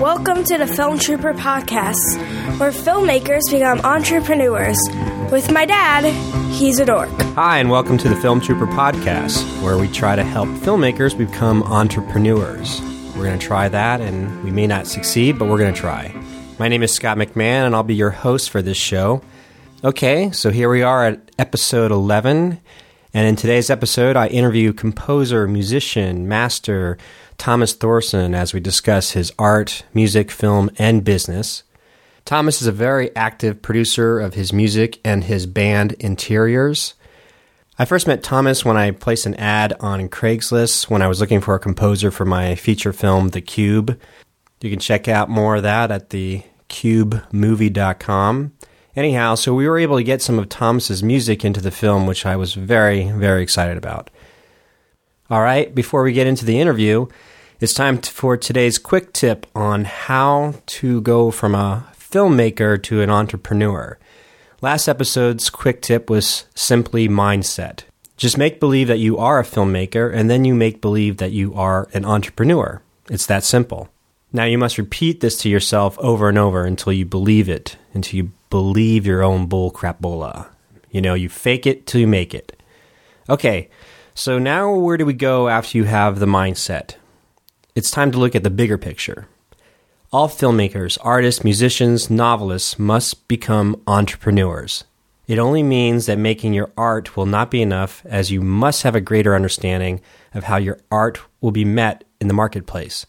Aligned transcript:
Welcome 0.00 0.44
to 0.44 0.56
the 0.56 0.66
Film 0.68 0.96
Trooper 0.96 1.34
Podcast, 1.34 2.16
where 2.60 2.70
filmmakers 2.70 3.42
become 3.50 3.80
entrepreneurs. 3.80 4.78
With 5.32 5.50
my 5.50 5.66
dad, 5.66 6.04
he's 6.52 6.78
a 6.78 6.84
dork. 6.84 7.08
Hi, 7.34 7.58
and 7.58 7.68
welcome 7.68 7.98
to 7.98 8.08
the 8.08 8.14
Film 8.14 8.40
Trooper 8.40 8.68
Podcast, 8.68 9.42
where 9.60 9.76
we 9.76 9.88
try 9.88 10.14
to 10.14 10.22
help 10.22 10.48
filmmakers 10.50 11.18
become 11.18 11.64
entrepreneurs. 11.64 12.80
We're 13.16 13.24
going 13.24 13.40
to 13.40 13.44
try 13.44 13.68
that, 13.68 14.00
and 14.00 14.44
we 14.44 14.52
may 14.52 14.68
not 14.68 14.86
succeed, 14.86 15.36
but 15.36 15.48
we're 15.48 15.58
going 15.58 15.74
to 15.74 15.80
try. 15.80 16.14
My 16.60 16.68
name 16.68 16.84
is 16.84 16.92
Scott 16.92 17.16
McMahon, 17.16 17.66
and 17.66 17.74
I'll 17.74 17.82
be 17.82 17.96
your 17.96 18.10
host 18.10 18.50
for 18.50 18.62
this 18.62 18.76
show. 18.76 19.20
Okay, 19.82 20.30
so 20.30 20.50
here 20.50 20.70
we 20.70 20.82
are 20.82 21.06
at 21.06 21.28
episode 21.40 21.90
11, 21.90 22.60
and 23.18 23.26
in 23.26 23.34
today's 23.34 23.68
episode, 23.68 24.14
I 24.14 24.28
interview 24.28 24.72
composer, 24.72 25.48
musician, 25.48 26.28
master, 26.28 26.96
Thomas 27.36 27.72
Thorson 27.72 28.32
as 28.32 28.54
we 28.54 28.60
discuss 28.60 29.10
his 29.10 29.32
art, 29.40 29.82
music, 29.92 30.30
film, 30.30 30.70
and 30.78 31.02
business. 31.02 31.64
Thomas 32.24 32.62
is 32.62 32.68
a 32.68 32.72
very 32.72 33.10
active 33.16 33.60
producer 33.60 34.20
of 34.20 34.34
his 34.34 34.52
music 34.52 35.00
and 35.04 35.24
his 35.24 35.46
band 35.46 35.94
Interiors. 35.94 36.94
I 37.76 37.86
first 37.86 38.06
met 38.06 38.22
Thomas 38.22 38.64
when 38.64 38.76
I 38.76 38.92
placed 38.92 39.26
an 39.26 39.34
ad 39.34 39.74
on 39.80 40.08
Craigslist 40.08 40.88
when 40.88 41.02
I 41.02 41.08
was 41.08 41.20
looking 41.20 41.40
for 41.40 41.56
a 41.56 41.58
composer 41.58 42.12
for 42.12 42.24
my 42.24 42.54
feature 42.54 42.92
film, 42.92 43.30
The 43.30 43.40
Cube. 43.40 43.98
You 44.60 44.70
can 44.70 44.78
check 44.78 45.08
out 45.08 45.28
more 45.28 45.56
of 45.56 45.64
that 45.64 45.90
at 45.90 46.10
thecubemovie.com. 46.10 48.52
Anyhow, 48.96 49.34
so 49.34 49.54
we 49.54 49.68
were 49.68 49.78
able 49.78 49.96
to 49.96 50.02
get 50.02 50.22
some 50.22 50.38
of 50.38 50.48
Thomas's 50.48 51.02
music 51.02 51.44
into 51.44 51.60
the 51.60 51.70
film, 51.70 52.06
which 52.06 52.26
I 52.26 52.36
was 52.36 52.54
very, 52.54 53.10
very 53.10 53.42
excited 53.42 53.76
about. 53.76 54.10
All 55.30 55.42
right, 55.42 55.74
before 55.74 56.02
we 56.02 56.12
get 56.12 56.26
into 56.26 56.44
the 56.44 56.58
interview, 56.58 57.06
it's 57.60 57.74
time 57.74 58.00
for 58.00 58.36
today's 58.36 58.78
quick 58.78 59.12
tip 59.12 59.46
on 59.54 59.84
how 59.84 60.54
to 60.66 61.00
go 61.02 61.30
from 61.30 61.54
a 61.54 61.86
filmmaker 61.92 62.82
to 62.84 63.02
an 63.02 63.10
entrepreneur. 63.10 63.98
Last 64.60 64.88
episode's 64.88 65.50
quick 65.50 65.82
tip 65.82 66.08
was 66.08 66.46
simply 66.54 67.08
mindset. 67.08 67.82
Just 68.16 68.38
make 68.38 68.58
believe 68.58 68.88
that 68.88 68.98
you 68.98 69.18
are 69.18 69.38
a 69.38 69.44
filmmaker 69.44 70.12
and 70.12 70.28
then 70.28 70.44
you 70.44 70.54
make 70.54 70.80
believe 70.80 71.18
that 71.18 71.30
you 71.30 71.54
are 71.54 71.88
an 71.92 72.04
entrepreneur. 72.04 72.82
It's 73.08 73.26
that 73.26 73.44
simple. 73.44 73.88
Now 74.32 74.44
you 74.44 74.58
must 74.58 74.76
repeat 74.76 75.20
this 75.20 75.38
to 75.38 75.48
yourself 75.48 75.98
over 75.98 76.28
and 76.28 76.36
over 76.36 76.64
until 76.64 76.92
you 76.92 77.06
believe 77.06 77.48
it, 77.48 77.78
until 77.94 78.16
you 78.16 78.32
believe 78.50 79.06
your 79.06 79.22
own 79.22 79.46
bull 79.46 79.70
crapola. 79.70 80.48
You 80.90 81.00
know, 81.00 81.14
you 81.14 81.28
fake 81.28 81.66
it 81.66 81.86
till 81.86 82.00
you 82.00 82.06
make 82.06 82.34
it. 82.34 82.60
Okay, 83.28 83.70
so 84.14 84.38
now 84.38 84.74
where 84.74 84.96
do 84.96 85.06
we 85.06 85.14
go 85.14 85.48
after 85.48 85.78
you 85.78 85.84
have 85.84 86.18
the 86.18 86.26
mindset? 86.26 86.96
It's 87.74 87.90
time 87.90 88.10
to 88.12 88.18
look 88.18 88.34
at 88.34 88.42
the 88.42 88.50
bigger 88.50 88.76
picture. 88.76 89.28
All 90.12 90.28
filmmakers, 90.28 90.98
artists, 91.02 91.44
musicians, 91.44 92.10
novelists 92.10 92.78
must 92.78 93.28
become 93.28 93.80
entrepreneurs. 93.86 94.84
It 95.26 95.38
only 95.38 95.62
means 95.62 96.06
that 96.06 96.18
making 96.18 96.54
your 96.54 96.70
art 96.76 97.16
will 97.16 97.26
not 97.26 97.50
be 97.50 97.60
enough, 97.60 98.02
as 98.06 98.30
you 98.30 98.40
must 98.40 98.82
have 98.82 98.94
a 98.94 99.00
greater 99.00 99.34
understanding 99.34 100.00
of 100.32 100.44
how 100.44 100.56
your 100.56 100.80
art 100.90 101.20
will 101.40 101.50
be 101.50 101.66
met 101.66 102.04
in 102.20 102.28
the 102.28 102.34
marketplace. 102.34 103.06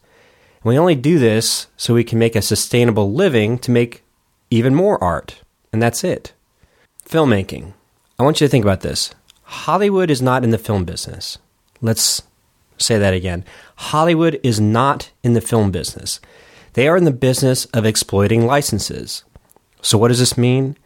We 0.64 0.78
only 0.78 0.96
do 0.96 1.20
this 1.20 1.68
so 1.78 1.94
we 1.94 2.04
can 2.04 2.20
make 2.20 2.36
a 2.36 2.42
sustainable 2.42 3.12
living 3.12 3.58
to 3.60 3.72
make 3.72 4.04
even 4.50 4.76
more 4.76 5.02
art. 5.04 5.42
And 5.72 5.82
that's 5.82 6.04
it. 6.04 6.34
Filmmaking. 7.08 7.74
I 8.18 8.24
want 8.24 8.42
you 8.42 8.48
to 8.48 8.52
think 8.52 8.66
about 8.66 8.82
this. 8.82 9.12
Hollywood 9.44 10.12
is 10.12 10.22
not 10.22 10.44
in 10.44 10.50
the 10.50 10.58
film 10.58 10.86
business. 10.86 11.38
Let's 11.82 12.22
say 12.78 12.98
that 12.98 13.14
again. 13.14 13.46
Hollywood 13.76 14.40
is 14.44 14.60
not 14.60 15.12
in 15.24 15.34
the 15.34 15.42
film 15.42 15.72
business. 15.72 16.20
They 16.74 16.88
are 16.88 16.98
in 16.98 17.06
the 17.06 17.12
business 17.12 17.66
of 17.66 17.86
exploiting 17.86 18.46
licenses. 18.46 19.24
So, 19.82 19.98
what 19.98 20.10
does 20.10 20.20
this 20.20 20.38
mean? 20.38 20.78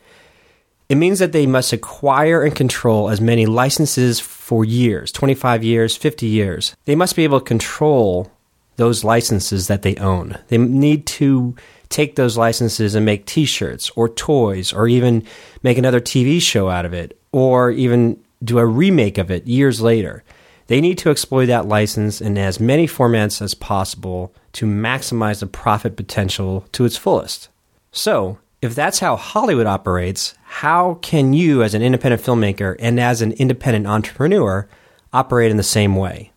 It 0.88 0.96
means 0.96 1.20
that 1.20 1.32
they 1.32 1.48
must 1.48 1.74
acquire 1.74 2.44
and 2.44 2.56
control 2.56 3.10
as 3.10 3.20
many 3.20 3.46
licenses 3.46 4.20
for 4.20 4.64
years 4.64 5.12
25 5.12 5.64
years, 5.64 5.98
50 5.98 6.28
years. 6.28 6.76
They 6.86 6.96
must 6.96 7.16
be 7.16 7.24
able 7.24 7.40
to 7.40 7.46
control 7.46 8.32
those 8.76 9.04
licenses 9.04 9.68
that 9.68 9.82
they 9.82 9.96
own. 9.98 10.38
They 10.48 10.58
need 10.58 11.06
to 11.08 11.56
take 11.90 12.16
those 12.16 12.38
licenses 12.38 12.96
and 12.96 13.06
make 13.06 13.26
t 13.26 13.46
shirts 13.46 13.92
or 13.96 14.10
toys 14.10 14.74
or 14.74 14.88
even 14.88 15.26
make 15.62 15.78
another 15.78 16.02
TV 16.02 16.42
show 16.42 16.70
out 16.70 16.86
of 16.86 16.94
it 16.94 17.20
or 17.32 17.72
even 17.72 18.20
do 18.44 18.58
a 18.58 18.66
remake 18.66 19.18
of 19.18 19.32
it 19.32 19.48
years 19.48 19.82
later. 19.82 20.24
They 20.68 20.82
need 20.82 20.98
to 21.00 21.10
exploit 21.10 21.48
that 21.48 21.68
license 21.68 22.22
in 22.22 22.38
as 22.38 22.60
many 22.60 22.88
formats 22.88 23.42
as 23.42 23.54
possible 23.54 24.34
to 24.54 24.66
maximize 24.66 25.40
the 25.40 25.48
profit 25.48 25.96
potential 25.96 26.66
to 26.72 26.86
its 26.86 26.98
fullest. 26.98 27.50
So, 27.92 28.40
if 28.62 28.74
that's 28.74 29.00
how 29.00 29.18
Hollywood 29.18 29.68
operates, 29.68 30.36
how 30.44 30.96
can 31.02 31.34
you, 31.34 31.64
as 31.64 31.74
an 31.74 31.82
independent 31.82 32.24
filmmaker 32.24 32.78
and 32.80 33.00
as 33.00 33.22
an 33.22 33.34
independent 33.34 33.88
entrepreneur, 33.88 34.68
operate 35.12 35.52
in 35.52 35.58
the 35.58 35.64
same 35.64 35.96
way? 35.96 36.33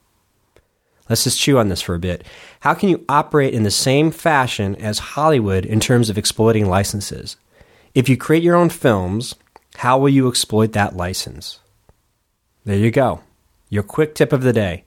Let's 1.08 1.24
just 1.24 1.38
chew 1.38 1.58
on 1.58 1.68
this 1.68 1.82
for 1.82 1.94
a 1.94 2.00
bit. 2.00 2.24
How 2.60 2.74
can 2.74 2.88
you 2.88 3.04
operate 3.08 3.54
in 3.54 3.62
the 3.62 3.70
same 3.70 4.10
fashion 4.10 4.74
as 4.76 4.98
Hollywood 4.98 5.64
in 5.64 5.80
terms 5.80 6.10
of 6.10 6.18
exploiting 6.18 6.66
licenses? 6.66 7.36
If 7.94 8.08
you 8.08 8.16
create 8.16 8.42
your 8.42 8.56
own 8.56 8.68
films, 8.68 9.34
how 9.76 9.98
will 9.98 10.08
you 10.08 10.28
exploit 10.28 10.72
that 10.72 10.96
license? 10.96 11.60
There 12.64 12.76
you 12.76 12.90
go. 12.90 13.20
Your 13.68 13.82
quick 13.82 14.14
tip 14.14 14.32
of 14.32 14.42
the 14.42 14.52
day. 14.52 14.84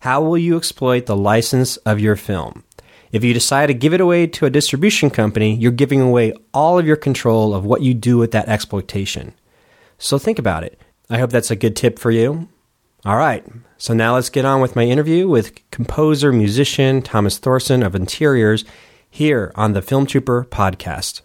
How 0.00 0.22
will 0.22 0.38
you 0.38 0.56
exploit 0.56 1.06
the 1.06 1.16
license 1.16 1.76
of 1.78 2.00
your 2.00 2.16
film? 2.16 2.64
If 3.12 3.24
you 3.24 3.34
decide 3.34 3.66
to 3.66 3.74
give 3.74 3.92
it 3.92 4.00
away 4.00 4.26
to 4.28 4.46
a 4.46 4.50
distribution 4.50 5.10
company, 5.10 5.54
you're 5.54 5.72
giving 5.72 6.00
away 6.00 6.32
all 6.54 6.78
of 6.78 6.86
your 6.86 6.96
control 6.96 7.54
of 7.54 7.64
what 7.64 7.82
you 7.82 7.92
do 7.92 8.16
with 8.16 8.30
that 8.30 8.48
exploitation. 8.48 9.34
So 9.98 10.18
think 10.18 10.38
about 10.38 10.64
it. 10.64 10.80
I 11.10 11.18
hope 11.18 11.30
that's 11.30 11.50
a 11.50 11.56
good 11.56 11.76
tip 11.76 11.98
for 11.98 12.10
you. 12.10 12.48
All 13.04 13.16
right, 13.16 13.42
so 13.78 13.94
now 13.94 14.14
let's 14.14 14.28
get 14.28 14.44
on 14.44 14.60
with 14.60 14.76
my 14.76 14.84
interview 14.84 15.26
with 15.26 15.58
composer, 15.70 16.32
musician 16.32 17.00
Thomas 17.00 17.38
Thorson 17.38 17.82
of 17.82 17.94
Interiors 17.94 18.62
here 19.08 19.52
on 19.54 19.72
the 19.72 19.80
Film 19.80 20.04
Trooper 20.04 20.46
podcast. 20.50 21.22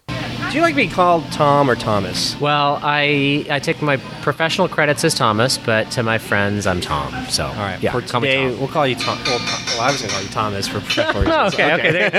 Do 0.50 0.56
you 0.56 0.62
like 0.62 0.72
to 0.74 0.76
be 0.76 0.88
called 0.88 1.24
Tom 1.32 1.68
or 1.68 1.74
Thomas? 1.74 2.40
Well, 2.40 2.80
I 2.82 3.44
I 3.50 3.58
take 3.58 3.82
my 3.82 3.98
professional 4.22 4.68
credits 4.68 5.04
as 5.04 5.12
Thomas, 5.14 5.58
but 5.58 5.90
to 5.90 6.02
my 6.02 6.16
friends, 6.16 6.66
I'm 6.66 6.80
Tom. 6.80 7.12
So, 7.28 7.44
All 7.44 7.52
right, 7.56 7.82
yeah, 7.82 7.92
for 7.92 8.00
call 8.00 8.22
me 8.22 8.28
today, 8.28 8.50
Tom. 8.52 8.58
we'll 8.58 8.68
call 8.68 8.86
you 8.86 8.94
Tom. 8.94 9.18
Well, 9.26 9.38
Tom- 9.38 9.64
well, 9.66 9.80
I 9.82 9.92
was 9.92 10.00
going 10.00 10.08
to 10.08 10.14
call 10.14 10.22
you 10.24 10.30
Thomas 10.30 10.66
for 10.66 10.80
professional 10.80 11.24
reasons. 11.24 11.36
Oh, 11.36 11.46
okay, 11.48 11.74
okay, 11.74 11.90
there, 11.92 12.10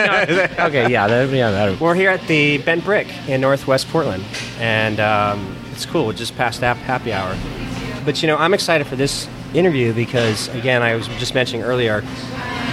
no, 0.59 0.65
okay, 0.67 0.91
yeah, 0.91 1.07
that, 1.07 1.29
yeah, 1.31 1.49
that, 1.49 1.79
We're 1.79 1.95
here 1.95 2.11
at 2.11 2.21
the 2.27 2.59
Bent 2.59 2.83
Brick 2.85 3.07
in 3.27 3.41
Northwest 3.41 3.87
Portland, 3.89 4.23
and 4.59 4.99
um, 4.99 5.57
it's 5.71 5.87
cool. 5.87 6.05
We're 6.05 6.13
just 6.13 6.35
past 6.37 6.59
that 6.61 6.77
happy 6.77 7.11
hour. 7.11 7.35
But 8.05 8.21
you 8.21 8.27
know, 8.27 8.37
I'm 8.37 8.53
excited 8.53 8.85
for 8.85 8.95
this 8.95 9.27
interview 9.53 9.93
because, 9.93 10.47
again, 10.49 10.81
I 10.81 10.95
was 10.95 11.07
just 11.19 11.33
mentioning 11.33 11.63
earlier, 11.63 12.03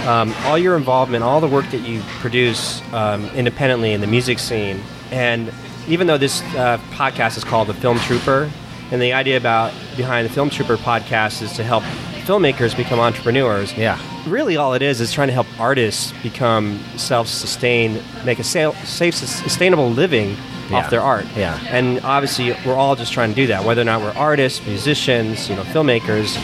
um, 0.05 0.33
all 0.43 0.57
your 0.57 0.75
involvement, 0.77 1.23
all 1.23 1.41
the 1.41 1.47
work 1.47 1.69
that 1.71 1.81
you 1.81 2.01
produce 2.19 2.81
um, 2.93 3.25
independently 3.29 3.93
in 3.93 4.01
the 4.01 4.07
music 4.07 4.39
scene, 4.39 4.81
and 5.11 5.51
even 5.87 6.07
though 6.07 6.17
this 6.17 6.41
uh, 6.55 6.77
podcast 6.91 7.37
is 7.37 7.43
called 7.43 7.67
the 7.67 7.73
Film 7.73 7.97
Trooper, 7.99 8.49
and 8.91 9.01
the 9.01 9.13
idea 9.13 9.37
about 9.37 9.73
behind 9.97 10.27
the 10.27 10.33
Film 10.33 10.49
Trooper 10.49 10.77
podcast 10.77 11.41
is 11.41 11.53
to 11.53 11.63
help 11.63 11.83
filmmakers 12.25 12.75
become 12.75 12.99
entrepreneurs. 12.99 13.75
Yeah. 13.75 13.99
Really, 14.27 14.57
all 14.57 14.73
it 14.73 14.81
is 14.81 15.01
is 15.01 15.11
trying 15.11 15.27
to 15.27 15.33
help 15.33 15.47
artists 15.59 16.11
become 16.23 16.79
self-sustained, 16.97 18.01
make 18.25 18.39
a 18.39 18.43
sa- 18.43 18.73
safe, 18.83 19.13
sustainable 19.13 19.89
living 19.89 20.35
Yeah. 20.69 20.77
off 20.77 20.89
their 20.89 21.01
art. 21.01 21.25
Yeah. 21.35 21.59
And 21.69 21.99
obviously, 22.03 22.55
we're 22.65 22.75
all 22.75 22.95
just 22.95 23.13
trying 23.13 23.29
to 23.29 23.35
do 23.35 23.47
that, 23.47 23.63
whether 23.63 23.81
or 23.81 23.85
not 23.85 24.01
we're 24.01 24.11
artists, 24.11 24.65
musicians, 24.65 25.49
you 25.49 25.55
know, 25.55 25.63
filmmakers, 25.63 26.35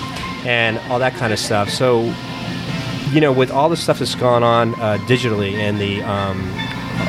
and 0.45 0.77
all 0.91 0.99
that 0.99 1.13
kind 1.15 1.33
of 1.33 1.39
stuff. 1.39 1.69
So, 1.69 2.13
you 3.11 3.21
know, 3.21 3.31
with 3.31 3.51
all 3.51 3.69
the 3.69 3.77
stuff 3.77 3.99
that's 3.99 4.15
gone 4.15 4.43
on 4.43 4.73
uh, 4.75 4.97
digitally 5.07 5.53
and 5.53 5.79
the 5.79 6.01
um, 6.03 6.39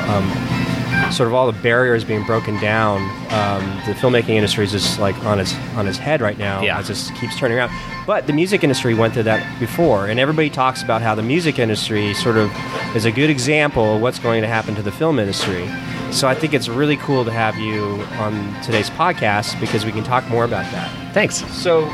um, 0.09 1.11
sort 1.11 1.27
of 1.27 1.33
all 1.33 1.51
the 1.51 1.61
barriers 1.61 2.03
being 2.03 2.23
broken 2.25 2.59
down, 2.59 3.01
um, 3.31 3.63
the 3.85 3.93
filmmaking 3.93 4.29
industry 4.29 4.65
is 4.65 4.71
just 4.71 4.99
like 4.99 5.15
on 5.23 5.39
its 5.39 5.55
on 5.75 5.87
its 5.87 5.97
head 5.97 6.19
right 6.21 6.37
now. 6.37 6.61
Yeah. 6.61 6.79
It 6.79 6.85
just 6.85 7.13
keeps 7.15 7.37
turning 7.37 7.57
around. 7.57 7.71
But 8.05 8.27
the 8.27 8.33
music 8.33 8.63
industry 8.63 8.93
went 8.93 9.13
through 9.13 9.23
that 9.23 9.59
before, 9.59 10.07
and 10.07 10.19
everybody 10.19 10.49
talks 10.49 10.83
about 10.83 11.01
how 11.01 11.15
the 11.15 11.23
music 11.23 11.57
industry 11.57 12.13
sort 12.15 12.37
of 12.37 12.51
is 12.95 13.05
a 13.05 13.11
good 13.11 13.29
example 13.29 13.95
of 13.95 14.01
what's 14.01 14.19
going 14.19 14.41
to 14.41 14.47
happen 14.47 14.75
to 14.75 14.81
the 14.81 14.91
film 14.91 15.19
industry. 15.19 15.69
So 16.13 16.27
I 16.27 16.35
think 16.35 16.53
it's 16.53 16.69
really 16.69 16.95
cool 16.97 17.25
to 17.25 17.31
have 17.31 17.57
you 17.57 17.83
on 18.19 18.33
today's 18.61 18.89
podcast 18.91 19.59
because 19.59 19.83
we 19.83 19.91
can 19.91 20.03
talk 20.03 20.27
more 20.29 20.45
about 20.45 20.71
that. 20.71 20.89
thanks. 21.13 21.43
So, 21.53 21.85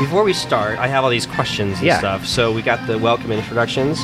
before 0.00 0.22
we 0.22 0.32
start, 0.32 0.78
I 0.78 0.86
have 0.86 1.02
all 1.04 1.10
these 1.10 1.26
questions 1.26 1.78
and 1.78 1.86
Yeah. 1.86 1.98
stuff. 1.98 2.26
So 2.26 2.52
we 2.52 2.62
got 2.62 2.86
the 2.86 2.98
welcome 2.98 3.32
introductions. 3.32 4.00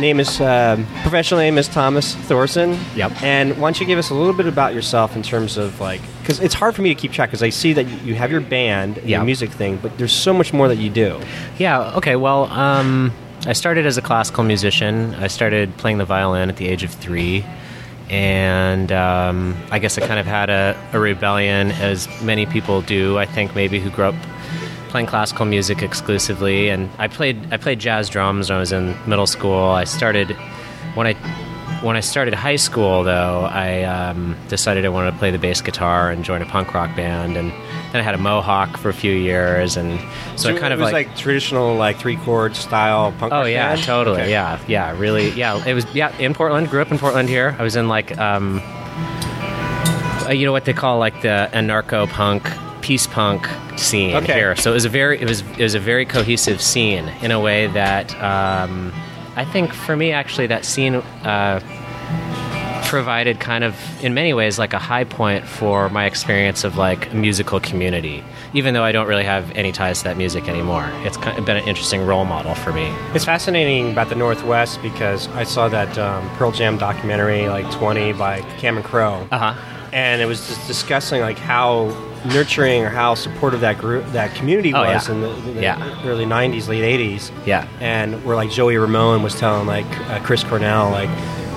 Name 0.00 0.18
is 0.20 0.40
um 0.40 0.86
professional 1.02 1.40
name 1.40 1.58
is 1.58 1.68
Thomas 1.68 2.14
Thorson. 2.14 2.78
Yep. 2.96 3.22
And 3.22 3.52
why 3.58 3.68
don't 3.68 3.80
you 3.80 3.86
give 3.86 3.98
us 3.98 4.10
a 4.10 4.14
little 4.14 4.32
bit 4.34 4.46
about 4.46 4.72
yourself 4.74 5.14
in 5.16 5.22
terms 5.22 5.56
of 5.58 5.78
like, 5.80 6.00
because 6.22 6.38
it's 6.40 6.54
hard 6.54 6.74
for 6.74 6.82
me 6.82 6.88
to 6.94 7.00
keep 7.00 7.12
track 7.12 7.28
because 7.30 7.42
I 7.42 7.50
see 7.50 7.72
that 7.74 7.86
you 8.04 8.14
have 8.14 8.30
your 8.30 8.40
band, 8.40 8.98
and 8.98 9.08
Yeah. 9.08 9.18
your 9.18 9.24
music 9.26 9.50
thing, 9.50 9.78
but 9.82 9.96
there's 9.98 10.12
so 10.12 10.32
much 10.32 10.52
more 10.52 10.68
that 10.68 10.78
you 10.78 10.90
do. 10.90 11.18
Yeah. 11.58 11.92
Okay. 11.96 12.16
Well, 12.16 12.44
um, 12.52 13.12
I 13.46 13.52
started 13.52 13.84
as 13.86 13.96
a 13.98 14.02
classical 14.02 14.44
musician. 14.44 15.14
I 15.20 15.26
started 15.28 15.76
playing 15.76 15.98
the 15.98 16.04
violin 16.06 16.48
at 16.48 16.56
the 16.56 16.68
age 16.68 16.82
of 16.84 16.90
three, 16.90 17.44
and 18.12 18.92
um, 18.92 19.56
I 19.70 19.78
guess 19.78 19.96
I 19.96 20.06
kind 20.06 20.20
of 20.20 20.26
had 20.26 20.50
a, 20.50 20.78
a 20.92 21.00
rebellion, 21.00 21.70
as 21.72 22.06
many 22.20 22.44
people 22.44 22.82
do. 22.82 23.18
I 23.18 23.24
think 23.24 23.54
maybe 23.54 23.80
who 23.80 23.88
grew 23.88 24.04
up 24.04 24.14
playing 24.90 25.06
classical 25.06 25.46
music 25.46 25.82
exclusively, 25.82 26.68
and 26.68 26.90
I 26.98 27.08
played 27.08 27.52
I 27.52 27.56
played 27.56 27.80
jazz 27.80 28.10
drums 28.10 28.50
when 28.50 28.58
I 28.58 28.60
was 28.60 28.70
in 28.70 28.94
middle 29.08 29.26
school. 29.26 29.64
I 29.64 29.84
started 29.84 30.36
when 30.94 31.06
I 31.06 31.14
when 31.82 31.96
I 31.96 32.00
started 32.00 32.32
high 32.34 32.56
school, 32.56 33.02
though, 33.04 33.40
I 33.50 33.82
um, 33.82 34.36
decided 34.48 34.84
I 34.84 34.88
wanted 34.88 35.10
to 35.12 35.16
play 35.18 35.30
the 35.30 35.38
bass 35.38 35.60
guitar 35.60 36.10
and 36.10 36.24
join 36.24 36.40
a 36.42 36.46
punk 36.46 36.72
rock 36.74 36.94
band, 36.96 37.36
and 37.36 37.50
then 37.50 37.96
I 37.96 38.02
had 38.02 38.14
a 38.14 38.18
mohawk 38.18 38.76
for 38.76 38.88
a 38.88 38.94
few 38.94 39.12
years, 39.12 39.76
and 39.76 40.00
so, 40.36 40.48
I 40.54 40.58
kind 40.58 40.72
it 40.72 40.72
of 40.72 40.78
was 40.80 40.92
like, 40.92 41.08
like, 41.08 41.16
traditional, 41.16 41.74
like 41.76 41.98
three 41.98 42.16
chord 42.16 42.54
style 42.56 43.12
punk. 43.18 43.32
oh 43.32 43.40
rock 43.40 43.48
yeah, 43.48 43.74
band? 43.74 43.82
totally, 43.82 44.20
Okay. 44.22 44.30
yeah, 44.30 44.58
yeah, 44.68 44.96
really, 44.98 45.30
yeah. 45.30 45.62
It 45.66 45.74
was 45.74 45.84
yeah 45.94 46.16
in 46.18 46.34
Portland. 46.34 46.68
Grew 46.70 46.80
up 46.82 46.90
in 46.92 46.98
Portland 46.98 47.28
here. 47.28 47.56
I 47.58 47.62
was 47.62 47.76
in 47.76 47.88
like 47.88 48.16
um, 48.18 48.60
uh, 50.26 50.30
you 50.32 50.46
know 50.46 50.52
what 50.52 50.64
they 50.64 50.72
call 50.72 50.98
like 50.98 51.20
the 51.22 51.48
anarcho 51.52 52.08
punk 52.08 52.48
peace 52.80 53.06
punk 53.06 53.48
scene 53.76 54.14
Okay. 54.16 54.34
here. 54.34 54.56
So 54.56 54.70
it 54.70 54.74
was 54.74 54.84
a 54.84 54.88
very 54.88 55.20
it 55.20 55.28
was 55.28 55.40
it 55.58 55.62
was 55.62 55.74
a 55.74 55.80
very 55.80 56.04
cohesive 56.06 56.60
scene 56.62 57.08
in 57.22 57.30
a 57.30 57.40
way 57.40 57.66
that 57.68 58.14
um, 58.22 58.92
I 59.36 59.44
think 59.44 59.72
for 59.72 59.96
me 59.96 60.12
actually 60.12 60.46
that 60.48 60.64
scene 60.64 60.96
uh, 60.96 61.60
provided 62.84 63.40
kind 63.40 63.64
of 63.64 63.74
in 64.04 64.12
many 64.12 64.34
ways 64.34 64.58
like 64.58 64.74
a 64.74 64.78
high 64.78 65.04
point 65.04 65.46
for 65.46 65.88
my 65.88 66.04
experience 66.04 66.62
of 66.64 66.76
like 66.76 67.10
a 67.10 67.14
musical 67.16 67.58
community. 67.58 68.22
Even 68.52 68.74
though 68.74 68.84
I 68.84 68.92
don't 68.92 69.06
really 69.08 69.24
have 69.24 69.50
any 69.52 69.72
ties 69.72 69.98
to 69.98 70.04
that 70.04 70.18
music 70.18 70.46
anymore, 70.46 70.90
it's 71.04 71.16
kind 71.16 71.38
of 71.38 71.46
been 71.46 71.56
an 71.56 71.66
interesting 71.66 72.04
role 72.04 72.26
model 72.26 72.54
for 72.54 72.70
me. 72.70 72.94
It's 73.14 73.24
fascinating 73.24 73.92
about 73.92 74.10
the 74.10 74.14
Northwest 74.14 74.82
because 74.82 75.26
I 75.28 75.44
saw 75.44 75.68
that 75.70 75.96
um, 75.96 76.28
Pearl 76.36 76.52
Jam 76.52 76.76
documentary, 76.76 77.48
like 77.48 77.70
20 77.70 78.12
by 78.12 78.42
Cameron 78.58 78.84
Crowe. 78.84 79.26
Uh 79.30 79.52
huh. 79.54 79.62
and 79.94 80.20
it 80.20 80.26
was 80.26 80.46
just 80.46 80.66
discussing 80.66 81.22
like 81.22 81.38
how 81.38 81.88
nurturing 82.26 82.82
or 82.84 82.88
how 82.88 83.14
supportive 83.14 83.60
that 83.60 83.78
group 83.78 84.04
that 84.12 84.34
community 84.34 84.72
Oh, 84.72 84.80
was 84.82 85.08
yeah. 85.08 85.14
in 85.14 85.20
the, 85.20 85.28
the 85.52 85.60
Yeah. 85.62 86.02
early 86.06 86.24
90s 86.24 86.68
late 86.68 86.82
80s 87.00 87.30
Yeah. 87.46 87.66
and 87.80 88.24
where 88.24 88.36
like 88.36 88.50
joey 88.50 88.76
ramone 88.76 89.22
was 89.22 89.34
telling 89.38 89.66
like 89.66 89.86
uh, 90.08 90.20
chris 90.20 90.44
cornell 90.44 90.90
like 90.90 91.10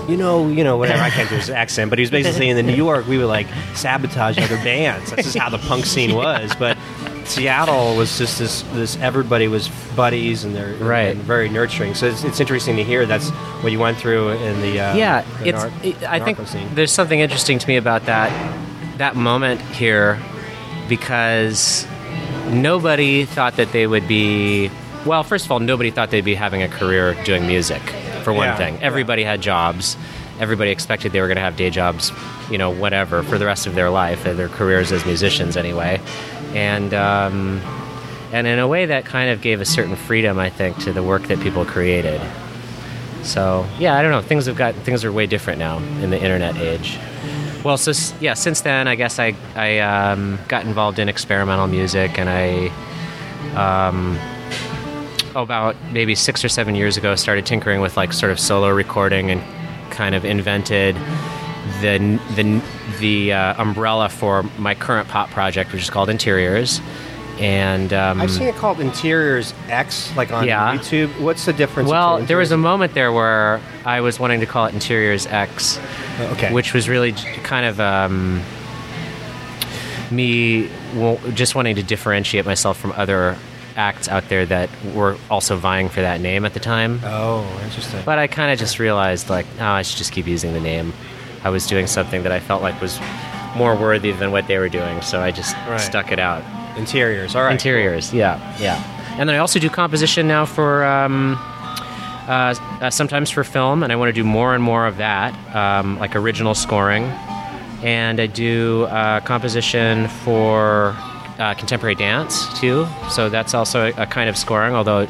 you 0.10 0.18
know 0.18 0.48
you 0.48 0.64
know 0.64 0.78
whatever 0.78 1.02
i 1.04 1.10
can't 1.10 1.30
do 1.30 1.36
his 1.36 1.50
accent 1.62 1.90
but 1.90 2.00
he 2.00 2.04
was 2.04 2.10
basically 2.12 2.38
saying 2.40 2.58
in 2.58 2.66
new 2.66 2.74
york 2.76 3.06
we 3.08 3.18
would 3.18 3.28
like 3.28 3.48
sabotage 3.76 4.38
other 4.40 4.58
bands 4.58 5.10
that's 5.12 5.24
just 5.24 5.38
how 5.38 5.50
the 5.50 5.58
punk 5.60 5.86
scene 5.86 6.16
was 6.24 6.54
but 6.56 6.78
Seattle 7.26 7.96
was 7.96 8.20
just 8.20 8.38
this. 8.38 8.62
This 8.74 8.98
everybody 8.98 9.48
was 9.48 9.68
buddies, 9.96 10.44
and 10.44 10.56
they're 10.56 10.76
Right. 10.76 11.16
and 11.16 11.22
very 11.24 11.50
nurturing. 11.50 11.96
So 11.96 12.06
it's, 12.06 12.24
it's 12.24 12.40
interesting 12.40 12.76
to 12.76 12.84
hear 12.84 13.08
that's 13.08 13.32
what 13.64 13.72
you 13.72 13.80
went 13.80 13.98
through 13.98 14.30
in 14.34 14.62
the 14.62 14.80
uh, 14.80 14.96
yeah, 14.96 15.26
the 15.40 15.48
it's. 15.50 15.58
nar- 15.64 15.72
it- 15.82 16.04
I 16.04 16.20
think 16.20 16.48
scene. 16.48 16.70
there's 16.76 16.92
something 16.92 17.20
interesting 17.20 17.58
to 17.58 17.68
me 17.68 17.78
about 17.78 18.06
that 18.06 18.30
that 19.00 19.16
moment 19.16 19.60
here 19.60 20.20
because 20.88 21.86
nobody 22.50 23.26
thought 23.26 23.56
that 23.58 23.72
they 23.72 23.88
would 23.88 24.08
be. 24.08 24.70
Well, 25.06 25.24
first 25.24 25.46
of 25.46 25.52
all, 25.52 25.60
nobody 25.60 25.92
thought 25.92 26.10
they'd 26.10 26.26
be 26.26 26.36
having 26.36 26.64
a 26.64 26.68
career 26.68 27.14
doing 27.24 27.46
music. 27.48 27.82
For 28.24 28.34
one 28.34 28.48
Yeah, 28.48 28.56
thing, 28.58 28.74
yeah. 28.76 28.82
everybody 28.82 29.24
had 29.24 29.42
jobs. 29.42 29.98
Everybody 30.40 30.72
expected 30.72 31.12
they 31.12 31.22
were 31.22 31.28
going 31.28 31.38
to 31.38 31.44
have 31.44 31.56
day 31.56 31.70
jobs, 31.70 32.12
you 32.50 32.58
know, 32.58 32.72
whatever, 32.72 33.22
for 33.24 33.38
the 33.38 33.46
rest 33.46 33.68
of 33.68 33.76
their 33.76 33.90
life, 33.90 34.26
uh, 34.26 34.34
their 34.34 34.50
careers 34.50 34.92
as 34.92 35.06
musicians, 35.06 35.56
anyway. 35.56 36.02
And 36.56 36.94
um, 36.94 37.62
and 38.34 38.48
in 38.48 38.58
a 38.60 38.68
way, 38.68 38.88
that 38.88 39.06
kind 39.06 39.30
of 39.30 39.42
gave 39.42 39.62
a 39.62 39.66
certain 39.66 39.96
freedom, 39.96 40.40
I 40.40 40.50
think, 40.50 40.78
to 40.80 40.92
the 40.92 41.04
work 41.04 41.24
that 41.28 41.40
people 41.40 41.64
created. 41.66 42.20
So 43.24 43.66
yeah, 43.80 43.96
I 43.96 44.02
don't 44.02 44.12
know. 44.12 44.22
Things 44.22 44.48
have 44.48 44.56
got 44.58 44.74
things 44.76 45.06
are 45.06 45.12
way 45.12 45.26
different 45.28 45.60
now 45.60 45.78
in 45.78 46.10
the 46.10 46.22
internet 46.22 46.58
age. 46.58 46.98
Well, 47.66 47.78
so 47.80 47.94
yeah, 48.22 48.36
since 48.36 48.62
then, 48.62 48.88
I 48.88 48.94
guess 48.94 49.18
I 49.18 49.36
I 49.56 49.80
um, 49.80 50.38
got 50.48 50.66
involved 50.66 51.00
in 51.00 51.10
experimental 51.10 51.66
music, 51.66 52.20
and 52.20 52.30
I 52.30 52.70
um, 53.56 54.20
about 55.36 55.76
maybe 55.92 56.14
six 56.14 56.46
or 56.46 56.50
seven 56.50 56.76
years 56.76 56.96
ago 56.96 57.16
started 57.16 57.48
tinkering 57.48 57.82
with 57.82 57.98
like 57.98 58.14
sort 58.14 58.32
of 58.32 58.40
solo 58.40 58.70
recording 58.70 59.32
and 59.32 59.42
kind 59.92 60.14
of 60.14 60.26
invented 60.26 60.96
the 61.82 62.20
the 62.36 62.62
the 63.00 63.34
uh, 63.34 63.60
umbrella 63.60 64.10
for 64.10 64.44
my 64.60 64.76
current 64.76 65.10
pop 65.10 65.32
project, 65.32 65.74
which 65.74 65.82
is 65.82 65.90
called 65.90 66.08
Interiors. 66.08 66.80
And 67.40 67.92
um, 67.92 68.22
I've 68.22 68.32
seen 68.32 68.48
it 68.48 68.56
called 68.56 68.80
Interiors 68.80 69.54
X, 69.68 70.16
like 70.16 70.32
on 70.32 70.48
Yeah. 70.48 70.76
YouTube. 70.78 71.20
What's 71.20 71.46
the 71.46 71.52
difference? 71.54 71.90
well, 71.90 72.20
there 72.22 72.38
was 72.38 72.52
a 72.52 72.58
moment 72.58 72.94
there 72.94 73.12
where 73.12 73.60
I 73.86 74.00
was 74.02 74.20
wanting 74.20 74.40
to 74.40 74.46
call 74.46 74.68
it 74.68 74.74
Interiors 74.74 75.26
X, 75.28 75.80
okay, 76.20 76.54
which 76.54 76.74
was 76.74 76.88
really 76.88 77.12
kind 77.44 77.66
of 77.66 77.80
um, 77.82 78.42
me 80.12 80.70
just 81.34 81.56
wanting 81.56 81.76
to 81.76 81.84
differentiate 81.84 82.46
myself 82.46 82.78
from 82.78 82.94
other 82.94 83.36
acts 83.76 84.08
out 84.08 84.30
there 84.30 84.46
that 84.46 84.70
were 84.94 85.18
also 85.30 85.58
vying 85.58 85.90
for 85.90 86.00
that 86.02 86.22
name 86.22 86.46
at 86.46 86.54
the 86.54 86.60
time. 86.62 87.02
oh, 87.04 87.44
interesting. 87.66 88.02
But 88.06 88.18
I 88.20 88.28
kind 88.28 88.52
of 88.52 88.58
just 88.60 88.80
realized, 88.80 89.30
like, 89.30 89.46
oh, 89.60 89.66
I 89.66 89.82
should 89.82 89.98
just 89.98 90.14
keep 90.14 90.28
using 90.28 90.54
the 90.54 90.62
name. 90.62 90.94
I 91.44 91.50
was 91.50 91.68
doing 91.68 91.86
something 91.86 92.24
that 92.24 92.32
I 92.32 92.40
felt 92.40 92.62
like 92.62 92.80
was 92.82 92.98
more 93.58 93.76
worthy 93.76 94.12
than 94.14 94.32
what 94.32 94.48
they 94.48 94.58
were 94.58 94.70
doing, 94.70 95.02
so 95.02 95.20
I 95.22 95.32
just 95.32 95.56
Right. 95.68 95.78
stuck 95.82 96.12
it 96.14 96.20
out. 96.20 96.44
Interiors, 96.78 97.36
all 97.36 97.44
right. 97.44 97.52
Interiors, 97.52 98.14
yeah, 98.14 98.40
yeah. 98.60 98.84
And 99.18 99.30
then 99.30 99.36
I 99.36 99.40
also 99.40 99.60
do 99.60 99.70
composition 99.70 100.28
now 100.28 100.46
for 100.46 100.84
um, 100.84 101.36
uh, 102.28 102.56
uh, 102.82 102.90
sometimes 102.90 103.30
for 103.30 103.44
film, 103.44 103.84
and 103.84 103.94
I 103.94 103.96
want 103.96 104.10
to 104.10 104.14
do 104.14 104.24
more 104.24 104.54
and 104.54 104.64
more 104.64 104.88
of 104.88 104.98
that, 104.98 105.34
um, 105.56 105.98
like 106.00 106.16
original 106.16 106.54
scoring. 106.56 107.04
And 107.84 108.20
I 108.20 108.26
do 108.28 108.86
uh, 108.86 109.20
composition 109.22 110.08
for 110.08 110.96
uh, 111.38 111.54
contemporary 111.54 111.96
dance 111.96 112.48
too. 112.60 112.88
So 113.10 113.30
that's 113.30 113.54
also 113.54 113.92
a, 113.92 114.04
a 114.04 114.06
kind 114.06 114.30
of 114.30 114.38
scoring, 114.38 114.74
although 114.74 115.08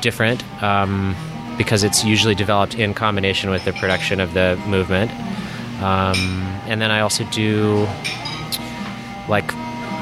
different, 0.00 0.44
um, 0.62 1.16
because 1.56 1.82
it's 1.82 2.04
usually 2.04 2.34
developed 2.34 2.74
in 2.74 2.94
combination 2.94 3.50
with 3.50 3.64
the 3.64 3.72
production 3.72 4.20
of 4.20 4.34
the 4.34 4.60
movement. 4.66 5.10
Um, 5.82 6.16
and 6.66 6.80
then 6.80 6.90
I 6.90 7.00
also 7.00 7.24
do 7.30 7.86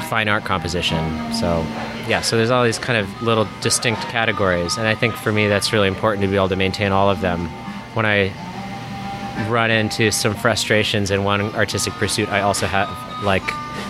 fine 0.03 0.27
art 0.27 0.43
composition. 0.45 0.99
So, 1.33 1.61
yeah, 2.07 2.21
so 2.21 2.37
there's 2.37 2.51
all 2.51 2.63
these 2.63 2.79
kind 2.79 2.97
of 2.99 3.21
little 3.21 3.47
distinct 3.61 4.01
categories. 4.03 4.77
And 4.77 4.87
I 4.87 4.95
think 4.95 5.15
for 5.15 5.31
me, 5.31 5.47
that's 5.47 5.73
really 5.73 5.87
important 5.87 6.21
to 6.23 6.27
be 6.27 6.35
able 6.35 6.49
to 6.49 6.55
maintain 6.55 6.91
all 6.91 7.09
of 7.09 7.21
them. 7.21 7.47
When 7.95 8.05
I 8.05 8.31
run 9.49 9.71
into 9.71 10.11
some 10.11 10.35
frustrations 10.35 11.11
in 11.11 11.23
one 11.23 11.41
artistic 11.55 11.93
pursuit, 11.93 12.29
I 12.29 12.41
also 12.41 12.65
have 12.67 12.89
like 13.23 13.43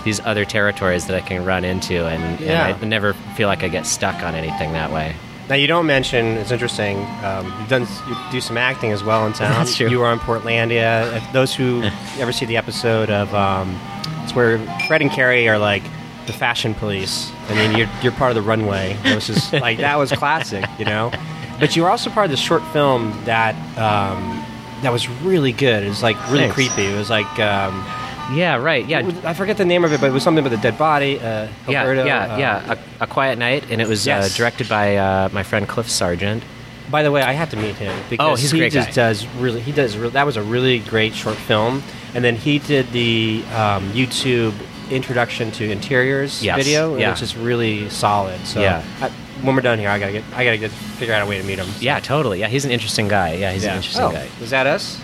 these 0.05 0.19
other 0.21 0.45
territories 0.45 1.07
that 1.07 1.15
I 1.15 1.21
can 1.21 1.43
run 1.45 1.65
into, 1.65 2.05
and, 2.05 2.39
Yeah. 2.39 2.67
and 2.67 2.83
I 2.83 2.87
never 2.87 3.13
feel 3.35 3.47
like 3.47 3.63
I 3.63 3.67
get 3.67 3.85
stuck 3.85 4.21
on 4.23 4.35
anything 4.35 4.71
that 4.73 4.91
way. 4.91 5.15
Now 5.49 5.55
you 5.55 5.67
don't 5.67 5.85
mention. 5.85 6.25
It's 6.37 6.51
interesting. 6.51 6.97
Um, 7.23 7.45
you've 7.59 7.67
done 7.69 7.81
you 8.07 8.15
do 8.31 8.39
some 8.39 8.57
acting 8.57 8.91
as 8.93 9.03
well 9.03 9.25
in 9.27 9.33
town. 9.41 9.51
That's 9.51 9.75
true. 9.75 9.89
You 9.89 9.99
were 9.99 10.05
on 10.07 10.19
Portlandia. 10.19 11.17
If 11.17 11.33
those 11.33 11.53
who 11.53 11.83
ever 12.19 12.31
see 12.31 12.45
the 12.45 12.55
episode 12.57 13.09
of, 13.09 13.33
um, 13.35 13.77
it's 14.23 14.33
where 14.33 14.57
Fred 14.87 15.01
and 15.01 15.11
Carrie 15.11 15.49
are 15.49 15.57
like 15.57 15.83
the 16.27 16.33
fashion 16.33 16.73
police. 16.73 17.31
I 17.49 17.55
mean, 17.55 17.77
you're 17.77 17.89
you're 18.01 18.11
part 18.13 18.31
of 18.31 18.35
the 18.35 18.41
runway. 18.41 18.97
It 19.03 19.15
was 19.15 19.27
just 19.27 19.53
like 19.53 19.77
that 19.79 19.97
was 19.97 20.11
classic, 20.11 20.65
you 20.79 20.85
know. 20.85 21.11
But 21.59 21.75
you 21.75 21.83
were 21.83 21.89
also 21.89 22.09
part 22.09 22.25
of 22.25 22.31
the 22.31 22.37
short 22.37 22.63
film 22.73 23.11
that 23.25 23.55
um, 23.77 24.43
that 24.81 24.91
was 24.91 25.07
really 25.07 25.51
good. 25.51 25.83
It 25.83 25.89
was 25.89 26.01
like 26.03 26.17
really 26.27 26.49
Thanks. 26.49 26.55
creepy. 26.55 26.85
It 26.85 26.97
was 26.97 27.09
like. 27.09 27.27
Um, 27.39 27.85
Yeah, 28.33 28.55
right. 28.55 28.85
Yeah, 28.87 29.03
I 29.25 29.33
forget 29.33 29.57
the 29.57 29.65
name 29.65 29.83
of 29.83 29.91
it, 29.91 29.99
but 29.99 30.07
it 30.07 30.13
was 30.13 30.23
something 30.23 30.43
about 30.45 30.57
a 30.57 30.61
dead 30.61 30.77
body. 30.77 31.19
Uh, 31.19 31.47
yeah, 31.67 31.81
Alberto, 31.81 32.05
yeah, 32.05 32.33
uh, 32.33 32.37
yeah. 32.37 32.73
A, 32.99 33.03
a 33.03 33.07
Quiet 33.07 33.37
Night, 33.37 33.65
and 33.69 33.81
it 33.81 33.87
was 33.87 34.07
Yes. 34.07 34.33
uh, 34.33 34.37
directed 34.37 34.67
by 34.69 34.95
uh, 34.95 35.29
my 35.33 35.43
friend 35.43 35.67
Cliff 35.67 35.89
Sargent. 35.89 36.41
By 36.89 37.03
the 37.03 37.11
way, 37.11 37.21
I 37.21 37.33
have 37.33 37.49
to 37.51 37.57
meet 37.57 37.75
him 37.75 37.93
because 38.09 38.25
Oh, 38.31 38.35
he's 38.41 38.51
he 38.51 38.59
great 38.59 38.71
just 38.71 38.89
guy. 38.89 38.93
does 38.95 39.27
really. 39.43 39.59
He 39.59 39.73
does. 39.73 39.97
Re- 39.97 40.09
that 40.09 40.25
was 40.25 40.37
a 40.37 40.41
really 40.41 40.79
great 40.79 41.13
short 41.13 41.35
film, 41.35 41.83
and 42.15 42.23
then 42.23 42.35
he 42.37 42.59
did 42.59 42.89
the 42.93 43.43
um, 43.53 43.91
YouTube 43.91 44.53
introduction 44.89 45.51
to 45.51 45.69
interiors 45.71 46.43
Yes, 46.43 46.57
video, 46.57 46.95
yeah. 46.97 47.11
which 47.11 47.21
is 47.21 47.35
really 47.35 47.89
solid. 47.89 48.39
So 48.45 48.61
Yeah. 48.61 48.83
I, 49.01 49.09
when 49.41 49.55
we're 49.55 49.61
done 49.61 49.79
here, 49.79 49.89
I 49.89 49.99
gotta 49.99 50.11
get. 50.11 50.23
I 50.35 50.45
gotta 50.45 50.57
get 50.57 50.71
figure 50.71 51.13
out 51.13 51.21
a 51.21 51.25
way 51.25 51.37
to 51.37 51.43
meet 51.45 51.59
him. 51.59 51.67
Yeah, 51.79 51.99
totally. 51.99 52.39
Yeah, 52.39 52.47
he's 52.47 52.65
an 52.65 52.71
interesting 52.71 53.07
guy. 53.07 53.33
Yeah, 53.33 53.51
he's 53.51 53.63
Yeah. 53.63 53.71
an 53.71 53.77
interesting 53.77 54.03
oh, 54.03 54.11
guy. 54.11 54.27
Was 54.39 54.51
that 54.51 54.67
us? 54.67 54.99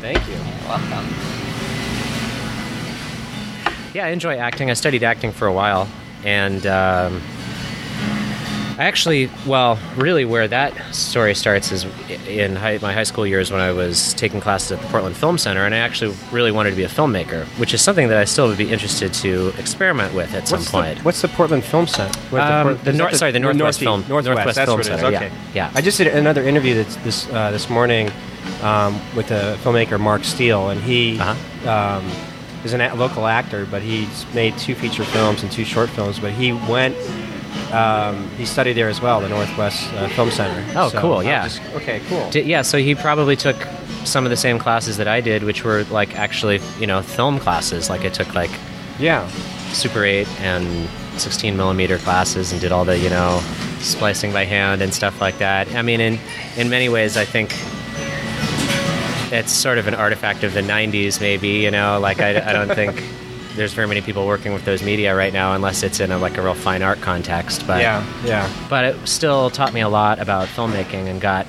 Thank 0.00 0.26
you. 0.28 0.34
Welcome. 0.66 1.06
Yeah, 3.92 4.06
I 4.06 4.10
enjoy 4.10 4.36
acting. 4.36 4.70
I 4.70 4.74
studied 4.74 5.02
acting 5.02 5.32
for 5.32 5.46
a 5.46 5.52
while, 5.52 5.88
and 6.24 6.66
um, 6.66 7.20
actually, 8.80 9.30
well, 9.46 9.78
really, 9.96 10.24
where 10.24 10.48
that 10.48 10.72
story 10.94 11.34
starts 11.34 11.70
is 11.72 11.84
in 12.26 12.56
high, 12.56 12.78
my 12.82 12.92
high 12.92 13.02
school 13.04 13.26
years 13.26 13.50
when 13.50 13.60
I 13.60 13.72
was 13.72 14.14
taking 14.14 14.40
classes 14.40 14.72
at 14.72 14.80
the 14.80 14.86
Portland 14.88 15.16
Film 15.16 15.38
Center, 15.38 15.64
and 15.64 15.74
I 15.74 15.78
actually 15.78 16.14
really 16.32 16.50
wanted 16.52 16.70
to 16.70 16.76
be 16.76 16.84
a 16.84 16.88
filmmaker, 16.88 17.44
which 17.58 17.74
is 17.74 17.82
something 17.82 18.08
that 18.08 18.16
I 18.16 18.24
still 18.24 18.48
would 18.48 18.58
be 18.58 18.70
interested 18.70 19.12
to 19.14 19.52
experiment 19.58 20.14
with 20.14 20.34
at 20.34 20.48
some 20.48 20.64
point. 20.64 20.98
The, 20.98 21.04
what's 21.04 21.20
the 21.22 21.28
Portland 21.28 21.64
Film 21.64 21.86
Center? 21.86 22.18
What 22.30 22.42
Um, 22.42 22.78
the 22.84 22.90
is 22.90 22.96
nor- 22.96 23.12
sorry, 23.12 23.32
the 23.32 23.38
Northwest 23.40 23.82
Northeast- 23.82 24.08
Film- 24.08 24.24
Northwest 24.24 24.56
that's 24.56 24.66
Film 24.68 24.78
what 24.78 24.86
it 24.86 24.92
is, 24.92 25.00
Center, 25.00 25.16
Okay. 25.16 25.26
yeah. 25.54 25.66
Yeah. 25.66 25.70
I 25.74 25.80
just 25.80 25.98
did 25.98 26.06
another 26.08 26.42
interview 26.42 26.74
this 27.04 27.28
uh, 27.30 27.50
this 27.50 27.68
morning 27.70 28.10
um, 28.62 28.98
with 29.14 29.28
the 29.28 29.58
filmmaker 29.62 30.00
Mark 30.00 30.24
Steele, 30.24 30.70
and 30.70 30.80
he 30.80 31.18
Uh-huh. 31.20 31.70
um, 31.70 32.10
is 32.64 32.72
a 32.74 32.94
local 32.94 33.26
actor, 33.26 33.66
but 33.70 33.82
he's 33.82 34.24
made 34.34 34.56
two 34.58 34.74
feature 34.74 35.04
films 35.04 35.42
and 35.42 35.52
two 35.52 35.64
short 35.64 35.90
films. 35.90 36.18
But 36.18 36.32
he 36.32 36.52
went. 36.52 36.96
Um, 37.72 38.28
he 38.36 38.44
studied 38.46 38.72
there 38.74 38.88
as 38.88 39.00
well, 39.00 39.20
the 39.20 39.28
Northwest 39.28 39.92
uh, 39.94 40.08
Film 40.08 40.30
Center. 40.30 40.64
Oh, 40.78 40.88
So 40.88 41.00
cool, 41.00 41.22
yeah. 41.22 41.44
just- 41.48 41.62
okay, 41.76 42.00
cool. 42.08 42.28
Di- 42.30 42.42
yeah, 42.42 42.62
so 42.62 42.78
he 42.78 42.94
probably 42.94 43.36
took 43.36 43.56
some 44.04 44.24
of 44.24 44.30
the 44.30 44.36
same 44.36 44.58
classes 44.58 44.96
that 44.96 45.06
I 45.08 45.20
did, 45.20 45.42
which 45.44 45.62
were 45.64 45.84
like 45.90 46.16
actually, 46.16 46.60
you 46.78 46.86
know, 46.86 47.02
film 47.02 47.38
classes. 47.38 47.88
Like 47.90 48.04
I 48.04 48.08
took 48.08 48.34
like 48.34 48.50
yeah. 48.98 49.26
Super 49.72 50.04
8 50.04 50.26
and 50.40 50.88
16 51.20 51.56
millimeter 51.56 51.96
classes 51.98 52.50
and 52.50 52.60
did 52.60 52.72
all 52.72 52.84
the, 52.84 52.98
you 52.98 53.08
know, 53.08 53.40
splicing 53.78 54.32
by 54.32 54.44
hand 54.44 54.82
and 54.82 54.92
stuff 54.92 55.20
like 55.20 55.38
that. 55.38 55.72
I 55.76 55.82
mean, 55.82 56.00
in, 56.00 56.18
in 56.56 56.68
many 56.68 56.88
ways, 56.88 57.16
I 57.16 57.24
think 57.24 57.52
it's 59.32 59.52
sort 59.52 59.78
of 59.78 59.86
an 59.86 59.94
artifact 59.94 60.42
of 60.42 60.54
the 60.54 60.60
90s, 60.60 61.20
maybe, 61.20 61.48
you 61.48 61.70
know, 61.70 62.00
like 62.00 62.20
I, 62.20 62.50
I 62.50 62.52
don't 62.52 62.74
think 62.74 63.00
there's 63.56 63.72
very 63.72 63.86
many 63.88 64.00
people 64.00 64.26
working 64.26 64.52
with 64.52 64.64
those 64.64 64.82
media 64.82 65.14
right 65.14 65.32
now 65.32 65.54
unless 65.54 65.82
it's 65.82 66.00
in 66.00 66.12
a, 66.12 66.18
like 66.18 66.36
a 66.38 66.42
real 66.42 66.54
fine 66.54 66.82
art 66.82 67.00
context. 67.00 67.66
But, 67.66 67.80
Yeah, 67.80 68.04
yeah. 68.24 68.48
but 68.68 68.84
it 68.84 69.08
still 69.08 69.50
taught 69.50 69.72
me 69.72 69.80
a 69.80 69.88
lot 69.88 70.18
about 70.20 70.48
filmmaking 70.48 71.06
and 71.08 71.20
got 71.20 71.46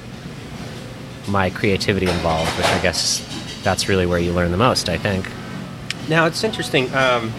my 1.27 1.49
creativity 1.51 2.07
involved, 2.09 2.49
which 2.57 2.65
I 2.67 2.79
guess 2.81 3.61
that's 3.63 3.87
really 3.87 4.05
where 4.07 4.19
you 4.19 4.33
learn 4.33 4.51
the 4.51 4.57
most, 4.57 4.89
I 4.89 4.97
think. 4.97 5.29
Now 6.09 6.25
it's 6.25 6.43
interesting 6.43 6.85
um, 6.95 7.31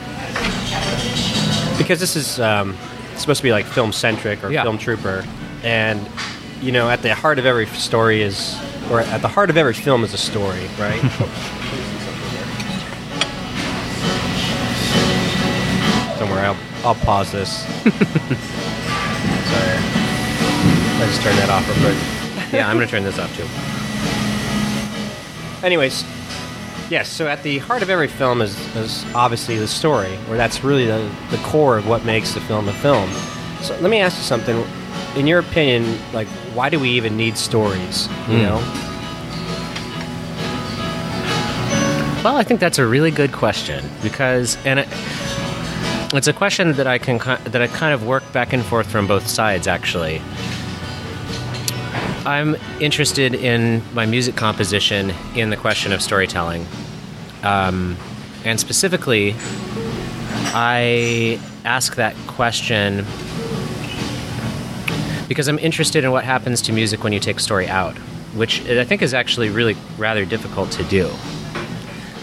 because 1.78 1.98
this 1.98 2.14
is 2.16 2.38
um, 2.38 2.76
supposed 3.16 3.38
to 3.38 3.42
be 3.44 3.50
like 3.52 3.66
film 3.66 3.92
centric 3.92 4.42
or 4.44 4.50
Yeah. 4.50 4.62
film 4.62 4.78
trooper, 4.78 5.24
and 5.64 6.00
you 6.60 6.70
know, 6.70 6.88
at 6.88 7.02
the 7.02 7.12
heart 7.14 7.40
of 7.40 7.46
every 7.46 7.66
story 7.66 8.22
is, 8.22 8.56
or 8.90 9.00
at 9.00 9.20
the 9.20 9.28
heart 9.28 9.50
of 9.50 9.56
every 9.56 9.74
film 9.74 10.04
is 10.04 10.14
a 10.14 10.18
story, 10.18 10.68
right? 10.78 11.00
I'll, 16.84 16.94
pause 16.94 17.30
this. 17.32 17.62
Sorry, 17.62 17.92
I 20.98 21.06
just 21.06 21.22
turned 21.22 21.38
that 21.38 21.48
off 21.50 21.66
real 21.68 21.78
quick. 21.78 22.52
Yeah, 22.52 22.68
I'm 22.68 22.76
going 22.76 22.86
to 22.86 22.90
turn 22.90 23.04
this 23.04 23.18
off 23.18 23.34
too. 23.36 23.46
Anyways, 25.66 26.04
yes. 26.90 27.08
So 27.08 27.28
at 27.28 27.42
the 27.42 27.58
heart 27.58 27.82
of 27.82 27.90
every 27.90 28.08
film 28.08 28.42
is, 28.42 28.58
is 28.76 29.04
obviously 29.14 29.56
the 29.58 29.68
story, 29.68 30.18
or 30.28 30.36
that's 30.36 30.62
really 30.64 30.86
the, 30.86 31.08
the 31.30 31.38
core 31.38 31.76
of 31.78 31.86
what 31.88 32.04
makes 32.04 32.32
the 32.34 32.40
film 32.42 32.68
a 32.68 32.72
film. 32.74 33.10
So 33.62 33.76
let 33.80 33.90
me 33.90 33.98
ask 34.00 34.16
you 34.18 34.24
something. 34.24 34.64
In 35.16 35.26
your 35.26 35.38
opinion, 35.40 35.98
like, 36.12 36.26
why 36.54 36.68
do 36.70 36.78
we 36.80 36.88
even 36.90 37.16
need 37.16 37.36
stories? 37.36 38.08
You 38.28 38.38
Hmm. 38.38 38.42
know? 38.42 38.78
Well, 42.24 42.36
I 42.36 42.44
think 42.44 42.60
that's 42.60 42.78
a 42.78 42.86
really 42.86 43.10
good 43.10 43.32
question 43.32 43.84
because, 44.00 44.56
and 44.64 44.78
it, 44.78 44.88
it's 46.18 46.28
a 46.28 46.32
question 46.32 46.72
that 46.74 46.86
I 46.86 46.98
can 46.98 47.18
that 47.18 47.62
I 47.62 47.66
kind 47.68 47.94
of 47.94 48.06
work 48.06 48.22
back 48.32 48.52
and 48.52 48.64
forth 48.64 48.90
from 48.90 49.06
both 49.06 49.26
sides. 49.26 49.66
Actually, 49.66 50.20
I'm 52.26 52.56
interested 52.80 53.34
in 53.34 53.82
my 53.94 54.04
music 54.04 54.36
composition 54.36 55.14
in 55.34 55.50
the 55.50 55.56
question 55.56 55.92
of 55.92 56.02
storytelling, 56.02 56.66
um, 57.42 57.96
and 58.44 58.60
specifically, 58.60 59.34
I 60.54 61.40
ask 61.64 61.94
that 61.96 62.14
question 62.26 63.06
because 65.28 65.48
I'm 65.48 65.58
interested 65.58 66.04
in 66.04 66.10
what 66.10 66.24
happens 66.24 66.60
to 66.62 66.72
music 66.72 67.02
when 67.04 67.14
you 67.14 67.20
take 67.20 67.40
story 67.40 67.68
out, 67.68 67.96
which 68.34 68.68
I 68.68 68.84
think 68.84 69.00
is 69.00 69.14
actually 69.14 69.48
really 69.48 69.76
rather 69.96 70.26
difficult 70.26 70.70
to 70.72 70.84
do. 70.84 71.10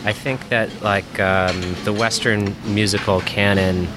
I 0.06 0.14
think 0.14 0.50
that 0.50 0.82
like 0.82 1.20
um, 1.20 1.76
the 1.84 1.94
Western 1.94 2.56
musical 2.74 3.22
canon 3.22 3.88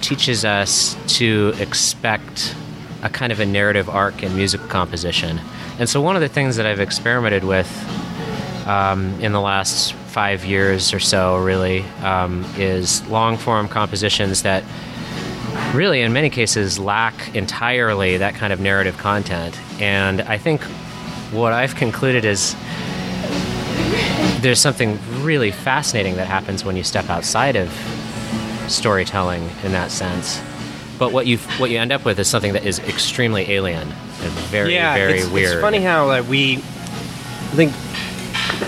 teaches 0.00 0.44
us 0.44 0.96
to 1.18 1.54
expect 1.58 2.54
a 3.02 3.08
kind 3.08 3.32
of 3.32 3.40
a 3.40 3.46
narrative 3.46 3.88
arc 3.88 4.22
in 4.22 4.36
music 4.36 4.60
composition, 4.68 5.40
and 5.78 5.88
so 5.88 6.00
one 6.00 6.14
of 6.14 6.22
the 6.22 6.28
things 6.28 6.56
that 6.56 6.66
I've 6.66 6.80
experimented 6.80 7.44
with 7.44 7.68
um, 8.66 9.18
in 9.20 9.32
the 9.32 9.40
last 9.40 9.92
five 9.92 10.44
years 10.44 10.94
or 10.94 11.00
so, 11.00 11.38
really, 11.38 11.82
um, 12.02 12.44
is 12.56 13.06
long 13.08 13.36
form 13.36 13.68
compositions 13.68 14.42
that 14.42 14.62
really, 15.74 16.02
in 16.02 16.12
many 16.12 16.30
cases, 16.30 16.78
lack 16.78 17.34
entirely 17.34 18.16
that 18.18 18.34
kind 18.34 18.52
of 18.52 18.60
narrative 18.60 18.96
content. 18.96 19.58
And 19.80 20.20
I 20.22 20.38
think 20.38 20.62
what 21.32 21.52
I've 21.52 21.74
concluded 21.74 22.24
is 22.24 22.54
there's 24.44 24.60
something 24.60 24.98
really 25.22 25.50
fascinating 25.50 26.16
that 26.16 26.26
happens 26.26 26.64
when 26.64 26.76
you 26.76 26.84
step 26.84 27.08
outside 27.08 27.56
of 27.56 27.72
storytelling 28.68 29.48
in 29.64 29.72
that 29.72 29.90
sense. 29.90 30.40
But 30.98 31.12
what 31.12 31.26
you 31.26 31.38
what 31.58 31.70
you 31.70 31.78
end 31.78 31.92
up 31.92 32.04
with 32.04 32.18
is 32.18 32.28
something 32.28 32.52
that 32.52 32.64
is 32.64 32.78
extremely 32.80 33.50
alien 33.50 33.88
and 33.90 34.32
very 34.50 34.74
very 34.74 35.20
it's, 35.20 35.28
weird. 35.28 35.52
It's 35.54 35.60
funny 35.60 35.80
how 35.80 36.06
like 36.06 36.28
we, 36.28 36.58
I 36.58 37.56
think, 37.56 37.72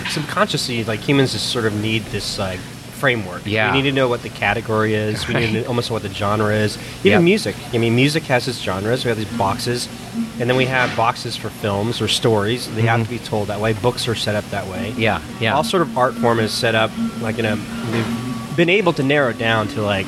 subconsciously, 0.09 0.83
like 0.85 1.01
humans 1.01 1.33
just 1.33 1.51
sort 1.51 1.67
of 1.67 1.75
need 1.81 2.03
this 2.05 2.39
like 2.39 2.59
framework. 2.59 3.43
Yeah. 3.45 3.71
we 3.71 3.83
need 3.83 3.89
to 3.91 3.95
know 3.95 4.09
what 4.09 4.23
the 4.23 4.31
category 4.31 4.95
is. 4.95 5.29
We 5.29 5.35
need 5.35 5.53
to 5.53 5.67
almost 5.67 5.91
know 5.91 5.95
what 5.95 6.03
the 6.03 6.13
genre 6.13 6.55
is. 6.55 6.77
Even 7.01 7.13
Yep. 7.13 7.23
music. 7.23 7.57
I 7.73 7.79
mean, 7.79 7.95
music 7.95 8.25
has 8.25 8.49
its 8.49 8.59
genres. 8.59 9.05
We 9.05 9.11
have 9.11 9.19
these 9.19 9.39
boxes, 9.39 9.89
and 10.39 10.51
then 10.51 10.57
we 10.57 10.67
have 10.67 10.95
boxes 10.97 11.37
for 11.37 11.49
films 11.49 12.01
or 12.01 12.09
stories. 12.09 12.73
They 12.75 12.83
have 12.83 13.03
to 13.03 13.09
be 13.09 13.19
told 13.19 13.49
that 13.49 13.61
way. 13.61 13.73
Books 13.73 14.07
are 14.09 14.15
set 14.15 14.35
up 14.35 14.45
that 14.51 14.67
way. 14.67 14.91
Mm-hmm. 14.91 15.01
Yeah, 15.01 15.23
yeah. 15.41 15.55
All 15.55 15.65
sort 15.65 15.83
of 15.83 15.97
art 15.97 16.15
form 16.15 16.39
is 16.41 16.53
set 16.53 16.75
up 16.75 16.91
like 17.21 17.39
in 17.39 17.45
a. 17.47 17.57
We've 17.57 18.57
been 18.57 18.69
able 18.69 18.93
to 18.95 19.03
narrow 19.03 19.31
it 19.31 19.39
down 19.39 19.69
to 19.69 19.83
like. 19.83 20.07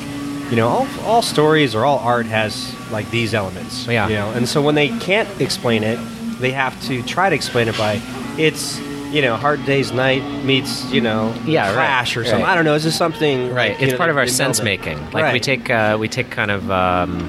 You 0.49 0.55
know, 0.55 0.67
all, 0.67 0.87
all 1.03 1.21
stories 1.21 1.75
or 1.75 1.85
all 1.85 1.99
art 1.99 2.25
has 2.25 2.73
like 2.89 3.07
these 3.11 3.35
elements. 3.35 3.85
Yeah. 3.85 4.07
You 4.07 4.15
know, 4.15 4.31
and 4.31 4.49
so 4.49 4.63
when 4.63 4.73
they 4.73 4.89
can't 4.97 5.29
explain 5.39 5.83
it, 5.83 5.99
they 6.39 6.49
have 6.51 6.81
to 6.87 7.03
try 7.03 7.29
to 7.29 7.35
explain 7.35 7.67
it 7.67 7.77
by 7.77 8.01
it's 8.39 8.79
you 9.11 9.21
know 9.21 9.35
Hard 9.35 9.63
Day's 9.65 9.91
Night 9.91 10.23
meets 10.43 10.91
you 10.91 11.01
know 11.01 11.35
Yeah, 11.45 11.67
right, 11.67 11.73
Crash 11.75 12.17
or 12.17 12.23
something. 12.23 12.41
right. 12.43 12.51
I 12.51 12.55
don't 12.55 12.65
know. 12.65 12.73
Is 12.73 12.83
this 12.83 12.97
something 12.97 13.53
right 13.53 13.73
like, 13.73 13.81
it's 13.83 13.91
know, 13.91 13.97
part 13.97 14.09
of 14.09 14.17
our 14.17 14.25
sense 14.25 14.61
making 14.63 14.97
like 15.11 15.33
we 15.33 15.39
take 15.39 15.69
uh, 15.69 15.97
we 15.99 16.07
take 16.07 16.31
kind 16.31 16.49
of 16.49 16.71
um, 16.71 17.27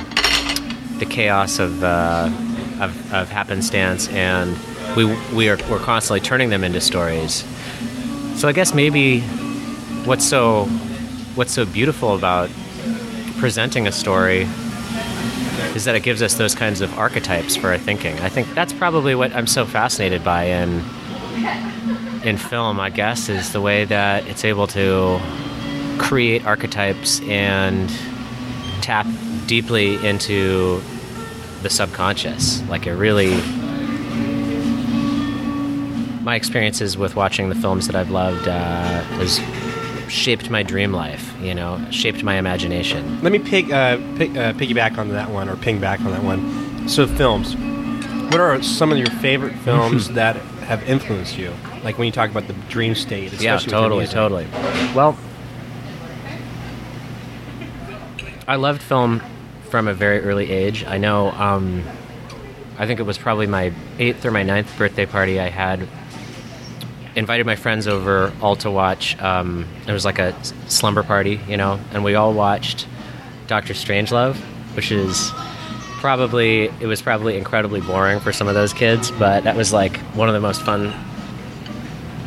the 0.99 1.07
chaos 1.07 1.59
of, 1.59 1.83
uh, 1.83 2.31
of 2.81 3.13
of 3.13 3.29
happenstance 3.29 4.09
and 4.09 4.57
we 4.97 5.05
we 5.35 5.49
are 5.49 5.59
we're 5.71 5.79
constantly 5.79 6.21
turning 6.21 6.51
them 6.51 6.65
into 6.65 6.81
stories. 6.81 7.45
So 8.37 8.49
i 8.49 8.53
guess 8.53 8.75
maybe 8.75 9.21
what's 10.07 10.27
so 10.27 10.65
what's 11.35 11.53
so 11.53 11.65
beautiful 11.65 12.15
about 12.15 12.51
presenting 13.39 13.87
a 13.87 13.93
story 13.93 14.49
is 15.75 15.85
that 15.85 15.95
it 15.95 16.03
gives 16.03 16.21
us 16.23 16.35
those 16.35 16.55
kinds 16.55 16.81
of 16.81 16.99
archetypes 16.99 17.57
for 17.57 17.69
our 17.69 17.79
thinking. 17.79 18.19
I 18.21 18.29
think 18.29 18.53
that's 18.55 18.73
probably 18.73 19.15
what 19.15 19.33
i'm 19.35 19.47
so 19.47 19.65
fascinated 19.65 20.25
by 20.25 20.45
in 20.45 20.83
in 22.25 22.37
film, 22.37 22.79
I 22.81 22.91
guess, 22.91 23.29
is 23.29 23.53
the 23.53 23.61
way 23.61 23.85
that 23.87 24.27
it's 24.27 24.45
able 24.45 24.67
to 24.69 25.19
create 25.99 26.45
archetypes 26.45 27.21
and 27.23 27.91
tap 28.83 29.07
deeply 29.47 30.05
into 30.07 30.83
the 31.63 31.71
subconscious. 31.71 32.63
Like 32.69 32.87
it 32.87 32.95
really. 32.95 33.41
My 36.23 36.35
experiences 36.35 36.99
with 36.99 37.17
watching 37.17 37.49
the 37.49 37.55
films 37.55 37.87
that 37.87 37.97
I've 37.97 38.11
loved 38.11 38.47
uh, 38.47 39.03
has 39.03 39.41
shaped 40.11 40.51
my 40.51 40.63
dream 40.63 40.93
life, 40.93 41.35
you 41.41 41.55
know, 41.55 41.85
shaped 41.91 42.23
my 42.23 42.35
imagination. 42.35 43.23
Let 43.23 43.33
me 43.33 43.39
pig, 43.39 43.73
uh, 43.73 43.97
pig, 44.17 44.37
uh, 44.37 44.53
piggyback 44.55 44.99
on 44.99 45.09
that 45.11 45.31
one 45.31 45.49
or 45.49 45.57
ping 45.57 45.81
back 45.81 46.01
on 46.01 46.11
that 46.11 46.23
one. 46.23 46.89
So 46.89 47.07
films. 47.07 47.57
What 48.31 48.41
are 48.41 48.63
some 48.63 48.93
of 48.93 48.99
your 48.99 49.11
favorite 49.11 49.55
films 49.65 50.11
that 50.11 50.37
have 50.67 50.83
influenced 50.89 51.39
you? 51.39 51.53
Like 51.83 51.99
when 51.99 52.07
you 52.07 52.13
talk 52.13 52.31
about 52.31 52.47
the 52.47 52.53
dream 52.69 52.95
state. 52.95 53.41
Yeah, 53.41 53.59
totally, 53.59 54.07
totally. 54.07 54.47
Well, 54.95 55.19
I 58.47 58.57
loved 58.57 58.83
film 58.83 59.23
from 59.71 59.89
a 59.89 59.95
very 59.95 60.21
early 60.21 60.51
age. 60.51 60.85
I 60.85 60.99
know, 60.99 61.31
um, 61.31 61.85
I 62.77 62.87
think 62.87 62.99
it 62.99 63.05
was 63.05 63.17
probably 63.17 63.47
my 63.47 63.73
eighth 63.99 64.25
or 64.27 64.31
my 64.31 64.43
ninth 64.43 64.77
birthday 64.77 65.07
party. 65.07 65.39
I 65.39 65.49
had 65.49 65.87
invited 67.15 67.47
my 67.47 67.57
friends 67.57 67.87
over 67.87 68.33
all 68.41 68.57
to 68.57 68.71
watch. 68.71 69.21
Um, 69.21 69.67
it 69.87 69.93
was 69.93 70.05
like 70.05 70.19
a 70.19 70.35
slumber 70.69 71.03
party, 71.03 71.41
you 71.49 71.57
know, 71.57 71.81
and 71.93 72.03
we 72.05 72.15
all 72.15 72.35
watched 72.35 72.87
Doctor 73.47 73.75
Strangelove, 73.75 74.37
which 74.75 74.91
is 74.91 75.31
probably 76.01 76.65
it 76.81 76.87
was 76.87 77.03
probably 77.03 77.37
incredibly 77.37 77.81
boring 77.81 78.21
for 78.21 78.33
some 78.33 78.49
of 78.49 78.55
those 78.55 78.73
kids, 78.73 79.11
but 79.13 79.45
that 79.45 79.57
was 79.57 79.73
like 79.73 79.97
one 80.15 80.29
of 80.29 80.35
the 80.35 80.41
most 80.41 80.63
fun, 80.63 80.93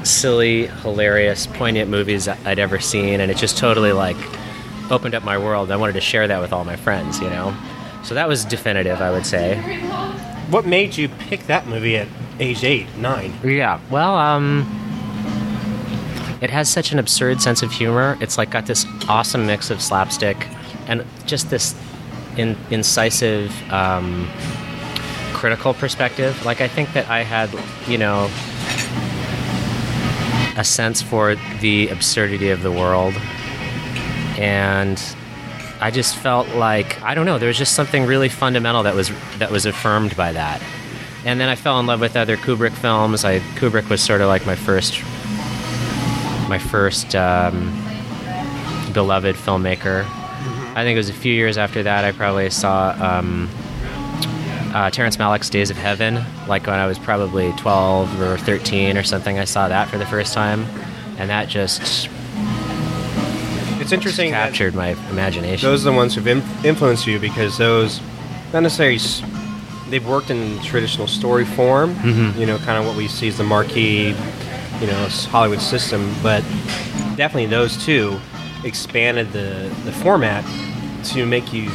silly, 0.06 0.68
hilarious, 0.68 1.48
poignant 1.48 1.90
movies 1.90 2.28
I'd 2.28 2.60
ever 2.60 2.80
seen, 2.80 3.20
and 3.20 3.32
it 3.32 3.38
just 3.38 3.58
totally 3.58 3.92
like 3.92 4.18
opened 4.90 5.16
up 5.16 5.24
my 5.24 5.38
world. 5.38 5.72
I 5.72 5.76
wanted 5.76 5.94
to 5.94 6.02
share 6.02 6.28
that 6.28 6.42
with 6.42 6.54
all 6.54 6.66
my 6.66 6.76
friends, 6.76 7.20
you 7.20 7.30
know. 7.30 7.56
So 8.04 8.16
that 8.16 8.28
was 8.28 8.46
definitive, 8.46 9.02
I 9.02 9.12
would 9.12 9.26
say. 9.26 9.58
What 10.50 10.66
made 10.66 10.98
you 10.98 11.10
pick 11.10 11.48
that 11.48 11.68
movie 11.68 11.98
at 11.98 12.08
age 12.40 12.64
eight, 12.64 12.88
nine? 12.98 13.34
Yeah. 13.44 13.80
Well, 13.90 14.16
um, 14.18 14.62
it 16.42 16.50
has 16.50 16.70
such 16.70 16.92
an 16.92 17.00
absurd 17.00 17.42
sense 17.42 17.64
of 17.64 17.72
humor. 17.72 18.18
It's 18.20 18.38
like 18.38 18.50
got 18.50 18.66
this 18.66 18.86
awesome 19.08 19.46
mix 19.46 19.70
of 19.70 19.82
slapstick 19.82 20.48
and 20.88 21.06
just 21.26 21.50
this 21.50 21.74
in, 22.36 22.58
incisive, 22.70 23.54
um, 23.72 24.30
critical 25.34 25.74
perspective. 25.74 26.46
Like 26.46 26.60
I 26.60 26.68
think 26.68 26.94
that 26.94 27.08
I 27.10 27.24
had, 27.24 27.50
you 27.88 27.98
know, 27.98 28.30
a 30.58 30.64
sense 30.64 31.02
for 31.02 31.36
the 31.62 31.88
absurdity 31.88 32.50
of 32.50 32.62
the 32.62 32.72
world, 32.72 33.14
and 34.44 35.02
I 35.80 35.90
just 35.90 36.18
felt 36.18 36.50
like 36.50 37.02
I 37.02 37.16
don't 37.16 37.26
know. 37.26 37.40
There 37.40 37.48
was 37.48 37.58
just 37.58 37.76
something 37.76 38.06
really 38.06 38.28
fundamental 38.28 38.84
that 38.84 38.94
was 38.94 39.10
that 39.38 39.52
was 39.52 39.66
affirmed 39.66 40.18
by 40.18 40.34
that. 40.34 40.62
And 41.26 41.40
then 41.40 41.48
I 41.48 41.56
fell 41.56 41.80
in 41.80 41.86
love 41.86 42.02
with 42.02 42.18
other 42.18 42.36
Kubrick 42.36 42.74
films. 42.74 43.24
I 43.24 43.40
Kubrick 43.56 43.90
was 43.90 44.02
sort 44.02 44.20
of 44.20 44.28
like 44.28 44.46
my 44.46 44.56
first 44.56 45.02
my 46.50 46.60
first 46.60 47.16
um, 47.16 47.72
beloved 48.94 49.38
filmmaker. 49.38 50.06
I 50.76 50.84
think 50.84 50.96
it 50.96 51.00
was 51.00 51.10
a 51.10 51.14
few 51.14 51.34
years 51.34 51.58
after 51.58 51.82
that 51.84 52.04
I 52.04 52.12
probably 52.12 52.50
saw 52.50 52.92
um, 53.00 53.50
uh, 54.74 54.90
Terrence 54.90 55.16
Malick's 55.16 55.50
Days 55.50 55.70
of 55.70 55.78
Heaven, 55.78 56.22
like 56.48 56.68
when 56.68 56.80
I 56.80 56.88
was 56.88 57.00
probably 57.00 57.54
12 57.54 58.22
or 58.22 58.38
13 58.40 58.98
or 58.98 59.04
something. 59.04 59.40
I 59.40 59.46
saw 59.46 59.70
that 59.70 59.88
for 59.88 59.98
the 59.98 60.06
first 60.06 60.34
time, 60.34 60.66
and 61.18 61.30
that 61.30 61.48
just 61.48 62.10
It's 63.84 63.92
interesting. 63.92 64.32
captured 64.32 64.74
my 64.76 64.90
imagination. 65.12 65.68
those 65.70 65.86
are 65.86 65.92
the 65.92 65.96
ones 65.96 66.16
who've 66.16 66.28
in- 66.28 66.44
influenced 66.64 67.06
you 67.08 67.20
because 67.20 67.58
those, 67.58 68.02
not 68.54 68.64
necessarily, 68.64 68.96
s- 68.96 69.22
they've 69.90 70.08
worked 70.08 70.30
in 70.32 70.60
traditional 70.62 71.08
story 71.08 71.46
form. 71.46 71.94
Mm-hmm. 71.96 72.40
You 72.40 72.46
know, 72.48 72.58
kind 72.60 72.78
of 72.80 72.86
what 72.88 72.96
we 72.98 73.08
see 73.08 73.28
as 73.28 73.38
the 73.38 73.44
marquee, 73.44 74.16
you 74.82 74.88
know, 74.88 75.08
Hollywood 75.30 75.62
system. 75.62 76.14
But 76.24 76.42
definitely 77.16 77.48
those 77.48 77.78
two 77.86 78.20
expanded 78.64 79.32
the 79.34 79.70
the 79.86 79.92
format 79.92 80.44
to 81.12 81.26
make 81.26 81.52
you 81.54 81.70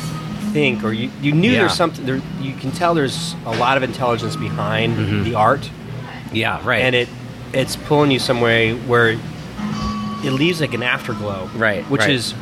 think, 0.52 0.82
or 0.82 0.92
you, 0.92 1.10
you 1.20 1.32
knew 1.32 1.50
Yeah. 1.50 1.58
there's 1.60 1.74
something. 1.74 2.04
There, 2.06 2.20
you 2.40 2.54
can 2.54 2.72
tell 2.72 2.94
there's 2.94 3.34
a 3.44 3.50
lot 3.56 3.76
of 3.76 3.82
intelligence 3.82 4.36
behind 4.36 4.96
Mm-hmm. 4.96 5.24
the 5.24 5.34
art, 5.34 5.70
yeah, 6.32 6.60
right. 6.66 6.80
and 6.82 6.94
it 6.94 7.08
it's 7.52 7.76
pulling 7.76 8.10
you 8.10 8.18
somewhere 8.18 8.74
where 8.74 9.18
it 10.24 10.32
leaves 10.32 10.60
like 10.60 10.74
an 10.74 10.82
afterglow. 10.82 11.48
Right, 11.56 11.84
Which 11.90 12.00
right. 12.02 12.10
is 12.10 12.34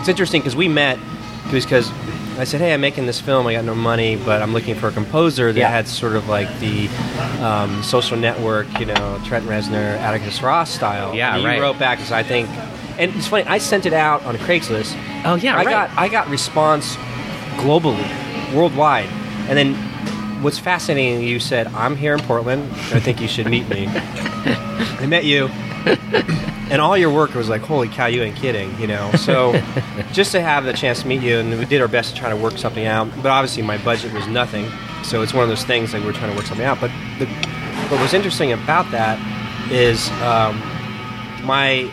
it's 0.00 0.08
interesting 0.08 0.40
because 0.40 0.56
we 0.56 0.68
met 0.68 0.98
because 1.52 1.90
I 2.38 2.44
said, 2.44 2.60
"Hey, 2.60 2.74
I'm 2.74 2.80
making 2.80 3.06
this 3.06 3.20
film. 3.20 3.46
I 3.46 3.52
got 3.52 3.64
no 3.64 3.74
money, 3.74 4.16
but 4.16 4.42
I'm 4.42 4.52
looking 4.52 4.74
for 4.74 4.88
a 4.88 4.92
composer 4.92 5.52
that 5.52 5.58
Yeah. 5.58 5.68
had 5.68 5.86
sort 5.86 6.16
of 6.16 6.28
like 6.28 6.48
the 6.58 6.88
um, 7.40 7.82
social 7.82 8.16
network, 8.16 8.66
you 8.80 8.86
know, 8.86 9.20
Trent 9.24 9.44
Reznor, 9.46 9.96
Atticus 9.98 10.42
Ross 10.42 10.70
style." 10.70 11.14
Yeah, 11.14 11.34
and 11.34 11.42
you 11.42 11.48
right. 11.48 11.60
wrote 11.60 11.78
back 11.78 11.98
because 11.98 12.12
I 12.12 12.22
think, 12.22 12.48
and 12.98 13.14
it's 13.14 13.28
funny. 13.28 13.44
I 13.44 13.58
sent 13.58 13.86
it 13.86 13.92
out 13.92 14.24
on 14.24 14.36
Craigslist. 14.36 14.96
Oh, 15.24 15.36
yeah, 15.36 15.54
I 15.54 15.64
right. 15.64 15.70
got 15.70 15.90
I 15.96 16.08
got 16.08 16.28
response 16.28 16.96
globally, 17.56 18.04
worldwide, 18.54 19.08
and 19.48 19.56
then. 19.58 19.74
What's 20.42 20.58
fascinating, 20.58 21.22
you 21.26 21.40
said, 21.40 21.68
I'm 21.68 21.96
here 21.96 22.12
in 22.12 22.20
Portland. 22.20 22.70
I 22.92 23.00
think 23.00 23.18
you 23.18 23.28
should 23.28 23.46
meet 23.46 23.66
me. 23.70 23.86
I 23.88 25.06
met 25.08 25.24
you, 25.24 25.48
and 26.70 26.80
all 26.80 26.96
your 26.96 27.12
work 27.12 27.34
was 27.34 27.48
like, 27.48 27.62
holy 27.62 27.88
cow, 27.88 28.06
you 28.06 28.22
ain't 28.22 28.36
kidding, 28.36 28.78
you 28.80 28.86
know. 28.86 29.10
So 29.12 29.52
just 30.12 30.32
to 30.32 30.40
have 30.40 30.64
the 30.64 30.72
chance 30.72 31.02
to 31.02 31.08
meet 31.08 31.22
you, 31.22 31.38
and 31.38 31.58
we 31.58 31.64
did 31.64 31.80
our 31.80 31.88
best 31.88 32.14
to 32.14 32.20
try 32.20 32.30
to 32.30 32.36
work 32.36 32.58
something 32.58 32.86
out. 32.86 33.10
But 33.16 33.26
obviously, 33.26 33.62
my 33.62 33.78
budget 33.78 34.12
was 34.12 34.26
nothing, 34.26 34.70
so 35.02 35.22
it's 35.22 35.34
one 35.34 35.42
of 35.42 35.48
those 35.48 35.64
things 35.64 35.92
like 35.92 36.02
we're 36.04 36.12
trying 36.12 36.30
to 36.30 36.36
work 36.36 36.46
something 36.46 36.66
out. 36.66 36.80
But 36.80 36.90
the, 37.18 37.26
what 37.88 38.00
was 38.00 38.14
interesting 38.14 38.52
about 38.52 38.90
that 38.92 39.18
is 39.70 40.10
um, 40.22 40.58
my 41.46 41.90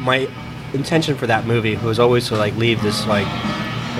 my 0.00 0.28
intention 0.72 1.16
for 1.16 1.26
that 1.26 1.46
movie 1.46 1.76
was 1.76 1.98
always 1.98 2.28
to 2.28 2.36
like 2.36 2.54
leave 2.56 2.82
this 2.82 3.06
like 3.06 3.26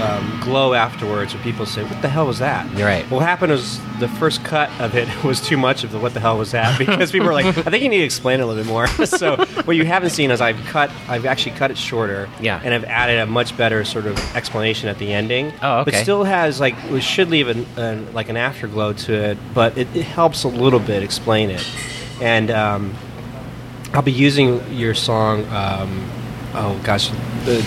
um, 0.00 0.40
glow 0.42 0.74
afterwards, 0.74 1.34
where 1.34 1.42
people 1.42 1.66
say, 1.66 1.82
"What 1.84 2.00
the 2.02 2.08
hell 2.08 2.26
was 2.26 2.38
that?" 2.38 2.70
You're 2.76 2.86
right. 2.86 3.04
What 3.10 3.20
happened 3.20 3.52
was 3.52 3.78
the 3.98 4.08
first 4.08 4.42
cut 4.44 4.70
of 4.80 4.94
it 4.94 5.08
was 5.24 5.40
too 5.40 5.56
much 5.56 5.84
of 5.84 5.92
the 5.92 5.98
"What 5.98 6.14
the 6.14 6.20
hell 6.20 6.38
was 6.38 6.52
that?" 6.52 6.78
because 6.84 7.12
people 7.12 7.26
were 7.26 7.32
like, 7.32 7.46
"I 7.46 7.52
think 7.70 7.82
you 7.82 7.88
need 7.88 7.98
to 7.98 8.04
explain 8.04 8.40
it 8.40 8.42
a 8.42 8.46
little 8.46 8.62
bit 8.62 8.68
more." 8.68 8.86
so 9.06 9.36
what 9.64 9.76
you 9.76 9.84
haven't 9.84 10.10
seen 10.10 10.30
is 10.30 10.40
I've 10.40 10.62
cut, 10.66 10.90
I've 11.08 11.26
actually 11.26 11.52
cut 11.56 11.70
it 11.70 11.78
shorter, 11.78 12.28
Yeah. 12.40 12.60
and 12.62 12.72
I've 12.74 12.84
added 12.84 13.18
a 13.20 13.26
much 13.26 13.56
better 13.56 13.84
sort 13.84 14.06
of 14.06 14.16
explanation 14.36 14.88
at 14.88 14.98
the 14.98 15.12
ending. 15.12 15.52
Oh, 15.62 15.84
But 15.84 15.88
okay. 15.94 16.02
still 16.02 16.24
has 16.24 16.60
like 16.60 16.74
it 16.90 17.02
should 17.02 17.28
leave 17.30 17.48
an, 17.48 17.66
an 17.76 18.12
like 18.14 18.28
an 18.28 18.36
afterglow 18.36 18.92
to 18.94 19.12
it, 19.12 19.38
but 19.54 19.76
it, 19.76 19.88
it 19.94 20.04
helps 20.04 20.44
a 20.44 20.48
little 20.48 20.80
bit 20.80 21.02
explain 21.02 21.50
it, 21.50 21.66
and. 22.20 22.50
Um, 22.50 22.94
I'll 23.92 24.02
be 24.02 24.12
using 24.12 24.62
your 24.72 24.94
song. 24.94 25.44
Um, 25.48 26.08
oh 26.54 26.80
gosh, 26.84 27.08
the 27.44 27.62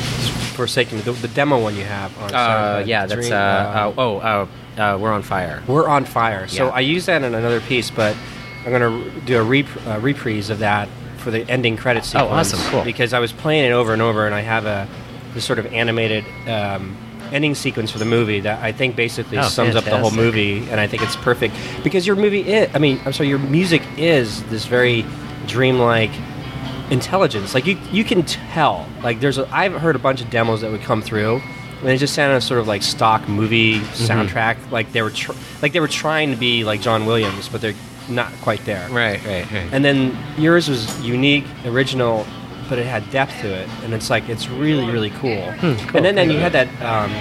Forsaken, 0.56 1.02
the, 1.02 1.12
the 1.14 1.28
demo 1.30 1.60
one 1.62 1.76
you 1.76 1.84
have 1.84 2.16
on. 2.20 2.34
uh, 2.34 2.84
yeah, 2.86 3.06
that's 3.06 3.22
Dream, 3.22 3.34
uh, 3.34 3.36
uh, 3.36 3.40
uh, 3.40 3.94
oh, 3.98 4.18
uh, 4.18 4.48
uh, 4.82 4.98
we're 5.00 5.12
on 5.12 5.24
fire. 5.24 5.64
we're 5.68 5.88
on 5.88 6.06
fire. 6.06 6.48
So 6.48 6.68
Yeah. 6.68 6.72
I 6.74 6.80
use 6.82 7.06
that 7.08 7.24
in 7.24 7.34
another 7.34 7.60
piece, 7.62 7.90
but 7.92 8.16
I'm 8.66 8.72
going 8.72 8.82
to 9.14 9.22
do 9.22 9.40
a 9.40 9.44
rep- 9.44 9.88
uh, 9.88 10.00
reprise 10.00 10.50
of 10.50 10.60
that 10.60 10.88
for 11.18 11.32
the 11.32 11.50
ending 11.50 11.76
credit 11.78 12.06
sequence. 12.06 12.30
Oh, 12.30 12.34
awesome, 12.34 12.60
cool. 12.72 12.84
Because 12.84 13.14
I 13.14 13.20
was 13.20 13.32
playing 13.32 13.66
it 13.66 13.72
over 13.74 13.94
and 13.94 14.02
over, 14.02 14.26
and 14.26 14.36
I 14.36 14.42
have 14.42 14.66
a 14.66 14.88
this 15.34 15.44
sort 15.46 15.58
of 15.58 15.66
animated 15.74 16.24
um, 16.48 16.96
ending 17.32 17.56
sequence 17.56 17.90
for 17.90 17.98
the 17.98 18.06
movie 18.06 18.42
that 18.42 18.62
I 18.64 18.72
think 18.72 18.96
basically 18.96 19.40
Oh, 19.40 19.44
sums 19.50 19.76
up 19.76 19.84
the 19.86 19.98
whole 19.98 20.12
movie, 20.12 20.60
and 20.70 20.80
I 20.80 20.86
think 20.86 21.02
it's 21.02 21.16
perfect 21.16 21.56
because 21.84 22.06
your 22.06 22.16
movie 22.16 22.42
is. 22.42 22.70
I 22.76 22.78
mean, 22.80 23.02
I'm 23.06 23.14
sorry, 23.14 23.30
your 23.30 23.40
music 23.40 23.82
is 23.98 24.44
this 24.46 24.66
very 24.66 25.04
dreamlike 25.48 26.12
intelligence. 26.94 27.54
Like 27.54 27.66
you, 27.66 27.78
you 27.92 28.04
can 28.04 28.24
tell. 28.24 28.88
Like 29.04 29.20
there's, 29.20 29.38
a, 29.38 29.48
I've 29.54 29.74
heard 29.74 29.96
a 29.96 30.00
bunch 30.00 30.22
of 30.22 30.30
demos 30.30 30.62
that 30.62 30.72
would 30.72 30.82
come 30.82 31.02
through, 31.02 31.42
and 31.82 31.90
it 31.90 31.98
just 31.98 32.14
sounded 32.14 32.40
sort 32.42 32.60
of 32.62 32.68
like 32.68 32.84
stock 32.84 33.28
movie 33.28 33.80
Mm-hmm. 33.80 34.04
soundtrack. 34.06 34.72
Like 34.72 34.92
they 34.94 35.02
were, 35.02 35.10
tr- 35.12 35.34
like 35.62 35.74
they 35.74 35.80
were 35.82 35.88
trying 35.88 36.32
to 36.32 36.38
be 36.38 36.64
like 36.64 36.80
John 36.82 37.06
Williams, 37.06 37.50
but 37.50 37.60
they're 37.62 37.74
not 38.10 38.32
quite 38.42 38.64
there. 38.66 38.88
Right, 38.90 39.24
right, 39.26 39.50
right. 39.52 39.70
And 39.74 39.84
then 39.84 40.18
yours 40.38 40.70
was 40.70 41.00
unique, 41.02 41.46
original, 41.66 42.26
but 42.70 42.78
it 42.80 42.86
had 42.86 43.10
depth 43.12 43.40
to 43.42 43.48
it, 43.54 43.68
and 43.84 43.94
it's 43.94 44.10
like 44.10 44.30
it's 44.30 44.48
really, 44.50 44.90
really 44.90 45.10
cool. 45.12 45.52
Hmm, 45.54 45.76
cool. 45.88 45.98
And 45.98 46.06
then, 46.06 46.16
then 46.16 46.30
you 46.30 46.38
had 46.38 46.52
that 46.54 46.68
um, 46.82 47.12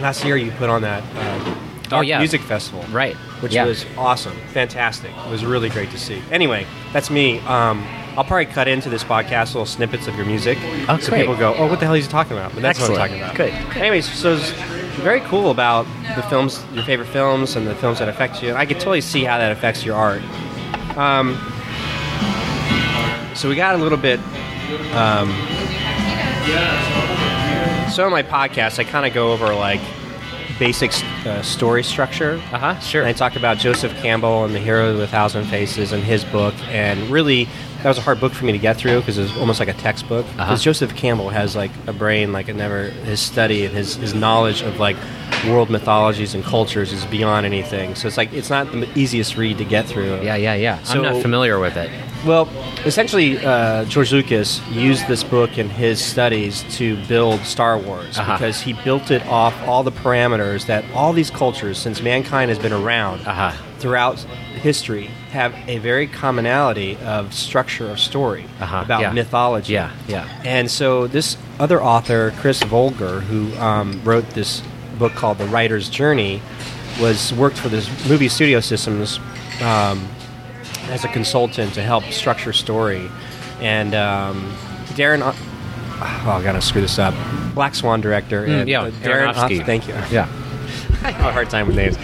last 0.00 0.24
year 0.24 0.36
you 0.36 0.50
put 0.52 0.68
on 0.70 0.82
that 0.82 1.02
um, 1.16 1.44
Dark 1.88 1.92
Oh, 1.92 2.00
yeah. 2.00 2.18
music 2.18 2.40
festival, 2.40 2.82
Right. 2.90 3.16
Which 3.42 3.52
Yeah. 3.54 3.66
was 3.66 3.84
awesome, 3.98 4.36
fantastic. 4.52 5.10
It 5.26 5.30
was 5.30 5.44
really 5.44 5.68
great 5.68 5.90
to 5.90 5.98
see. 5.98 6.22
Anyway, 6.30 6.64
that's 6.92 7.10
me. 7.10 7.40
Um, 7.40 7.84
I'll 8.16 8.24
probably 8.24 8.46
cut 8.46 8.68
into 8.68 8.88
this 8.90 9.02
podcast 9.04 9.48
little 9.54 9.66
snippets 9.66 10.06
of 10.06 10.14
your 10.16 10.26
music, 10.26 10.58
Oh, 10.88 10.98
so 10.98 11.10
great. 11.10 11.20
people 11.20 11.36
go, 11.36 11.54
"Oh, 11.54 11.66
what 11.66 11.80
the 11.80 11.86
hell 11.86 11.94
is 11.94 12.04
he 12.06 12.10
talking 12.10 12.36
about?" 12.36 12.52
But 12.52 12.62
that's 12.62 12.78
what 12.80 12.90
I'm 12.90 12.96
talking 12.96 13.18
about. 13.22 13.34
Good. 13.34 13.52
Anyways, 13.76 14.10
so 14.12 14.34
it's 14.34 14.50
very 15.00 15.20
cool 15.20 15.50
about 15.50 15.86
the 16.16 16.22
films, 16.24 16.62
your 16.74 16.84
favorite 16.84 17.08
films, 17.08 17.56
and 17.56 17.66
the 17.66 17.74
films 17.74 17.98
that 18.00 18.08
affect 18.08 18.42
you. 18.42 18.54
I 18.54 18.66
could 18.66 18.78
totally 18.78 19.00
see 19.00 19.24
how 19.24 19.38
that 19.38 19.50
affects 19.52 19.84
your 19.84 19.96
art. 19.96 20.22
Um, 20.96 21.36
so 23.34 23.48
we 23.48 23.54
got 23.56 23.74
a 23.74 23.78
little 23.78 23.96
bit. 23.98 24.20
Um, 24.94 25.30
so 27.90 28.04
in 28.06 28.10
my 28.12 28.22
podcast, 28.22 28.78
I 28.78 28.84
kind 28.84 29.06
of 29.06 29.12
go 29.12 29.32
over 29.32 29.54
like 29.54 29.80
basic 30.58 30.92
uh, 31.26 31.42
story 31.42 31.82
structure. 31.82 32.34
Uh 32.52 32.58
huh. 32.58 32.78
Sure. 32.80 33.00
And 33.02 33.08
I 33.08 33.12
talk 33.12 33.36
about 33.36 33.58
Joseph 33.58 33.92
Campbell 33.96 34.44
and 34.44 34.54
the 34.54 34.58
Hero 34.58 34.92
with 34.92 35.02
a 35.02 35.06
Thousand 35.06 35.44
Faces 35.46 35.92
and 35.92 36.02
his 36.02 36.24
book, 36.24 36.54
and 36.68 37.00
really 37.10 37.48
that 37.82 37.88
was 37.88 37.98
a 37.98 38.02
hard 38.02 38.20
book 38.20 38.32
for 38.32 38.44
me 38.44 38.52
to 38.52 38.58
get 38.58 38.76
through 38.76 39.00
because 39.00 39.18
it 39.18 39.22
was 39.22 39.36
almost 39.38 39.58
like 39.60 39.68
a 39.68 39.74
textbook. 39.74 40.24
Because 40.26 40.40
Uh-huh. 40.40 40.56
Joseph 40.56 40.94
Campbell 40.94 41.30
has 41.30 41.56
like 41.56 41.70
a 41.86 41.92
brain 41.92 42.32
like 42.32 42.48
it 42.48 42.54
never. 42.56 42.84
His 43.04 43.20
study 43.20 43.64
and 43.66 43.74
his 43.74 43.96
his 43.96 44.14
knowledge 44.14 44.62
of 44.62 44.78
like 44.78 44.96
world 45.48 45.70
mythologies 45.70 46.34
and 46.34 46.44
cultures 46.44 46.92
is 46.92 47.04
beyond 47.06 47.44
anything. 47.46 47.94
So 47.96 48.06
it's 48.08 48.16
like 48.16 48.32
it's 48.32 48.50
not 48.50 48.70
the 48.70 48.88
easiest 48.98 49.36
read 49.36 49.58
to 49.58 49.64
get 49.64 49.86
through. 49.86 50.22
yeah, 50.22 50.36
yeah, 50.36 50.54
yeah. 50.54 50.82
So- 50.84 50.94
I'm 50.94 51.02
not 51.14 51.22
familiar 51.22 51.58
with 51.58 51.76
it. 51.76 51.90
Well, 52.24 52.48
essentially, 52.84 53.44
uh, 53.44 53.84
George 53.86 54.12
Lucas 54.12 54.60
used 54.68 55.08
this 55.08 55.24
book 55.24 55.58
in 55.58 55.68
his 55.68 56.00
studies 56.02 56.62
to 56.76 56.96
build 57.06 57.40
Star 57.40 57.76
Wars 57.76 58.16
Uh-huh. 58.16 58.34
because 58.34 58.60
he 58.60 58.74
built 58.74 59.10
it 59.10 59.26
off 59.26 59.54
all 59.66 59.82
the 59.82 59.90
parameters 59.90 60.66
that 60.66 60.84
all 60.94 61.12
these 61.12 61.30
cultures, 61.30 61.78
since 61.78 62.00
mankind 62.00 62.48
has 62.48 62.60
been 62.60 62.72
around 62.72 63.26
Uh-huh. 63.26 63.50
throughout 63.80 64.20
history, 64.62 65.10
have 65.32 65.52
a 65.66 65.78
very 65.78 66.06
commonality 66.06 66.96
of 67.04 67.34
structure 67.34 67.90
of 67.90 67.98
story 67.98 68.44
Uh-huh, 68.60 68.82
about 68.84 69.00
yeah. 69.00 69.10
mythology. 69.12 69.72
Yeah, 69.72 69.90
yeah. 70.06 70.26
And 70.44 70.70
so 70.70 71.08
this 71.08 71.36
other 71.58 71.82
author, 71.82 72.32
Chris 72.38 72.62
Volger, 72.62 73.20
who 73.22 73.52
um, 73.58 74.00
wrote 74.04 74.30
this 74.30 74.62
book 74.96 75.12
called 75.14 75.38
The 75.38 75.46
Writer's 75.46 75.88
Journey, 75.88 76.40
was 77.00 77.32
worked 77.32 77.56
for 77.58 77.68
this 77.68 77.88
movie 78.08 78.28
studio 78.28 78.60
systems 78.60 79.18
um, 79.60 80.06
as 80.92 81.04
a 81.04 81.08
consultant 81.08 81.74
to 81.74 81.82
help 81.82 82.04
structure 82.04 82.52
story. 82.52 83.10
And 83.60 83.94
um, 83.94 84.50
Darren, 84.94 85.20
O- 85.22 85.34
oh, 86.26 86.30
I 86.30 86.42
gotta 86.42 86.60
screw 86.60 86.80
this 86.80 86.98
up. 86.98 87.14
Black 87.54 87.74
Swan 87.74 88.00
director. 88.00 88.46
Mm, 88.46 88.66
yeah, 88.68 88.82
uh, 88.82 88.90
Darren. 88.90 89.32
Aronofsky. 89.32 89.64
Thank 89.64 89.88
you. 89.88 89.94
Yeah. 90.10 90.28
I 91.04 91.10
have 91.12 91.26
a 91.26 91.32
hard 91.32 91.50
time 91.50 91.66
with 91.66 91.76
names. 91.76 91.96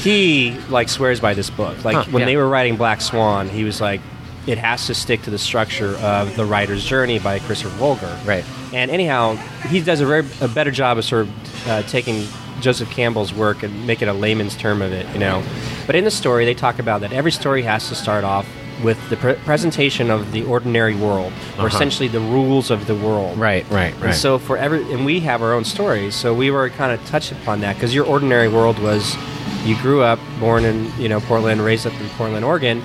He 0.00 0.56
like 0.68 0.88
swears 0.88 1.20
by 1.20 1.34
this 1.34 1.50
book. 1.50 1.84
Like 1.84 1.96
Huh, 1.96 2.04
when 2.10 2.20
yeah. 2.20 2.26
they 2.26 2.36
were 2.36 2.48
writing 2.48 2.76
Black 2.76 3.00
Swan, 3.00 3.48
he 3.48 3.64
was 3.64 3.80
like, 3.80 4.00
it 4.46 4.58
has 4.58 4.86
to 4.86 4.94
stick 4.94 5.22
to 5.22 5.30
the 5.30 5.38
structure 5.38 5.96
of 5.96 6.36
the 6.36 6.44
writer's 6.44 6.84
journey 6.84 7.18
by 7.18 7.40
Christopher 7.40 7.76
Volger. 7.78 8.26
Right. 8.26 8.44
And 8.72 8.90
anyhow, 8.90 9.34
he 9.68 9.80
does 9.80 10.00
a 10.00 10.06
very 10.06 10.24
a 10.40 10.48
better 10.48 10.70
job 10.70 10.98
of 10.98 11.04
sort 11.04 11.22
of 11.26 11.68
uh, 11.68 11.82
taking 11.82 12.26
Joseph 12.60 12.90
Campbell's 12.90 13.32
work 13.34 13.62
and 13.62 13.86
make 13.86 14.02
it 14.02 14.08
a 14.08 14.12
layman's 14.12 14.56
term 14.56 14.82
of 14.82 14.92
it, 14.92 15.06
you 15.12 15.18
know. 15.18 15.42
But 15.86 15.94
in 15.94 16.04
the 16.04 16.10
story, 16.10 16.44
they 16.44 16.54
talk 16.54 16.78
about 16.78 17.00
that 17.02 17.12
every 17.12 17.32
story 17.32 17.62
has 17.62 17.88
to 17.88 17.94
start 17.94 18.24
off 18.24 18.46
with 18.82 18.98
the 19.08 19.16
pre- 19.16 19.34
presentation 19.34 20.10
of 20.10 20.32
the 20.32 20.44
ordinary 20.44 20.94
world, 20.94 21.32
or 21.58 21.66
Uh-huh. 21.66 21.66
essentially 21.68 22.08
the 22.08 22.20
rules 22.20 22.70
of 22.70 22.86
the 22.86 22.94
world. 22.94 23.38
Right, 23.38 23.64
right, 23.70 23.94
right. 23.94 24.04
And 24.06 24.14
so 24.14 24.38
for 24.38 24.58
every, 24.58 24.82
and 24.92 25.06
we 25.06 25.20
have 25.20 25.40
our 25.42 25.54
own 25.54 25.64
stories. 25.64 26.14
So 26.14 26.34
we 26.34 26.50
were 26.50 26.68
kind 26.70 26.92
of 26.92 27.04
touched 27.06 27.32
upon 27.32 27.60
that 27.60 27.76
because 27.76 27.94
your 27.94 28.04
ordinary 28.04 28.48
world 28.48 28.78
was, 28.80 29.16
you 29.64 29.76
grew 29.80 30.02
up, 30.02 30.18
born 30.40 30.64
in 30.64 30.90
you 30.98 31.08
know 31.08 31.20
Portland, 31.20 31.64
raised 31.64 31.86
up 31.86 31.94
in 32.00 32.08
Portland, 32.18 32.44
Oregon, 32.44 32.82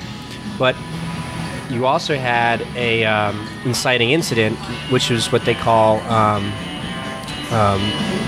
but 0.58 0.76
you 1.70 1.86
also 1.86 2.16
had 2.18 2.62
a 2.76 3.04
um, 3.06 3.48
inciting 3.66 4.12
incident, 4.12 4.58
which 4.92 5.10
was 5.10 5.32
what 5.32 5.44
they 5.46 5.54
call 5.56 6.00
um, 6.02 6.52
um, 7.52 7.82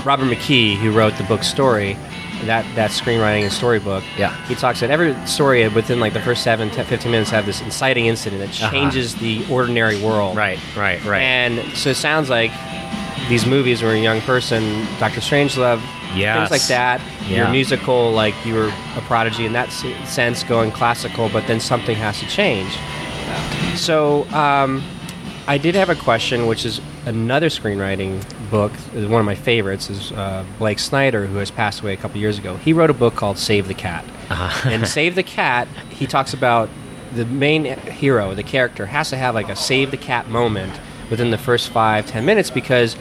Robert 0.04 0.26
McKee, 0.26 0.76
who 0.76 0.90
wrote 0.92 1.16
the 1.16 1.24
book 1.24 1.42
Story, 1.44 1.96
that 2.44 2.64
that 2.74 2.90
screenwriting 2.90 3.42
and 3.42 3.52
storybook. 3.52 4.04
Yeah. 4.18 4.34
he 4.46 4.54
talks 4.54 4.80
that 4.80 4.90
every 4.90 5.14
story 5.26 5.66
within 5.68 6.00
like 6.00 6.12
the 6.12 6.20
first 6.20 6.42
seven, 6.42 6.70
10, 6.70 6.84
15 6.86 7.10
minutes 7.10 7.30
have 7.30 7.46
this 7.46 7.60
inciting 7.62 8.06
incident 8.06 8.40
that 8.42 8.50
Uh-huh. 8.62 8.70
changes 8.70 9.14
the 9.16 9.44
ordinary 9.50 10.00
world. 10.02 10.36
right, 10.36 10.58
right, 10.76 11.02
right. 11.04 11.22
And 11.22 11.76
so 11.76 11.90
it 11.90 11.96
sounds 11.96 12.28
like 12.30 12.50
these 13.28 13.46
movies 13.46 13.82
were 13.82 13.92
a 13.92 13.98
young 13.98 14.20
person, 14.22 14.86
Doctor 14.98 15.20
Strangelove, 15.20 15.80
Yes. 16.14 16.36
things 16.48 16.50
like 16.50 16.68
that. 16.68 17.00
Your 17.28 17.46
Yeah. 17.46 17.50
musical, 17.50 18.12
like 18.12 18.34
you 18.44 18.54
were 18.54 18.68
a 18.96 19.00
prodigy 19.02 19.46
in 19.46 19.52
that 19.54 19.72
sense, 19.72 20.42
going 20.44 20.70
classical, 20.72 21.28
but 21.30 21.46
then 21.46 21.58
something 21.60 21.96
has 21.96 22.18
to 22.20 22.26
change. 22.26 22.70
So 23.76 24.24
um, 24.32 24.82
I 25.46 25.58
did 25.58 25.74
have 25.74 25.90
a 25.90 25.94
question, 25.94 26.46
which 26.46 26.64
is 26.64 26.80
another 27.04 27.48
screenwriting 27.48 28.22
book. 28.50 28.72
One 28.94 29.20
of 29.20 29.26
my 29.26 29.34
favorites 29.34 29.90
is 29.90 30.10
uh, 30.12 30.44
Blake 30.58 30.78
Snyder, 30.78 31.26
who 31.26 31.36
has 31.36 31.50
passed 31.50 31.82
away 31.82 31.92
a 31.92 31.96
couple 31.98 32.18
years 32.18 32.38
ago. 32.38 32.56
He 32.56 32.72
wrote 32.72 32.88
a 32.90 32.94
book 32.94 33.14
called 33.14 33.36
Save 33.38 33.68
the 33.68 33.74
Cat. 33.74 34.04
Uh-huh. 34.30 34.70
and 34.70 34.88
Save 34.98 35.14
the 35.16 35.22
Cat, 35.22 35.68
he 35.90 36.06
talks 36.06 36.32
about 36.32 36.70
the 37.14 37.26
main 37.26 37.64
hero, 37.64 38.34
the 38.34 38.42
character, 38.42 38.86
has 38.86 39.10
to 39.10 39.16
have 39.18 39.34
like 39.34 39.48
a 39.50 39.54
save 39.56 39.90
the 39.90 39.96
cat 39.98 40.28
moment 40.28 40.80
within 41.10 41.30
the 41.30 41.38
first 41.38 41.68
five, 41.68 42.06
ten 42.06 42.24
minutes 42.24 42.50
because 42.50 42.96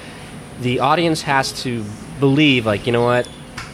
the 0.62 0.82
audience 0.82 1.22
has 1.24 1.64
to 1.64 1.84
believe, 2.20 2.66
like, 2.66 2.86
you 2.86 2.92
know 2.92 3.04
what? 3.06 3.28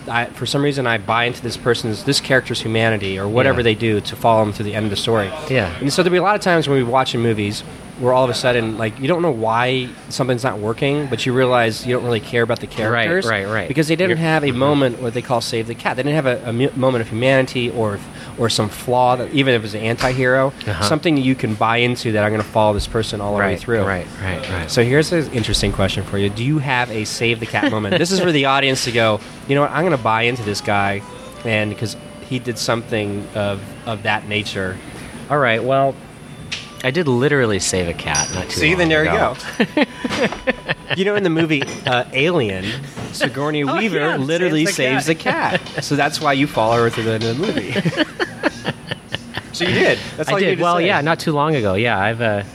I, 0.07 0.25
for 0.27 0.45
some 0.45 0.63
reason, 0.63 0.87
I 0.87 0.97
buy 0.97 1.25
into 1.25 1.41
this 1.41 1.57
person's, 1.57 2.03
this 2.03 2.21
character's 2.21 2.61
humanity 2.61 3.19
or 3.19 3.27
whatever 3.27 3.59
Yeah. 3.59 3.63
they 3.63 3.75
do 3.75 4.01
to 4.01 4.15
follow 4.15 4.45
them 4.45 4.53
to 4.53 4.63
the 4.63 4.73
end 4.75 4.85
of 4.85 4.89
the 4.91 4.95
story. 4.95 5.27
Yeah. 5.49 5.75
And 5.79 5.91
so 5.91 6.01
there'll 6.03 6.13
be 6.13 6.17
a 6.19 6.23
lot 6.23 6.35
of 6.35 6.41
times 6.41 6.67
when 6.69 6.77
we 6.77 6.83
watch 6.83 7.13
in 7.13 7.21
movies 7.21 7.63
where 7.99 8.13
all 8.13 8.23
of 8.23 8.29
a 8.29 8.33
sudden, 8.33 8.77
like, 8.77 8.97
you 8.99 9.07
don't 9.07 9.21
know 9.21 9.31
why 9.31 9.89
something's 10.09 10.43
not 10.43 10.57
working, 10.59 11.07
but 11.07 11.25
you 11.25 11.33
realize 11.33 11.85
you 11.85 11.93
don't 11.93 12.03
really 12.05 12.19
care 12.21 12.43
about 12.43 12.59
the 12.61 12.67
characters. 12.67 13.25
right, 13.25 13.45
right. 13.45 13.53
right. 13.53 13.67
Because 13.67 13.87
they 13.89 13.95
didn't 13.95 14.11
You're- 14.17 14.21
have 14.21 14.43
a 14.45 14.51
moment 14.51 15.01
what 15.01 15.13
they 15.13 15.21
call 15.21 15.41
save 15.41 15.67
the 15.67 15.75
cat. 15.75 15.97
They 15.97 16.03
didn't 16.03 16.15
have 16.15 16.25
a, 16.25 16.49
a 16.49 16.53
mu- 16.53 16.71
moment 16.75 17.01
of 17.01 17.09
humanity 17.09 17.69
or 17.71 17.99
or 18.37 18.49
some 18.49 18.69
flaw 18.69 19.17
that 19.17 19.29
even 19.33 19.53
if 19.53 19.59
it 19.59 19.63
was 19.63 19.73
an 19.75 19.81
anti-hero, 19.81 20.53
Uh-huh. 20.65 20.83
something 20.85 21.17
you 21.17 21.35
can 21.35 21.55
buy 21.55 21.77
into 21.77 22.13
that 22.13 22.23
I'm 22.23 22.31
going 22.31 22.41
to 22.41 22.47
follow 22.47 22.73
this 22.73 22.87
person 22.87 23.19
all 23.19 23.33
the 23.33 23.39
way 23.39 23.57
through. 23.57 23.83
right, 23.83 24.07
right, 24.23 24.49
right. 24.49 24.71
So 24.71 24.81
here's 24.81 25.11
an 25.11 25.29
interesting 25.33 25.73
question 25.73 26.05
for 26.05 26.17
you. 26.17 26.29
Do 26.29 26.45
you 26.45 26.59
have 26.59 26.89
a 26.89 27.03
save 27.03 27.41
the 27.41 27.45
cat 27.45 27.69
moment? 27.69 27.97
this 27.97 28.11
is 28.13 28.21
for 28.21 28.31
the 28.31 28.45
audience 28.45 28.85
to 28.85 28.93
go, 28.93 29.19
you 29.49 29.55
know 29.55 29.61
what, 29.61 29.71
I'm 29.71 29.83
going 29.83 29.97
to 29.97 30.01
buy 30.01 30.21
into 30.21 30.43
this 30.43 30.61
guy 30.61 31.01
and 31.43 31.69
because 31.69 31.97
he 32.29 32.39
did 32.39 32.57
something 32.57 33.27
of 33.35 33.61
of 33.85 34.03
that 34.03 34.27
nature. 34.29 34.77
All 35.29 35.37
right. 35.37 35.61
Well, 35.61 35.93
I 36.83 36.91
did 36.91 37.07
literally 37.07 37.59
save 37.59 37.87
a 37.89 37.93
cat. 37.93 38.29
Not 38.33 38.45
too 38.49 38.59
See, 38.59 38.73
then 38.73 38.87
there 38.89 39.01
ago. 39.03 39.35
you 39.59 39.65
go. 39.75 39.83
you 40.95 41.05
know, 41.05 41.15
in 41.15 41.23
the 41.23 41.29
movie 41.29 41.63
uh, 41.85 42.05
Alien, 42.13 42.65
Sigourney 43.11 43.63
Oh, 43.67 43.77
Weaver 43.77 43.97
yeah, 43.99 44.15
literally 44.17 44.65
saves 44.65 44.75
saves 44.75 45.05
the 45.07 45.13
the 45.13 45.19
cat. 45.19 45.61
so 45.83 45.95
that's 45.95 46.21
why 46.21 46.33
you 46.33 46.47
follow 46.47 46.77
her 46.83 46.89
through 46.89 47.03
the 47.03 47.11
end 47.11 47.23
of 47.25 47.37
the 47.37 47.45
movie. 47.47 47.71
so 49.53 49.65
you 49.65 49.73
did. 49.73 49.99
That's 50.17 50.29
all 50.29 50.35
I 50.35 50.39
you 50.39 50.45
did. 50.45 50.49
need 50.51 50.55
to 50.57 50.63
Well, 50.63 50.77
say. 50.77 50.85
yeah, 50.87 51.01
not 51.01 51.19
too 51.19 51.31
long 51.33 51.55
ago. 51.55 51.73
Yeah, 51.75 51.99
I 51.99 52.07
have 52.07 52.21
a, 52.21 52.45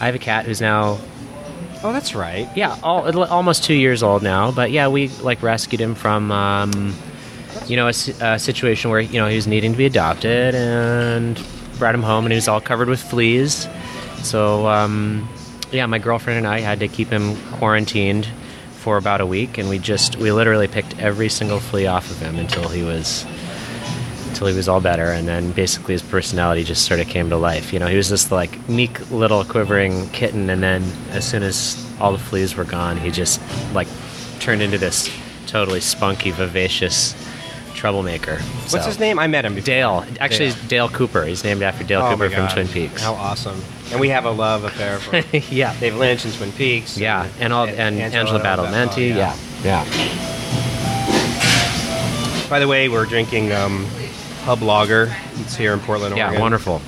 I 0.00 0.06
have 0.06 0.14
a 0.14 0.18
cat 0.18 0.46
who's 0.46 0.60
now, 0.60 0.98
Oh, 1.82 1.92
that's 1.92 2.14
right. 2.14 2.48
yeah, 2.56 2.76
all, 2.82 3.22
almost 3.24 3.64
two 3.64 3.74
years 3.74 4.02
old 4.02 4.22
now. 4.22 4.50
But 4.50 4.70
yeah, 4.70 4.88
we 4.88 5.08
like 5.08 5.42
rescued 5.42 5.80
him 5.80 5.94
from, 5.94 6.32
um, 6.32 6.94
you 7.66 7.76
know, 7.76 7.88
a, 7.88 7.92
si- 7.92 8.14
a 8.20 8.38
situation 8.38 8.90
where 8.90 9.00
you 9.00 9.20
know 9.20 9.28
he 9.28 9.36
was 9.36 9.46
needing 9.46 9.72
to 9.72 9.78
be 9.78 9.86
adopted 9.86 10.54
and 10.54 11.38
brought 11.78 11.94
him 11.94 12.02
home, 12.02 12.24
and 12.24 12.32
he 12.32 12.36
was 12.36 12.48
all 12.48 12.60
covered 12.60 12.88
with 12.88 13.00
fleas. 13.00 13.68
So 14.22 14.66
um, 14.66 15.28
yeah, 15.70 15.86
my 15.86 15.98
girlfriend 15.98 16.38
and 16.38 16.46
I 16.46 16.60
had 16.60 16.80
to 16.80 16.88
keep 16.88 17.08
him 17.08 17.36
quarantined 17.52 18.26
for 18.72 18.96
about 18.96 19.20
a 19.20 19.26
week, 19.26 19.58
and 19.58 19.68
we 19.68 19.78
just 19.78 20.16
we 20.16 20.32
literally 20.32 20.68
picked 20.68 20.98
every 20.98 21.28
single 21.28 21.60
flea 21.60 21.86
off 21.86 22.10
of 22.10 22.18
him 22.18 22.36
until 22.36 22.68
he 22.68 22.82
was 22.82 23.24
until 24.28 24.46
he 24.46 24.54
was 24.54 24.68
all 24.68 24.80
better, 24.80 25.10
and 25.10 25.26
then 25.26 25.52
basically 25.52 25.94
his 25.94 26.02
personality 26.02 26.64
just 26.64 26.84
sort 26.86 27.00
of 27.00 27.08
came 27.08 27.28
to 27.30 27.36
life. 27.36 27.72
You 27.72 27.78
know, 27.78 27.86
he 27.86 27.96
was 27.96 28.08
this 28.08 28.30
like 28.30 28.68
meek 28.68 29.10
little 29.10 29.44
quivering 29.44 30.08
kitten, 30.10 30.50
and 30.50 30.62
then 30.62 30.84
as 31.10 31.28
soon 31.28 31.42
as 31.42 31.84
all 32.00 32.12
the 32.12 32.18
fleas 32.18 32.56
were 32.56 32.64
gone, 32.64 32.96
he 32.96 33.10
just 33.10 33.40
like 33.74 33.88
turned 34.38 34.62
into 34.62 34.78
this 34.78 35.10
totally 35.46 35.80
spunky, 35.80 36.30
vivacious 36.30 37.14
troublemaker. 37.78 38.38
What's 38.70 38.84
his 38.86 38.98
name? 38.98 39.18
I 39.18 39.26
met 39.28 39.44
him 39.44 39.54
before. 39.54 39.66
Dale. 39.66 40.04
Actually, 40.20 40.50
Dale. 40.50 40.88
Dale 40.88 40.88
Cooper. 40.88 41.24
He's 41.24 41.44
named 41.44 41.62
after 41.62 41.84
Dale 41.84 42.02
Oh, 42.02 42.10
Cooper 42.10 42.28
from 42.28 42.48
Twin 42.48 42.68
Peaks. 42.68 43.02
How 43.02 43.14
awesome! 43.14 43.60
And 43.90 44.00
we 44.00 44.08
have 44.10 44.24
a 44.24 44.30
love 44.30 44.64
affair 44.64 44.98
for 44.98 45.22
yeah. 45.54 45.78
Dave 45.78 45.96
Lynch 45.96 46.24
and 46.24 46.34
Twin 46.34 46.52
Peaks. 46.52 46.98
Yeah, 46.98 47.28
and 47.38 47.52
all 47.52 47.66
and, 47.66 47.98
Angelo, 48.00 48.38
Badalamenti. 48.40 49.14
oh, 49.14 49.16
yeah. 49.16 49.36
yeah, 49.64 49.84
By 52.50 52.58
the 52.58 52.66
way, 52.68 52.88
we're 52.88 53.06
drinking 53.06 53.52
um, 53.52 53.84
Hub 54.42 54.62
Lager. 54.62 55.14
It's 55.36 55.54
here 55.56 55.72
in 55.72 55.80
Portland, 55.80 56.16
yeah, 56.16 56.38
wonderful. 56.40 56.82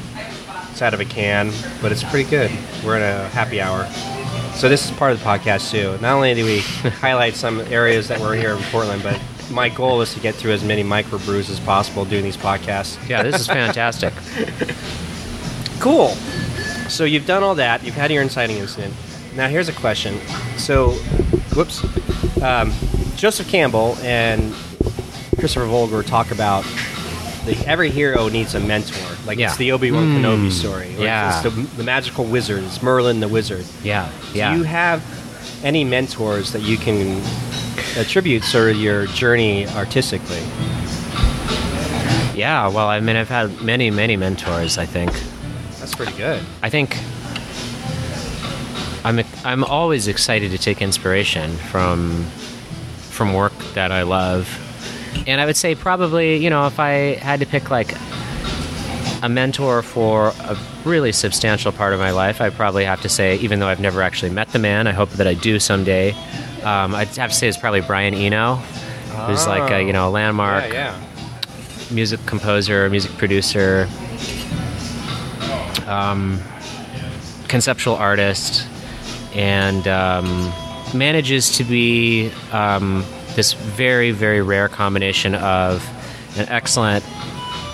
It's 0.73 0.83
out 0.83 0.95
of 0.95 1.01
a 1.01 1.05
can, 1.05 1.53
but 1.83 1.93
it's 1.93 2.03
pretty 2.05 2.29
good. 2.29 2.51
We're 2.85 2.97
in 2.97 3.03
a 3.03 3.29
happy 3.29 3.61
hour. 3.61 3.87
So 4.55 4.69
this 4.69 4.85
is 4.85 4.91
part 4.93 5.13
of 5.13 5.19
the 5.19 5.25
podcast 5.25 5.71
too. 5.71 5.97
Not 6.03 6.15
only 6.15 6.35
do 6.35 6.45
we 6.45 6.59
highlight 7.01 7.35
some 7.35 7.61
areas 7.61 8.09
that 8.09 8.19
we're 8.21 8.35
here 8.37 8.53
in 8.57 8.63
Portland, 8.65 9.03
but 9.03 9.21
my 9.51 9.69
goal 9.69 10.01
is 10.01 10.15
to 10.15 10.21
get 10.21 10.35
through 10.35 10.53
as 10.53 10.63
many 10.65 10.83
microbrews 10.85 11.51
as 11.51 11.59
possible 11.61 12.05
doing 12.05 12.23
these 12.25 12.37
podcasts. 12.37 12.97
Yeah, 13.09 13.23
this 13.23 13.41
is 13.41 13.47
fantastic. 13.47 14.13
Cool. 15.81 16.09
So 16.91 17.05
you've 17.05 17.25
done 17.27 17.43
all 17.43 17.55
that. 17.55 17.83
You've 17.83 17.95
had 17.95 18.11
your 18.11 18.23
inciting 18.23 18.59
incident. 18.59 18.93
Now 19.35 19.49
here's 19.49 19.71
a 19.71 19.73
question. 19.73 20.19
So, 20.59 20.91
whoops. 21.57 21.83
Um, 22.43 22.71
Joseph 23.17 23.49
Campbell 23.49 23.97
and 24.03 24.53
Christopher 25.39 25.65
Volger 25.67 26.05
talk 26.05 26.33
about 26.33 26.65
the, 27.47 27.57
every 27.67 27.89
hero 27.91 28.29
needs 28.29 28.55
a 28.55 28.61
mentor. 28.61 28.99
Like 29.25 29.39
Yeah. 29.39 29.47
it's 29.49 29.57
the 29.57 29.73
Obi 29.73 29.91
Wan 29.91 30.09
Kenobi 30.09 30.53
story. 30.53 30.95
Or 30.99 31.01
yeah. 31.01 31.41
It's 31.43 31.55
the, 31.55 31.63
the 31.79 31.83
magical 31.85 32.27
wizard. 32.27 32.63
It's 32.65 32.83
Merlin 32.83 33.21
the 33.21 33.29
wizard. 33.29 33.65
Yeah, 33.83 34.11
yeah. 34.35 34.53
Do 34.53 34.59
you 34.59 34.65
have 34.65 35.03
any 35.65 35.83
mentors 35.85 36.53
that 36.53 36.61
you 36.63 36.77
can 36.77 37.23
attribute 37.97 38.43
sort 38.45 38.71
of 38.71 38.77
your 38.77 39.07
journey 39.07 39.67
artistically? 39.69 40.43
Yeah, 42.35 42.69
well, 42.69 42.89
I 42.89 43.01
mean, 43.01 43.17
I've 43.17 43.29
had 43.29 43.61
many, 43.61 43.91
many 43.91 44.17
mentors. 44.17 44.79
I 44.79 44.87
think. 44.87 45.13
That's 45.79 45.95
pretty 45.95 46.17
good. 46.17 46.43
I 46.63 46.71
think 46.71 46.97
I'm 49.05 49.21
I'm 49.45 49.65
always 49.65 50.09
excited 50.09 50.51
to 50.51 50.59
take 50.59 50.83
inspiration 50.83 51.51
from 51.57 52.25
from 53.11 53.35
work 53.35 53.57
that 53.75 53.93
I 53.93 54.03
love, 54.03 54.49
and 55.27 55.41
I 55.41 55.47
would 55.47 55.57
say 55.57 55.75
probably 55.75 56.37
you 56.37 56.51
know 56.51 56.67
if 56.67 56.79
I 56.79 57.15
had 57.15 57.41
to 57.41 57.47
pick 57.47 57.71
like 57.71 57.95
a 59.23 59.29
mentor 59.29 59.83
for 59.83 60.29
a 60.41 60.57
really 60.85 61.13
substantial 61.13 61.73
part 61.73 61.93
of 61.93 62.01
my 62.01 62.11
life, 62.11 62.41
I'd 62.41 62.55
probably 62.55 62.85
have 62.85 63.01
to 63.03 63.09
say 63.09 63.37
even 63.37 63.59
though 63.59 63.69
I've 63.69 63.81
never 63.81 64.03
actually 64.03 64.31
met 64.31 64.49
the 64.49 64.59
man, 64.59 64.87
I 64.87 64.93
hope 64.93 65.11
that 65.11 65.27
I 65.27 65.35
do 65.35 65.59
someday. 65.59 66.15
Um, 66.63 66.95
I'd 66.95 67.09
have 67.17 67.31
to 67.31 67.37
say 67.37 67.49
it's 67.49 67.57
probably 67.57 67.81
Brian 67.81 68.15
Eno, 68.15 68.57
who's 69.27 69.47
like 69.47 69.71
a, 69.71 69.83
you 69.83 69.93
know 69.93 70.09
a 70.09 70.11
landmark 70.11 70.73
Yeah, 70.73 70.95
yeah. 70.97 71.95
music 71.95 72.21
composer, 72.27 72.89
music 72.91 73.13
producer, 73.19 73.89
um, 75.87 76.41
conceptual 77.49 77.95
artist, 77.97 78.67
and 79.35 79.87
um, 79.89 80.53
manages 80.95 81.57
to 81.57 81.65
be 81.65 82.31
um, 82.53 83.05
this 83.37 83.53
very 83.55 84.11
very 84.11 84.43
rare 84.43 84.69
combination 84.69 85.35
of 85.35 85.87
an 86.37 86.49
excellent 86.49 87.05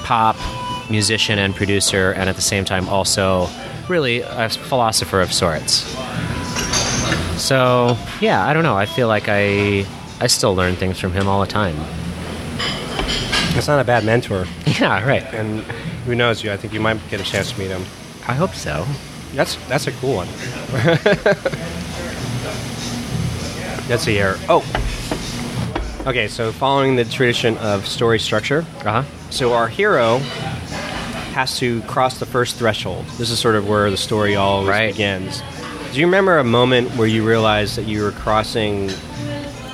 pop 0.04 0.36
musician 0.90 1.38
and 1.38 1.54
producer, 1.54 2.12
and 2.12 2.28
at 2.28 2.36
the 2.36 2.42
same 2.42 2.64
time 2.64 2.88
also 2.88 3.48
really 3.88 4.20
a 4.20 4.48
philosopher 4.48 5.20
of 5.20 5.32
sorts. 5.32 5.84
So 7.36 7.96
yeah, 8.20 8.44
I 8.46 8.52
don't 8.52 8.62
know. 8.62 8.76
I 8.76 8.86
feel 8.86 9.08
like 9.08 9.24
I 9.28 9.86
I 10.20 10.26
still 10.26 10.54
learn 10.54 10.76
things 10.76 10.98
from 10.98 11.12
him 11.12 11.28
all 11.28 11.40
the 11.40 11.46
time. 11.46 11.76
That's 13.54 13.68
not 13.68 13.80
a 13.80 13.84
bad 13.84 14.04
mentor, 14.04 14.46
Yeah, 14.80 15.06
right. 15.06 15.22
and 15.32 15.60
who 16.04 16.14
knows? 16.14 16.44
You, 16.44 16.52
I 16.52 16.56
think 16.58 16.74
you 16.74 16.80
might 16.80 16.98
get 17.08 17.20
a 17.20 17.24
chance 17.24 17.52
to 17.52 17.58
meet 17.58 17.68
him. 17.70 17.82
I 18.28 18.34
hope 18.34 18.54
so. 18.54 18.86
That's 19.34 19.56
that's 19.68 19.86
a 19.86 19.92
cool 19.92 20.16
one. 20.16 20.28
that's 23.88 24.04
the 24.04 24.18
air. 24.18 24.36
Oh. 24.48 24.64
Okay, 26.06 26.28
so 26.28 26.52
following 26.52 26.96
the 26.96 27.04
tradition 27.04 27.56
of 27.58 27.86
story 27.86 28.18
structure, 28.20 28.64
Uh 28.84 29.02
huh. 29.02 29.04
so 29.30 29.52
our 29.54 29.68
hero 29.68 30.18
has 31.34 31.58
to 31.58 31.82
cross 31.82 32.18
the 32.18 32.26
first 32.26 32.56
threshold. 32.56 33.04
This 33.18 33.30
is 33.30 33.38
sort 33.38 33.56
of 33.56 33.68
where 33.68 33.90
the 33.90 33.96
story 33.96 34.36
always 34.36 34.68
Right. 34.68 34.92
begins. 34.92 35.42
Do 35.96 36.00
you 36.00 36.08
remember 36.08 36.36
a 36.36 36.44
moment 36.44 36.90
where 36.96 37.08
you 37.08 37.26
realized 37.26 37.76
that 37.76 37.86
you 37.86 38.02
were 38.02 38.10
crossing 38.10 38.90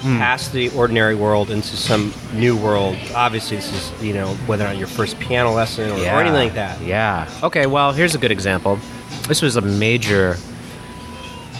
past 0.02 0.52
the 0.52 0.68
ordinary 0.68 1.16
world 1.16 1.50
into 1.50 1.76
some 1.76 2.14
new 2.32 2.56
world? 2.56 2.96
Obviously, 3.12 3.56
this 3.56 3.72
is 3.72 4.00
you 4.00 4.14
know 4.14 4.28
whether 4.46 4.62
or 4.62 4.68
not 4.68 4.76
your 4.76 4.86
first 4.86 5.18
piano 5.18 5.50
lesson 5.50 5.90
or, 5.90 5.94
or 5.94 6.20
anything 6.20 6.34
like 6.34 6.54
that. 6.54 6.80
Yeah. 6.80 7.28
Okay, 7.42 7.66
well, 7.66 7.90
here's 7.90 8.14
a 8.14 8.18
good 8.18 8.30
example. 8.30 8.78
This 9.26 9.42
was 9.42 9.56
a 9.56 9.60
major 9.62 10.36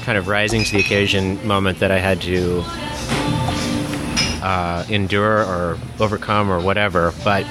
kind 0.05 0.17
of 0.17 0.29
rising 0.29 0.63
to 0.63 0.73
the 0.75 0.79
occasion 0.79 1.45
moment 1.45 1.81
that 1.81 1.91
I 1.91 1.99
had 1.99 2.21
to 2.21 2.63
uh, 4.45 4.87
endure 4.89 5.43
or 5.45 5.77
overcome 5.99 6.49
or 6.49 6.61
whatever. 6.61 7.13
But 7.25 7.47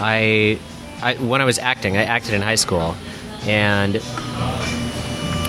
I, 0.00 0.60
I, 1.02 1.14
when 1.14 1.40
I 1.40 1.44
was 1.44 1.58
acting, 1.58 1.96
I 1.96 2.04
acted 2.04 2.34
in 2.34 2.42
high 2.42 2.54
school, 2.54 2.94
and 3.42 4.00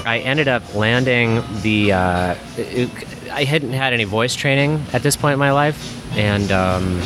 I 0.09 0.19
ended 0.19 0.47
up 0.47 0.73
landing 0.73 1.43
the. 1.61 1.93
Uh, 1.93 2.35
it, 2.57 2.89
I 3.31 3.43
hadn't 3.43 3.73
had 3.73 3.93
any 3.93 4.05
voice 4.05 4.33
training 4.35 4.83
at 4.91 5.03
this 5.03 5.15
point 5.15 5.33
in 5.33 5.39
my 5.39 5.51
life, 5.51 5.79
and. 6.17 6.51
Um, 6.51 7.01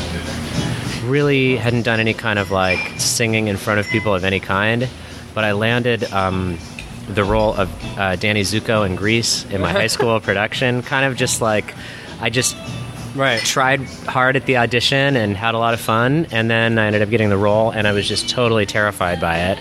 really 1.05 1.57
hadn't 1.57 1.81
done 1.81 1.99
any 1.99 2.13
kind 2.13 2.39
of 2.39 2.49
like 2.49 2.79
singing 2.97 3.49
in 3.49 3.57
front 3.57 3.77
of 3.77 3.85
people 3.87 4.15
of 4.15 4.23
any 4.23 4.39
kind, 4.39 4.87
but 5.33 5.43
I 5.43 5.51
landed 5.51 6.05
um, 6.13 6.57
the 7.09 7.25
role 7.25 7.53
of 7.53 7.69
uh, 7.99 8.15
Danny 8.15 8.43
Zuko 8.43 8.85
in 8.85 8.95
Grease 8.95 9.43
in 9.51 9.59
my 9.59 9.69
high 9.73 9.87
school 9.87 10.17
production. 10.29 10.81
Kind 10.81 11.05
of 11.05 11.17
just 11.17 11.41
like 11.41 11.75
I 12.21 12.29
just 12.29 12.55
Right. 13.15 13.39
tried 13.41 13.81
hard 14.07 14.37
at 14.37 14.45
the 14.45 14.55
audition 14.57 15.17
and 15.17 15.35
had 15.35 15.55
a 15.55 15.57
lot 15.57 15.73
of 15.73 15.81
fun, 15.81 16.25
and 16.31 16.49
then 16.49 16.79
I 16.79 16.85
ended 16.87 17.01
up 17.01 17.09
getting 17.09 17.29
the 17.29 17.37
role, 17.37 17.69
and 17.69 17.85
I 17.85 17.91
was 17.91 18.07
just 18.07 18.29
totally 18.29 18.65
terrified 18.65 19.19
by 19.19 19.37
it. 19.51 19.59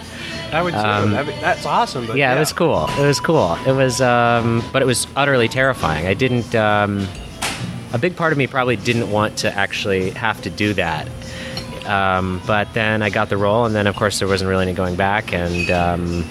I 0.53 0.63
would. 0.63 0.75
Um, 0.75 1.13
that's 1.13 1.65
awesome. 1.65 2.07
But 2.07 2.17
yeah, 2.17 2.35
it 2.37 2.39
was 2.39 2.53
cool. 2.53 2.87
It 2.99 3.07
was 3.07 3.21
cool. 3.21 3.57
It 3.67 3.73
was, 3.73 4.01
um, 4.01 4.63
but 4.73 4.83
it 4.83 4.85
was 4.85 5.07
utterly 5.17 5.49
terrifying. 5.49 6.07
I 6.07 6.15
didn't. 6.15 6.55
Um, 6.55 7.09
a 7.93 7.99
big 7.99 8.17
part 8.17 8.33
of 8.33 8.39
me 8.39 8.47
probably 8.47 8.77
didn't 8.77 9.11
want 9.11 9.39
to 9.39 9.53
actually 9.53 10.11
have 10.11 10.41
to 10.43 10.51
do 10.51 10.75
that. 10.75 11.09
Um, 11.87 12.41
but 12.47 12.73
then 12.75 13.03
I 13.03 13.11
got 13.11 13.29
the 13.29 13.37
role, 13.37 13.65
and 13.65 13.75
then 13.75 13.87
of 13.87 13.97
course 13.97 14.19
there 14.19 14.29
wasn't 14.29 14.49
really 14.49 14.63
any 14.63 14.75
going 14.75 14.95
back, 14.95 15.33
and 15.33 15.71
um, 15.71 16.25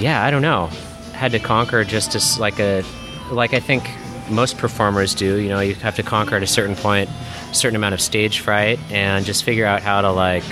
yeah, 0.00 0.22
I 0.22 0.30
don't 0.30 0.42
know. 0.42 0.66
Had 1.12 1.32
to 1.32 1.38
conquer 1.38 1.82
just 1.84 2.14
as 2.14 2.38
like 2.38 2.60
a, 2.60 2.84
like 3.30 3.54
I 3.54 3.60
think 3.60 3.88
most 4.30 4.58
performers 4.58 5.14
do. 5.14 5.38
You 5.38 5.48
know, 5.48 5.60
you 5.60 5.74
have 5.76 5.96
to 5.96 6.02
conquer 6.02 6.36
at 6.36 6.42
a 6.42 6.46
certain 6.46 6.76
point, 6.76 7.08
a 7.50 7.54
certain 7.54 7.76
amount 7.76 7.94
of 7.94 8.00
stage 8.00 8.40
fright, 8.40 8.78
and 8.90 9.24
just 9.24 9.44
figure 9.44 9.66
out 9.66 9.82
how 9.82 10.02
to 10.02 10.12
like 10.12 10.44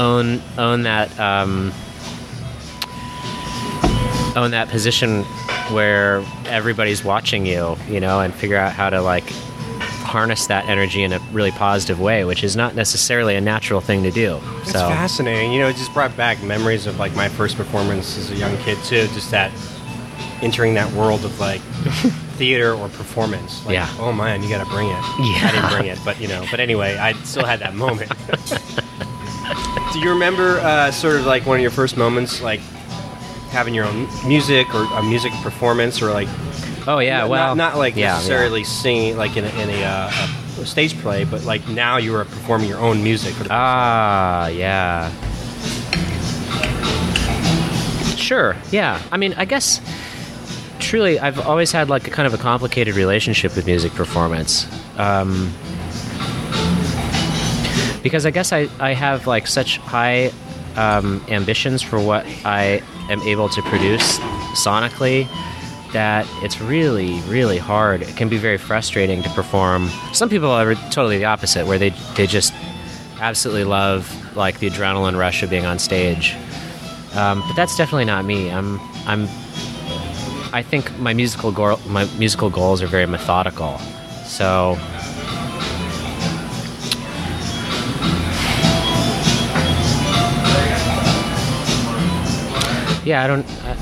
own 0.00 0.40
own 0.58 0.82
that 0.82 1.08
um, 1.20 1.72
own 4.36 4.50
that 4.52 4.68
position 4.68 5.22
where 5.72 6.24
everybody's 6.46 7.04
watching 7.04 7.46
you, 7.46 7.76
you 7.88 8.00
know, 8.00 8.20
and 8.20 8.34
figure 8.34 8.56
out 8.56 8.72
how 8.72 8.90
to 8.90 9.00
like 9.02 9.24
harness 10.02 10.46
that 10.48 10.68
energy 10.68 11.02
in 11.04 11.12
a 11.12 11.20
really 11.32 11.52
positive 11.52 12.00
way, 12.00 12.24
which 12.24 12.42
is 12.42 12.56
not 12.56 12.74
necessarily 12.74 13.36
a 13.36 13.40
natural 13.40 13.80
thing 13.80 14.02
to 14.02 14.10
do. 14.10 14.40
It's 14.62 14.72
so 14.72 14.78
fascinating. 14.80 15.52
You 15.52 15.60
know, 15.60 15.68
it 15.68 15.76
just 15.76 15.92
brought 15.94 16.16
back 16.16 16.42
memories 16.42 16.86
of 16.86 16.98
like 16.98 17.14
my 17.14 17.28
first 17.28 17.56
performance 17.56 18.18
as 18.18 18.30
a 18.30 18.34
young 18.34 18.56
kid 18.58 18.78
too. 18.84 19.06
Just 19.14 19.30
that 19.30 19.52
entering 20.42 20.74
that 20.74 20.90
world 20.94 21.24
of 21.24 21.38
like 21.38 21.60
theater 22.40 22.72
or 22.74 22.88
performance. 22.88 23.64
Like, 23.66 23.74
Yeah. 23.74 23.94
Oh 23.98 24.12
man, 24.12 24.42
you 24.42 24.48
got 24.48 24.64
to 24.64 24.70
bring 24.70 24.88
it. 24.88 24.92
Yeah. 24.92 25.46
I 25.46 25.50
didn't 25.52 25.70
bring 25.70 25.86
it, 25.86 25.98
but 26.04 26.20
you 26.20 26.26
know. 26.28 26.44
But 26.50 26.58
anyway, 26.60 26.96
I 26.96 27.12
still 27.24 27.44
had 27.44 27.60
that 27.60 27.74
moment. 27.74 28.10
Do 29.92 29.98
you 29.98 30.10
remember 30.10 30.58
uh, 30.60 30.90
sort 30.92 31.16
of 31.16 31.26
like 31.26 31.46
one 31.46 31.56
of 31.56 31.62
your 31.62 31.70
first 31.70 31.96
moments, 31.96 32.40
like 32.40 32.60
having 33.50 33.74
your 33.74 33.84
own 33.84 34.06
music 34.26 34.72
or 34.74 34.84
a 34.94 35.02
music 35.02 35.32
performance, 35.42 36.00
or 36.00 36.12
like 36.12 36.28
Oh 36.86 36.98
yeah, 36.98 37.18
not, 37.18 37.28
well, 37.28 37.56
not, 37.56 37.72
not 37.72 37.78
like 37.78 37.96
yeah, 37.96 38.14
necessarily 38.14 38.64
singing 38.64 39.16
like 39.16 39.36
in 39.36 39.44
a, 39.44 39.48
in 39.60 39.70
a, 39.70 39.84
uh, 39.84 40.10
a 40.60 40.66
stage 40.66 40.98
play, 41.00 41.24
but 41.24 41.44
like 41.44 41.66
now 41.68 41.96
you 41.98 42.14
are 42.14 42.24
performing 42.24 42.68
your 42.68 42.78
own 42.78 43.02
music. 43.02 43.34
Ah, 43.50 44.48
yeah. 44.48 45.10
Sure. 48.16 48.56
Yeah. 48.70 49.00
I 49.10 49.16
mean, 49.16 49.34
I 49.36 49.44
guess 49.44 49.80
truly, 50.78 51.18
I've 51.18 51.40
always 51.40 51.72
had 51.72 51.88
like 51.88 52.06
a 52.06 52.10
kind 52.10 52.26
of 52.26 52.34
a 52.34 52.38
complicated 52.38 52.94
relationship 52.94 53.56
with 53.56 53.66
music 53.66 53.92
performance. 53.92 54.66
Um, 54.98 55.52
because 58.02 58.26
I 58.26 58.30
guess 58.30 58.52
I, 58.52 58.68
I 58.78 58.92
have 58.94 59.26
like 59.26 59.46
such 59.46 59.78
high 59.78 60.32
um, 60.76 61.24
ambitions 61.28 61.82
for 61.82 62.00
what 62.00 62.26
I 62.44 62.82
am 63.10 63.20
able 63.22 63.48
to 63.48 63.62
produce 63.62 64.18
sonically 64.54 65.28
that 65.92 66.26
it's 66.42 66.60
really, 66.60 67.20
really 67.22 67.58
hard. 67.58 68.02
It 68.02 68.16
can 68.16 68.28
be 68.28 68.38
very 68.38 68.58
frustrating 68.58 69.22
to 69.22 69.30
perform. 69.30 69.88
Some 70.12 70.28
people 70.28 70.50
are 70.50 70.74
totally 70.74 71.18
the 71.18 71.24
opposite, 71.24 71.66
where 71.66 71.78
they 71.78 71.90
they 72.16 72.26
just 72.26 72.54
absolutely 73.20 73.64
love 73.64 74.36
like 74.36 74.60
the 74.60 74.70
adrenaline 74.70 75.18
rush 75.18 75.42
of 75.42 75.50
being 75.50 75.66
on 75.66 75.78
stage. 75.78 76.34
Um, 77.14 77.42
but 77.46 77.54
that's 77.54 77.76
definitely 77.76 78.04
not 78.04 78.24
me. 78.24 78.50
I'm 78.50 78.80
I'm 79.06 79.24
I 80.52 80.62
think 80.62 80.96
my 80.98 81.12
musical 81.12 81.50
goal 81.52 81.80
my 81.86 82.04
musical 82.18 82.50
goals 82.50 82.82
are 82.82 82.86
very 82.86 83.06
methodical. 83.06 83.78
So 84.24 84.78
yeah, 93.04 93.22
I 93.22 93.26
don't. 93.26 93.46
I, 93.64 93.76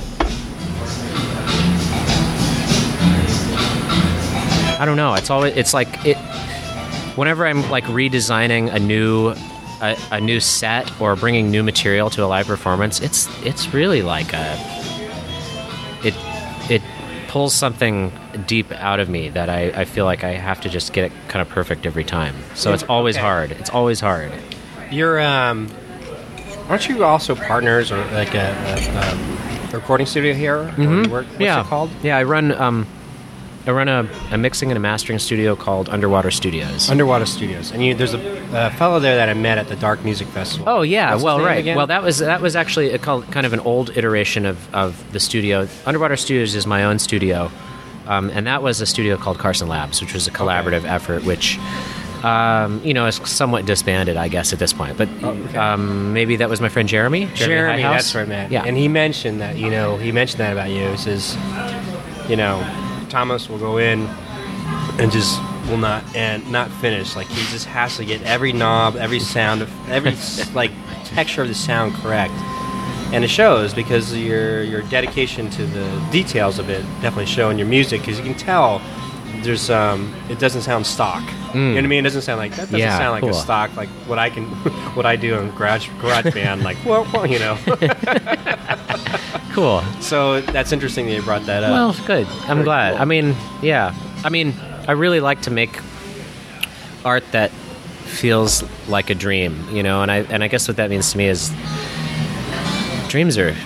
I 4.81 4.85
don't 4.85 4.97
know. 4.97 5.15
It's 5.15 5.31
always 5.31 5.57
it's 5.57 5.75
like 5.75 5.89
it. 6.07 6.17
Whenever 7.17 7.47
I'm 7.47 7.69
like 7.71 7.85
redesigning 7.85 8.73
a 8.73 8.79
new 8.79 9.31
a, 9.81 9.97
a 10.13 10.21
new 10.21 10.39
set 10.39 11.01
or 11.01 11.17
bringing 11.17 11.51
new 11.51 11.63
material 11.65 12.11
to 12.11 12.25
a 12.25 12.27
live 12.27 12.47
performance, 12.47 13.01
it's 13.01 13.29
it's 13.45 13.75
really 13.75 14.03
like 14.03 14.33
a 14.33 14.57
it 16.05 16.15
it 16.71 16.83
pulls 17.27 17.55
something 17.55 18.13
deep 18.47 18.71
out 18.73 19.01
of 19.01 19.09
me 19.09 19.29
that 19.31 19.51
I, 19.51 19.65
I 19.71 19.85
feel 19.85 20.05
like 20.05 20.23
I 20.25 20.31
have 20.33 20.61
to 20.63 20.69
just 20.69 20.93
get 20.93 21.05
it 21.07 21.13
kind 21.27 21.43
of 21.43 21.49
perfect 21.49 21.85
every 21.85 22.05
time. 22.05 22.35
So 22.55 22.73
it's 22.73 22.85
always 22.85 23.17
Okay. 23.17 23.25
hard. 23.25 23.53
It's 23.53 23.71
always 23.71 24.01
hard. 24.01 24.31
You're 24.91 25.21
um, 25.21 25.69
aren't 26.69 26.89
you 26.89 27.05
also 27.05 27.35
partners 27.35 27.91
or 27.91 28.05
like 28.13 28.35
a, 28.35 28.39
a, 28.39 29.13
um, 29.13 29.69
a 29.73 29.77
recording 29.77 30.07
studio 30.07 30.35
here? 30.35 30.73
You 30.79 31.09
work? 31.11 31.27
What's 31.27 31.41
yeah. 31.41 31.61
it 31.61 31.67
called? 31.67 31.91
Yeah, 32.03 32.17
I 32.17 32.23
run 32.25 32.53
um, 32.53 32.87
I 33.67 33.71
run 33.71 33.89
a, 33.89 34.09
a 34.31 34.39
mixing 34.39 34.71
and 34.71 34.79
a 34.79 34.81
mastering 34.81 35.19
studio 35.19 35.55
called 35.55 35.91
Underwater 35.91 36.31
Studios. 36.31 36.89
Underwater 36.89 37.27
Studios. 37.27 37.71
And 37.71 37.85
you, 37.85 37.95
there's 37.95 38.15
a, 38.15 38.19
a 38.55 38.71
fellow 38.71 38.99
there 38.99 39.17
that 39.17 39.29
I 39.29 39.35
met 39.35 39.59
at 39.59 39.69
the 39.69 39.77
Dark 39.77 40.03
Music 40.05 40.27
Festival. 40.29 40.67
Oh 40.69 40.81
yeah, 40.83 41.13
What's 41.13 41.23
well 41.25 41.41
right. 41.41 41.59
again? 41.59 41.77
Well 41.77 41.87
that 41.87 42.03
was 42.03 42.19
that 42.19 42.41
was 42.41 42.57
actually 42.57 42.93
a, 42.93 42.99
called, 42.99 43.31
kind 43.31 43.45
of 43.45 43.53
an 43.53 43.61
old 43.61 43.97
iteration 43.97 44.47
of, 44.47 44.75
of 44.75 45.13
the 45.13 45.21
studio. 45.21 45.69
Underwater 45.85 46.17
Studios 46.17 46.55
is 46.55 46.67
my 46.67 46.85
own 46.85 46.99
studio, 46.99 47.51
um, 48.07 48.31
and 48.31 48.47
that 48.47 48.63
was 48.63 48.81
a 48.81 48.87
studio 48.87 49.17
called 49.17 49.39
Carson 49.39 49.69
Labs, 49.69 50.01
which 50.01 50.15
was 50.15 50.27
a 50.27 50.31
collaborative 50.31 50.85
effort, 50.85 51.25
which 51.25 51.59
um, 52.25 52.81
you 52.85 52.95
know 52.95 53.07
is 53.07 53.17
somewhat 53.25 53.67
disbanded, 53.67 54.17
I 54.17 54.29
guess, 54.29 54.53
at 54.53 54.59
this 54.59 54.73
point. 54.73 54.97
But 54.97 55.09
um, 55.55 56.13
maybe 56.13 56.37
that 56.37 56.49
was 56.49 56.61
my 56.61 56.69
friend 56.69 56.89
Jeremy. 56.89 57.27
Jeremy, 57.35 57.83
Highhouse? 57.83 57.95
that's 57.95 58.15
where 58.15 58.23
I 58.25 58.27
met. 58.27 58.51
Yeah, 58.51 58.65
And 58.65 58.77
he 58.77 58.89
mentioned 58.89 59.41
that, 59.41 59.57
you 59.57 59.71
know, 59.71 59.97
he 59.97 60.13
mentioned 60.13 60.41
that 60.41 60.53
about 60.53 60.71
you. 60.71 60.89
He 60.89 60.97
says, 60.97 61.37
you 62.29 62.37
know, 62.37 62.59
Thomas 63.09 63.49
will 63.49 63.59
go 63.59 63.79
in 63.79 64.07
and 64.99 65.13
just 65.13 65.41
will 65.69 65.79
not 65.79 66.05
and 66.17 66.51
not 66.51 66.71
finish. 66.71 67.15
Like 67.15 67.29
he 67.29 67.43
just 67.53 67.67
has 67.67 67.97
to 67.99 68.05
get 68.05 68.23
every 68.23 68.53
knob, 68.53 68.97
every 68.97 69.21
sound, 69.21 69.63
of 69.63 69.91
every 69.91 70.17
like 70.55 70.73
texture 71.05 71.43
of 71.43 71.49
the 71.49 71.55
sound 71.55 71.95
correct. 71.95 72.33
And 73.11 73.25
it 73.25 73.29
shows 73.29 73.73
because 73.73 74.15
your 74.17 74.63
your 74.63 74.83
dedication 74.83 75.49
to 75.51 75.67
the 75.67 76.09
details 76.11 76.59
of 76.59 76.69
it 76.69 76.83
definitely 77.01 77.27
show 77.27 77.49
in 77.51 77.59
your 77.59 77.69
music 77.69 78.03
because 78.03 78.19
you 78.19 78.25
can 78.25 78.35
tell 78.35 78.83
there's 79.43 79.71
um, 79.71 80.15
it 80.29 80.39
doesn't 80.39 80.63
sound 80.63 80.87
stock. 80.87 81.23
You 81.55 81.61
know 81.61 81.75
what 81.75 81.85
I 81.85 81.87
mean? 81.87 82.01
It 82.01 82.09
doesn't 82.09 82.23
sound 82.23 82.39
like 82.39 82.51
that. 82.53 82.71
Doesn't 82.71 82.77
Mm. 82.77 82.81
Yeah, 82.81 82.99
sound 82.99 83.13
like 83.13 83.21
cool. 83.23 83.31
a 83.31 83.35
stock 83.35 83.75
like 83.77 83.89
what 84.07 84.19
I 84.19 84.31
can, 84.31 84.45
what 84.95 85.07
I 85.07 85.17
do 85.17 85.39
in 85.39 85.51
garage 85.53 85.89
garage 86.01 86.33
band. 86.35 86.63
Like, 86.63 86.77
well, 86.85 87.07
well, 87.13 87.27
you 87.27 87.39
know. 87.39 87.59
Cool. 89.53 89.83
so 90.01 90.41
that's 90.41 90.71
interesting 90.71 91.07
that 91.07 91.15
you 91.15 91.23
brought 91.23 91.47
that 91.47 91.65
up. 91.65 91.73
Well, 91.73 92.07
good. 92.07 92.27
I'm 92.47 92.59
Very 92.59 92.65
glad. 92.65 92.93
cool. 92.93 93.03
I 93.03 93.05
mean, 93.07 93.35
yeah. 93.61 93.93
I 94.23 94.29
mean, 94.29 94.55
I 94.87 94.93
really 94.93 95.19
like 95.19 95.43
to 95.43 95.51
make 95.51 95.81
art 97.05 97.25
that 97.33 97.51
feels 97.51 98.63
like 98.89 99.11
a 99.11 99.17
dream, 99.17 99.67
you 99.73 99.83
know, 99.83 100.03
and 100.03 100.13
I 100.13 100.19
and 100.19 100.45
I 100.45 100.49
guess 100.49 100.69
what 100.69 100.77
that 100.77 100.91
means 100.91 101.11
to 101.13 101.19
me 101.19 101.27
is 101.27 101.53
dreams 103.09 103.37
are 103.37 103.57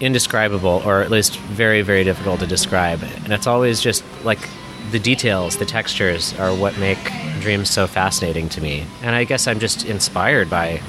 indescribable 0.00 0.82
or 0.84 1.00
at 1.02 1.10
least 1.10 1.38
very 1.38 1.82
very 1.82 2.02
difficult 2.02 2.40
to 2.40 2.46
describe. 2.46 3.00
And 3.24 3.32
it's 3.32 3.46
always 3.46 3.80
just 3.80 4.02
like 4.24 4.40
the 4.90 4.98
details, 4.98 5.56
the 5.56 5.64
textures 5.66 6.32
are 6.38 6.54
what 6.54 6.76
make 6.78 6.98
dreams 7.40 7.70
so 7.70 7.86
fascinating 7.86 8.48
to 8.50 8.60
me. 8.60 8.86
And 9.02 9.14
I 9.16 9.24
guess 9.24 9.46
I'm 9.46 9.58
just 9.58 9.84
inspired 9.86 10.48
by 10.50 10.80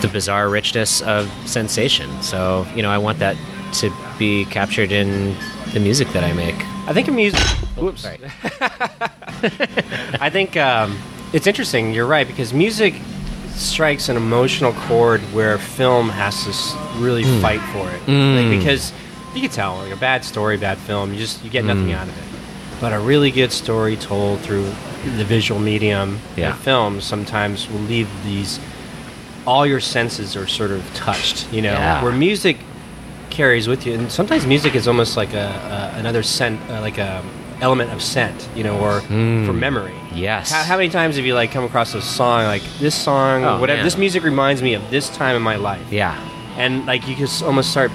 the 0.00 0.08
bizarre 0.08 0.48
richness 0.48 1.00
of 1.02 1.30
sensation. 1.46 2.10
So, 2.22 2.66
you 2.74 2.82
know, 2.82 2.90
I 2.90 2.98
want 2.98 3.18
that 3.20 3.36
to 3.74 3.92
be 4.18 4.44
captured 4.46 4.90
in 4.92 5.36
the 5.72 5.80
music 5.80 6.08
that 6.08 6.24
I 6.24 6.32
make. 6.32 6.56
I 6.86 6.92
think 6.92 7.08
music. 7.12 7.40
Whoops. 7.78 8.02
Sorry. 8.02 8.18
I 10.20 10.28
think 10.30 10.56
um, 10.56 10.98
it's 11.32 11.46
interesting. 11.46 11.92
You're 11.94 12.06
right 12.06 12.26
because 12.26 12.52
music 12.52 12.94
strikes 13.54 14.08
an 14.08 14.16
emotional 14.16 14.72
chord 14.72 15.20
where 15.32 15.58
film 15.58 16.08
has 16.08 16.42
to 16.44 16.98
really 17.00 17.22
Hmm. 17.22 17.40
fight 17.40 17.60
for 17.72 17.88
it. 17.90 18.00
Like, 18.10 18.58
because 18.58 18.92
you 19.34 19.42
can 19.42 19.50
tell, 19.50 19.76
like 19.76 19.92
a 19.92 19.96
bad 19.96 20.24
story, 20.24 20.56
bad 20.56 20.78
film, 20.78 21.12
you 21.12 21.18
just 21.18 21.42
you 21.44 21.50
get 21.50 21.64
nothing 21.64 21.92
out 21.92 22.08
of 22.08 22.16
it. 22.18 22.31
But 22.82 22.92
a 22.92 22.98
really 22.98 23.30
good 23.30 23.52
story 23.52 23.94
told 23.96 24.40
through 24.40 24.64
the 25.16 25.24
visual 25.24 25.60
medium, 25.60 26.18
Yeah. 26.36 26.52
film, 26.54 27.00
sometimes 27.00 27.70
will 27.70 27.78
leave 27.78 28.08
these. 28.26 28.58
All 29.46 29.64
your 29.64 29.78
senses 29.80 30.34
are 30.36 30.48
sort 30.48 30.72
of 30.72 30.82
touched, 30.92 31.46
you 31.52 31.62
know. 31.62 31.72
Yeah. 31.74 32.02
Where 32.02 32.10
music 32.12 32.56
carries 33.30 33.68
with 33.68 33.86
you, 33.86 33.94
and 33.94 34.10
sometimes 34.10 34.46
music 34.46 34.74
is 34.74 34.88
almost 34.88 35.16
like 35.16 35.32
a, 35.32 35.92
a 35.94 35.98
another 36.00 36.24
scent, 36.24 36.60
uh, 36.68 36.80
like 36.80 36.98
a 36.98 37.22
element 37.60 37.92
of 37.92 38.02
scent, 38.02 38.48
you 38.56 38.64
know, 38.64 38.76
or 38.80 39.00
for 39.02 39.52
memory. 39.52 39.94
Yes. 40.12 40.50
How, 40.50 40.64
how 40.64 40.76
many 40.76 40.88
times 40.88 41.14
have 41.14 41.24
you 41.24 41.34
like 41.34 41.52
come 41.52 41.62
across 41.62 41.94
a 41.94 42.02
song 42.02 42.46
like 42.46 42.62
this 42.80 42.96
song, 42.96 43.44
Oh, 43.44 43.60
whatever? 43.60 43.76
man. 43.78 43.84
This 43.84 43.96
music 43.96 44.24
reminds 44.24 44.60
me 44.60 44.74
of 44.74 44.82
this 44.90 45.08
time 45.08 45.36
in 45.36 45.42
my 45.42 45.54
life, 45.54 45.86
Yeah. 45.92 46.18
and 46.56 46.84
like 46.86 47.06
you 47.06 47.14
can 47.14 47.28
almost 47.46 47.70
start 47.70 47.92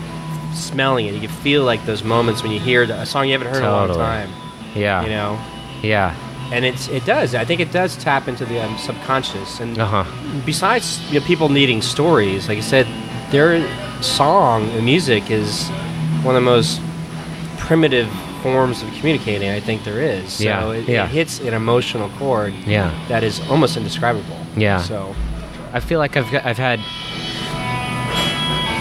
smelling 0.54 1.08
it. 1.08 1.14
You 1.14 1.20
can 1.28 1.30
feel 1.44 1.66
like 1.66 1.86
those 1.86 2.06
moments 2.06 2.42
when 2.42 2.54
you 2.54 2.60
hear 2.62 2.86
the, 2.86 2.96
a 3.02 3.06
song 3.06 3.28
you 3.28 3.34
haven't 3.34 3.50
heard 3.50 3.58
in 3.58 3.66
a 3.66 3.72
long 3.72 3.90
time, 3.94 4.30
Yeah. 4.78 5.04
you 5.04 5.10
know. 5.10 5.40
Yeah. 5.84 6.16
And 6.52 6.64
it's 6.66 6.88
it 6.88 7.06
does. 7.06 7.36
I 7.36 7.44
think 7.46 7.60
it 7.60 7.72
does 7.74 7.98
tap 7.98 8.28
into 8.28 8.46
the 8.46 8.64
um, 8.64 8.78
subconscious. 8.78 9.60
And 9.60 9.78
Uh 9.78 9.86
huh. 10.04 10.42
besides 10.46 11.02
you 11.12 11.20
know, 11.20 11.26
people 11.26 11.50
needing 11.50 11.82
stories, 11.82 12.48
like 12.48 12.58
I 12.58 12.62
said, 12.62 12.88
their 13.32 13.60
song 14.02 14.70
and 14.70 14.86
music 14.86 15.30
is 15.30 15.68
one 16.24 16.36
of 16.36 16.42
the 16.42 16.50
most 16.50 16.80
primitive 17.58 18.08
forms 18.42 18.82
of 18.84 18.90
communicating 18.94 19.50
I 19.50 19.60
think 19.60 19.84
there 19.84 20.00
is. 20.00 20.34
So 20.34 20.44
Yeah, 20.44 20.72
it, 20.72 20.88
yeah. 20.88 21.06
it 21.06 21.10
hits 21.12 21.40
an 21.42 21.54
emotional 21.54 22.10
chord 22.18 22.54
Yeah. 22.66 22.92
that 23.10 23.24
is 23.24 23.42
almost 23.50 23.76
indescribable. 23.76 24.38
Yeah. 24.56 24.82
So 24.82 25.14
I 25.74 25.80
feel 25.82 26.00
like 26.00 26.16
I've 26.16 26.34
I've 26.46 26.58
had 26.58 26.80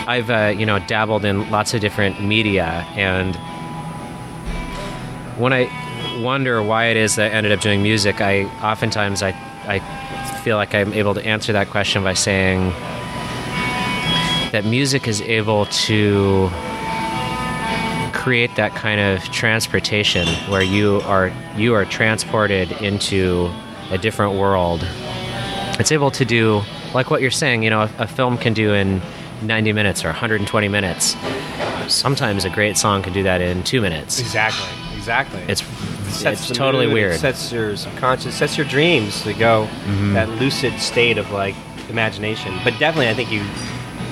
I've 0.08 0.30
uh, 0.30 0.54
you 0.56 0.66
know 0.66 0.78
dabbled 0.86 1.24
in 1.24 1.50
lots 1.50 1.74
of 1.74 1.80
different 1.80 2.22
media, 2.22 2.86
and 2.94 3.34
when 5.36 5.52
I 5.52 5.68
wonder 6.22 6.62
why 6.62 6.86
it 6.86 6.96
is 6.96 7.16
that 7.16 7.32
I 7.32 7.34
ended 7.34 7.52
up 7.52 7.60
doing 7.60 7.82
music, 7.82 8.20
I 8.20 8.44
oftentimes 8.62 9.22
I 9.22 9.30
I 9.66 9.80
feel 10.42 10.56
like 10.56 10.74
I'm 10.74 10.92
able 10.92 11.14
to 11.14 11.24
answer 11.26 11.52
that 11.52 11.70
question 11.70 12.04
by 12.04 12.14
saying 12.14 12.70
that 14.52 14.64
music 14.64 15.08
is 15.08 15.20
able 15.22 15.66
to 15.66 16.48
create 18.12 18.54
that 18.56 18.72
kind 18.74 19.00
of 19.00 19.22
transportation 19.30 20.26
where 20.50 20.62
you 20.62 21.00
are 21.04 21.32
you 21.56 21.74
are 21.74 21.84
transported 21.84 22.70
into 22.80 23.50
a 23.90 23.98
different 23.98 24.34
world. 24.38 24.86
It's 25.78 25.92
able 25.92 26.10
to 26.12 26.24
do 26.24 26.62
like 26.94 27.10
what 27.10 27.20
you're 27.20 27.30
saying 27.30 27.62
you 27.62 27.70
know 27.70 27.82
a, 27.82 27.90
a 27.98 28.06
film 28.06 28.38
can 28.38 28.54
do 28.54 28.72
in 28.72 29.02
90 29.42 29.72
minutes 29.72 30.04
or 30.04 30.08
120 30.08 30.68
minutes. 30.68 31.16
Sometimes 31.88 32.44
a 32.44 32.50
great 32.50 32.76
song 32.76 33.02
can 33.02 33.12
do 33.12 33.22
that 33.24 33.40
in 33.40 33.62
two 33.62 33.80
minutes. 33.80 34.18
Exactly, 34.18 34.68
exactly. 34.96 35.40
it's 35.48 35.62
Sets 36.10 36.48
it's 36.50 36.58
totally 36.58 36.86
mood, 36.86 36.94
weird 36.94 37.20
sets 37.20 37.52
your 37.52 37.76
subconscious, 37.76 38.34
sets 38.34 38.56
your 38.56 38.66
dreams 38.66 39.22
to 39.22 39.32
go 39.34 39.66
that 40.14 40.28
lucid 40.28 40.78
state 40.80 41.18
of 41.18 41.30
like 41.30 41.54
imagination. 41.88 42.58
But 42.64 42.78
definitely, 42.78 43.08
I 43.08 43.14
think 43.14 43.30
you. 43.30 43.42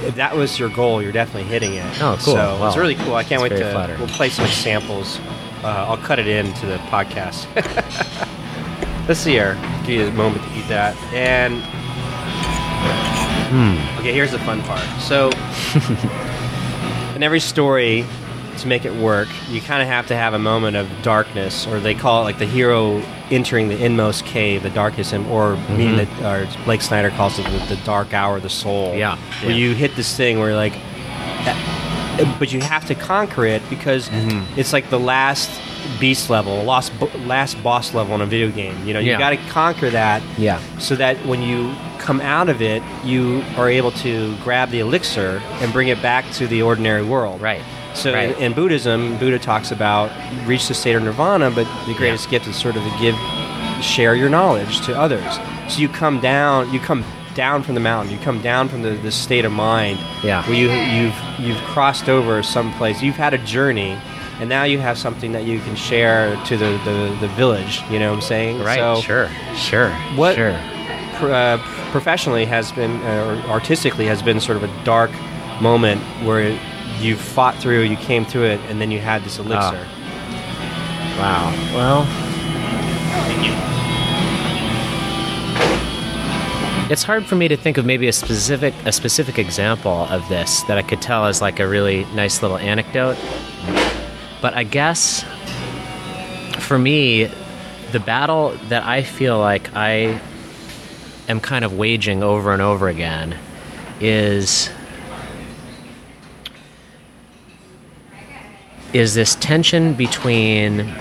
If 0.07 0.17
that 0.17 0.37
was 0.37 0.59
your 0.59 0.69
goal, 0.69 1.03
you're 1.03 1.13
definitely 1.13 1.49
hitting 1.49 1.75
it. 1.75 1.87
Oh, 2.03 2.19
cool. 2.23 2.35
So 2.35 2.67
it's 2.67 2.77
really 2.77 2.95
cool. 2.97 3.15
I 3.15 3.25
can't 3.25 3.41
wait 3.41 3.49
to. 3.51 3.71
flattering. 3.73 3.99
We'll 3.99 4.09
play 4.09 4.29
some 4.29 4.47
samples. 4.49 5.19
Uh, 5.63 5.87
I'll 5.89 5.97
cut 5.97 6.19
it 6.19 6.27
into 6.27 6.67
the 6.67 6.77
podcast. 6.89 7.47
Let's 9.09 9.21
see 9.21 9.33
here. 9.33 9.55
Give 9.87 10.01
you 10.01 10.07
a 10.09 10.13
moment 10.13 10.43
to 10.45 10.59
eat 10.59 10.69
that. 10.69 10.95
And 11.15 11.63
Hmm. 13.51 13.99
okay, 14.01 14.13
here's 14.13 14.33
the 14.33 14.39
fun 14.41 14.63
part. 14.63 14.83
So, 15.01 15.31
in 17.15 17.23
every 17.23 17.41
story, 17.41 18.05
to 18.59 18.69
make 18.69 18.85
it 18.85 18.95
work, 18.95 19.29
you 19.49 19.61
kind 19.61 19.83
of 19.83 19.88
have 19.88 20.07
to 20.09 20.17
have 20.17 20.35
a 20.35 20.38
moment 20.38 20.77
of 20.77 20.88
darkness, 21.03 21.67
or 21.67 21.81
they 21.81 21.95
call 21.95 22.23
it 22.23 22.25
like 22.25 22.38
the 22.38 22.47
hero 22.47 22.99
entering 23.31 23.69
the 23.69 23.83
inmost 23.85 24.25
cave, 24.27 24.62
the 24.62 24.71
darkest, 24.71 25.12
or 25.14 25.57
meaning 25.71 25.97
that, 25.97 26.09
or 26.23 26.64
Blake 26.64 26.83
Snyder 26.83 27.11
calls 27.11 27.38
it 27.38 27.45
the, 27.45 27.75
the 27.77 27.81
dark 27.85 28.12
hour 28.14 28.37
of 28.37 28.43
the 28.43 28.51
soul. 28.51 28.95
Yeah, 28.95 29.17
where 29.43 29.51
yeah. 29.51 29.57
you 29.57 29.75
hit 29.75 29.97
this 29.97 30.17
thing 30.17 30.38
where 30.38 30.49
you're 30.49 30.57
like, 30.57 30.75
but 32.38 32.53
you 32.53 32.61
have 32.61 32.87
to 32.87 32.95
conquer 32.95 33.45
it 33.45 33.62
because 33.71 34.09
Mm-hmm. 34.09 34.59
it's 34.59 34.73
like 34.73 34.88
the 34.90 34.99
last 35.01 35.51
beast 36.01 36.31
level, 36.31 36.62
last 36.64 36.93
last 37.27 37.61
boss 37.62 37.93
level 37.95 38.14
in 38.14 38.21
a 38.21 38.27
video 38.27 38.51
game. 38.51 38.77
You 38.87 38.95
know, 38.95 39.01
you 39.01 39.11
Yeah. 39.12 39.19
got 39.19 39.31
to 39.31 39.37
conquer 39.51 39.90
that 39.90 40.23
yeah 40.38 40.61
so 40.79 40.95
that 40.97 41.17
when 41.27 41.43
you 41.43 41.75
come 41.99 42.21
out 42.21 42.49
of 42.49 42.61
it, 42.62 42.83
you 43.05 43.43
are 43.57 43.69
able 43.69 43.90
to 43.93 44.37
grab 44.45 44.71
the 44.71 44.81
elixir 44.81 45.40
and 45.61 45.73
bring 45.73 45.88
it 45.88 46.01
back 46.03 46.25
to 46.33 46.47
the 46.47 46.62
ordinary 46.62 47.03
world. 47.05 47.40
right 47.40 47.62
So 47.95 48.13
right. 48.13 48.37
in, 48.37 48.43
in 48.43 48.53
Buddhism, 48.55 49.17
Buddha 49.19 49.39
talks 49.39 49.71
about 49.71 50.11
reach 50.47 50.69
the 50.69 50.75
state 50.75 50.95
of 50.97 51.03
nirvana, 51.03 51.51
but 51.51 51.67
the 51.87 51.95
greatest 51.95 52.29
gift 52.31 52.47
is 52.47 52.57
sort 52.57 52.77
of 52.77 52.83
to 52.83 52.99
give, 53.01 53.15
share 53.85 54.15
your 54.15 54.29
knowledge 54.29 54.81
to 54.87 54.99
others. 54.99 55.39
So 55.69 55.81
you 55.81 55.89
come 55.89 56.21
down, 56.21 56.73
you 56.73 56.81
come 56.81 57.05
down 57.35 57.63
from 57.63 57.75
the 57.75 57.81
mountain, 57.81 58.13
you 58.13 58.19
come 58.21 58.41
down 58.43 58.69
from 58.69 58.83
the, 58.83 58.91
the 58.91 59.11
state 59.11 59.45
of 59.45 59.53
mind, 59.53 59.99
Yeah. 60.23 60.43
where 60.47 60.57
you 60.57 60.71
you've 60.71 61.15
you've 61.39 61.63
crossed 61.65 62.09
over 62.09 62.43
someplace, 62.43 63.03
you've 63.03 63.17
had 63.17 63.33
a 63.35 63.39
journey, 63.39 63.99
and 64.41 64.49
now 64.49 64.65
you 64.65 64.79
have 64.79 64.99
something 64.99 65.33
that 65.33 65.45
you 65.45 65.61
can 65.61 65.75
share 65.77 66.37
to 66.47 66.57
the, 66.57 66.79
the, 66.85 67.17
the 67.21 67.29
village. 67.29 67.81
You 67.91 67.99
know 67.99 68.11
what 68.11 68.17
I'm 68.17 68.23
saying? 68.23 68.61
right 68.61 68.79
So 68.79 69.01
sure 69.01 69.31
sure 69.57 69.91
What- 70.17 70.35
sure 70.37 70.59
pr- 71.17 71.33
uh, 71.33 71.59
professionally 71.91 72.45
has 72.45 72.71
been, 72.73 73.01
uh, 73.03 73.43
or 73.47 73.51
artistically 73.51 74.07
has 74.07 74.21
been 74.23 74.41
sort 74.41 74.57
of 74.57 74.65
a 74.65 74.85
dark 74.85 75.11
moment 75.61 76.01
where 76.25 76.59
you 77.01 77.17
fought 77.17 77.57
through, 77.57 77.83
you 77.83 77.97
came 77.97 78.25
through 78.25 78.45
it, 78.45 78.61
and 78.69 78.81
then 78.81 78.91
you 78.91 78.99
had 78.99 79.23
this 79.25 79.39
elixir. 79.39 79.87
Ah. 79.87 80.01
wow 81.19 81.75
well 81.75 82.35
it's 86.91 87.03
hard 87.03 87.25
for 87.25 87.35
me 87.35 87.49
to 87.49 87.57
think 87.57 87.79
of 87.79 87.87
maybe 87.87 88.09
a 88.09 88.13
specific 88.13 88.75
a 88.85 88.93
specific 88.93 89.39
example 89.39 90.07
of 90.11 90.29
this 90.29 90.63
that 90.65 90.77
I 90.77 90.83
could 90.83 91.01
tell 91.01 91.27
as 91.27 91.41
like 91.41 91.59
a 91.59 91.67
really 91.67 92.05
nice 92.15 92.43
little 92.43 92.59
anecdote. 92.59 93.17
But 94.43 94.55
I 94.55 94.65
guess 94.65 95.25
for 96.59 96.79
me, 96.79 97.31
the 97.93 98.01
battle 98.01 98.51
that 98.69 98.85
I 98.85 99.03
feel 99.03 99.39
like 99.39 99.75
I 99.75 100.21
am 101.29 101.41
kind 101.41 101.65
of 101.65 101.73
waging 101.73 102.23
over 102.23 102.53
and 102.53 102.61
over 102.61 102.89
again 102.89 103.39
is 104.01 104.69
is 108.95 109.15
this 109.15 109.35
tension 109.35 109.93
between 109.93 110.95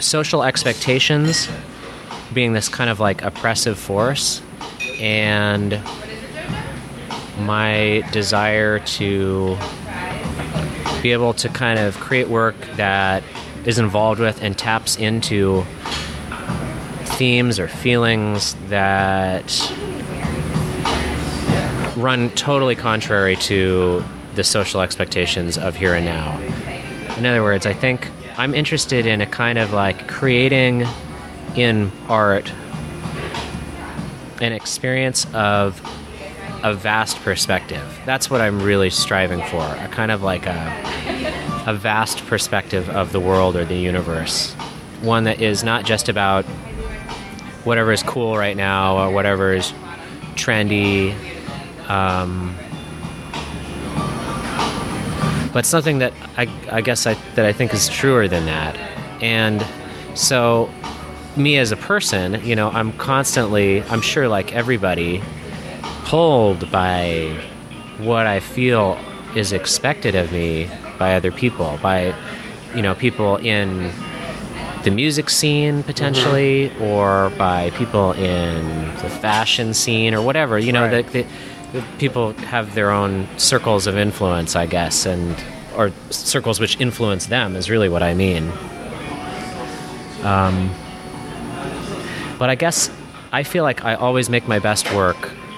social 0.00 0.42
expectations 0.42 1.46
being 2.32 2.54
this 2.54 2.70
kind 2.70 2.88
of 2.88 2.98
like 2.98 3.22
oppressive 3.22 3.78
force 3.78 4.40
and 4.98 5.78
my 7.40 8.02
desire 8.12 8.78
to 8.78 9.58
be 11.02 11.12
able 11.12 11.34
to 11.34 11.50
kind 11.50 11.78
of 11.78 11.98
create 12.00 12.28
work 12.28 12.56
that 12.76 13.22
is 13.66 13.78
involved 13.78 14.20
with 14.20 14.42
and 14.42 14.56
taps 14.56 14.96
into 14.96 15.62
themes 17.04 17.58
or 17.58 17.68
feelings 17.68 18.54
that 18.68 19.70
run 21.98 22.30
totally 22.30 22.74
contrary 22.74 23.36
to 23.36 24.02
the 24.40 24.44
social 24.44 24.80
expectations 24.80 25.58
of 25.58 25.76
here 25.76 25.92
and 25.92 26.06
now. 26.06 26.40
In 27.18 27.26
other 27.26 27.42
words, 27.42 27.66
I 27.66 27.74
think 27.74 28.08
I'm 28.38 28.54
interested 28.54 29.04
in 29.04 29.20
a 29.20 29.26
kind 29.26 29.58
of 29.58 29.74
like 29.74 30.08
creating 30.08 30.86
in 31.56 31.92
art 32.08 32.50
an 34.40 34.54
experience 34.54 35.26
of 35.34 35.78
a 36.62 36.72
vast 36.72 37.18
perspective. 37.18 37.84
That's 38.06 38.30
what 38.30 38.40
I'm 38.40 38.62
really 38.62 38.88
striving 38.88 39.42
for. 39.42 39.60
A 39.60 39.88
kind 39.92 40.10
of 40.10 40.22
like 40.22 40.46
a, 40.46 41.62
a 41.66 41.74
vast 41.74 42.24
perspective 42.24 42.88
of 42.88 43.12
the 43.12 43.20
world 43.20 43.56
or 43.56 43.66
the 43.66 43.76
universe. 43.76 44.54
One 45.02 45.24
that 45.24 45.42
is 45.42 45.62
not 45.62 45.84
just 45.84 46.08
about 46.08 46.46
whatever 47.64 47.92
is 47.92 48.02
cool 48.02 48.38
right 48.38 48.56
now 48.56 48.96
or 48.96 49.10
whatever 49.12 49.52
is 49.52 49.74
trendy. 50.36 51.14
Um, 51.90 52.56
but 55.52 55.66
something 55.66 55.98
that 55.98 56.12
I, 56.36 56.48
I 56.70 56.80
guess 56.80 57.06
I, 57.06 57.14
that 57.34 57.44
I 57.44 57.52
think 57.52 57.72
is 57.74 57.88
truer 57.88 58.28
than 58.28 58.46
that. 58.46 58.76
And 59.22 59.64
so, 60.16 60.70
me 61.36 61.58
as 61.58 61.70
a 61.72 61.76
person, 61.76 62.44
you 62.44 62.56
know, 62.56 62.70
I'm 62.70 62.92
constantly, 62.94 63.82
I'm 63.84 64.00
sure 64.00 64.28
like 64.28 64.52
everybody, 64.54 65.22
pulled 66.04 66.70
by 66.72 67.36
what 67.98 68.26
I 68.26 68.40
feel 68.40 68.98
is 69.36 69.52
expected 69.52 70.14
of 70.14 70.32
me 70.32 70.68
by 70.98 71.14
other 71.14 71.30
people, 71.30 71.78
by, 71.82 72.14
you 72.74 72.82
know, 72.82 72.94
people 72.94 73.36
in 73.36 73.92
the 74.82 74.90
music 74.90 75.28
scene 75.30 75.82
potentially, 75.82 76.70
Mm-hmm. 76.70 76.82
or 76.82 77.30
by 77.38 77.70
people 77.70 78.12
in 78.12 78.88
the 79.02 79.10
fashion 79.10 79.74
scene 79.74 80.14
or 80.14 80.22
whatever. 80.22 80.58
You 80.58 80.72
know, 80.72 80.86
Right. 80.88 81.06
the, 81.06 81.22
the, 81.22 81.28
the 81.28 81.28
people 81.98 82.32
have 82.32 82.74
their 82.74 82.90
own 82.90 83.28
circles 83.38 83.86
of 83.86 83.96
influence, 83.96 84.56
I 84.56 84.66
guess, 84.66 85.06
and 85.06 85.36
or 85.76 85.92
circles 86.10 86.58
which 86.58 86.80
influence 86.80 87.26
them 87.26 87.56
is 87.56 87.70
really 87.70 87.88
what 87.88 88.02
I 88.02 88.14
mean. 88.14 88.50
Um, 90.22 90.70
but 92.38 92.50
I 92.50 92.54
guess 92.54 92.90
I 93.32 93.42
feel 93.44 93.62
like 93.62 93.84
I 93.84 93.94
always 93.94 94.28
make 94.28 94.48
my 94.48 94.58
best 94.58 94.92
work 94.92 95.16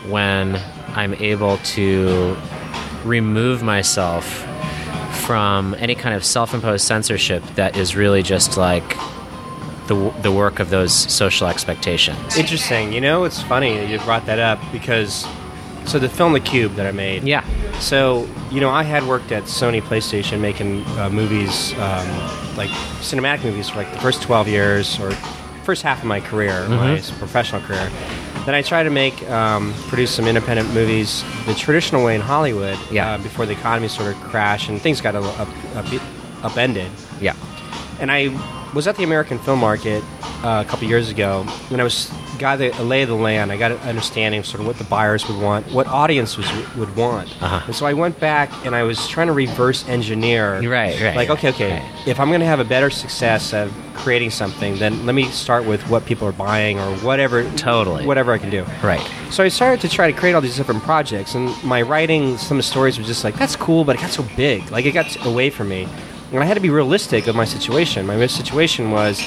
when 0.09 0.61
I'm 0.89 1.15
able 1.15 1.57
to 1.59 2.37
remove 3.05 3.63
myself 3.63 4.47
from 5.25 5.75
any 5.79 5.95
kind 5.95 6.15
of 6.15 6.25
self-imposed 6.25 6.85
censorship 6.85 7.43
that 7.55 7.77
is 7.77 7.97
really 7.97 8.23
just 8.23 8.57
like 8.57 8.97
the 9.87 10.13
the 10.23 10.31
work 10.31 10.59
of 10.61 10.71
those 10.71 10.93
social 10.93 11.49
expectations. 11.49 12.37
Interesting. 12.37 12.93
You 12.93 13.01
know, 13.01 13.25
it's 13.25 13.43
funny 13.43 13.77
that 13.79 13.89
you 13.89 13.99
brought 14.01 14.27
that 14.27 14.39
up 14.39 14.61
because 14.73 15.27
so 15.87 15.99
the 15.99 16.09
film 16.09 16.33
The 16.33 16.41
Cube 16.41 16.75
that 16.75 16.87
I 16.87 16.93
made. 16.93 17.25
yeah. 17.25 17.45
So 17.79 18.29
you 18.51 18.61
know, 18.61 18.71
I 18.71 18.83
had 18.83 19.07
worked 19.07 19.33
at 19.33 19.45
Sony 19.45 19.81
PlayStation 19.81 20.41
making 20.41 20.85
uh, 20.99 21.11
movies, 21.11 21.73
um, 21.75 22.09
like 22.57 22.71
cinematic 23.01 23.45
movies, 23.45 23.71
for 23.71 23.79
like 23.79 23.93
the 23.93 24.01
first 24.01 24.23
twelve 24.23 24.49
years 24.49 24.99
or 25.01 25.11
first 25.65 25.83
half 25.83 25.99
of 26.01 26.07
my 26.07 26.21
career, 26.21 26.69
my 26.69 27.01
professional 27.19 27.61
career. 27.63 27.91
Then 28.45 28.57
I 28.57 28.63
tried 28.63 28.83
to 28.85 28.91
make, 28.91 29.23
um, 29.31 29.73
produce 29.87 30.11
some 30.11 30.27
independent 30.27 30.75
movies 30.75 31.23
the 31.47 31.55
traditional 31.55 32.05
way 32.05 32.17
in 32.17 32.21
Hollywood. 32.21 32.77
Yeah. 32.91 33.13
Uh, 33.13 33.19
before 33.19 33.47
the 33.47 33.53
economy 33.53 33.87
sort 33.87 34.13
of 34.13 34.21
crashed 34.21 34.69
and 34.69 34.83
things 34.83 35.01
got 35.01 35.15
a, 35.15 35.83
bit 35.89 36.03
upended. 36.43 36.91
Yeah. 37.21 37.37
And 38.01 38.11
I 38.11 38.37
was 38.75 38.89
at 38.89 38.97
the 38.97 39.05
American 39.05 39.39
Film 39.39 39.61
Market 39.61 40.03
uh, 40.43 40.65
a 40.67 40.69
couple 40.69 40.89
years 40.89 41.09
ago, 41.09 41.47
and 41.71 41.81
I 41.81 41.85
was 41.85 42.11
got 42.43 42.59
the, 42.59 42.69
a 42.79 42.83
lay 42.83 43.03
of 43.03 43.09
the 43.09 43.15
land. 43.15 43.51
I 43.51 43.57
got 43.57 43.71
an 43.71 43.79
understanding 43.79 44.41
of 44.41 44.47
sort 44.47 44.61
of 44.61 44.67
what 44.67 44.77
the 44.77 44.85
buyers 44.85 45.27
would 45.29 45.41
want, 45.41 45.73
what 45.73 45.87
audiences 45.87 46.45
would 46.77 46.95
want. 46.95 47.31
Uh-huh. 47.43 47.63
And 47.67 47.75
so 47.75 47.87
I 47.87 47.95
went 47.95 48.21
back 48.21 48.51
and 48.67 48.75
I 48.75 48.83
was 48.83 49.09
trying 49.09 49.29
to 49.29 49.33
reverse 49.33 49.89
engineer. 49.89 50.61
Right, 50.69 51.01
right, 51.01 51.17
Like, 51.17 51.31
okay, 51.31 51.49
okay, 51.51 51.81
right. 51.81 52.07
if 52.09 52.21
I'm 52.21 52.29
going 52.29 52.41
to 52.41 52.47
have 52.47 52.61
a 52.61 52.65
better 52.65 52.91
success 52.91 53.55
of 53.55 53.73
creating 53.95 54.31
something, 54.31 54.77
then 54.77 55.07
let 55.07 55.15
me 55.15 55.25
start 55.25 55.65
with 55.65 55.81
what 55.89 56.05
people 56.05 56.27
are 56.27 56.33
buying 56.33 56.79
or 56.79 56.91
whatever. 56.97 57.49
Totally. 57.53 58.05
Whatever 58.05 58.33
I 58.33 58.39
can 58.39 58.51
do. 58.51 58.65
Right. 58.83 59.01
So 59.31 59.45
I 59.45 59.49
started 59.49 59.81
to 59.83 59.89
try 59.89 60.11
to 60.11 60.19
create 60.19 60.35
all 60.35 60.41
these 60.41 60.57
different 60.57 60.83
projects, 60.83 61.35
and 61.35 61.51
my 61.65 61.81
writing, 61.81 62.37
some 62.37 62.59
of 62.59 62.65
the 62.65 62.69
stories 62.69 62.99
were 62.99 63.05
just 63.05 63.25
like, 63.25 63.37
that's 63.37 63.57
cool, 63.57 63.85
but 63.85 63.97
it 63.97 64.01
got 64.03 64.11
so 64.11 64.27
big. 64.37 64.71
Like, 64.71 64.85
it 64.85 64.93
got 64.93 65.25
away 65.25 65.49
from 65.49 65.69
me. 65.69 65.89
And 66.33 66.43
I 66.43 66.47
had 66.47 66.55
to 66.55 66.61
be 66.61 66.71
realistic 66.71 67.27
of 67.27 67.37
my 67.37 67.45
situation. 67.45 68.07
My 68.07 68.27
situation 68.27 68.91
was 68.91 69.21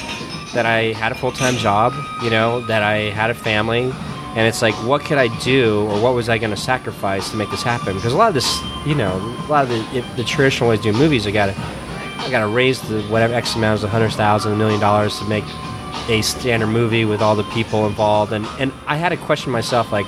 that 0.55 0.65
I 0.65 0.93
had 0.93 1.11
a 1.11 1.15
full 1.15 1.31
time 1.31 1.55
job, 1.55 1.93
you 2.23 2.29
know, 2.29 2.61
that 2.61 2.81
I 2.81 3.11
had 3.11 3.29
a 3.29 3.35
family, 3.35 3.91
and 4.35 4.47
it's 4.47 4.61
like, 4.61 4.73
what 4.85 5.01
could 5.01 5.17
I 5.17 5.27
do, 5.43 5.87
or 5.89 6.01
what 6.01 6.13
was 6.15 6.27
I 6.27 6.37
going 6.37 6.51
to 6.51 6.57
sacrifice 6.57 7.29
to 7.29 7.37
make 7.37 7.51
this 7.51 7.63
happen? 7.63 7.95
Because 7.95 8.13
a 8.13 8.17
lot 8.17 8.27
of 8.29 8.33
this, 8.33 8.59
you 8.85 8.95
know, 8.95 9.15
a 9.47 9.49
lot 9.49 9.63
of 9.63 9.69
the, 9.69 10.01
the 10.17 10.23
traditional 10.23 10.69
ways 10.69 10.79
to 10.81 10.91
do 10.91 10.97
movies, 10.97 11.27
I 11.27 11.31
got 11.31 11.53
to, 11.53 11.55
I 11.57 12.29
got 12.31 12.39
to 12.39 12.47
raise 12.47 12.81
the 12.81 13.03
whatever 13.03 13.33
X 13.33 13.55
amount, 13.55 13.83
a 13.83 13.87
hundred 13.87 14.11
thousand, 14.13 14.53
a 14.53 14.55
million 14.55 14.79
dollars 14.79 15.19
to 15.19 15.25
make 15.25 15.45
a 16.09 16.21
standard 16.21 16.67
movie 16.67 17.05
with 17.05 17.21
all 17.21 17.35
the 17.35 17.43
people 17.45 17.85
involved, 17.85 18.33
and 18.33 18.45
and 18.59 18.73
I 18.87 18.95
had 18.95 19.09
to 19.09 19.17
question 19.17 19.51
myself, 19.51 19.91
like, 19.91 20.05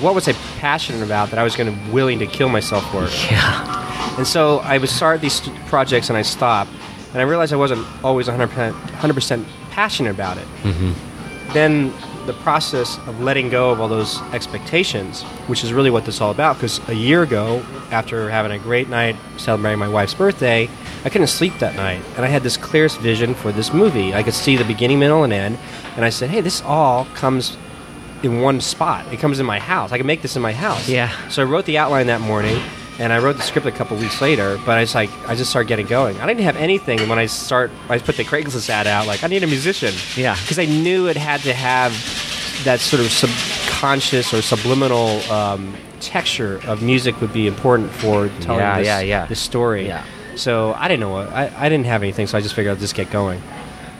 what 0.00 0.14
was 0.14 0.28
I 0.28 0.32
passionate 0.58 1.02
about 1.02 1.30
that 1.30 1.38
I 1.38 1.42
was 1.42 1.56
going 1.56 1.72
to 1.74 1.92
willing 1.92 2.18
to 2.18 2.26
kill 2.26 2.48
myself 2.48 2.84
for? 2.90 3.04
Yeah. 3.30 4.18
And 4.18 4.26
so 4.26 4.58
I 4.60 4.78
would 4.78 4.88
start 4.88 5.20
these 5.20 5.34
st- 5.34 5.56
projects 5.66 6.08
and 6.08 6.16
I 6.16 6.22
stop, 6.22 6.68
and 7.12 7.16
I 7.16 7.22
realized 7.22 7.52
I 7.52 7.56
wasn't 7.56 7.86
always 8.04 8.28
100%, 8.28 8.72
100% 8.72 9.44
passionate 9.76 10.10
about 10.10 10.38
it. 10.38 10.46
Mm-hmm. 10.62 11.52
Then 11.52 11.92
the 12.26 12.32
process 12.32 12.96
of 13.06 13.20
letting 13.20 13.50
go 13.50 13.70
of 13.70 13.78
all 13.78 13.88
those 13.88 14.20
expectations, 14.32 15.22
which 15.48 15.62
is 15.62 15.72
really 15.72 15.90
what 15.90 16.06
this 16.06 16.16
is 16.16 16.20
all 16.22 16.30
about, 16.30 16.56
because 16.56 16.80
a 16.88 16.94
year 16.94 17.22
ago, 17.22 17.62
after 17.90 18.30
having 18.30 18.52
a 18.52 18.58
great 18.58 18.88
night 18.88 19.16
celebrating 19.36 19.78
my 19.78 19.86
wife's 19.86 20.14
birthday, 20.14 20.68
I 21.04 21.10
couldn't 21.10 21.26
sleep 21.26 21.52
that 21.60 21.76
night. 21.76 22.02
And 22.16 22.24
I 22.24 22.28
had 22.28 22.42
this 22.42 22.56
clearest 22.56 22.98
vision 23.00 23.34
for 23.34 23.52
this 23.52 23.72
movie. 23.74 24.14
I 24.14 24.22
could 24.22 24.34
see 24.34 24.56
the 24.56 24.64
beginning, 24.64 24.98
middle, 24.98 25.24
and 25.24 25.32
end. 25.32 25.58
And 25.94 26.06
I 26.06 26.10
said, 26.10 26.30
hey, 26.30 26.40
this 26.40 26.62
all 26.62 27.04
comes 27.14 27.58
in 28.22 28.40
one 28.40 28.62
spot. 28.62 29.12
It 29.12 29.20
comes 29.20 29.38
in 29.38 29.46
my 29.46 29.60
house. 29.60 29.92
I 29.92 29.98
can 29.98 30.06
make 30.06 30.22
this 30.22 30.36
in 30.36 30.42
my 30.42 30.52
house. 30.52 30.88
Yeah. 30.88 31.12
So 31.28 31.42
I 31.42 31.44
wrote 31.44 31.66
the 31.66 31.76
outline 31.76 32.06
that 32.06 32.22
morning, 32.22 32.60
and 32.98 33.12
I 33.12 33.18
wrote 33.18 33.36
the 33.36 33.42
script 33.42 33.66
a 33.66 33.72
couple 33.72 33.96
weeks 33.96 34.20
later. 34.20 34.58
But 34.64 34.78
I 34.78 34.80
was 34.80 34.94
like, 34.94 35.10
I 35.28 35.34
just 35.34 35.50
started 35.50 35.68
getting 35.68 35.86
going. 35.86 36.18
I 36.20 36.26
didn't 36.26 36.44
have 36.44 36.56
anything 36.56 37.08
when 37.08 37.18
I 37.18 37.26
start. 37.26 37.70
I 37.88 37.98
put 37.98 38.16
the 38.16 38.24
Craigslist 38.24 38.68
ad 38.70 38.86
out. 38.86 39.06
Like, 39.06 39.22
I 39.22 39.26
need 39.26 39.42
a 39.42 39.46
musician. 39.46 39.92
Yeah. 40.16 40.34
Because 40.40 40.58
I 40.58 40.64
knew 40.64 41.06
it 41.08 41.16
had 41.16 41.40
to 41.42 41.52
have 41.52 41.92
that 42.64 42.80
sort 42.80 43.00
of 43.02 43.10
subconscious 43.10 44.32
or 44.32 44.42
subliminal 44.42 45.20
um, 45.30 45.74
texture 46.00 46.60
of 46.66 46.82
music 46.82 47.20
would 47.20 47.32
be 47.32 47.46
important 47.46 47.90
for 47.90 48.28
telling 48.40 48.60
Yeah, 48.60 48.78
this, 48.78 48.86
yeah, 48.86 49.00
yeah. 49.00 49.26
this 49.26 49.40
story. 49.40 49.86
Yeah. 49.86 50.04
So 50.36 50.74
I 50.74 50.88
didn't 50.88 51.00
know 51.00 51.10
what 51.10 51.28
I, 51.30 51.52
I 51.56 51.68
didn't 51.68 51.86
have 51.86 52.02
anything, 52.02 52.26
so 52.26 52.36
I 52.36 52.40
just 52.40 52.54
figured 52.54 52.76
I'd 52.76 52.80
just 52.80 52.94
get 52.94 53.10
going. 53.10 53.42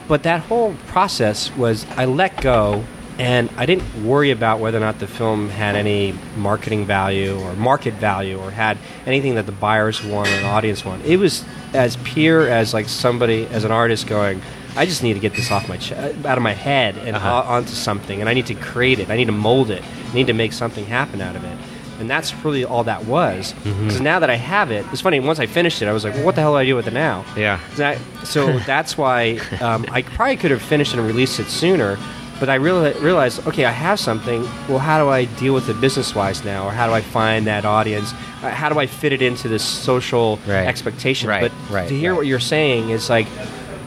But 0.07 0.23
that 0.23 0.41
whole 0.41 0.73
process 0.87 1.55
was 1.55 1.85
I 1.97 2.05
let 2.05 2.41
go 2.41 2.83
and 3.19 3.49
I 3.57 3.65
didn't 3.65 4.05
worry 4.05 4.31
about 4.31 4.59
whether 4.59 4.77
or 4.77 4.81
not 4.81 4.99
the 4.99 5.07
film 5.07 5.49
had 5.49 5.75
any 5.75 6.13
marketing 6.35 6.85
value 6.85 7.39
or 7.39 7.53
market 7.53 7.95
value 7.95 8.37
or 8.39 8.51
had 8.51 8.77
anything 9.05 9.35
that 9.35 9.45
the 9.45 9.51
buyers 9.51 10.03
want 10.03 10.29
or 10.29 10.33
an 10.33 10.45
audience 10.45 10.85
want. 10.85 11.03
It 11.05 11.17
was 11.17 11.43
as 11.73 11.97
pure 11.97 12.47
as 12.47 12.73
like 12.73 12.87
somebody 12.87 13.45
as 13.47 13.63
an 13.63 13.71
artist 13.71 14.07
going, 14.07 14.41
I 14.75 14.85
just 14.85 15.01
need 15.01 15.13
to 15.13 15.19
get 15.19 15.33
this 15.33 15.49
off 15.51 15.67
my 15.67 15.77
ch- 15.77 15.93
out 15.93 16.37
of 16.37 16.43
my 16.43 16.53
head 16.53 16.95
and 16.99 17.15
Uh-huh. 17.15 17.43
o- 17.45 17.53
onto 17.53 17.71
something, 17.73 18.19
and 18.19 18.29
I 18.29 18.33
need 18.35 18.45
to 18.47 18.53
create 18.55 18.99
it. 18.99 19.09
I 19.09 19.15
need 19.17 19.25
to 19.25 19.31
mold 19.31 19.71
it. 19.71 19.83
I 20.11 20.13
need 20.13 20.27
to 20.27 20.33
make 20.33 20.53
something 20.53 20.85
happen 20.85 21.19
out 21.19 21.35
of 21.35 21.43
it. 21.43 21.57
And 21.99 22.07
that's 22.07 22.31
really 22.45 22.63
all 22.63 22.83
that 22.83 23.05
was. 23.05 23.55
Because 23.63 23.99
now 23.99 24.19
that 24.19 24.29
I 24.29 24.35
have 24.35 24.69
it, 24.69 24.85
it's 24.91 25.01
funny. 25.01 25.19
Once 25.19 25.39
I 25.39 25.47
finished 25.47 25.81
it, 25.81 25.87
I 25.87 25.93
was 25.93 26.03
like, 26.03 26.13
well, 26.13 26.25
"What 26.25 26.35
the 26.35 26.41
hell 26.41 26.51
do 26.53 26.57
I 26.59 26.65
do 26.65 26.75
with 26.75 26.85
it 26.85 26.93
now?" 26.93 27.25
Yeah. 27.35 27.59
That, 27.77 27.97
so 28.23 28.59
that's 28.67 28.95
why 28.99 29.39
um, 29.61 29.83
I 29.91 30.03
probably 30.03 30.37
could 30.37 30.51
have 30.51 30.61
finished 30.61 30.93
and 30.93 31.01
released 31.03 31.39
it 31.39 31.47
sooner. 31.47 31.97
But 32.39 32.49
I 32.49 32.57
reali- 32.59 32.99
realized, 33.01 33.45
okay, 33.47 33.65
I 33.65 33.71
have 33.71 33.99
something. 33.99 34.43
Well, 34.69 34.77
how 34.79 35.03
do 35.03 35.09
I 35.09 35.25
deal 35.25 35.53
with 35.55 35.69
it 35.69 35.81
business 35.81 36.13
wise 36.13 36.43
now? 36.45 36.67
Or 36.67 36.71
how 36.71 36.85
do 36.87 36.93
I 36.93 37.01
find 37.01 37.47
that 37.47 37.65
audience? 37.65 38.13
Uh, 38.43 38.49
how 38.49 38.69
do 38.69 38.77
I 38.77 38.85
fit 38.85 39.11
it 39.11 39.21
into 39.23 39.47
this 39.47 39.63
social 39.63 40.37
Right. 40.45 40.67
expectation? 40.67 41.29
Right, 41.29 41.41
But 41.41 41.51
right, 41.73 41.87
to 41.89 41.97
hear 41.97 42.13
what 42.13 42.27
you're 42.27 42.39
saying 42.39 42.91
is 42.91 43.09
like, 43.09 43.27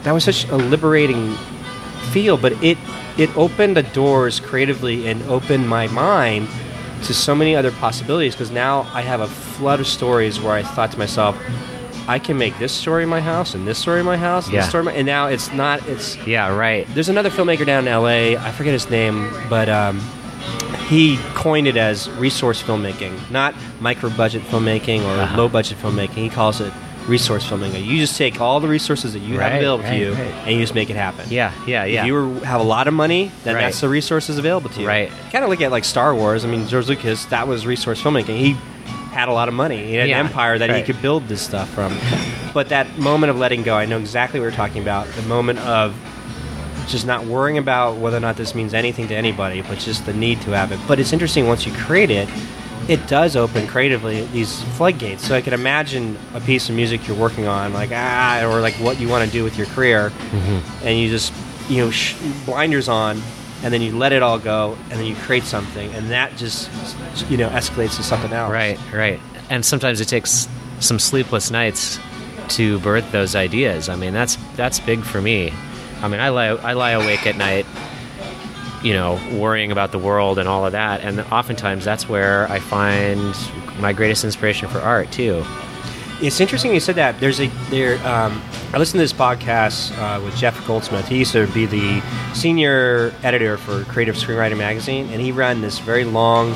that 0.03 0.11
was 0.13 0.23
such 0.25 0.47
a 0.49 0.57
liberating 0.57 1.33
feel, 2.11 2.35
but 2.35 2.51
it, 2.61 2.77
it 3.17 3.35
opened 3.37 3.77
the 3.77 3.83
doors 3.83 4.39
creatively 4.41 5.07
and 5.07 5.21
opened 5.29 5.69
my 5.69 5.87
mind 5.87 6.49
to 7.03 7.13
so 7.13 7.33
many 7.33 7.55
other 7.55 7.71
possibilities 7.71 8.35
because 8.35 8.51
now 8.51 8.85
I 8.93 9.01
have 9.01 9.21
a 9.21 9.27
flood 9.27 9.79
of 9.79 9.87
stories 9.87 10.39
where 10.41 10.53
I 10.53 10.61
thought 10.63 10.91
to 10.91 10.99
myself, 10.99 11.37
I 12.07 12.19
can 12.19 12.37
make 12.37 12.57
this 12.59 12.71
story 12.71 13.03
in 13.03 13.09
my 13.09 13.21
house 13.21 13.53
and 13.55 13.67
this 13.67 13.77
story 13.77 13.99
in 13.99 14.05
my 14.05 14.17
house 14.17 14.45
and 14.45 14.53
Yeah. 14.55 14.61
this 14.61 14.69
story 14.69 14.83
my, 14.85 14.93
and 14.93 15.05
now 15.05 15.27
it's 15.27 15.51
not 15.53 15.87
it's 15.87 16.17
Yeah, 16.25 16.53
right. 16.55 16.87
there's 16.93 17.09
another 17.09 17.29
filmmaker 17.29 17.65
down 17.65 17.87
in 17.87 17.93
LA 17.93 18.35
I 18.37 18.51
forget 18.51 18.73
his 18.73 18.89
name 18.89 19.31
but 19.49 19.69
um, 19.69 19.99
he 20.89 21.17
coined 21.35 21.67
it 21.67 21.77
as 21.77 22.09
resource 22.11 22.61
filmmaking 22.61 23.13
not 23.31 23.53
micro 23.79 24.09
budget 24.09 24.41
filmmaking 24.43 25.03
or 25.03 25.21
Uh-huh. 25.21 25.37
low 25.37 25.47
budget 25.49 25.77
filmmaking 25.77 26.15
he 26.15 26.29
calls 26.29 26.59
it 26.59 26.73
resource 27.07 27.45
filmmaking 27.47 27.83
you 27.85 27.97
just 27.97 28.15
take 28.17 28.39
all 28.41 28.59
the 28.59 28.67
resources 28.67 29.13
that 29.13 29.19
you 29.19 29.33
have 29.39 29.51
Right, 29.51 29.57
available 29.57 29.83
to 29.85 29.95
you 29.95 30.13
right. 30.13 30.33
and 30.45 30.51
you 30.53 30.59
just 30.59 30.75
make 30.75 30.89
it 30.89 30.95
happen 30.95 31.25
Yeah, 31.29 31.51
yeah, 31.65 31.83
yeah. 31.85 32.01
if 32.01 32.07
you 32.07 32.35
have 32.41 32.61
a 32.61 32.63
lot 32.63 32.87
of 32.87 32.93
money, 32.93 33.31
then 33.43 33.55
Right. 33.55 33.61
that's 33.61 33.79
the 33.81 33.89
resources 33.89 34.37
available 34.37 34.69
to 34.71 34.81
you. 34.81 34.87
Right. 34.87 35.11
Kind 35.31 35.43
of 35.43 35.49
look 35.49 35.61
at 35.61 35.71
like 35.71 35.83
Star 35.83 36.13
Wars. 36.13 36.45
I 36.45 36.47
mean, 36.47 36.67
George 36.67 36.87
Lucas, 36.87 37.25
that 37.25 37.47
was 37.47 37.65
resource 37.65 37.99
filmmaking. 38.01 38.37
He 38.37 38.55
had 39.11 39.27
a 39.29 39.33
lot 39.33 39.47
of 39.47 39.53
money. 39.53 39.85
He 39.85 39.95
had 39.95 40.07
Yeah, 40.09 40.19
an 40.19 40.25
empire 40.27 40.57
that 40.57 40.69
he 40.75 40.81
could 40.83 41.01
build 41.01 41.27
this 41.27 41.41
stuff 41.41 41.69
from. 41.69 41.95
But 42.53 42.69
that 42.69 42.97
moment 42.97 43.29
of 43.29 43.37
letting 43.37 43.63
go, 43.63 43.75
I 43.75 43.85
know 43.85 43.97
exactly 43.99 44.39
what 44.39 44.45
you're 44.45 44.51
talking 44.53 44.81
about. 44.81 45.07
The 45.09 45.21
moment 45.23 45.59
of 45.59 45.93
just 46.87 47.05
not 47.05 47.25
worrying 47.25 47.57
about 47.57 47.97
whether 47.97 48.17
or 48.17 48.21
not 48.21 48.35
this 48.37 48.55
means 48.55 48.73
anything 48.73 49.07
to 49.09 49.15
anybody, 49.15 49.61
but 49.61 49.77
just 49.79 50.05
the 50.05 50.13
need 50.13 50.41
to 50.41 50.51
have 50.51 50.71
it. 50.71 50.79
But 50.87 50.99
it's 50.99 51.13
interesting 51.13 51.47
once 51.47 51.65
you 51.65 51.73
create 51.73 52.09
it, 52.09 52.27
it 52.87 53.05
does 53.07 53.35
open 53.35 53.67
creatively 53.67 54.25
these 54.27 54.61
floodgates. 54.75 55.25
So 55.25 55.35
I 55.35 55.41
can 55.41 55.53
imagine 55.53 56.17
a 56.33 56.41
piece 56.41 56.67
of 56.69 56.75
music 56.75 57.07
you're 57.07 57.15
working 57.17 57.47
on, 57.47 57.73
like 57.73 57.91
ah, 57.93 58.43
or 58.45 58.59
like 58.59 58.73
what 58.75 58.99
you 58.99 59.07
want 59.07 59.23
to 59.25 59.31
do 59.31 59.43
with 59.43 59.57
your 59.57 59.67
career, 59.67 60.11
and 60.83 60.97
you 60.97 61.09
just 61.09 61.31
you 61.69 61.83
know 61.85 61.91
sh- 61.91 62.15
blinders 62.45 62.89
on, 62.89 63.21
and 63.63 63.73
then 63.73 63.81
you 63.81 63.97
let 63.97 64.11
it 64.11 64.23
all 64.23 64.39
go, 64.39 64.77
and 64.89 64.99
then 64.99 65.05
you 65.05 65.15
create 65.15 65.43
something, 65.43 65.93
and 65.93 66.09
that 66.09 66.35
just 66.37 66.69
you 67.29 67.37
know 67.37 67.49
escalates 67.49 67.95
to 67.97 68.03
something 68.03 68.33
else. 68.33 68.51
Right, 68.51 68.79
right. 68.93 69.19
And 69.49 69.65
sometimes 69.65 70.01
it 70.01 70.07
takes 70.07 70.47
some 70.79 70.99
sleepless 70.99 71.51
nights 71.51 71.99
to 72.49 72.79
birth 72.79 73.11
those 73.11 73.35
ideas. 73.35 73.89
I 73.89 73.95
mean, 73.95 74.13
that's 74.13 74.37
that's 74.55 74.79
big 74.79 75.03
for 75.03 75.21
me. 75.21 75.53
I 76.01 76.07
mean, 76.07 76.19
I 76.19 76.29
lie 76.29 76.47
I 76.47 76.73
lie 76.73 76.91
awake 76.91 77.27
at 77.27 77.37
night, 77.37 77.65
you 78.83 78.93
know, 78.93 79.19
worrying 79.37 79.71
about 79.71 79.91
the 79.91 79.99
world 79.99 80.39
and 80.39 80.49
all 80.49 80.65
of 80.65 80.71
that, 80.71 81.01
and 81.01 81.19
oftentimes 81.31 81.85
that's 81.85 82.09
where 82.09 82.49
I 82.51 82.59
find 82.59 83.35
my 83.79 83.93
greatest 83.93 84.23
inspiration 84.23 84.67
for 84.69 84.79
art 84.79 85.11
too. 85.11 85.45
It's 86.21 86.39
interesting 86.39 86.71
you 86.73 86.79
said 86.79 86.95
that. 86.95 87.19
There's 87.19 87.39
a 87.39 87.47
there. 87.71 87.95
Um, 88.07 88.41
I 88.73 88.77
listened 88.77 88.99
to 88.99 89.03
this 89.03 89.13
podcast 89.13 89.91
uh, 89.97 90.21
with 90.23 90.35
Jeff 90.37 90.65
Goldsmith. 90.67 91.07
He 91.07 91.17
used 91.17 91.31
to 91.33 91.47
be 91.47 91.65
the 91.65 92.01
senior 92.33 93.11
editor 93.23 93.57
for 93.57 93.83
Creative 93.85 94.15
Screenwriting 94.15 94.57
Magazine, 94.57 95.09
and 95.09 95.19
he 95.19 95.31
ran 95.31 95.61
this 95.61 95.79
very 95.79 96.03
long 96.05 96.55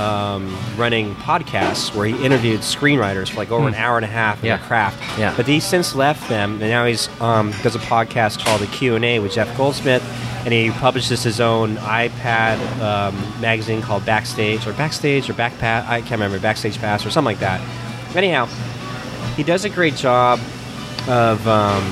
um, 0.00 0.54
running 0.76 1.14
podcast 1.14 1.94
where 1.94 2.06
he 2.06 2.22
interviewed 2.24 2.60
screenwriters 2.60 3.30
for 3.30 3.36
like 3.36 3.50
over 3.52 3.68
an 3.68 3.74
hour 3.76 3.96
and 3.96 4.04
a 4.04 4.08
half 4.08 4.36
in 4.38 4.40
Hmm. 4.40 4.46
Yeah. 4.46 4.56
their 4.56 4.66
craft. 4.66 5.18
Yeah. 5.18 5.34
But 5.36 5.46
he's 5.46 5.64
since 5.64 5.94
left 5.94 6.28
them, 6.28 6.52
and 6.60 6.68
now 6.68 6.84
he's 6.84 7.08
um, 7.20 7.52
does 7.62 7.76
a 7.76 7.80
podcast 7.80 8.44
called 8.44 8.60
the 8.60 8.66
Q 8.66 8.96
and 8.96 9.04
A 9.04 9.20
with 9.20 9.32
Jeff 9.32 9.56
Goldsmith, 9.56 10.02
and 10.44 10.52
he 10.52 10.70
publishes 10.72 11.22
his 11.22 11.40
own 11.40 11.76
iPad 11.76 12.58
um, 12.80 13.40
magazine 13.40 13.82
called 13.82 14.04
Backstage 14.04 14.66
or 14.66 14.72
Backstage 14.72 15.30
or 15.30 15.34
Backpass. 15.34 15.86
I 15.86 16.00
can't 16.00 16.10
remember 16.12 16.40
Backstage 16.40 16.76
Pass 16.78 17.06
or 17.06 17.10
something 17.10 17.32
like 17.34 17.38
that. 17.40 17.60
Anyhow, 18.16 18.48
he 19.36 19.42
does 19.42 19.64
a 19.64 19.68
great 19.70 19.94
job 19.94 20.38
of. 21.08 21.46
Um, 21.46 21.82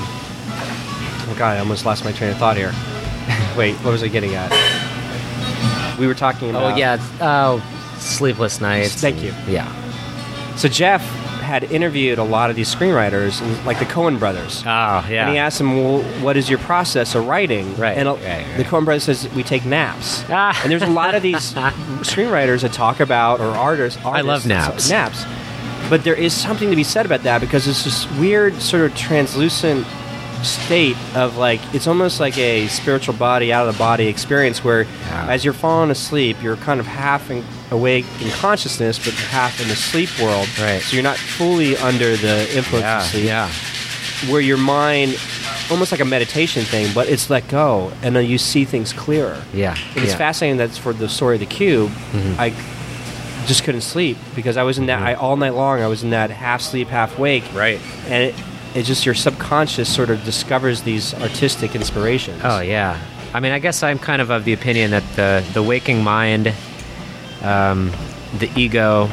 oh 1.27 1.35
God, 1.37 1.55
I 1.55 1.59
almost 1.59 1.85
lost 1.85 2.03
my 2.03 2.11
train 2.11 2.31
of 2.31 2.37
thought 2.37 2.57
here. 2.57 2.73
Wait, 3.57 3.75
what 3.77 3.91
was 3.91 4.03
I 4.03 4.07
getting 4.07 4.31
at? 4.35 4.49
We 5.97 6.07
were 6.07 6.13
talking 6.13 6.49
about. 6.49 6.73
Oh 6.73 6.75
yeah, 6.75 6.97
oh, 7.21 7.95
sleepless 7.97 8.59
nights. 8.61 8.95
Thank 8.95 9.21
you. 9.21 9.33
Yeah. 9.47 9.71
So 10.55 10.67
Jeff 10.67 11.01
had 11.45 11.63
interviewed 11.65 12.17
a 12.17 12.23
lot 12.23 12.49
of 12.49 12.55
these 12.55 12.73
screenwriters, 12.73 13.39
like 13.65 13.77
the 13.77 13.85
Coen 13.85 14.17
brothers. 14.17 14.63
Oh 14.65 15.05
yeah. 15.09 15.25
And 15.25 15.31
he 15.31 15.37
asked 15.37 15.59
them, 15.59 15.77
well, 15.77 16.01
"What 16.23 16.37
is 16.37 16.49
your 16.49 16.59
process 16.59 17.13
of 17.15 17.27
writing?" 17.27 17.75
Right, 17.77 17.97
And 17.97 18.07
uh, 18.07 18.15
right, 18.15 18.45
the 18.57 18.63
right. 18.63 18.65
Coen 18.65 18.83
brothers 18.83 19.03
says 19.03 19.29
we 19.33 19.43
take 19.43 19.63
naps. 19.63 20.23
Ah. 20.29 20.59
And 20.63 20.71
there's 20.71 20.81
a 20.81 20.87
lot 20.87 21.13
of 21.13 21.21
these 21.21 21.53
screenwriters 21.53 22.61
that 22.61 22.73
talk 22.73 22.99
about 22.99 23.39
or 23.39 23.47
artists. 23.55 24.03
I 24.03 24.21
love 24.21 24.45
naps. 24.45 24.89
Naps. 24.89 25.23
But 25.89 26.03
there 26.03 26.15
is 26.15 26.33
something 26.33 26.69
to 26.69 26.75
be 26.75 26.83
said 26.83 27.05
about 27.05 27.23
that 27.23 27.41
because 27.41 27.67
it's 27.67 27.83
this 27.83 28.09
weird 28.13 28.55
sort 28.61 28.83
of 28.89 28.95
translucent 28.97 29.85
state 30.43 30.95
of 31.15 31.37
like 31.37 31.59
it's 31.73 31.87
almost 31.87 32.19
like 32.19 32.37
a 32.37 32.67
spiritual 32.67 33.15
body 33.15 33.51
out 33.51 33.67
of 33.67 33.73
the 33.73 33.77
body 33.79 34.05
experience 34.07 34.63
where 34.63 34.83
Yeah. 34.83 35.27
as 35.29 35.43
you're 35.43 35.55
falling 35.55 35.89
asleep 35.89 36.37
you're 36.43 36.57
kind 36.57 36.79
of 36.79 36.85
half 36.85 37.31
in, 37.31 37.43
awake 37.71 38.05
in 38.21 38.29
consciousness 38.29 38.99
but 39.03 39.13
half 39.15 39.59
in 39.59 39.67
the 39.69 39.75
sleep 39.75 40.09
world 40.21 40.47
Right. 40.59 40.81
so 40.83 40.93
you're 40.93 41.03
not 41.03 41.17
fully 41.17 41.75
under 41.77 42.15
the 42.15 42.41
influence 42.55 42.83
Yeah. 42.83 42.97
of 42.97 43.03
sleep 43.05 43.25
Yeah. 43.25 43.49
where 44.31 44.41
your 44.41 44.57
mind 44.57 45.17
almost 45.71 45.91
like 45.91 46.01
a 46.01 46.05
meditation 46.05 46.63
thing 46.63 46.91
but 46.93 47.09
it's 47.09 47.27
let 47.31 47.47
go 47.47 47.91
and 48.03 48.15
then 48.15 48.25
you 48.27 48.37
see 48.37 48.65
things 48.65 48.93
clearer 48.93 49.41
Yeah. 49.51 49.75
and 49.95 50.03
it's 50.03 50.11
yeah. 50.11 50.17
fascinating 50.17 50.57
that's 50.57 50.77
for 50.77 50.93
the 50.93 51.09
story 51.09 51.37
of 51.37 51.39
the 51.39 51.47
cube 51.47 51.89
Mm-hmm. 52.11 52.39
i 52.39 52.53
just 53.45 53.63
couldn't 53.63 53.81
sleep 53.81 54.17
because 54.35 54.57
i 54.57 54.63
was 54.63 54.77
in 54.77 54.85
that 54.87 55.01
I, 55.01 55.13
all 55.13 55.37
night 55.37 55.53
long 55.53 55.81
i 55.81 55.87
was 55.87 56.03
in 56.03 56.09
that 56.11 56.29
half 56.29 56.61
sleep 56.61 56.87
half 56.89 57.17
wake 57.19 57.43
Right. 57.53 57.79
and 58.05 58.23
it, 58.25 58.35
it's 58.75 58.87
just 58.87 59.05
your 59.05 59.15
subconscious 59.15 59.93
sort 59.93 60.09
of 60.09 60.23
discovers 60.25 60.81
these 60.83 61.13
artistic 61.15 61.75
inspirations 61.75 62.41
Oh 62.43 62.59
yeah. 62.59 62.99
I 63.33 63.39
mean, 63.41 63.51
I 63.51 63.59
guess 63.59 63.83
I'm 63.83 63.99
kind 63.99 64.21
of 64.21 64.29
of 64.29 64.45
the 64.45 64.53
opinion 64.53 64.91
that 64.91 65.03
the 65.15 65.43
the 65.53 65.61
waking 65.63 66.03
mind, 66.03 66.53
um, 67.41 67.91
the 68.39 68.49
ego, 68.55 69.09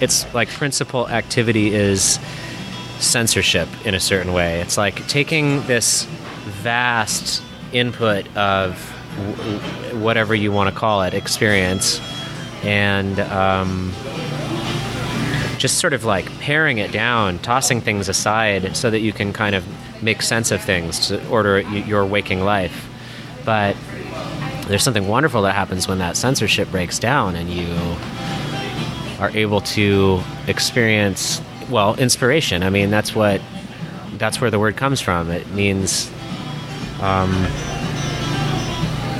its 0.00 0.32
like 0.34 0.48
principal 0.48 1.08
activity 1.08 1.72
is 1.74 2.18
censorship 2.98 3.68
in 3.84 3.94
a 3.94 4.00
certain 4.00 4.32
way. 4.32 4.60
It's 4.60 4.76
like 4.76 5.06
taking 5.06 5.62
this 5.68 6.04
vast 6.62 7.42
input 7.72 8.26
of 8.36 8.92
w- 9.16 9.98
whatever 10.04 10.34
you 10.34 10.50
want 10.52 10.72
to 10.72 10.74
call 10.78 11.02
it 11.02 11.14
experience 11.14 12.00
and 12.62 13.20
um, 13.20 13.92
just 15.58 15.78
sort 15.78 15.92
of 15.92 16.04
like 16.04 16.30
paring 16.40 16.78
it 16.78 16.92
down, 16.92 17.38
tossing 17.40 17.80
things 17.80 18.08
aside 18.08 18.76
so 18.76 18.90
that 18.90 19.00
you 19.00 19.12
can 19.12 19.32
kind 19.32 19.54
of 19.54 19.64
make 20.02 20.22
sense 20.22 20.50
of 20.50 20.62
things 20.62 21.08
to 21.08 21.26
order 21.28 21.60
your 21.60 22.06
waking 22.06 22.44
life. 22.44 22.88
But 23.44 23.76
there's 24.66 24.82
something 24.82 25.08
wonderful 25.08 25.42
that 25.42 25.54
happens 25.54 25.88
when 25.88 25.98
that 25.98 26.16
censorship 26.16 26.70
breaks 26.70 26.98
down 26.98 27.36
and 27.36 27.48
you 27.48 27.66
are 29.18 29.30
able 29.30 29.60
to 29.60 30.22
experience 30.46 31.40
well 31.68 31.96
inspiration. 31.96 32.62
I 32.62 32.70
mean, 32.70 32.90
that's 32.90 33.14
what 33.14 33.40
that's 34.12 34.40
where 34.40 34.50
the 34.50 34.58
word 34.58 34.76
comes 34.76 35.00
from. 35.00 35.30
It 35.30 35.48
means 35.52 36.10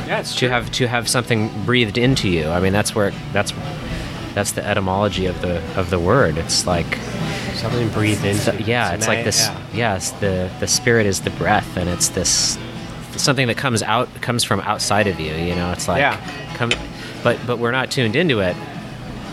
yeah 0.09 0.23
to 0.23 0.49
have 0.49 0.71
to 0.73 0.89
have 0.89 1.09
something 1.09 1.51
breathed 1.65 1.99
into 1.99 2.29
you. 2.29 2.49
I 2.49 2.61
mean, 2.61 2.73
that's 2.73 2.95
where 2.95 3.13
that's 3.33 3.53
that's 4.35 4.53
the 4.53 4.65
etymology 4.67 5.27
of 5.27 5.41
the 5.43 5.63
of 5.79 5.91
the 5.91 5.99
word. 5.99 6.39
It's 6.39 6.67
like 6.67 6.99
something 7.55 7.89
breathed 7.91 8.25
into 8.25 8.63
yeah, 8.63 8.93
it's 8.95 9.09
like 9.09 9.25
this. 9.25 9.47
yeah. 9.47 9.61
Yes, 9.75 10.11
the 10.13 10.51
the 10.61 10.67
spirit 10.67 11.07
is 11.07 11.21
the 11.23 11.31
breath, 11.31 11.77
and 11.77 11.89
it's 11.89 12.09
this 12.11 12.59
something 13.17 13.49
that 13.49 13.57
comes 13.57 13.83
out 13.83 14.09
comes 14.21 14.45
from 14.45 14.61
outside 14.61 15.07
of 15.07 15.19
you. 15.21 15.35
You 15.35 15.55
know, 15.55 15.73
it's 15.73 15.89
like 15.89 16.01
Yeah. 16.01 16.17
come, 16.55 16.71
but 17.23 17.39
but 17.47 17.59
we're 17.59 17.73
not 17.73 17.91
tuned 17.91 18.17
into 18.17 18.41
it 18.41 18.55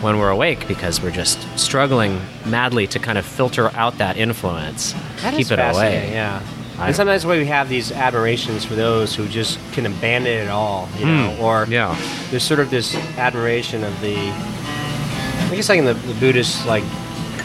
when 0.02 0.18
we're 0.18 0.30
awake 0.30 0.68
because 0.68 1.00
we're 1.00 1.10
just 1.10 1.38
struggling 1.58 2.20
madly 2.44 2.86
to 2.86 2.98
kind 2.98 3.16
of 3.16 3.24
filter 3.24 3.70
out 3.76 3.96
that 3.98 4.16
influence, 4.18 4.92
That 5.22 5.32
is 5.34 5.48
keep 5.48 5.58
it 5.58 5.62
away. 5.62 6.10
Yeah. 6.12 6.42
I- 6.78 6.88
and 6.88 6.96
sometimes 6.96 7.24
why 7.24 7.38
we 7.38 7.46
have 7.46 7.68
these 7.68 7.90
admirations 7.92 8.64
for 8.64 8.74
those 8.74 9.14
who 9.14 9.26
just 9.28 9.58
can 9.72 9.86
abandon 9.86 10.32
it 10.46 10.48
all, 10.50 10.88
you 10.98 11.06
know, 11.06 11.34
Mm, 11.38 11.40
or 11.40 11.66
yeah. 11.68 11.96
there's 12.30 12.42
sort 12.42 12.60
of 12.60 12.70
this 12.70 12.94
admiration 13.18 13.82
of 13.84 13.98
the, 14.00 14.16
I 14.16 15.52
guess 15.54 15.68
like 15.68 15.78
in 15.78 15.84
the, 15.86 15.94
the 15.94 16.14
Buddhist 16.14 16.66
like 16.66 16.84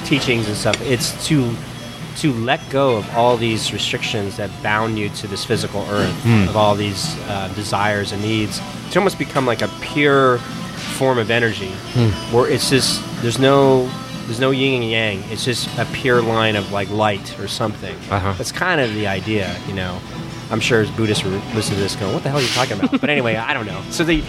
teachings 0.06 0.48
and 0.48 0.58
stuff. 0.58 0.80
It's 0.82 1.28
to 1.28 1.56
to 2.18 2.34
let 2.34 2.60
go 2.70 2.98
of 2.98 3.10
all 3.16 3.38
these 3.38 3.72
restrictions 3.72 4.36
that 4.36 4.50
bound 4.62 5.00
you 5.00 5.08
to 5.08 5.28
this 5.28 5.46
physical 5.46 5.88
earth, 5.90 6.14
Hmm. 6.24 6.44
of 6.50 6.58
all 6.58 6.76
these 6.76 7.16
uh, 7.30 7.48
desires 7.56 8.12
and 8.12 8.22
needs, 8.22 8.60
to 8.92 9.00
almost 9.00 9.18
become 9.18 9.46
like 9.46 9.62
a 9.62 9.70
pure 9.80 10.38
form 10.98 11.18
of 11.18 11.32
energy, 11.32 11.72
Hmm. 11.94 12.10
where 12.36 12.50
it's 12.50 12.70
just 12.70 13.02
there's 13.22 13.40
no 13.40 13.90
there's 14.32 14.40
no 14.40 14.52
yin 14.52 14.82
and 14.82 14.90
yang. 14.90 15.24
It's 15.30 15.44
just 15.44 15.68
a 15.78 15.84
pure 15.88 16.22
line 16.22 16.56
of 16.56 16.72
like 16.72 16.90
light 16.90 17.38
or 17.38 17.50
something. 17.50 17.94
Uh-huh. 18.10 18.34
That's 18.38 18.54
kind 18.54 18.80
of 18.80 18.94
the 18.94 19.06
idea, 19.06 19.54
you 19.68 19.74
know. 19.74 20.00
I'm 20.50 20.62
sure 20.62 20.86
Buddhists 20.96 21.26
listen 21.54 21.76
to 21.76 21.82
this 21.82 21.98
going, 21.98 22.14
"What 22.14 22.24
the 22.24 22.30
hell 22.30 22.40
are 22.40 22.42
you 22.42 22.48
talking 22.48 22.80
about?" 22.80 22.92
but 23.02 23.10
anyway, 23.10 23.36
I 23.36 23.54
don't 23.54 23.66
know. 23.66 23.84
So 23.90 24.06
the 24.06 24.24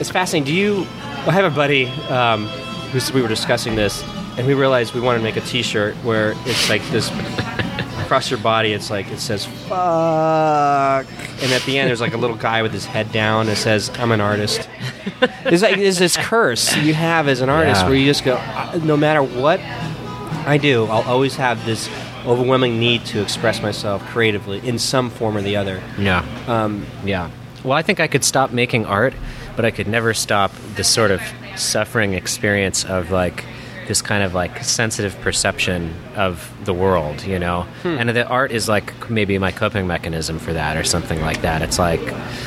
it's 0.00 0.10
fascinating. 0.10 0.44
Do 0.46 0.54
you? 0.54 0.86
I 1.26 1.32
have 1.32 1.44
a 1.44 1.54
buddy 1.54 1.88
um, 2.08 2.46
who 2.46 3.12
we 3.12 3.20
were 3.20 3.28
discussing 3.28 3.74
this, 3.74 4.02
and 4.38 4.46
we 4.46 4.54
realized 4.54 4.94
we 4.94 5.02
wanted 5.02 5.18
to 5.18 5.24
make 5.24 5.36
a 5.36 5.42
T-shirt 5.42 5.94
where 5.96 6.32
it's 6.46 6.70
like 6.70 6.82
this 6.88 7.10
across 8.08 8.30
your 8.30 8.40
body. 8.40 8.72
It's 8.72 8.88
like 8.88 9.10
it 9.10 9.18
says 9.20 9.44
"fuck," 9.44 11.06
and 11.42 11.52
at 11.52 11.60
the 11.66 11.78
end 11.78 11.90
there's 11.90 12.00
like 12.00 12.14
a 12.14 12.16
little 12.16 12.36
guy 12.36 12.62
with 12.62 12.72
his 12.72 12.86
head 12.86 13.12
down 13.12 13.44
that 13.46 13.56
says, 13.56 13.90
"I'm 13.98 14.12
an 14.12 14.20
artist." 14.22 14.66
There's 15.44 15.60
like 15.62 15.76
there's 15.76 15.98
this 15.98 16.16
curse 16.16 16.74
you 16.78 16.94
have 16.94 17.28
as 17.28 17.42
an 17.42 17.50
artist 17.50 17.82
Yeah. 17.82 17.88
where 17.88 17.98
you 17.98 18.06
just 18.06 18.24
go, 18.24 18.36
"Uh, 18.36 18.80
no 18.82 18.96
matter 18.96 19.22
what 19.22 19.60
I 20.46 20.56
do, 20.56 20.86
I'll 20.86 21.02
always 21.06 21.36
have 21.36 21.64
this 21.66 21.90
overwhelming 22.24 22.80
need 22.80 23.04
to 23.06 23.20
express 23.20 23.60
myself 23.60 24.02
creatively 24.06 24.66
in 24.66 24.78
some 24.78 25.10
form 25.10 25.36
or 25.36 25.42
the 25.42 25.56
other. 25.56 25.82
Yeah. 25.98 26.24
Um, 26.46 26.86
Yeah. 27.04 27.28
Well, 27.62 27.76
I 27.76 27.82
think 27.82 28.00
I 28.00 28.06
could 28.06 28.24
stop 28.24 28.52
making 28.52 28.86
art, 28.86 29.12
but 29.56 29.64
I 29.66 29.70
could 29.70 29.86
never 29.88 30.14
stop 30.14 30.52
the 30.76 30.84
sort 30.84 31.10
of 31.10 31.20
suffering 31.56 32.14
experience 32.14 32.84
of 32.84 33.10
like 33.10 33.44
this 33.88 34.00
kind 34.02 34.22
of 34.22 34.34
like 34.34 34.62
sensitive 34.62 35.18
perception 35.22 35.92
of 36.14 36.48
the 36.64 36.72
world, 36.74 37.24
you 37.24 37.38
know? 37.38 37.66
And 37.82 38.08
the 38.10 38.26
art 38.28 38.52
is 38.52 38.68
like 38.68 39.08
maybe 39.10 39.38
my 39.38 39.50
coping 39.50 39.86
mechanism 39.86 40.38
for 40.38 40.52
that 40.52 40.76
or 40.76 40.84
something 40.84 41.20
like 41.22 41.40
that. 41.42 41.62
It's 41.62 41.78
like, 41.78 42.00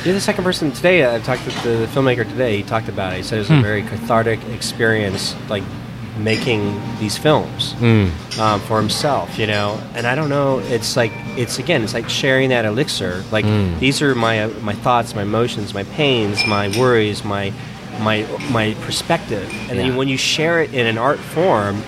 You're 0.04 0.14
the 0.14 0.20
second 0.20 0.44
person 0.44 0.72
today. 0.72 1.14
I 1.14 1.18
talked 1.18 1.42
to 1.42 1.50
the 1.68 1.86
filmmaker 1.88 2.24
today. 2.28 2.56
He 2.56 2.62
talked 2.62 2.88
about 2.88 3.12
it. 3.12 3.16
He 3.18 3.22
said 3.22 3.36
it 3.36 3.40
was 3.40 3.50
a 3.50 3.60
very 3.60 3.82
cathartic 3.82 4.38
experience, 4.54 5.34
like 5.50 5.64
making 6.18 6.80
these 7.00 7.16
films 7.18 7.74
um, 8.38 8.60
for 8.60 8.78
himself, 8.78 9.38
you 9.38 9.46
know. 9.46 9.80
And 9.94 10.06
I 10.06 10.14
don't 10.14 10.28
know. 10.28 10.60
It's 10.60 10.96
like 10.96 11.12
it's 11.36 11.58
again, 11.58 11.82
it's 11.82 11.94
like 11.94 12.08
sharing 12.08 12.50
that 12.50 12.64
elixir. 12.64 13.24
Like 13.32 13.44
these 13.80 14.00
are 14.02 14.14
my 14.14 14.44
uh, 14.44 14.48
my 14.60 14.74
thoughts, 14.74 15.14
my 15.14 15.22
emotions, 15.22 15.74
my 15.74 15.84
pains, 15.84 16.46
my 16.46 16.68
worries, 16.78 17.24
my 17.24 17.52
my 18.00 18.26
my 18.50 18.74
perspective. 18.82 19.48
And 19.68 19.78
Yeah. 19.78 19.86
then 19.88 19.96
when 19.96 20.08
you 20.08 20.16
share 20.16 20.62
it 20.62 20.72
in 20.74 20.86
an 20.86 20.98
art 20.98 21.18
form, 21.18 21.82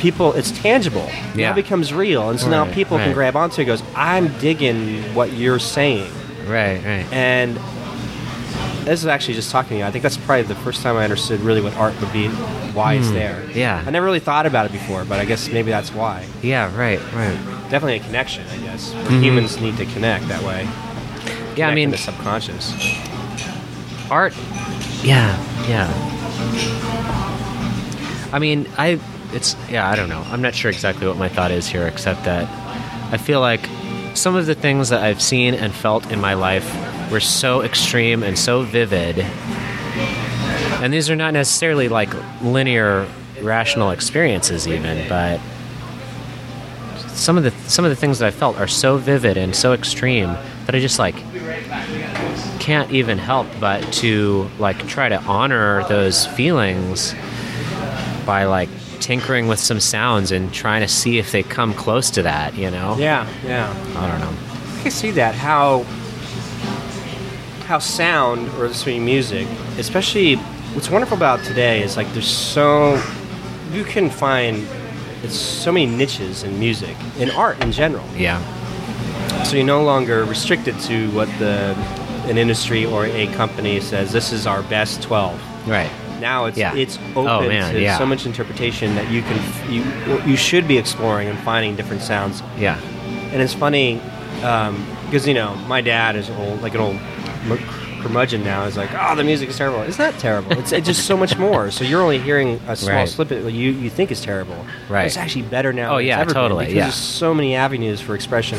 people 0.00 0.32
it's 0.32 0.50
tangible. 0.50 1.08
Yeah. 1.34 1.46
Now 1.48 1.52
it 1.52 1.54
becomes 1.62 1.92
real, 1.94 2.30
and 2.30 2.38
so 2.40 2.48
now 2.48 2.64
Right, 2.64 2.74
people 2.74 2.98
can 2.98 3.12
grab 3.12 3.36
onto 3.36 3.60
it. 3.62 3.64
Goes, 3.66 3.82
I'm 3.94 4.28
digging 4.38 5.02
what 5.14 5.32
you're 5.32 5.58
saying. 5.60 6.10
Right, 6.46 6.82
right. 6.84 7.06
And 7.12 7.58
this 8.84 8.98
is 9.00 9.06
actually 9.06 9.34
just 9.34 9.52
talking 9.52 9.70
to 9.70 9.78
you. 9.78 9.84
I 9.84 9.92
think 9.92 10.02
that's 10.02 10.16
probably 10.16 10.42
the 10.42 10.56
first 10.56 10.82
time 10.82 10.96
I 10.96 11.04
understood 11.04 11.38
really 11.40 11.60
what 11.60 11.76
art 11.76 11.98
would 12.00 12.12
be, 12.12 12.26
why 12.74 12.94
it's 12.94 13.10
there. 13.12 13.34
Hmm. 13.42 13.58
yeah. 13.58 13.84
I 13.86 13.90
never 13.90 14.04
really 14.04 14.18
thought 14.18 14.44
about 14.44 14.66
it 14.66 14.72
before, 14.72 15.04
but 15.04 15.20
I 15.20 15.24
guess 15.24 15.48
maybe 15.48 15.70
that's 15.70 15.94
why. 15.94 16.26
Yeah, 16.42 16.76
right, 16.76 16.98
right. 17.14 17.38
Definitely 17.70 17.96
a 17.96 18.00
connection, 18.00 18.44
I 18.52 18.56
guess. 18.56 18.92
Humans 19.08 19.60
need 19.60 19.76
to 19.76 19.86
connect 19.86 20.26
that 20.28 20.42
way. 20.42 20.64
Mm-hmm. 20.66 21.56
Yeah, 21.58 21.68
I 21.68 21.74
mean, 21.74 21.90
the 21.90 21.96
subconscious. 21.98 22.74
art. 24.10 24.34
Yeah, 25.02 25.36
yeah. 25.68 25.88
I 28.32 28.38
mean, 28.38 28.68
I. 28.78 29.00
It's 29.32 29.56
yeah. 29.70 29.88
I 29.88 29.96
don't 29.96 30.08
know. 30.08 30.22
I'm 30.30 30.42
not 30.42 30.54
sure 30.54 30.70
exactly 30.70 31.06
what 31.06 31.16
my 31.16 31.28
thought 31.28 31.50
is 31.50 31.66
here, 31.66 31.86
except 31.86 32.24
that 32.24 32.48
I 33.12 33.16
feel 33.16 33.40
like 33.40 33.68
some 34.14 34.36
of 34.36 34.46
the 34.46 34.54
things 34.54 34.90
that 34.90 35.02
I've 35.02 35.22
seen 35.22 35.54
and 35.54 35.72
felt 35.72 36.10
in 36.12 36.20
my 36.20 36.34
life 36.34 37.10
were 37.10 37.20
so 37.20 37.62
extreme 37.62 38.22
and 38.22 38.38
so 38.38 38.62
vivid, 38.62 39.18
and 40.80 40.92
these 40.92 41.10
are 41.10 41.16
not 41.16 41.32
necessarily 41.32 41.88
like 41.88 42.10
linear, 42.42 43.08
rational 43.40 43.90
experiences, 43.90 44.68
even, 44.68 45.08
but 45.08 45.40
some 47.08 47.38
of 47.38 47.44
the 47.44 47.50
some 47.68 47.84
of 47.84 47.90
the 47.90 47.96
things 47.96 48.18
that 48.18 48.26
I 48.26 48.30
felt 48.30 48.58
are 48.58 48.68
so 48.68 48.98
vivid 48.98 49.36
and 49.36 49.54
so 49.56 49.72
extreme 49.72 50.28
that 50.66 50.74
I 50.74 50.80
just 50.80 50.98
like 50.98 51.16
can't 52.62 52.92
even 52.92 53.18
help 53.18 53.48
but 53.58 53.80
to 53.92 54.48
like 54.60 54.86
try 54.86 55.08
to 55.08 55.20
honor 55.22 55.82
those 55.88 56.26
feelings 56.26 57.12
by 58.24 58.44
like 58.44 58.68
tinkering 59.00 59.48
with 59.48 59.58
some 59.58 59.80
sounds 59.80 60.30
and 60.30 60.54
trying 60.54 60.80
to 60.80 60.86
see 60.86 61.18
if 61.18 61.32
they 61.32 61.42
come 61.42 61.74
close 61.74 62.08
to 62.08 62.22
that, 62.22 62.54
you 62.54 62.70
know? 62.70 62.96
Yeah, 62.96 63.28
yeah. 63.44 63.68
I 63.96 64.08
don't 64.08 64.20
know. 64.20 64.78
I 64.78 64.82
can 64.82 64.92
see 64.92 65.10
that 65.10 65.34
how 65.34 65.82
how 67.66 67.80
sound 67.80 68.48
or 68.50 68.68
this 68.68 68.86
mean 68.86 69.04
music, 69.04 69.48
especially 69.76 70.36
what's 70.74 70.88
wonderful 70.88 71.16
about 71.16 71.42
today 71.42 71.82
is 71.82 71.96
like 71.96 72.12
there's 72.12 72.30
so 72.30 73.02
you 73.72 73.82
can 73.82 74.08
find 74.08 74.64
it's 75.24 75.34
so 75.34 75.72
many 75.72 75.86
niches 75.86 76.44
in 76.44 76.60
music, 76.60 76.96
in 77.18 77.28
art 77.32 77.60
in 77.60 77.72
general. 77.72 78.06
Yeah. 78.16 78.40
So 79.42 79.56
you're 79.56 79.66
no 79.66 79.82
longer 79.82 80.24
restricted 80.24 80.78
to 80.82 81.10
what 81.10 81.26
the 81.40 81.74
an 82.30 82.38
industry 82.38 82.84
or 82.86 83.06
a 83.06 83.26
company 83.34 83.80
says 83.80 84.12
this 84.12 84.32
is 84.32 84.46
our 84.46 84.62
best 84.64 85.02
12. 85.02 85.68
Right. 85.68 85.90
Now 86.20 86.44
it's 86.46 86.56
Yeah. 86.58 86.74
it's 86.74 86.98
oh, 87.16 87.22
open 87.26 87.28
Oh, 87.28 87.48
man, 87.48 87.74
to 87.74 87.80
yeah. 87.80 87.98
so 87.98 88.06
much 88.06 88.26
interpretation 88.26 88.94
that 88.94 89.10
you 89.10 89.22
can 89.22 89.72
you 89.72 89.82
you 90.30 90.36
should 90.36 90.68
be 90.68 90.78
exploring 90.78 91.28
and 91.28 91.38
finding 91.40 91.74
different 91.76 92.02
sounds 92.02 92.42
Yeah. 92.58 92.78
and 93.32 93.42
it's 93.42 93.54
funny 93.54 94.00
um, 94.42 94.84
because 95.06 95.26
you 95.26 95.34
know 95.34 95.54
my 95.66 95.80
dad 95.80 96.16
is 96.16 96.30
old, 96.30 96.62
like 96.62 96.74
an 96.74 96.80
old 96.80 96.98
curmudgeon 98.00 98.42
now. 98.42 98.64
Is 98.64 98.76
like, 98.76 98.90
oh, 98.98 99.14
the 99.14 99.22
music 99.24 99.48
is 99.50 99.56
terrible. 99.56 99.82
It's 99.82 99.98
not 99.98 100.14
terrible. 100.18 100.52
It's, 100.52 100.72
it's 100.72 100.86
just 100.86 101.06
so 101.06 101.16
much 101.16 101.36
more. 101.38 101.70
So 101.70 101.84
you're 101.84 102.02
only 102.02 102.18
hearing 102.18 102.60
a 102.66 102.74
small 102.74 102.94
Right. 102.96 103.08
snippet 103.08 103.52
you 103.52 103.70
you 103.70 103.90
think 103.90 104.10
is 104.10 104.20
terrible. 104.20 104.64
Right. 104.88 105.06
It's 105.06 105.16
actually 105.16 105.42
better 105.42 105.72
now. 105.72 105.94
Oh, 105.94 105.98
yeah, 105.98 106.24
totally, 106.24 106.64
because 106.66 106.74
yeah. 106.76 106.82
There's 106.84 106.94
so 106.94 107.32
many 107.34 107.54
avenues 107.54 108.00
for 108.00 108.14
expression 108.14 108.58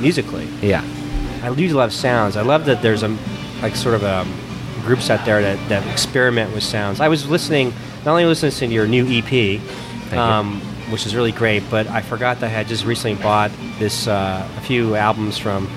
musically. 0.00 0.46
Yeah. 0.62 0.84
I 1.44 1.54
do 1.54 1.68
love 1.68 1.92
sounds. 1.92 2.36
I 2.36 2.42
love 2.42 2.64
that 2.66 2.82
there's 2.82 3.02
a 3.02 3.16
like 3.62 3.76
sort 3.76 3.94
of 3.94 4.02
a 4.02 4.26
groups 4.84 5.10
out 5.10 5.24
there 5.24 5.40
that, 5.42 5.68
that 5.68 5.86
experiment 5.90 6.54
with 6.54 6.62
sounds. 6.62 7.00
I 7.00 7.08
was 7.08 7.28
listening, 7.28 7.72
not 8.04 8.12
only 8.12 8.24
listening 8.24 8.70
to 8.70 8.74
your 8.74 8.86
new 8.86 9.06
EP, 9.06 9.32
you. 9.32 10.18
um, 10.18 10.60
which 10.90 11.06
is 11.06 11.14
really 11.14 11.32
great, 11.32 11.62
but 11.70 11.86
I 11.88 12.02
forgot 12.02 12.40
that 12.40 12.46
I 12.46 12.50
had 12.50 12.66
just 12.68 12.84
recently 12.84 13.20
bought 13.22 13.50
this 13.78 14.06
uh, 14.06 14.48
a 14.56 14.60
few 14.60 14.94
albums 14.94 15.38
from 15.38 15.68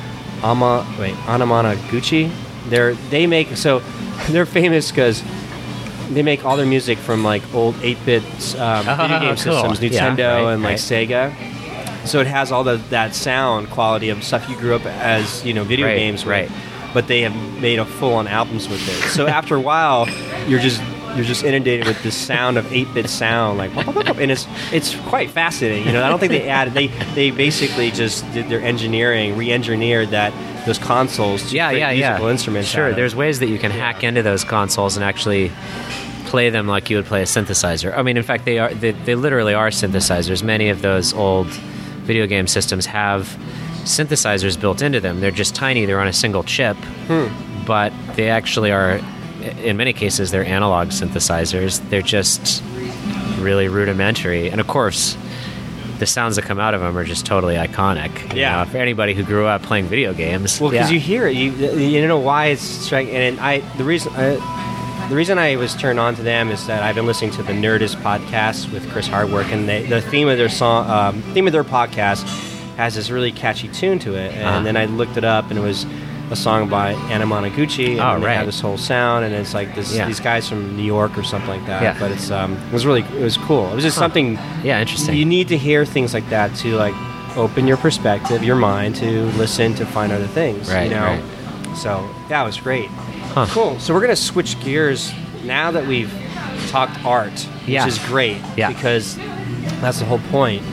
Ama 0.44 0.86
wait 1.00 1.16
Anamana 1.26 1.76
Gucci. 1.90 2.32
They're 2.70 2.94
they 3.10 3.28
make 3.28 3.56
so 3.58 3.80
they're 4.30 4.46
famous 4.46 4.92
because 4.92 5.24
they 6.10 6.24
make 6.24 6.46
all 6.46 6.56
their 6.56 6.66
music 6.66 6.98
from 6.98 7.24
like 7.24 7.44
old 7.54 7.76
8-bit 7.76 8.24
um, 8.58 8.86
video 8.98 9.20
game 9.20 9.36
cool. 9.36 9.38
systems, 9.38 9.82
Yeah, 9.82 10.16
Nintendo 10.16 10.44
right, 10.46 10.54
and 10.54 10.64
like 10.64 10.72
right. 10.72 10.80
Sega. 10.80 11.57
So 12.08 12.20
it 12.20 12.28
has 12.28 12.52
all 12.52 12.64
the, 12.64 12.78
that 12.90 13.14
sound 13.14 13.70
quality 13.70 14.10
of 14.10 14.24
stuff 14.24 14.50
you 14.50 14.56
grew 14.58 14.76
up 14.76 14.86
as 14.86 15.46
you 15.46 15.54
know 15.54 15.64
video 15.64 15.88
Right, 15.88 15.98
games 15.98 16.24
with, 16.26 16.32
right. 16.32 16.52
but 16.94 17.08
they 17.08 17.22
have 17.22 17.36
made 17.62 17.80
a 17.80 17.86
full-on 17.86 18.28
albums 18.28 18.68
with 18.70 18.82
it. 18.88 19.10
So 19.12 19.28
after 19.28 19.56
a 19.56 19.62
while, 19.62 20.08
you're 20.48 20.60
just 20.60 20.82
you're 21.16 21.26
just 21.26 21.44
inundated 21.44 21.88
with 21.88 22.02
this 22.04 22.16
sound 22.16 22.58
of 22.58 22.66
8-bit 22.66 23.10
sound, 23.10 23.58
like 23.58 23.72
and 24.18 24.30
it's 24.32 24.46
it's 24.72 24.96
quite 25.08 25.32
fascinating. 25.32 25.86
You 25.88 25.94
know, 25.94 26.04
I 26.04 26.10
don't 26.10 26.20
think 26.20 26.32
they 26.32 26.48
added 26.50 26.74
they 26.74 26.88
they 27.16 27.32
basically 27.32 27.90
just 27.92 28.24
did 28.34 28.50
their 28.50 28.62
engineering, 28.62 29.36
re-engineered 29.36 30.10
that 30.10 30.32
those 30.66 30.78
consoles 30.78 31.50
to 31.50 31.56
Yeah, 31.56 31.72
yeah, 31.72 31.92
yeah. 31.92 32.10
musical 32.10 32.28
instruments. 32.28 32.70
Sure. 32.70 32.94
There's 32.94 33.16
ways 33.16 33.40
that 33.40 33.48
you 33.48 33.58
can 33.58 33.72
hack 33.72 34.04
into 34.04 34.22
those 34.22 34.44
consoles 34.44 34.96
and 34.98 35.04
actually 35.04 35.52
play 36.26 36.50
them 36.50 36.68
like 36.68 36.90
you 36.90 36.98
would 36.98 37.06
play 37.06 37.22
a 37.22 37.26
synthesizer. 37.26 37.98
I 37.98 38.02
mean, 38.04 38.18
in 38.18 38.24
fact, 38.24 38.46
they 38.46 38.60
are 38.60 38.74
they, 38.74 38.92
they 38.92 39.16
literally 39.16 39.54
are 39.54 39.70
synthesizers. 39.70 40.44
Many 40.44 40.70
of 40.70 40.82
those 40.82 41.14
old 41.14 41.48
video 42.08 42.26
game 42.26 42.48
systems 42.48 42.86
have 42.88 43.38
synthesizers 43.84 44.60
built 44.60 44.82
into 44.82 45.00
them. 45.00 45.20
They're 45.20 45.32
just 45.32 45.54
tiny. 45.56 45.86
They're 45.86 46.00
on 46.00 46.08
a 46.08 46.14
single 46.14 46.44
chip, 46.44 46.78
hmm. 47.08 47.28
but 47.66 47.94
they 48.16 48.30
actually 48.30 48.72
are. 48.72 49.00
In 49.64 49.78
many 49.78 49.94
cases, 49.94 50.32
they're 50.32 50.46
analog 50.46 50.90
synthesizers. 50.90 51.88
They're 51.90 52.02
just 52.02 52.64
really 53.40 53.68
rudimentary, 53.68 54.50
and 54.50 54.60
of 54.60 54.68
course. 54.68 55.18
The 56.00 56.06
sounds 56.06 56.36
that 56.36 56.46
come 56.46 56.60
out 56.60 56.76
of 56.76 56.82
them 56.82 56.96
are 56.96 57.04
just 57.04 57.26
totally 57.26 57.56
iconic. 57.56 58.12
you 58.36 58.42
Yeah. 58.42 58.64
know, 58.64 58.70
for 58.70 58.78
anybody 58.78 59.16
who 59.16 59.24
grew 59.24 59.48
up 59.48 59.64
playing 59.64 59.88
video 59.88 60.14
games. 60.14 60.62
Well, 60.62 60.70
because 60.70 60.92
yeah. 60.92 60.94
you 60.94 61.00
hear 61.00 61.26
it, 61.26 61.36
you 61.36 61.52
you 61.74 62.08
know 62.08 62.20
why 62.20 62.48
it's 62.54 62.62
striking. 62.62 63.16
And 63.16 63.40
I 63.40 63.62
the 63.78 63.84
reason 63.84 64.14
I, 64.16 64.38
the 65.10 65.16
reason 65.16 65.38
I 65.38 65.56
was 65.56 65.74
turned 65.76 66.00
on 66.00 66.16
to 66.16 66.22
them 66.22 66.50
is 66.50 66.68
that 66.68 66.84
I've 66.84 66.96
been 66.96 67.06
listening 67.06 67.32
to 67.32 67.44
the 67.44 67.54
Nerdist 67.54 67.96
podcast 68.02 68.72
with 68.74 68.90
Chris 68.92 69.08
Hardwick, 69.08 69.52
and 69.52 69.68
they, 69.68 69.84
the 69.86 70.02
theme 70.02 70.28
of 70.28 70.38
their 70.38 70.50
song, 70.50 70.90
um, 70.90 71.22
theme 71.34 71.48
of 71.48 71.54
their 71.54 71.64
podcast, 71.64 72.24
has 72.76 72.96
this 72.96 73.10
really 73.10 73.32
catchy 73.32 73.68
tune 73.70 74.00
to 74.00 74.16
it. 74.16 74.34
And 74.34 74.46
Ah. 74.48 74.62
then 74.62 74.76
I 74.78 74.86
looked 74.86 75.18
it 75.18 75.24
up, 75.24 75.50
and 75.50 75.58
it 75.58 75.62
was 75.62 75.86
a 76.30 76.36
song 76.36 76.68
by 76.68 76.94
Anamanaguchi, 76.94 77.92
and 77.92 78.00
Oh, 78.02 78.20
they 78.20 78.26
right. 78.28 78.36
have 78.38 78.46
this 78.46 78.60
whole 78.60 78.78
sound, 78.78 79.24
and 79.24 79.34
it's 79.34 79.54
like 79.54 79.74
this, 79.76 79.96
Yeah. 79.96 80.06
these 80.08 80.20
guys 80.20 80.48
from 80.50 80.76
New 80.76 80.84
York 80.84 81.18
or 81.18 81.24
something 81.24 81.50
like 81.50 81.66
that. 81.68 81.82
Yeah. 81.82 81.96
But 81.98 82.12
it's 82.12 82.30
um, 82.30 82.58
it 82.68 82.74
was 82.74 82.86
really 82.86 83.02
it 83.18 83.24
was 83.24 83.38
cool. 83.38 83.72
It 83.72 83.76
was 83.76 83.84
just 83.86 83.98
something. 83.98 84.38
Yeah, 84.64 84.80
interesting. 84.82 85.16
You 85.16 85.26
need 85.26 85.48
to 85.48 85.58
hear 85.58 85.86
things 85.86 86.14
like 86.14 86.30
that 86.30 86.54
to 86.58 86.76
like 86.76 86.94
open 87.38 87.66
your 87.66 87.78
perspective, 87.78 88.44
your 88.44 88.56
mind 88.58 88.96
to 88.98 89.26
listen 89.38 89.74
to 89.76 89.86
find 89.86 90.12
other 90.12 90.28
things. 90.28 90.70
Right, 90.72 90.90
you 90.90 90.96
know. 90.96 91.04
right. 91.06 91.24
So 91.78 92.04
that 92.30 92.44
was 92.44 92.58
great. 92.58 92.90
Huh. 93.38 93.46
Cool. 93.52 93.80
So 93.80 93.94
we're 93.94 94.02
gonna 94.02 94.16
switch 94.16 94.60
gears 94.62 95.14
now 95.44 95.70
that 95.70 95.86
we've 95.86 96.12
talked 96.70 97.06
art, 97.06 97.34
which 97.34 97.68
Yeah. 97.68 97.86
is 97.86 98.00
great 98.00 98.38
Yeah. 98.56 98.70
because 98.70 99.16
that's 99.80 100.00
the 100.00 100.06
whole 100.06 100.22
point. 100.32 100.64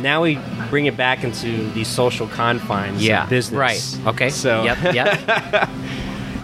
Now 0.00 0.22
we 0.22 0.38
bring 0.70 0.86
it 0.86 0.96
back 0.96 1.24
into 1.24 1.70
the 1.72 1.82
social 1.82 2.28
confines 2.28 3.02
yeah, 3.04 3.24
of 3.24 3.30
business. 3.30 3.58
Right. 3.58 4.06
Okay. 4.14 4.30
So 4.30 4.62
Yep. 4.62 4.78
Yep. 4.94 5.68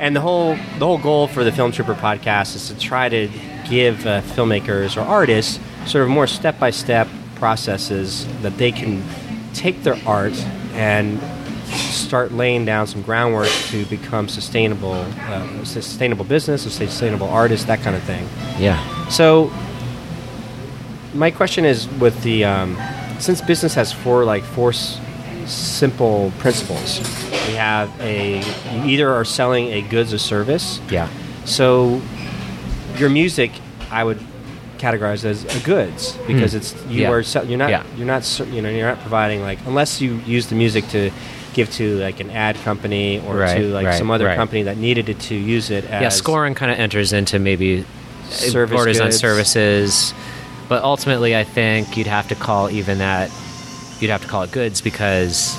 and 0.01 0.17
the 0.17 0.21
whole 0.21 0.57
the 0.81 0.87
whole 0.87 0.99
goal 0.99 1.29
for 1.29 1.45
the 1.45 1.53
Film 1.53 1.71
Trooper 1.71 1.95
podcast 1.95 2.57
is 2.57 2.67
to 2.69 2.77
try 2.77 3.09
to 3.09 3.29
give 3.71 4.05
uh, 4.09 4.23
filmmakers 4.23 4.97
or 4.97 5.03
artists 5.03 5.61
sort 5.87 6.03
of 6.03 6.09
more 6.11 6.27
step 6.27 6.59
by 6.59 6.71
step 6.71 7.07
processes 7.37 8.27
that 8.43 8.59
they 8.59 8.73
can 8.73 9.05
take 9.53 9.85
their 9.85 9.97
art 10.05 10.35
and 10.75 11.21
start 12.15 12.31
laying 12.31 12.65
down 12.65 12.87
some 12.87 13.03
groundwork 13.03 13.49
to 13.67 13.85
become 13.87 14.29
sustainable, 14.29 14.93
uh, 14.93 15.65
sustainable 15.65 16.25
business, 16.25 16.65
a 16.65 16.71
sustainable 16.71 17.27
artist, 17.29 17.67
that 17.67 17.81
kind 17.81 17.97
of 17.97 18.03
thing. 18.05 18.25
yeah. 18.57 18.79
So, 19.09 19.51
my 21.13 21.33
question 21.33 21.65
is 21.65 21.89
with 21.99 22.23
the 22.23 22.45
um, 22.45 22.79
since 23.19 23.41
business 23.41 23.75
has 23.75 23.93
four 23.93 24.25
like 24.25 24.45
four 24.45 24.71
s- 24.71 25.01
simple 25.47 26.33
principles. 26.39 27.01
We 27.49 27.55
have 27.55 27.91
a 28.01 28.39
you 28.77 28.85
either 28.85 29.13
are 29.13 29.25
selling 29.25 29.73
a 29.73 29.83
goods 29.83 30.15
or 30.15 30.19
service. 30.19 30.81
Yeah. 30.91 31.09
So, 31.45 32.01
your 32.97 33.11
music, 33.11 33.51
I 33.91 34.05
would 34.05 34.21
categorize 34.79 35.25
as 35.25 35.45
a 35.57 35.61
goods 35.65 36.17
because 36.29 36.53
Hmm. 36.53 36.59
it's 36.59 36.75
you 36.89 37.03
Yeah. 37.03 37.11
are 37.11 37.21
you're 37.45 37.59
not 37.59 37.71
Yeah. 37.71 37.83
you're 37.97 38.07
not 38.07 38.23
you 38.53 38.63
know 38.63 38.69
you're 38.71 38.87
not 38.89 39.01
providing 39.01 39.43
like 39.43 39.59
unless 39.67 40.01
you 40.01 40.21
use 40.27 40.47
the 40.47 40.55
music 40.55 40.87
to 40.91 41.11
give 41.55 41.71
to 41.73 41.99
like 41.99 42.21
an 42.21 42.31
ad 42.31 42.57
company 42.57 43.21
or 43.21 43.37
Right, 43.37 43.57
to 43.57 43.69
like 43.69 43.87
right, 43.87 43.95
some 43.99 44.11
other 44.11 44.27
right. 44.27 44.37
company 44.37 44.65
that 44.65 44.77
needed 44.77 45.09
it 45.09 45.21
to 45.21 45.35
use 45.35 45.71
it 45.71 45.85
as 45.85 46.03
Yeah. 46.03 46.09
Scoring 46.09 46.55
kind 46.55 46.71
of 46.73 46.79
enters 46.79 47.13
into 47.13 47.39
maybe 47.39 47.85
Service 48.29 48.75
borders 48.75 49.01
on 49.01 49.13
services. 49.13 50.15
But 50.69 50.83
ultimately, 50.83 51.37
I 51.37 51.45
think 51.45 51.97
you'd 51.97 52.07
have 52.07 52.29
to 52.29 52.35
call 52.35 52.71
even 52.71 52.99
that 52.99 53.31
you'd 54.01 54.11
have 54.11 54.23
to 54.23 54.29
call 54.29 54.43
it 54.43 54.51
goods 54.53 54.81
because 54.81 55.57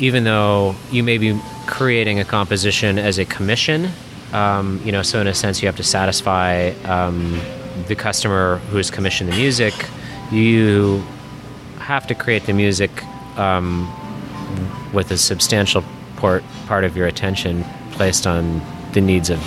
even 0.00 0.24
though 0.24 0.74
you 0.90 1.02
may 1.02 1.18
be 1.18 1.38
creating 1.66 2.18
a 2.18 2.24
composition 2.24 2.98
as 2.98 3.18
a 3.18 3.24
commission, 3.24 3.90
um, 4.32 4.80
you 4.84 4.92
know, 4.92 5.02
so 5.02 5.20
in 5.20 5.26
a 5.26 5.34
sense, 5.34 5.62
you 5.62 5.66
have 5.66 5.76
to 5.76 5.82
satisfy 5.82 6.70
um, 6.84 7.40
the 7.88 7.94
customer 7.94 8.56
who 8.70 8.76
has 8.76 8.90
commissioned 8.90 9.30
the 9.32 9.36
music. 9.36 9.74
You 10.30 11.02
have 11.78 12.06
to 12.08 12.14
create 12.14 12.46
the 12.46 12.52
music 12.52 12.90
um, 13.36 13.86
with 14.92 15.10
a 15.10 15.16
substantial 15.16 15.84
part 16.16 16.42
part 16.66 16.84
of 16.84 16.96
your 16.96 17.06
attention 17.06 17.64
placed 17.92 18.26
on 18.26 18.60
the 18.92 19.00
needs 19.00 19.30
of 19.30 19.38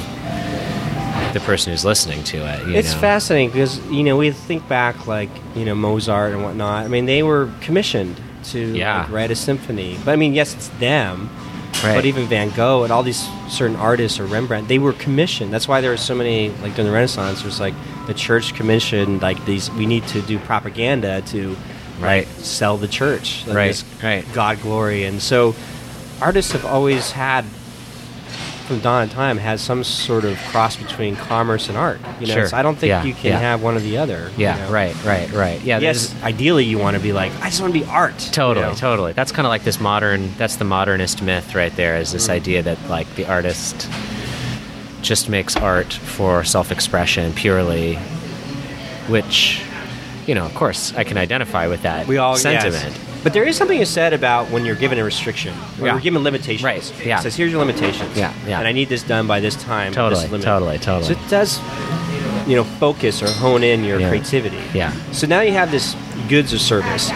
the 1.34 1.40
person 1.46 1.72
who's 1.72 1.84
listening 1.84 2.24
to 2.24 2.38
it. 2.38 2.68
you 2.68 2.76
It's 2.76 2.94
know? 2.94 3.00
fascinating 3.00 3.50
because 3.50 3.80
you 3.88 4.04
know 4.04 4.16
we 4.18 4.32
think 4.32 4.68
back 4.68 5.08
like 5.08 5.30
you 5.56 5.66
know 5.66 5.74
Mozart 5.76 6.32
and 6.34 6.44
whatnot. 6.44 6.86
I 6.86 6.88
mean, 6.88 7.06
they 7.06 7.24
were 7.24 7.50
commissioned 7.62 8.20
to 8.46 8.60
Yeah. 8.60 9.02
like, 9.02 9.12
write 9.12 9.32
a 9.32 9.36
symphony. 9.36 9.98
But 10.06 10.12
I 10.12 10.16
mean, 10.16 10.34
yes, 10.34 10.54
it's 10.54 10.68
them. 10.80 11.30
Right. 11.84 11.96
But 11.96 12.06
even 12.06 12.28
Van 12.28 12.50
Gogh 12.52 12.84
and 12.84 12.94
all 12.94 13.02
these 13.04 13.28
certain 13.50 13.76
artists 13.78 14.20
or 14.20 14.26
Rembrandt, 14.26 14.68
they 14.68 14.78
were 14.80 14.94
commissioned. 14.94 15.52
That's 15.52 15.68
why 15.68 15.82
there 15.82 15.90
were 15.90 15.98
so 15.98 16.14
many 16.16 16.50
like 16.62 16.76
during 16.76 16.86
the 16.88 16.94
Renaissance. 16.94 17.42
There's 17.42 17.60
like 17.60 17.74
the 18.08 18.14
church 18.14 18.54
commissioned 18.54 19.22
like 19.22 19.44
these. 19.46 19.72
We 19.72 19.86
need 19.88 20.08
to 20.10 20.22
do 20.22 20.38
propaganda 20.40 21.22
to 21.28 21.58
Right. 22.00 22.28
sell 22.28 22.78
the 22.78 22.88
church. 22.88 23.46
like, 23.48 23.56
Right, 23.56 23.84
right. 24.04 24.26
God 24.34 24.62
glory, 24.62 25.04
and 25.06 25.22
so 25.22 25.56
artists 26.22 26.52
have 26.54 26.66
always 26.66 27.12
had 27.12 27.46
from 28.68 28.80
dawn 28.80 29.04
of 29.04 29.12
time 29.12 29.38
has 29.38 29.60
some 29.62 29.84
sort 29.84 30.24
of 30.24 30.38
cross 30.50 30.78
between 30.78 31.18
commerce 31.18 31.68
and 31.68 31.78
art. 31.78 32.00
You 32.22 32.28
know, 32.28 32.34
Sure. 32.34 32.48
so 32.48 32.56
I 32.56 32.62
don't 32.62 32.78
think 32.78 32.90
Yeah, 32.92 33.04
you 33.04 33.14
can 33.14 33.32
yeah. 33.34 33.40
have 33.40 33.62
one 33.62 33.76
or 33.76 33.82
the 33.82 33.98
other. 33.98 34.32
you 34.38 34.44
Yeah, 34.46 34.56
know? 34.58 34.72
right, 34.72 34.96
right, 35.04 35.30
right. 35.34 35.62
Yeah, 35.62 35.80
Yes, 35.80 36.16
ideally 36.24 36.64
you 36.64 36.78
want 36.78 36.96
to 36.96 37.04
be 37.04 37.12
like, 37.12 37.34
I 37.42 37.50
just 37.50 37.60
want 37.60 37.74
to 37.74 37.80
be 37.82 37.86
art. 37.86 38.26
you 38.26 38.32
Totally, 38.32 38.66
know? 38.68 38.74
totally. 38.74 39.12
That's 39.12 39.34
kind 39.34 39.46
of 39.46 39.50
like 39.50 39.66
this 39.66 39.82
modern. 39.82 40.34
That's 40.38 40.56
the 40.56 40.64
modernist 40.64 41.22
myth 41.22 41.56
right 41.56 41.76
there. 41.76 41.98
Is 41.98 42.10
Mm. 42.10 42.14
this 42.14 42.30
idea 42.30 42.64
that 42.64 42.78
like 42.90 43.14
the 43.16 43.26
artist 43.26 43.90
just 45.02 45.28
makes 45.28 45.58
art 45.58 45.92
for 45.92 46.46
self-expression 46.46 47.34
purely, 47.34 47.96
which, 49.10 49.62
you 50.28 50.36
know, 50.36 50.46
of 50.46 50.54
course, 50.56 50.94
I 50.96 51.04
can 51.04 51.18
identify 51.18 51.68
with 51.68 51.82
that 51.84 52.08
We 52.08 52.18
all 52.18 52.36
sentiment. 52.36 52.84
yes. 52.96 53.00
But 53.24 53.32
there 53.34 53.44
is 53.44 53.56
something 53.56 53.80
you 53.80 53.86
said 53.86 54.12
about 54.14 54.50
when 54.52 54.66
you're 54.66 54.76
given 54.76 54.98
a 55.00 55.04
restriction, 55.04 55.54
when 55.78 55.86
Yeah. 55.88 55.92
you're 55.94 56.02
given 56.02 56.24
limitations. 56.24 56.64
Right, 56.64 56.94
yeah. 57.06 57.20
It 57.20 57.24
says 57.24 57.36
here's 57.36 57.52
your 57.52 57.60
limitations. 57.66 58.18
Yeah, 58.18 58.34
yeah. 58.48 58.60
And 58.60 58.68
I 58.68 58.72
need 58.74 58.90
this 58.90 59.04
done 59.04 59.28
by 59.28 59.40
this 59.40 59.56
time. 59.56 59.94
Totally, 59.94 60.22
this 60.24 60.32
limit. 60.32 60.46
totally, 60.46 60.78
totally. 60.80 61.06
So 61.06 61.20
it 61.20 61.30
does, 61.30 61.60
you 62.48 62.56
know, 62.58 62.64
focus 62.64 63.22
or 63.24 63.30
hone 63.30 63.64
in 63.64 63.84
your 63.86 64.00
Yeah. 64.00 64.10
creativity. 64.10 64.60
Yeah. 64.74 64.92
So 65.14 65.26
now 65.28 65.40
you 65.42 65.54
have 65.54 65.72
this 65.72 65.96
goods 66.28 66.54
or 66.54 66.60
service. 66.60 67.10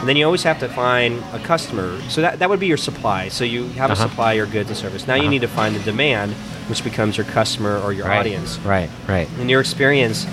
And 0.00 0.08
then 0.08 0.14
you 0.16 0.24
always 0.24 0.44
have 0.44 0.60
to 0.60 0.68
find 0.68 1.20
a 1.32 1.40
customer. 1.40 1.98
So 2.08 2.20
that, 2.20 2.38
that 2.38 2.48
would 2.48 2.60
be 2.60 2.68
your 2.68 2.76
supply. 2.76 3.28
So 3.28 3.42
you 3.42 3.64
have 3.78 3.90
Uh-huh. 3.90 4.04
a 4.04 4.08
supply 4.08 4.32
your 4.34 4.46
goods 4.46 4.68
and 4.70 4.78
service. 4.78 5.08
Now 5.08 5.14
you 5.16 5.22
Uh-huh. 5.22 5.30
need 5.30 5.40
to 5.42 5.48
find 5.48 5.74
the 5.74 5.80
demand, 5.80 6.34
which 6.68 6.84
becomes 6.84 7.16
your 7.16 7.26
customer 7.26 7.78
or 7.80 7.92
your 7.92 8.06
right, 8.06 8.20
audience. 8.20 8.58
Right, 8.64 8.88
right. 9.08 9.26
In 9.40 9.48
your 9.48 9.60
experience, 9.60 10.24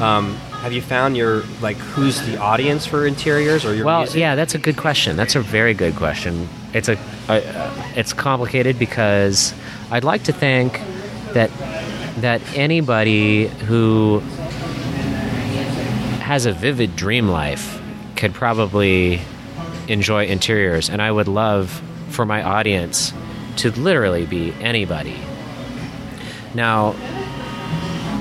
um, 0.00 0.36
have 0.62 0.72
you 0.72 0.82
found 0.82 1.16
your 1.16 1.42
like 1.60 1.76
who's 1.76 2.20
the 2.26 2.36
audience 2.38 2.84
for 2.86 3.06
interiors 3.06 3.64
or 3.64 3.74
your 3.74 3.84
Well, 3.86 4.00
music? 4.00 4.18
yeah, 4.20 4.34
that's 4.34 4.54
a 4.54 4.58
good 4.58 4.76
question. 4.76 5.16
That's 5.16 5.36
a 5.36 5.40
very 5.40 5.72
good 5.74 5.94
question. 5.96 6.48
It's 6.74 6.88
a, 6.88 6.98
uh, 7.28 7.72
it's 7.96 8.12
complicated 8.12 8.78
because 8.78 9.54
I'd 9.90 10.04
like 10.04 10.24
to 10.24 10.32
think 10.32 10.80
that 11.32 11.50
that 12.20 12.42
anybody 12.56 13.46
who 13.46 14.18
has 16.20 16.44
a 16.46 16.52
vivid 16.52 16.96
dream 16.96 17.28
life 17.28 17.80
could 18.16 18.34
probably 18.34 19.20
enjoy 19.86 20.26
interiors, 20.26 20.90
and 20.90 21.00
I 21.00 21.10
would 21.10 21.28
love 21.28 21.80
for 22.10 22.26
my 22.26 22.42
audience 22.42 23.12
to 23.56 23.70
literally 23.70 24.26
be 24.26 24.52
anybody. 24.60 25.16
Now, 26.54 26.94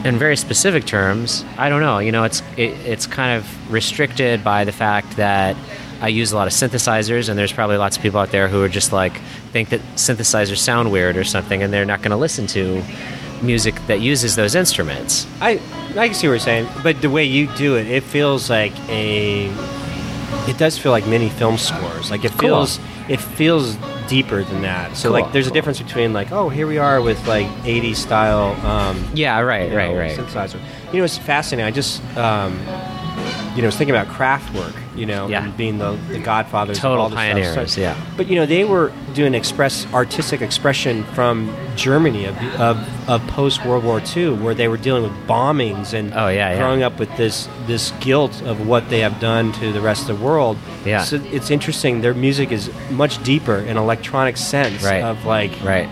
in 0.05 0.17
very 0.17 0.37
specific 0.37 0.85
terms, 0.85 1.43
I 1.57 1.69
don't 1.69 1.81
know. 1.81 1.99
You 1.99 2.11
know, 2.11 2.23
it's 2.23 2.41
it, 2.55 2.71
it's 2.85 3.07
kind 3.07 3.37
of 3.37 3.71
restricted 3.71 4.43
by 4.43 4.63
the 4.63 4.71
fact 4.71 5.17
that 5.17 5.55
I 6.01 6.09
use 6.09 6.31
a 6.31 6.35
lot 6.35 6.47
of 6.47 6.53
synthesizers, 6.53 7.27
and 7.29 7.37
there's 7.37 7.51
probably 7.51 7.77
lots 7.77 7.97
of 7.97 8.03
people 8.03 8.19
out 8.19 8.31
there 8.31 8.47
who 8.47 8.61
are 8.63 8.69
just 8.69 8.91
like 8.93 9.17
think 9.51 9.69
that 9.69 9.81
synthesizers 9.95 10.57
sound 10.57 10.91
weird 10.91 11.17
or 11.17 11.23
something, 11.23 11.63
and 11.63 11.73
they're 11.73 11.85
not 11.85 12.01
going 12.01 12.11
to 12.11 12.17
listen 12.17 12.47
to 12.47 12.83
music 13.41 13.75
that 13.87 13.99
uses 14.01 14.35
those 14.35 14.55
instruments. 14.55 15.27
I 15.41 15.59
I 15.95 16.07
can 16.07 16.13
see 16.13 16.27
what 16.27 16.33
you're 16.33 16.39
saying, 16.39 16.67
but 16.83 17.01
the 17.01 17.09
way 17.09 17.23
you 17.25 17.47
do 17.55 17.75
it, 17.75 17.87
it 17.87 18.03
feels 18.03 18.49
like 18.49 18.73
a. 18.89 19.47
It 20.47 20.57
does 20.57 20.77
feel 20.77 20.91
like 20.91 21.07
mini 21.07 21.29
film 21.29 21.57
scores. 21.57 22.11
Like 22.11 22.23
it 22.25 22.31
Cool. 22.33 22.39
feels 22.65 22.79
it 23.09 23.19
feels 23.19 23.75
deeper 24.07 24.43
than 24.43 24.61
that. 24.61 24.95
So 24.97 25.09
Cool, 25.09 25.21
like 25.21 25.31
there's 25.33 25.47
a 25.47 25.51
difference 25.51 25.79
between 25.81 26.13
like 26.13 26.31
oh 26.31 26.49
here 26.49 26.67
we 26.67 26.77
are 26.77 27.01
with 27.01 27.25
like 27.27 27.47
80s 27.63 27.95
style. 27.97 28.55
Um, 28.65 29.03
Yeah, 29.13 29.39
right, 29.39 29.69
you 29.71 29.77
right, 29.77 29.91
know, 29.91 29.97
right. 29.99 30.17
Synthesizer. 30.17 30.59
You 30.93 30.99
know, 30.99 31.03
it's 31.05 31.17
fascinating. 31.17 31.65
I 31.67 31.71
just, 31.71 32.01
um, 32.17 32.57
you 33.57 33.61
know, 33.63 33.67
was 33.67 33.75
thinking 33.75 33.95
about 33.95 34.07
Kraftwerk. 34.15 34.73
You 34.95 35.05
know, 35.05 35.27
Yeah. 35.27 35.43
and 35.43 35.55
being 35.57 35.77
the 35.77 35.97
the 36.09 36.17
godfathers, 36.19 36.79
Total 36.79 37.05
of 37.05 37.11
all 37.11 37.17
pioneers, 37.17 37.51
Stuff. 37.51 37.69
So- 37.69 37.81
yeah. 37.81 37.95
But 38.15 38.27
you 38.27 38.35
know, 38.35 38.45
they 38.47 38.63
were 38.63 38.91
doing 39.13 39.35
express 39.35 39.85
artistic 39.93 40.41
expression 40.41 41.03
from 41.13 41.53
Germany 41.75 42.25
of 42.25 42.35
of, 42.59 43.09
of 43.09 43.27
post 43.27 43.63
World 43.65 43.83
War 43.83 44.01
II, 44.15 44.29
where 44.35 44.55
they 44.55 44.67
were 44.67 44.77
dealing 44.77 45.03
with 45.03 45.13
bombings 45.27 45.93
and 45.93 46.13
Oh, 46.15 46.27
yeah, 46.29 46.51
yeah. 46.53 46.57
growing 46.57 46.81
up 46.83 46.97
with 46.99 47.15
this 47.17 47.47
this 47.67 47.91
guilt 47.99 48.41
of 48.43 48.65
what 48.67 48.89
they 48.89 48.99
have 49.01 49.19
done 49.19 49.51
to 49.53 49.71
the 49.73 49.81
rest 49.81 50.09
of 50.09 50.17
the 50.19 50.23
world. 50.25 50.57
Yeah. 50.85 51.03
So 51.03 51.19
it's 51.31 51.51
interesting. 51.51 52.01
Their 52.01 52.13
music 52.15 52.51
is 52.51 52.71
much 52.89 53.21
deeper 53.23 53.57
in 53.57 53.75
electronic 53.77 54.37
sense 54.37 54.83
Right. 54.83 55.03
of 55.03 55.25
like 55.25 55.51
Right. 55.63 55.89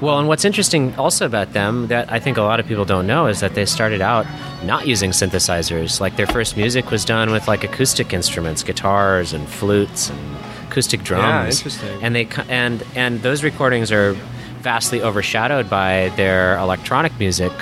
Well, 0.00 0.18
and 0.18 0.28
what's 0.28 0.44
interesting 0.44 0.94
also 0.96 1.26
about 1.26 1.52
them 1.52 1.88
that 1.88 2.10
I 2.10 2.18
think 2.18 2.36
a 2.36 2.42
lot 2.42 2.60
of 2.60 2.66
people 2.66 2.84
don't 2.84 3.06
know 3.06 3.26
is 3.26 3.40
that 3.40 3.54
they 3.54 3.66
started 3.66 4.00
out 4.00 4.26
not 4.64 4.86
using 4.86 5.10
synthesizers. 5.10 6.00
Like 6.00 6.16
their 6.16 6.26
first 6.26 6.56
music 6.56 6.90
was 6.90 7.04
done 7.04 7.30
with 7.30 7.48
like 7.48 7.64
acoustic 7.64 8.12
instruments, 8.12 8.62
guitars 8.62 9.32
and 9.32 9.48
flutes 9.48 10.10
and 10.10 10.36
acoustic 10.68 11.02
drums. 11.02 11.60
Yeah, 11.60 11.66
interesting. 11.66 12.02
And 12.02 12.14
they 12.14 12.28
and 12.48 12.84
and 12.94 13.22
those 13.22 13.42
recordings 13.42 13.92
are 13.92 14.12
vastly 14.60 15.02
overshadowed 15.02 15.68
by 15.68 16.12
their 16.16 16.58
electronic 16.58 17.18
music. 17.18 17.52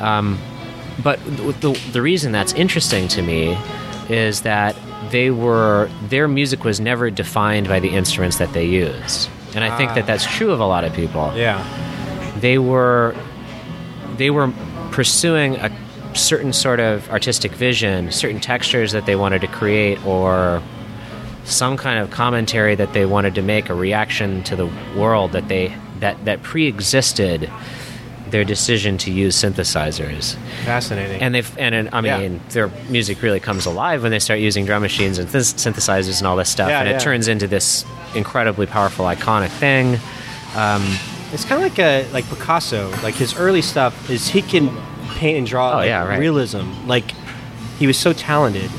Um, 0.00 0.38
but 1.02 1.22
the, 1.24 1.52
the, 1.60 1.80
the 1.92 2.02
reason 2.02 2.32
that's 2.32 2.52
interesting 2.54 3.08
to 3.08 3.22
me 3.22 3.58
is 4.08 4.42
that 4.42 4.76
they 5.10 5.30
were 5.30 5.90
their 6.08 6.28
music 6.28 6.64
was 6.64 6.80
never 6.80 7.10
defined 7.10 7.68
by 7.68 7.80
the 7.80 7.88
instruments 7.88 8.38
that 8.38 8.52
they 8.52 8.64
used 8.66 9.28
and 9.56 9.64
i 9.64 9.76
think 9.76 9.90
Ah. 9.90 9.94
that 9.96 10.06
that's 10.06 10.24
true 10.24 10.50
of 10.52 10.60
a 10.60 10.66
lot 10.66 10.84
of 10.84 10.92
people 10.92 11.32
yeah. 11.34 11.58
they 12.40 12.58
were 12.58 13.14
they 14.16 14.30
were 14.30 14.52
pursuing 14.92 15.56
a 15.56 15.70
certain 16.14 16.52
sort 16.52 16.78
of 16.80 17.08
artistic 17.10 17.52
vision 17.52 18.10
certain 18.12 18.40
textures 18.40 18.92
that 18.92 19.04
they 19.06 19.16
wanted 19.16 19.40
to 19.40 19.46
create 19.48 19.98
or 20.06 20.62
some 21.44 21.76
kind 21.76 21.98
of 21.98 22.10
commentary 22.10 22.74
that 22.74 22.92
they 22.92 23.04
wanted 23.06 23.34
to 23.34 23.42
make 23.42 23.68
a 23.68 23.74
reaction 23.74 24.42
to 24.44 24.56
the 24.56 24.66
world 24.96 25.32
that 25.32 25.48
they 25.48 25.74
that 26.00 26.22
that 26.24 26.42
pre-existed 26.42 27.50
their 28.36 28.44
decision 28.44 28.98
to 28.98 29.10
use 29.10 29.34
synthesizers 29.34 30.36
Fascinating. 30.66 31.22
and 31.22 31.34
they've 31.34 31.50
and, 31.58 31.74
and 31.74 31.88
I 31.90 32.00
Yeah. 32.02 32.18
mean 32.18 32.40
their 32.50 32.68
music 32.90 33.22
really 33.22 33.40
comes 33.40 33.64
alive 33.64 34.02
when 34.02 34.10
they 34.10 34.18
start 34.18 34.40
using 34.40 34.66
drum 34.66 34.82
machines 34.82 35.16
and 35.18 35.26
th- 35.30 35.42
synthesizers 35.44 36.18
and 36.18 36.26
all 36.26 36.36
this 36.36 36.50
stuff, 36.50 36.68
Yeah, 36.68 36.80
and 36.80 36.88
yeah. 36.90 36.96
it 36.96 37.00
turns 37.00 37.28
into 37.28 37.46
this 37.46 37.86
incredibly 38.14 38.66
powerful, 38.66 39.06
iconic 39.06 39.48
thing. 39.48 39.98
Um, 40.54 40.82
it's 41.32 41.46
kind 41.46 41.62
of 41.64 41.70
like 41.70 41.78
a 41.78 42.06
like 42.12 42.28
Picasso. 42.28 42.90
Like 43.02 43.14
his 43.14 43.34
early 43.38 43.62
stuff 43.62 44.10
is 44.10 44.28
he 44.28 44.42
can 44.42 44.68
paint 45.16 45.38
and 45.38 45.46
draw 45.46 45.72
Oh, 45.72 45.76
like, 45.76 45.86
yeah, 45.86 46.06
right. 46.06 46.18
realism. 46.20 46.64
Like 46.86 47.12
he 47.78 47.86
was 47.86 47.96
so 47.96 48.12
talented. 48.12 48.70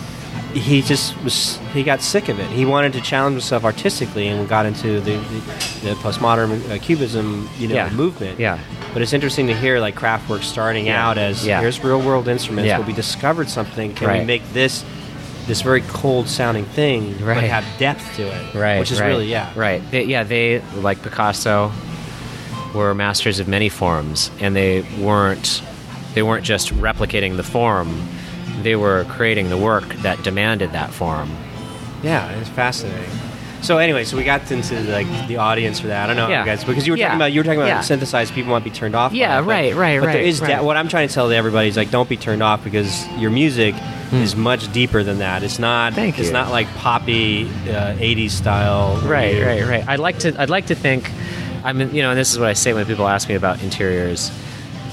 He 0.54 0.82
just 0.82 1.22
was. 1.24 1.58
He 1.74 1.84
got 1.84 2.02
sick 2.02 2.30
of 2.30 2.40
it. 2.40 2.48
He 2.50 2.66
wanted 2.66 2.94
to 2.94 3.02
challenge 3.02 3.34
himself 3.34 3.64
artistically, 3.64 4.28
and 4.28 4.48
got 4.50 4.66
into 4.66 5.00
the 5.02 5.18
the, 5.18 5.90
the 5.90 5.96
postmodern 6.02 6.68
uh, 6.72 6.80
cubism, 6.80 7.48
you 7.60 7.68
know, 7.68 7.76
Yeah. 7.76 7.90
movement. 7.92 8.40
Yeah. 8.40 8.58
But 8.94 9.02
it's 9.02 9.14
interesting 9.14 9.48
to 9.48 9.54
hear 9.56 9.80
like 9.80 9.96
Kraftwerk 9.96 10.42
starting 10.44 10.88
Yeah. 10.88 11.08
out 11.08 11.18
as 11.18 11.46
Yeah. 11.46 11.60
here's 11.60 11.84
real 11.84 12.02
world 12.02 12.28
instruments. 12.28 12.72
But 12.76 12.88
we 12.88 12.94
discovered 12.94 13.50
something. 13.50 13.94
Can 13.94 14.12
we 14.20 14.26
make 14.26 14.42
this 14.54 14.84
this 15.48 15.62
very 15.62 15.82
cold 15.82 16.28
sounding 16.28 16.66
thing, 16.66 17.16
but 17.24 17.38
have 17.44 17.64
depth 17.78 18.16
to 18.16 18.24
it? 18.24 18.54
Right, 18.56 18.80
Which 18.80 18.92
is 18.92 19.00
right, 19.00 19.08
really 19.08 19.28
yeah. 19.28 19.50
right. 19.56 19.82
They, 19.92 20.04
yeah, 20.04 20.24
they 20.24 20.62
like 20.82 21.02
Picasso 21.04 21.72
were 22.74 22.94
masters 22.96 23.40
of 23.40 23.48
many 23.48 23.70
forms, 23.70 24.32
and 24.40 24.56
they 24.56 24.82
weren't 25.00 25.62
they 26.16 26.24
weren't 26.24 26.44
just 26.46 26.74
replicating 26.76 27.36
the 27.38 27.44
form; 27.44 28.08
they 28.64 28.76
were 28.76 29.06
creating 29.10 29.50
the 29.50 29.58
work 29.58 29.88
that 29.98 30.22
demanded 30.24 30.72
that 30.74 30.92
form. 30.92 31.30
Yeah, 32.04 32.30
it's 32.40 32.50
fascinating. 32.50 33.10
So 33.62 33.80
anyway, 33.80 34.04
so 34.04 34.16
we 34.18 34.24
got 34.24 34.50
into 34.52 34.80
like 34.84 35.08
the 35.28 35.38
audience 35.38 35.80
for 35.80 35.88
that. 35.88 36.04
I 36.04 36.08
don't 36.14 36.16
know, 36.16 36.30
Yeah. 36.30 36.46
guys, 36.46 36.64
because 36.64 36.86
you 36.86 36.94
were 36.94 36.98
Yeah. 36.98 37.08
talking 37.08 37.18
about 37.18 37.32
you 37.34 37.40
were 37.40 37.44
talking 37.44 37.60
about 37.60 37.68
Yeah. 37.68 37.82
synthesized 37.82 38.34
people 38.36 38.52
might 38.52 38.64
be 38.64 38.70
turned 38.70 38.96
off. 38.96 39.14
Yeah, 39.14 39.40
it, 39.40 39.42
but- 39.42 39.48
right, 39.50 39.76
right, 39.76 40.00
but 40.00 40.06
there 40.08 40.16
right, 40.18 40.26
is 40.26 40.40
da- 40.40 40.46
right. 40.58 40.64
what 40.64 40.78
I'm 40.78 40.88
trying 40.88 41.08
to 41.08 41.14
tell 41.14 41.32
everybody 41.32 41.68
is 41.68 41.76
like 41.76 41.90
don't 41.90 42.08
be 42.08 42.18
turned 42.18 42.44
off 42.44 42.64
because 42.64 43.06
your 43.18 43.32
music 43.32 43.74
is 44.14 44.36
much 44.36 44.72
deeper 44.72 45.02
than 45.04 45.18
that. 45.20 45.42
It's 45.44 45.58
not. 45.60 45.94
Thank 45.96 46.20
It's 46.20 46.28
you. 46.28 46.34
not 46.34 46.52
like 46.52 46.68
poppy 46.78 47.50
uh, 47.70 47.94
'80s 48.00 48.32
style. 48.32 49.02
Right, 49.04 49.44
right, 49.44 49.66
right. 49.68 49.84
I'd 49.88 50.00
like 50.00 50.20
to. 50.20 50.34
I'd 50.40 50.52
like 50.52 50.68
to 50.68 50.76
think. 50.76 51.10
I 51.66 51.74
mean, 51.74 51.94
you 51.94 52.04
know, 52.04 52.12
and 52.12 52.20
this 52.20 52.32
is 52.32 52.38
what 52.40 52.48
I 52.48 52.54
say 52.54 52.74
when 52.74 52.86
people 52.86 53.08
ask 53.08 53.28
me 53.28 53.34
about 53.36 53.62
interiors. 53.64 54.32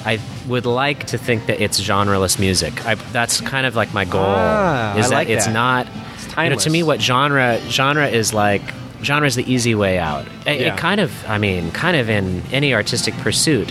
I 0.05 0.19
would 0.49 0.67
like 0.67 1.07
to 1.09 1.19
think 1.19 1.47
that 1.47 1.61
it's 1.61 1.81
genreless 1.81 2.39
music. 2.39 2.85
I, 2.85 2.95
that's 2.97 3.41
kind 3.41 3.67
of 3.67 3.75
like 3.75 3.95
my 3.95 4.05
goal. 4.05 4.23
Ah, 4.27 4.97
is 4.99 5.07
I 5.07 5.09
that 5.11 5.15
like 5.15 5.29
it's 5.29 5.47
that. 5.47 5.53
not. 5.53 5.87
It's 6.17 6.37
You 6.37 6.51
know, 6.51 6.57
to 6.57 6.71
me, 6.71 6.83
what 6.83 7.01
genre 7.01 7.59
genre 7.69 8.07
is 8.09 8.33
like. 8.35 8.63
Genre 9.03 9.27
is 9.27 9.35
the 9.35 9.51
easy 9.53 9.75
way 9.75 9.99
out. 9.99 10.27
It, 10.47 10.61
Yeah. 10.61 10.75
it 10.75 10.79
kind 10.79 11.01
of. 11.01 11.13
I 11.29 11.39
mean, 11.39 11.71
kind 11.73 11.97
of 11.97 12.09
in 12.11 12.43
any 12.53 12.73
artistic 12.75 13.15
pursuit. 13.19 13.71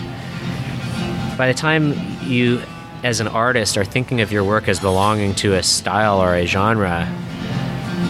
By 1.36 1.48
the 1.48 1.54
time 1.54 1.94
you, 2.22 2.62
as 3.02 3.18
an 3.20 3.26
artist, 3.28 3.76
are 3.76 3.84
thinking 3.84 4.20
of 4.20 4.30
your 4.30 4.44
work 4.44 4.68
as 4.68 4.78
belonging 4.78 5.34
to 5.36 5.54
a 5.54 5.62
style 5.62 6.20
or 6.22 6.34
a 6.36 6.46
genre, 6.46 7.08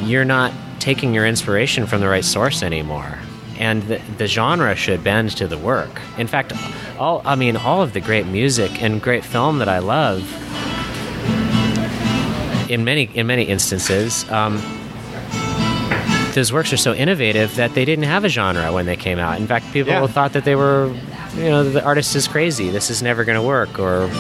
you're 0.03 0.27
not 0.27 0.53
taking 0.81 1.15
your 1.15 1.27
inspiration 1.27 1.87
from 1.87 2.01
the 2.03 2.09
right 2.09 2.25
source 2.25 2.63
anymore. 2.63 3.19
And 3.59 3.83
the, 3.85 4.01
the 4.19 4.27
genre 4.27 4.75
should 4.75 5.03
bend 5.05 5.37
to 5.37 5.47
the 5.47 5.59
work. 5.59 6.01
In 6.19 6.27
fact, 6.27 6.53
all 6.99 7.23
I 7.25 7.35
mean, 7.35 7.57
all 7.57 7.83
of 7.83 7.93
the 7.93 8.01
great 8.01 8.27
music 8.27 8.83
and 8.83 9.01
great 9.01 9.25
film 9.25 9.59
that 9.59 9.69
I 9.69 9.79
love, 9.79 10.21
in 12.71 12.85
many 12.85 13.05
in 13.15 13.27
many 13.27 13.45
instances, 13.45 14.29
um, 14.31 14.61
those 16.35 16.53
works 16.53 16.73
are 16.73 16.77
so 16.77 16.93
innovative 16.95 17.55
that 17.57 17.75
they 17.75 17.85
didn't 17.85 18.05
have 18.07 18.25
a 18.25 18.29
genre 18.29 18.73
when 18.73 18.87
they 18.87 18.97
came 18.97 19.19
out. 19.19 19.39
In 19.41 19.47
fact, 19.47 19.73
people 19.73 19.93
Yeah. 19.93 20.07
thought 20.09 20.33
that 20.33 20.45
they 20.45 20.57
were, 20.57 20.93
you 21.37 21.45
know, 21.45 21.63
the 21.63 21.85
artist 21.85 22.17
is 22.17 22.27
crazy. 22.27 22.71
This 22.71 22.91
is 22.91 23.03
never 23.03 23.23
going 23.25 23.37
to 23.37 23.43
work, 23.47 23.79
or 23.79 24.11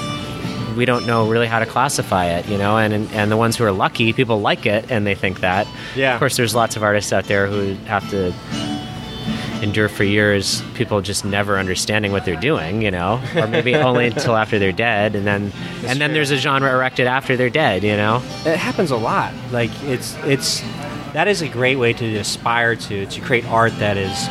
we 0.76 0.85
don't 0.85 1.07
know 1.07 1.28
really 1.28 1.47
how 1.49 1.59
to 1.59 1.66
classify 1.66 2.26
it, 2.26 2.47
you 2.49 2.57
know. 2.59 2.76
And 2.78 2.93
and 3.12 3.30
the 3.32 3.37
ones 3.37 3.57
who 3.57 3.64
are 3.64 3.72
lucky, 3.72 4.12
people 4.12 4.41
like 4.41 4.64
it 4.66 4.91
and 4.91 5.07
they 5.07 5.14
think 5.16 5.41
that. 5.41 5.66
Yeah. 5.97 6.14
Of 6.14 6.18
course, 6.20 6.37
there's 6.37 6.55
lots 6.55 6.76
of 6.76 6.82
artists 6.85 7.12
out 7.12 7.24
there 7.24 7.47
who 7.49 7.74
have 7.87 8.09
to 8.11 8.32
endure 9.65 9.89
for 9.89 10.05
years 10.05 10.62
people 10.75 11.01
just 11.01 11.25
never 11.25 11.59
understanding 11.59 12.12
what 12.12 12.25
they're 12.25 12.41
doing, 12.41 12.83
you 12.83 12.91
know, 12.93 13.21
or 13.35 13.49
maybe 13.49 13.75
only 13.91 14.07
until 14.07 14.37
after 14.37 14.59
they're 14.61 14.71
dead, 14.73 15.17
and 15.17 15.27
then 15.27 15.51
and 15.87 16.01
then 16.01 16.11
true. 16.11 16.15
there's 16.15 16.31
a 16.31 16.37
genre 16.37 16.71
erected 16.73 17.07
after 17.09 17.37
they're 17.37 17.51
dead, 17.51 17.83
you 17.83 17.97
know. 17.97 18.23
It 18.47 18.57
happens 18.59 18.91
a 18.93 18.97
lot. 18.97 19.35
Like 19.51 19.71
it's 19.85 20.15
it's 20.25 20.61
that 21.15 21.27
is 21.27 21.43
a 21.43 21.49
great 21.49 21.77
way 21.77 21.93
to 21.95 22.17
aspire 22.17 22.77
to 22.77 23.07
to 23.07 23.21
create 23.21 23.45
art 23.47 23.77
that 23.79 23.97
is 23.97 24.29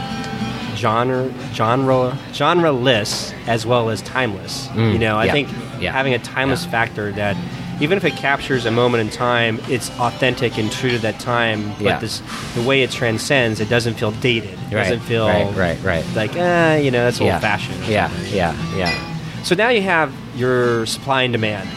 genre 0.77 1.31
genre 1.53 2.17
genreless 2.31 3.33
as 3.47 3.65
well 3.65 3.89
as 3.89 4.01
timeless. 4.01 4.69
you 4.75 4.97
know, 4.99 5.17
I 5.17 5.25
Mm, 5.25 5.27
yeah, 5.27 5.31
think 5.33 5.49
yeah, 5.81 5.91
having 5.91 6.13
a 6.13 6.19
timeless 6.19 6.65
yeah. 6.65 6.71
factor 6.71 7.11
that 7.13 7.35
even 7.83 7.97
if 7.97 8.05
it 8.05 8.15
captures 8.15 8.65
a 8.65 8.71
moment 8.71 9.01
in 9.01 9.09
time, 9.09 9.59
it's 9.67 9.89
authentic 9.99 10.57
and 10.57 10.71
true 10.71 10.91
to 10.91 10.99
that 10.99 11.19
time. 11.19 11.69
But 11.73 11.81
Yeah. 11.81 11.99
this 11.99 12.21
the 12.55 12.61
way 12.61 12.81
it 12.81 12.91
transcends, 12.91 13.59
it 13.59 13.69
doesn't 13.69 13.95
feel 13.95 14.11
dated. 14.11 14.51
It 14.71 14.75
Right, 14.75 14.83
doesn't 14.83 15.01
feel 15.01 15.27
right, 15.27 15.53
right, 15.55 15.77
right. 15.83 16.05
like 16.15 16.31
ah, 16.37 16.75
you 16.75 16.91
know, 16.91 17.03
that's 17.03 17.19
yeah. 17.19 17.33
old 17.33 17.41
fashioned. 17.41 17.85
Yeah, 17.85 18.09
yeah, 18.31 18.55
yeah. 18.77 19.43
So 19.43 19.53
now 19.55 19.69
you 19.69 19.81
have 19.81 20.11
your 20.35 20.85
supply 20.85 21.23
and 21.23 21.33
demand. 21.33 21.67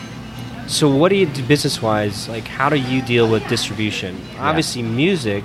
So 0.68 0.88
what 0.88 1.08
do 1.10 1.16
you 1.16 1.26
do 1.26 1.42
business 1.42 1.82
wise? 1.82 2.28
Like 2.28 2.46
how 2.46 2.68
do 2.68 2.76
you 2.76 3.02
deal 3.02 3.28
with 3.28 3.46
distribution? 3.48 4.20
Obviously 4.38 4.82
music, 4.82 5.44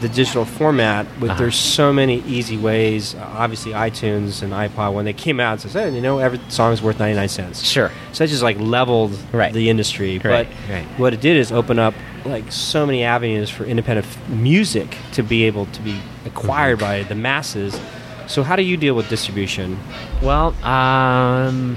the 0.00 0.08
digital 0.08 0.44
format, 0.44 1.06
with 1.20 1.30
Uh-huh. 1.30 1.38
there's 1.40 1.56
so 1.56 1.92
many 1.92 2.22
easy 2.26 2.56
ways. 2.56 3.14
Uh, 3.14 3.24
obviously 3.36 3.72
iTunes 3.72 4.42
and 4.42 4.52
iPod 4.52 4.92
when 4.92 5.04
they 5.04 5.12
came 5.12 5.40
out 5.40 5.60
says, 5.60 5.72
hey, 5.72 5.90
you 5.94 6.00
know, 6.00 6.18
every 6.18 6.40
song's 6.48 6.80
worth 6.80 6.98
99 6.98 7.28
cents. 7.28 7.62
Sure. 7.64 7.90
So 8.12 8.22
that 8.24 8.30
just 8.30 8.42
like 8.42 8.58
leveled 8.60 9.18
Right. 9.32 9.52
the 9.52 9.68
industry. 9.70 10.18
Right, 10.18 10.48
But 10.68 10.72
right. 10.72 10.84
what 10.98 11.14
it 11.14 11.20
did 11.20 11.36
is 11.36 11.50
open 11.50 11.78
up 11.78 11.94
like 12.24 12.50
so 12.52 12.86
many 12.86 13.02
avenues 13.04 13.50
for 13.50 13.64
independent 13.64 14.06
f- 14.06 14.28
music 14.28 14.96
to 15.12 15.22
be 15.22 15.44
able 15.44 15.66
to 15.66 15.80
be 15.82 16.00
acquired 16.26 16.78
Mm-hmm. 16.78 17.02
by 17.02 17.02
the 17.08 17.14
masses. 17.14 17.78
So 18.26 18.42
how 18.42 18.56
do 18.56 18.62
you 18.62 18.76
deal 18.76 18.94
with 18.94 19.08
distribution? 19.08 19.78
Well, 20.22 20.48
um, 20.64 21.76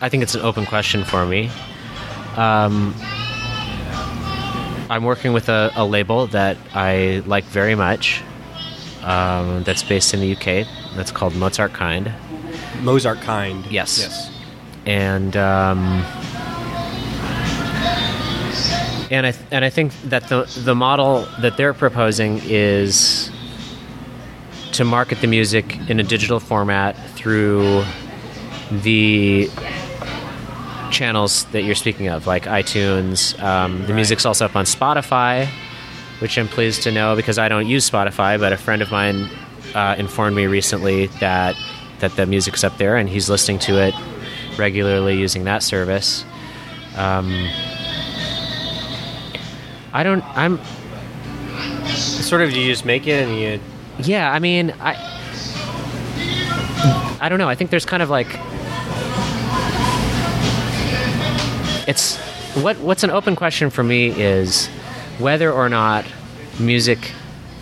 I 0.00 0.08
think 0.08 0.22
it's 0.22 0.34
an 0.34 0.40
open 0.42 0.64
question 0.66 1.04
for 1.04 1.24
me. 1.26 1.50
Um, 2.36 2.94
I'm 4.90 5.04
working 5.04 5.32
with 5.32 5.48
a, 5.48 5.72
a 5.76 5.84
label 5.84 6.26
that 6.28 6.56
I 6.74 7.22
like 7.26 7.44
very 7.44 7.74
much. 7.74 8.22
Um, 9.02 9.62
that's 9.64 9.82
based 9.82 10.14
in 10.14 10.20
the 10.20 10.32
UK. 10.32 10.66
That's 10.96 11.10
called 11.10 11.34
Mozart 11.36 11.74
Kind, 11.74 12.10
Mozart 12.80 13.20
kind. 13.20 13.66
Yes. 13.66 13.98
Yes. 13.98 14.30
and 14.86 15.36
um, 15.36 15.78
and 19.10 19.26
I 19.26 19.32
th- 19.32 19.44
and 19.50 19.62
I 19.64 19.68
think 19.70 19.92
that 20.04 20.28
the 20.28 20.44
the 20.64 20.74
model 20.74 21.26
that 21.40 21.56
they're 21.58 21.74
proposing 21.74 22.40
is 22.44 23.30
to 24.72 24.84
market 24.84 25.20
the 25.20 25.26
music 25.26 25.78
in 25.90 26.00
a 26.00 26.02
digital 26.02 26.40
format 26.40 26.96
through 27.10 27.84
the 28.70 29.50
channels 30.94 31.44
that 31.52 31.62
you're 31.64 31.74
speaking 31.74 32.08
of, 32.08 32.26
like 32.26 32.44
iTunes. 32.44 33.38
Um, 33.42 33.80
the 33.82 33.88
Right. 33.88 33.96
music's 33.96 34.24
also 34.24 34.44
up 34.46 34.56
on 34.56 34.64
Spotify, 34.64 35.46
which 36.20 36.38
I'm 36.38 36.48
pleased 36.48 36.82
to 36.84 36.92
know 36.92 37.16
because 37.16 37.38
I 37.38 37.48
don't 37.48 37.66
use 37.66 37.88
Spotify, 37.90 38.38
but 38.40 38.52
a 38.52 38.56
friend 38.56 38.80
of 38.80 38.90
mine 38.90 39.28
uh, 39.74 39.96
informed 39.98 40.36
me 40.36 40.46
recently 40.46 41.06
that 41.20 41.56
that 42.00 42.16
the 42.16 42.26
music's 42.26 42.64
up 42.64 42.76
there, 42.78 42.96
and 42.96 43.08
he's 43.08 43.28
listening 43.30 43.58
to 43.60 43.78
it 43.82 43.94
regularly 44.58 45.16
using 45.16 45.44
that 45.44 45.62
service. 45.62 46.24
Um, 46.96 47.48
I 49.92 50.02
don't. 50.02 50.24
I'm. 50.36 50.58
Sort 51.86 52.42
of, 52.42 52.50
do 52.52 52.60
you 52.60 52.72
just 52.72 52.84
make 52.84 53.06
it 53.06 53.26
and 53.28 53.38
you. 53.38 53.60
Yeah, 53.98 54.30
I 54.32 54.38
mean, 54.38 54.72
I. 54.80 54.96
I 57.20 57.28
don't 57.28 57.38
know. 57.38 57.48
I 57.48 57.54
think 57.54 57.70
there's 57.70 57.86
kind 57.86 58.02
of 58.02 58.10
like. 58.10 58.28
It's 61.86 62.16
what 62.62 62.78
what's 62.78 63.02
an 63.04 63.10
open 63.10 63.36
question 63.36 63.70
for 63.70 63.82
me 63.82 64.08
is 64.10 64.66
whether 65.18 65.52
or 65.52 65.68
not 65.68 66.04
music 66.58 67.12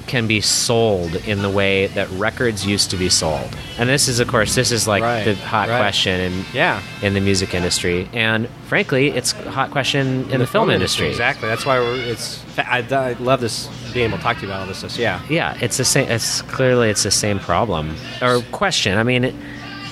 can 0.07 0.27
be 0.27 0.41
sold 0.41 1.14
in 1.27 1.41
the 1.43 1.49
way 1.49 1.87
that 1.87 2.11
records 2.11 2.66
used 2.66 2.91
to 2.91 2.97
be 2.97 3.09
sold. 3.09 3.49
And 3.79 3.89
this 3.89 4.09
is 4.09 4.20
of 4.20 4.29
course 4.29 4.55
this 4.55 4.70
is 4.70 4.87
like 4.87 5.03
Right, 5.03 5.25
the 5.25 5.35
hot 5.37 5.68
right. 5.68 5.79
question 5.79 6.20
in 6.20 6.45
Yeah. 6.53 6.83
in 7.01 7.14
the 7.14 7.20
music 7.20 7.55
industry. 7.55 8.09
And 8.12 8.49
frankly, 8.68 9.09
it's 9.09 9.33
a 9.33 9.51
hot 9.51 9.70
question 9.70 10.29
in, 10.31 10.41
the, 10.41 10.47
film, 10.47 10.70
industry. 10.70 11.09
Exactly. 11.09 11.49
That's 11.49 11.64
why 11.64 11.79
we're. 11.79 11.97
It's. 11.97 12.43
I, 12.59 12.85
I 12.91 13.12
love 13.14 13.41
this 13.41 13.68
being 13.95 14.09
able 14.09 14.18
to 14.18 14.23
talk 14.23 14.37
to 14.37 14.43
you 14.43 14.49
about 14.49 14.61
all 14.62 14.66
this 14.66 14.79
stuff. 14.79 14.99
Yeah. 14.99 15.23
Yeah, 15.31 15.57
it's 15.61 15.77
the 15.79 15.85
same. 15.85 16.11
It's 16.11 16.43
clearly 16.43 16.91
it's 16.91 17.05
the 17.05 17.11
same 17.11 17.39
problem 17.39 17.95
or 18.20 18.43
question. 18.53 18.99
I 18.99 19.05
mean, 19.05 19.25
it, 19.25 19.35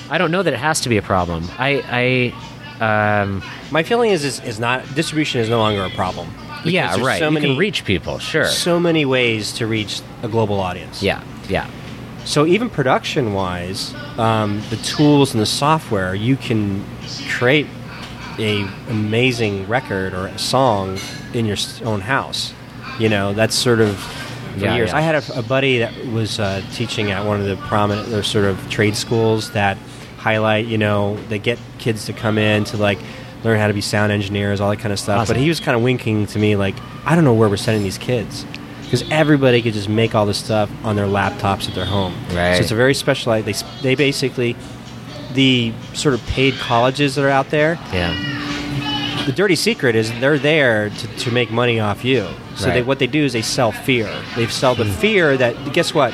I 0.09 0.17
don't 0.17 0.29
know 0.31 0.43
that 0.43 0.53
it 0.53 0.59
has 0.59 0.81
to 0.81 0.89
be 0.89 0.97
a 0.97 1.01
problem. 1.01 1.47
I, 1.57 1.81
I, 1.89 2.33
um, 2.81 3.41
My 3.71 3.83
feeling 3.83 4.11
is, 4.11 4.23
is, 4.25 4.39
is 4.43 4.59
not 4.59 4.83
distribution 4.95 5.39
is 5.41 5.49
no 5.49 5.59
longer 5.59 5.83
a 5.83 5.89
problem. 5.91 6.27
Because 6.57 6.73
yeah, 6.73 6.91
there's 6.95 7.05
right. 7.07 7.19
So 7.19 7.25
you 7.25 7.31
many, 7.31 7.47
can 7.47 7.57
reach 7.57 7.85
people, 7.85 8.19
sure. 8.19 8.45
so 8.45 8.79
many 8.79 9.05
ways 9.05 9.51
to 9.53 9.65
reach 9.67 10.01
a 10.23 10.27
global 10.27 10.59
audience. 10.59 11.01
yeah, 11.01 11.23
yeah, 11.49 11.67
So 12.25 12.45
even 12.45 12.69
production 12.69 13.33
wise, 13.33 13.93
um, 14.17 14.61
the 14.69 14.77
tools 14.77 15.33
and 15.33 15.41
the 15.41 15.45
software, 15.47 16.13
you 16.13 16.35
can 16.35 16.85
create 17.29 17.65
a 18.37 18.61
amazing 18.89 19.67
record 19.67 20.13
or 20.13 20.27
a 20.27 20.37
song 20.37 20.99
in 21.33 21.45
your 21.45 21.57
own 21.83 22.01
house. 22.01 22.53
You 22.99 23.09
know, 23.09 23.33
that's 23.33 23.55
sort 23.55 23.79
of 23.81 23.97
for 23.97 24.59
Yeah, 24.59 24.75
years. 24.75 24.89
yeah. 24.91 24.97
I 24.97 25.01
had 25.01 25.15
a, 25.15 25.39
a 25.39 25.41
buddy 25.41 25.79
that 25.79 25.93
was 26.07 26.39
uh, 26.39 26.61
teaching 26.73 27.09
at 27.11 27.25
one 27.25 27.39
of 27.41 27.47
the 27.47 27.55
prominent, 27.67 28.13
or 28.13 28.21
sort 28.21 28.45
of 28.45 28.69
trade 28.69 28.95
schools 28.95 29.51
that 29.51 29.77
highlight. 30.21 30.67
You 30.67 30.77
know, 30.77 31.17
they 31.29 31.39
get 31.39 31.59
kids 31.79 32.05
to 32.05 32.13
come 32.13 32.37
in 32.37 32.63
to 32.65 32.77
like 32.77 32.99
learn 33.43 33.59
how 33.59 33.67
to 33.67 33.73
be 33.73 33.81
sound 33.81 34.11
engineers, 34.11 34.61
all 34.61 34.69
that 34.69 34.79
kind 34.79 34.93
of 34.93 34.99
stuff. 34.99 35.21
Awesome. 35.21 35.35
But 35.35 35.41
he 35.41 35.49
was 35.49 35.59
kind 35.59 35.75
of 35.75 35.83
winking 35.83 36.27
to 36.27 36.39
me 36.39 36.55
like, 36.55 36.75
I 37.05 37.15
don't 37.15 37.23
know 37.23 37.33
where 37.33 37.49
we're 37.49 37.57
sending 37.57 37.83
these 37.83 37.97
kids. 37.97 38.45
Because 38.83 39.09
everybody 39.09 39.61
could 39.61 39.73
just 39.73 39.87
make 39.87 40.13
all 40.15 40.25
this 40.25 40.37
stuff 40.37 40.69
on 40.83 40.97
their 40.97 41.05
laptops 41.05 41.67
at 41.67 41.75
their 41.75 41.85
home. 41.85 42.13
Right. 42.33 42.55
So 42.55 42.61
it's 42.61 42.71
a 42.71 42.75
very 42.75 42.93
specialized. 42.93 43.45
They, 43.45 43.53
they 43.81 43.95
basically, 43.95 44.55
the 45.33 45.73
sort 45.93 46.13
of 46.13 46.21
paid 46.27 46.55
colleges 46.55 47.15
that 47.15 47.23
are 47.23 47.29
out 47.29 47.49
there, 47.51 47.79
yeah, 47.93 48.13
the 49.25 49.31
dirty 49.31 49.55
secret 49.55 49.95
is 49.95 50.11
they're 50.19 50.37
there 50.37 50.89
to, 50.89 51.07
to 51.07 51.31
make 51.31 51.51
money 51.51 51.79
off 51.79 52.03
you. 52.03 52.27
So 52.57 52.67
they, 52.67 52.83
what 52.83 52.99
they 52.99 53.07
do 53.07 53.23
is 53.23 53.33
they 53.33 53.41
sell 53.41 53.71
fear. 53.71 54.09
They 54.35 54.45
sell 54.47 54.75
the 54.75 54.85
hmm. 54.85 54.91
fear 54.91 55.37
that 55.37 55.73
guess 55.73 55.93
what? 55.93 56.13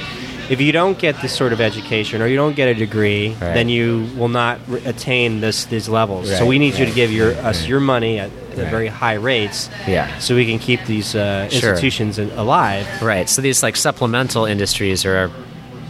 If 0.49 0.61
you 0.61 0.71
don't 0.71 0.97
get 0.97 1.21
this 1.21 1.33
sort 1.35 1.53
of 1.53 1.59
education 1.61 2.21
or 2.21 2.27
you 2.27 2.35
don't 2.37 2.55
get 2.55 2.67
a 2.67 2.73
degree, 2.75 3.29
Right. 3.29 3.53
then 3.53 3.69
you 3.69 4.07
will 4.17 4.29
not 4.29 4.59
re- 4.67 4.81
attain 4.85 5.41
this 5.41 5.65
these 5.65 5.89
levels. 5.89 6.29
so 6.37 6.45
we 6.45 6.57
need 6.59 6.75
you 6.77 6.85
to 6.85 6.91
give 6.91 7.11
your 7.11 7.31
us 7.45 7.67
your 7.67 7.79
money 7.79 8.19
at, 8.19 8.29
at 8.51 8.57
Right. 8.57 8.67
very 8.71 8.87
high 8.87 9.15
rates, 9.15 9.69
Yeah. 9.87 10.07
so 10.19 10.35
we 10.35 10.45
can 10.45 10.59
keep 10.59 10.85
these 10.85 11.15
uh, 11.15 11.47
Sure. 11.49 11.71
institutions 11.71 12.17
in, 12.19 12.31
alive. 12.31 12.85
Right. 13.01 13.27
So 13.29 13.41
these 13.41 13.61
like 13.63 13.75
supplemental 13.75 14.45
industries 14.45 15.05
are 15.05 15.29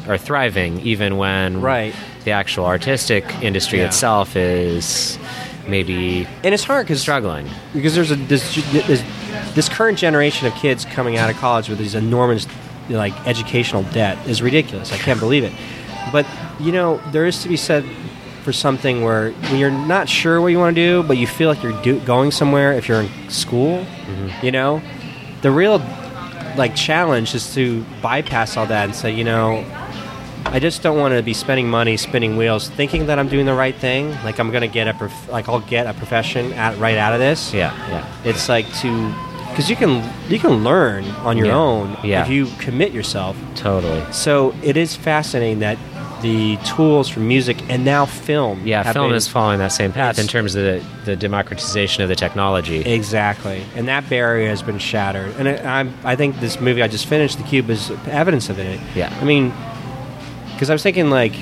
are 0.08 0.18
thriving 0.18 0.80
even 0.82 1.18
when 1.18 1.60
Right. 1.62 1.94
the 2.24 2.32
actual 2.32 2.66
artistic 2.66 3.26
industry 3.42 3.80
Yeah. 3.80 3.88
itself 3.88 4.36
is 4.38 5.18
maybe 5.68 6.26
And 6.46 6.54
it's 6.54 6.64
hard 6.64 6.86
because 6.88 7.02
struggling. 7.02 7.46
because 7.74 7.94
there's 7.94 8.12
a 8.12 8.16
this, 8.16 8.56
this 8.88 9.04
this 9.54 9.70
current 9.70 9.98
generation 10.00 10.48
of 10.48 10.56
kids 10.56 10.86
coming 10.86 11.18
out 11.18 11.30
of 11.30 11.36
college 11.38 11.68
with 11.70 11.78
these 11.78 11.94
enormous 11.96 12.48
like 12.90 13.14
educational 13.28 13.84
debt 13.84 14.18
is 14.28 14.42
ridiculous. 14.42 14.92
I 14.92 14.98
can't 14.98 15.20
believe 15.20 15.44
it. 15.44 15.54
But 16.12 16.26
you 16.60 16.72
know, 16.72 17.02
there 17.12 17.26
is 17.26 17.44
to 17.44 17.50
be 17.50 17.58
said 17.58 17.86
for 18.44 18.54
something 18.54 19.04
where 19.04 19.32
when 19.32 19.58
you're 19.58 19.72
not 19.72 20.08
sure 20.08 20.40
what 20.40 20.48
you 20.48 20.58
want 20.58 20.76
to 20.76 20.82
do, 20.82 21.04
but 21.04 21.18
you 21.18 21.28
feel 21.28 21.50
like 21.50 21.62
you're 21.62 21.82
do- 21.82 22.00
going 22.02 22.32
somewhere 22.32 22.74
if 22.74 22.88
you're 22.88 23.02
in 23.02 23.30
school, 23.30 23.80
mm-hmm. 23.80 24.46
you 24.46 24.52
know, 24.52 24.82
the 25.42 25.52
real 25.52 25.80
like 26.56 26.76
challenge 26.76 27.36
is 27.36 27.54
to 27.54 27.84
bypass 28.02 28.58
all 28.58 28.66
that 28.66 28.86
and 28.86 28.96
say, 28.96 29.14
you 29.14 29.24
know, 29.24 29.66
I 30.46 30.60
just 30.60 30.82
don't 30.82 30.98
want 30.98 31.14
to 31.14 31.22
be 31.22 31.34
spending 31.34 31.70
money 31.70 31.98
spinning 31.98 32.38
wheels, 32.38 32.70
thinking 32.70 33.08
that 33.08 33.20
I'm 33.20 33.28
doing 33.28 33.46
the 33.46 33.54
right 33.54 33.76
thing. 33.76 34.12
Like 34.24 34.40
I'm 34.40 34.50
gonna 34.50 34.68
get 34.68 34.88
a 34.88 34.94
prof- 34.94 35.30
like 35.30 35.50
I'll 35.50 35.60
get 35.60 35.86
a 35.88 35.94
profession 35.94 36.54
at, 36.54 36.78
right 36.78 36.98
out 36.98 37.14
of 37.14 37.20
this. 37.20 37.54
Yeah, 37.54 37.76
yeah. 37.90 38.08
It's 38.24 38.48
like 38.48 38.66
to 38.76 39.14
because 39.58 39.72
you 39.72 39.76
can 39.76 40.08
you 40.30 40.38
can 40.38 40.64
learn 40.64 41.04
on 41.26 41.36
your 41.36 41.48
Yeah. 41.48 41.56
own 41.56 41.98
Yeah. 42.04 42.22
if 42.22 42.30
you 42.30 42.46
commit 42.60 42.92
yourself. 42.92 43.36
Totally. 43.56 44.04
So 44.12 44.54
it 44.62 44.78
is 44.78 44.96
fascinating 44.96 45.60
that 45.60 45.80
the 46.22 46.58
tools 46.58 47.10
for 47.10 47.22
music 47.22 47.58
and 47.68 47.84
now 47.84 48.06
film. 48.06 48.62
Yeah, 48.66 48.84
film 48.94 49.10
been- 49.10 49.16
is 49.18 49.28
following 49.28 49.58
that 49.58 49.72
same 49.72 49.92
path 49.92 50.20
in 50.20 50.28
terms 50.28 50.54
of 50.56 50.62
the, 50.64 50.82
the 51.06 51.16
democratization 51.16 52.04
of 52.04 52.10
the 52.10 52.16
technology. 52.16 52.82
Exactly, 52.82 53.64
and 53.76 53.88
that 53.88 54.08
barrier 54.10 54.48
has 54.48 54.62
been 54.62 54.78
shattered. 54.78 55.34
And 55.40 55.48
I'm, 55.48 55.92
I 56.04 56.16
think 56.16 56.40
this 56.40 56.60
movie 56.62 56.84
I 56.84 56.88
just 56.88 57.08
finished, 57.08 57.38
The 57.40 57.44
Cube, 57.44 57.70
is 57.72 57.92
evidence 58.10 58.50
of 58.50 58.60
it. 58.60 58.80
Yeah. 58.96 59.12
I 59.20 59.26
mean, 59.26 59.52
because 60.54 60.70
I 60.70 60.74
was 60.74 60.84
thinking, 60.84 61.10
like, 61.10 61.34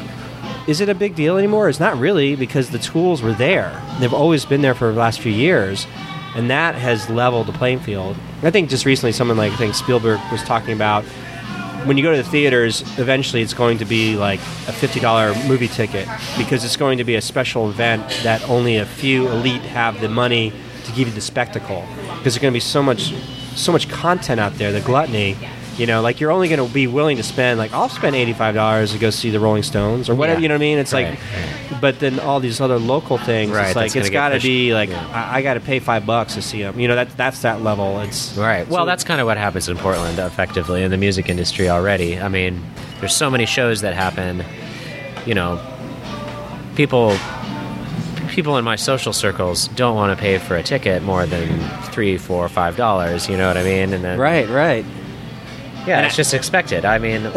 is 0.67 0.79
it 0.81 0.87
a 0.89 0.95
big 0.95 1.15
deal 1.15 1.37
anymore? 1.37 1.67
It's 1.69 1.79
not 1.81 1.97
really 1.97 2.35
because 2.37 2.69
the 2.69 2.79
tools 2.79 3.21
were 3.21 3.33
there. 3.33 3.81
They've 3.99 4.13
always 4.13 4.45
been 4.45 4.61
there 4.61 4.73
for 4.75 4.91
the 4.91 4.99
last 4.99 5.19
few 5.21 5.31
years, 5.33 5.85
and 6.35 6.49
that 6.49 6.75
has 6.75 7.09
leveled 7.09 7.47
the 7.47 7.53
playing 7.53 7.79
field. 7.79 8.15
I 8.43 8.51
think 8.51 8.69
just 8.69 8.85
recently, 8.85 9.11
someone 9.11 9.37
like 9.37 9.53
I 9.53 9.55
think 9.55 9.73
Spielberg 9.73 10.19
was 10.31 10.43
talking 10.43 10.73
about 10.73 11.03
when 11.85 11.97
you 11.97 12.03
go 12.03 12.11
to 12.11 12.17
the 12.17 12.29
theaters, 12.29 12.81
eventually 12.97 13.43
it's 13.43 13.53
going 13.53 13.77
to 13.77 13.85
be 13.85 14.15
like 14.15 14.39
a 14.39 14.71
$50 14.71 15.47
movie 15.47 15.67
ticket 15.67 16.07
because 16.37 16.63
it's 16.63 16.77
going 16.77 16.97
to 16.97 17.03
be 17.03 17.15
a 17.15 17.21
special 17.21 17.69
event 17.69 18.07
that 18.23 18.41
only 18.49 18.77
a 18.77 18.85
few 18.85 19.27
elite 19.27 19.61
have 19.61 20.01
the 20.01 20.09
money 20.09 20.51
to 20.83 20.91
give 20.93 21.07
you 21.07 21.13
the 21.13 21.21
spectacle. 21.21 21.85
Because 22.17 22.33
there's 22.33 22.39
going 22.39 22.51
to 22.51 22.55
be 22.55 22.59
so 22.59 22.81
much, 22.81 23.13
so 23.55 23.71
much 23.71 23.87
content 23.87 24.39
out 24.39 24.55
there, 24.55 24.71
the 24.71 24.81
gluttony. 24.81 25.37
You 25.77 25.85
know, 25.85 26.01
like 26.01 26.21
you're 26.21 26.31
only 26.31 26.47
going 26.47 26.65
to 26.65 26.73
be 26.73 26.87
willing 26.87 27.17
to 27.17 27.23
spend 27.23 27.57
like 27.59 27.73
I'll 27.73 27.89
spend 27.89 28.15
$85 28.15 28.93
to 28.93 28.97
go 28.97 29.09
see 29.09 29.29
the 29.29 29.41
Rolling 29.41 29.63
Stones 29.63 30.09
or 30.09 30.15
whatever. 30.15 30.39
Yeah. 30.39 30.43
You 30.43 30.47
know 30.49 30.53
what 30.55 30.59
I 30.59 30.65
mean? 30.67 30.77
It's 30.77 30.93
Right, 30.93 31.19
like, 31.71 31.81
but 31.81 31.99
then 31.99 32.19
all 32.21 32.39
these 32.39 32.61
other 32.61 32.79
local 32.79 33.17
things, 33.17 33.51
Right, 33.51 33.67
it's 33.67 33.75
like 33.75 33.93
it's 33.95 34.09
got 34.09 34.29
to 34.29 34.39
be 34.39 34.73
like 34.73 34.89
yeah. 34.89 35.05
I, 35.13 35.39
I 35.39 35.41
got 35.41 35.55
to 35.55 35.59
pay 35.59 35.79
five 35.79 36.05
bucks 36.05 36.35
to 36.35 36.41
see 36.41 36.61
them. 36.61 36.79
You 36.79 36.87
know, 36.87 36.95
that 36.95 37.17
that's 37.17 37.41
that 37.41 37.61
level. 37.61 37.99
It's 37.99 38.37
Right. 38.37 38.65
Well, 38.69 38.83
So- 38.83 38.85
that's 38.85 39.03
kind 39.03 39.19
of 39.19 39.27
what 39.27 39.37
happens 39.37 39.67
in 39.67 39.75
Portland, 39.77 40.17
effectively, 40.17 40.81
in 40.81 40.91
the 40.91 40.97
music 40.97 41.27
industry 41.27 41.69
already. 41.69 42.19
I 42.19 42.29
mean, 42.29 42.63
there's 43.01 43.15
so 43.15 43.29
many 43.29 43.45
shows 43.45 43.81
that 43.81 43.93
happen. 43.93 44.45
You 45.25 45.33
know, 45.33 45.59
people 46.75 47.17
people 48.29 48.57
in 48.57 48.65
my 48.65 48.75
social 48.75 49.13
circles 49.13 49.67
don't 49.69 49.95
want 49.95 50.17
to 50.17 50.21
pay 50.21 50.37
for 50.37 50.55
a 50.55 50.63
ticket 50.63 51.01
more 51.03 51.25
than 51.25 51.59
three, 51.91 52.17
four, 52.17 52.47
five 52.49 52.77
dollars. 52.77 53.27
You 53.29 53.35
know 53.37 53.47
what 53.47 53.57
I 53.57 53.63
mean? 53.63 53.93
And 53.93 54.03
then, 54.03 54.19
right, 54.19 54.47
right. 54.49 54.85
Yeah, 55.87 55.97
And 55.97 56.05
it's 56.05 56.15
I- 56.15 56.17
just 56.17 56.33
expected. 56.33 56.85
I 56.85 56.97
mean, 56.99 57.23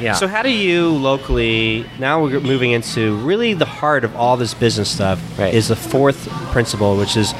yeah. 0.00 0.14
So, 0.14 0.26
how 0.28 0.42
do 0.42 0.50
you 0.50 0.90
locally? 0.90 1.84
Now 1.98 2.22
we're 2.22 2.40
moving 2.40 2.70
into 2.72 3.16
really 3.18 3.54
the 3.54 3.64
heart 3.66 4.04
of 4.04 4.14
all 4.16 4.36
this 4.36 4.54
business 4.54 4.90
stuff. 4.90 5.20
Right. 5.38 5.52
Is 5.54 5.68
the 5.68 5.76
fourth 5.76 6.28
principle, 6.52 6.96
which 6.96 7.16
is 7.16 7.34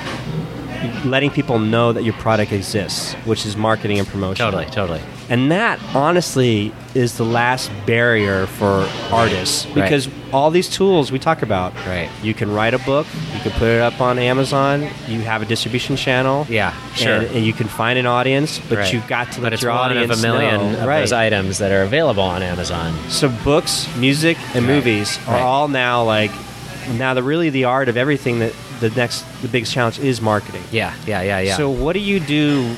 letting 1.04 1.30
people 1.30 1.58
know 1.58 1.92
that 1.92 2.04
your 2.04 2.14
product 2.14 2.52
exists, 2.52 3.14
which 3.24 3.44
is 3.46 3.56
marketing 3.56 3.98
and 3.98 4.08
promotion. 4.08 4.44
totally, 4.44 4.66
totally. 4.66 5.00
And 5.30 5.52
that 5.52 5.78
honestly 5.94 6.72
is 6.92 7.16
the 7.16 7.24
last 7.24 7.70
barrier 7.86 8.46
for 8.46 8.84
artists 9.12 9.64
because 9.66 10.08
all 10.32 10.50
these 10.50 10.68
tools 10.68 11.12
we 11.12 11.20
talk 11.20 11.42
about. 11.42 11.72
Right. 11.86 12.10
You 12.20 12.34
can 12.34 12.52
write 12.52 12.74
a 12.74 12.80
book. 12.80 13.06
You 13.34 13.40
can 13.40 13.52
put 13.52 13.68
it 13.68 13.80
up 13.80 14.00
on 14.00 14.18
Amazon. 14.18 14.82
You 15.06 15.20
have 15.20 15.40
a 15.40 15.44
distribution 15.46 15.94
channel. 15.94 16.46
Yeah, 16.48 16.74
sure. 16.94 17.18
And, 17.18 17.26
and 17.28 17.46
you 17.46 17.52
can 17.52 17.68
find 17.68 17.96
an 17.96 18.06
audience, 18.06 18.58
but 18.68 18.78
Right. 18.78 18.92
you've 18.92 19.06
got 19.06 19.30
to 19.32 19.40
let 19.40 19.46
But 19.50 19.52
it's 19.54 19.62
your 19.62 19.70
one 19.70 19.92
audience 19.92 20.12
of 20.12 20.18
a 20.18 20.22
million 20.22 20.72
know. 20.72 20.80
of 20.80 20.86
right. 20.88 21.00
those 21.00 21.12
items 21.12 21.58
that 21.58 21.70
are 21.70 21.82
available 21.82 22.24
on 22.24 22.42
Amazon. 22.42 22.92
So 23.08 23.28
books, 23.28 23.88
music, 23.96 24.36
and 24.56 24.66
Right. 24.66 24.74
movies 24.74 25.16
are 25.28 25.34
Right. 25.34 25.42
all 25.42 25.68
now 25.68 26.02
like 26.02 26.32
now 26.98 27.14
the 27.14 27.22
really 27.22 27.50
the 27.50 27.64
art 27.64 27.88
of 27.88 27.96
everything 27.96 28.40
that 28.40 28.52
the 28.80 28.90
next 28.90 29.24
the 29.42 29.48
biggest 29.48 29.72
challenge 29.72 30.00
is 30.00 30.20
marketing. 30.20 30.62
Yeah, 30.72 30.92
yeah, 31.06 31.22
yeah, 31.22 31.38
yeah. 31.38 31.56
So 31.56 31.70
what 31.70 31.92
do 31.92 32.00
you 32.00 32.18
do 32.18 32.74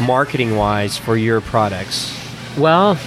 marketing 0.00 0.56
wise 0.56 0.96
for 0.96 1.16
your 1.16 1.40
products? 1.40 2.16
Well, 2.58 2.98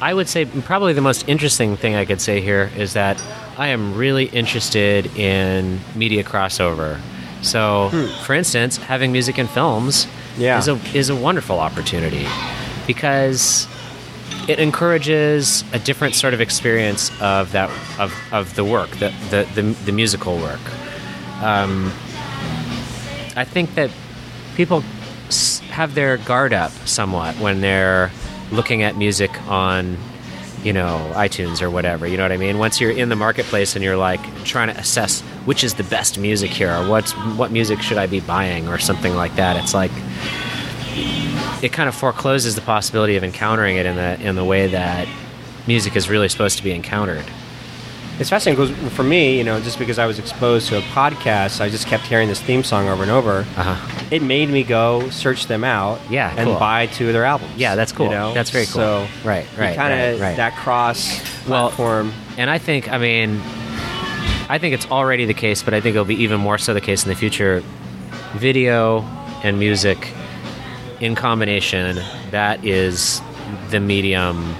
I 0.00 0.14
would 0.14 0.28
say 0.28 0.44
probably 0.44 0.92
the 0.92 1.00
most 1.00 1.28
interesting 1.28 1.76
thing 1.76 1.94
I 1.94 2.04
could 2.04 2.20
say 2.20 2.40
here 2.40 2.70
is 2.76 2.92
that 2.94 3.22
I 3.56 3.68
am 3.68 3.94
really 3.96 4.26
interested 4.26 5.06
in 5.16 5.78
media 5.94 6.24
crossover. 6.24 6.98
So, 7.42 7.90
for 8.24 8.34
instance, 8.34 8.76
having 8.76 9.12
music 9.12 9.38
and 9.38 9.48
films 9.50 10.06
Yeah. 10.38 10.58
is 10.58 10.68
a 10.68 10.78
is 10.94 11.10
a 11.10 11.16
wonderful 11.16 11.58
opportunity 11.58 12.26
because 12.86 13.66
it 14.48 14.58
encourages 14.58 15.62
a 15.72 15.78
different 15.78 16.14
sort 16.14 16.34
of 16.34 16.40
experience 16.40 17.10
of 17.20 17.52
that 17.52 17.68
of, 17.98 18.12
of 18.32 18.54
the 18.54 18.64
work, 18.64 18.90
the, 18.98 19.12
the, 19.30 19.46
the, 19.54 19.62
the 19.84 19.92
musical 19.92 20.36
work. 20.38 20.60
Um, 21.42 21.92
I 23.36 23.44
think 23.44 23.74
that 23.74 23.90
people 24.56 24.82
have 25.72 25.94
their 25.94 26.18
guard 26.18 26.52
up 26.52 26.70
somewhat 26.86 27.34
when 27.36 27.62
they're 27.62 28.10
looking 28.50 28.82
at 28.82 28.96
music 28.96 29.30
on, 29.48 29.96
you 30.62 30.72
know, 30.72 31.10
iTunes 31.14 31.62
or 31.62 31.70
whatever. 31.70 32.06
You 32.06 32.18
know 32.18 32.24
what 32.24 32.32
I 32.32 32.36
mean? 32.36 32.58
Once 32.58 32.80
you're 32.80 32.90
in 32.90 33.08
the 33.08 33.16
marketplace 33.16 33.74
and 33.74 33.82
you're 33.82 33.96
like 33.96 34.20
trying 34.44 34.68
to 34.68 34.78
assess 34.78 35.22
which 35.46 35.64
is 35.64 35.74
the 35.74 35.84
best 35.84 36.18
music 36.18 36.50
here, 36.50 36.70
or 36.70 36.88
what's 36.88 37.12
what 37.36 37.50
music 37.50 37.80
should 37.80 37.98
I 37.98 38.06
be 38.06 38.20
buying, 38.20 38.68
or 38.68 38.78
something 38.78 39.14
like 39.14 39.34
that. 39.36 39.56
It's 39.56 39.74
like 39.74 39.90
it 41.62 41.72
kind 41.72 41.88
of 41.88 41.94
forecloses 41.94 42.54
the 42.54 42.60
possibility 42.60 43.16
of 43.16 43.24
encountering 43.24 43.76
it 43.76 43.86
in 43.86 43.96
the 43.96 44.20
in 44.20 44.36
the 44.36 44.44
way 44.44 44.68
that 44.68 45.08
music 45.66 45.96
is 45.96 46.08
really 46.08 46.28
supposed 46.28 46.58
to 46.58 46.64
be 46.64 46.72
encountered. 46.72 47.24
It's 48.18 48.28
fascinating 48.30 48.64
because 48.74 48.92
for 48.94 49.02
me, 49.02 49.36
you 49.38 49.42
know, 49.42 49.60
just 49.60 49.78
because 49.78 49.98
I 49.98 50.06
was 50.06 50.18
exposed 50.18 50.68
to 50.68 50.78
a 50.78 50.80
podcast, 50.82 51.60
I 51.60 51.68
just 51.68 51.86
kept 51.86 52.04
hearing 52.04 52.28
this 52.28 52.40
theme 52.40 52.62
song 52.62 52.88
over 52.88 53.02
and 53.02 53.10
over. 53.10 53.38
Uh 53.56 53.74
huh. 53.74 54.06
It 54.10 54.22
made 54.22 54.48
me 54.48 54.62
go 54.62 55.08
search 55.10 55.46
them 55.46 55.64
out, 55.64 55.98
Yeah, 56.10 56.32
and 56.36 56.46
cool. 56.50 56.58
buy 56.58 56.86
two 56.86 57.06
of 57.08 57.14
their 57.14 57.24
albums. 57.24 57.52
Yeah, 57.56 57.74
that's 57.74 57.90
cool. 57.90 58.06
You 58.06 58.12
know? 58.12 58.34
That's 58.34 58.50
very 58.50 58.66
cool. 58.66 58.74
So 58.74 59.08
Right, 59.24 59.46
right, 59.58 59.74
kind 59.74 59.92
of 60.14 60.20
right, 60.20 60.28
right. 60.28 60.36
that 60.36 60.54
cross 60.56 61.20
Well, 61.48 61.68
platform. 61.70 62.12
And 62.38 62.48
I 62.50 62.58
think, 62.58 62.92
I 62.92 62.98
mean, 62.98 63.40
I 64.48 64.58
think 64.60 64.74
it's 64.74 64.86
already 64.90 65.24
the 65.24 65.34
case, 65.34 65.62
but 65.62 65.72
I 65.74 65.80
think 65.80 65.94
it'll 65.94 66.04
be 66.04 66.22
even 66.22 66.38
more 66.38 66.58
so 66.58 66.74
the 66.74 66.80
case 66.80 67.02
in 67.04 67.08
the 67.08 67.16
future. 67.16 67.62
Video 68.34 69.00
and 69.42 69.58
music 69.58 70.12
in 71.00 71.14
combination, 71.14 72.00
that 72.30 72.64
is 72.64 73.20
the 73.70 73.80
medium, 73.80 74.54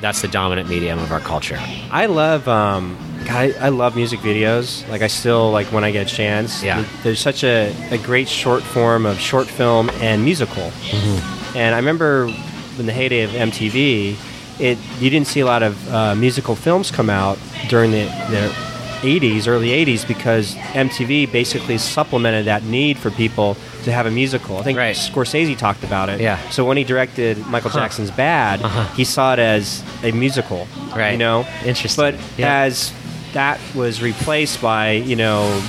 that's 0.00 0.22
the 0.22 0.28
dominant 0.28 0.68
medium 0.68 0.98
of 0.98 1.12
our 1.12 1.20
culture. 1.20 1.58
I 1.90 2.06
love, 2.06 2.48
um, 2.48 2.96
God, 3.24 3.36
I, 3.36 3.66
I 3.66 3.68
love 3.68 3.96
music 3.96 4.20
videos. 4.20 4.88
Like 4.88 5.02
I 5.02 5.06
still 5.06 5.50
like 5.50 5.66
when 5.68 5.84
I 5.84 5.90
get 5.90 6.10
a 6.10 6.14
chance. 6.14 6.62
Yeah. 6.62 6.84
There's 7.02 7.20
such 7.20 7.44
a, 7.44 7.74
a 7.90 7.98
great 7.98 8.28
short 8.28 8.62
form 8.62 9.06
of 9.06 9.18
short 9.18 9.46
film 9.46 9.90
and 10.00 10.24
musical. 10.24 10.62
Mm-hmm. 10.62 11.56
And 11.56 11.74
I 11.74 11.78
remember 11.78 12.32
in 12.78 12.86
the 12.86 12.92
heyday 12.92 13.22
of 13.22 13.30
MTV, 13.30 14.16
it 14.58 14.78
you 14.98 15.10
didn't 15.10 15.26
see 15.26 15.40
a 15.40 15.46
lot 15.46 15.62
of 15.62 15.92
uh, 15.92 16.14
musical 16.14 16.54
films 16.54 16.90
come 16.90 17.10
out 17.10 17.38
during 17.68 17.90
the, 17.90 18.04
the 18.30 18.69
80s, 19.02 19.46
early 19.48 19.68
80s, 19.68 20.06
because 20.06 20.54
MTV 20.74 21.30
basically 21.30 21.78
supplemented 21.78 22.46
that 22.46 22.62
need 22.64 22.98
for 22.98 23.10
people 23.10 23.56
to 23.84 23.92
have 23.92 24.06
a 24.06 24.10
musical. 24.10 24.58
I 24.58 24.62
think 24.62 24.78
Right. 24.78 24.94
Scorsese 24.96 25.56
talked 25.56 25.84
about 25.84 26.08
it. 26.08 26.20
Yeah. 26.20 26.38
So 26.50 26.64
when 26.64 26.76
he 26.76 26.84
directed 26.84 27.38
Michael 27.46 27.70
Huh. 27.70 27.80
Jackson's 27.80 28.10
Bad, 28.10 28.62
Uh-huh. 28.62 28.84
he 28.94 29.04
saw 29.04 29.32
it 29.32 29.38
as 29.38 29.82
a 30.02 30.12
musical. 30.12 30.66
Right. 30.94 31.12
You 31.12 31.18
know? 31.18 31.46
Interesting. 31.64 32.02
But 32.04 32.14
Yeah. 32.36 32.62
as 32.62 32.92
that 33.32 33.58
was 33.74 34.02
replaced 34.02 34.60
by, 34.60 34.92
you 34.92 35.16
know, 35.16 35.62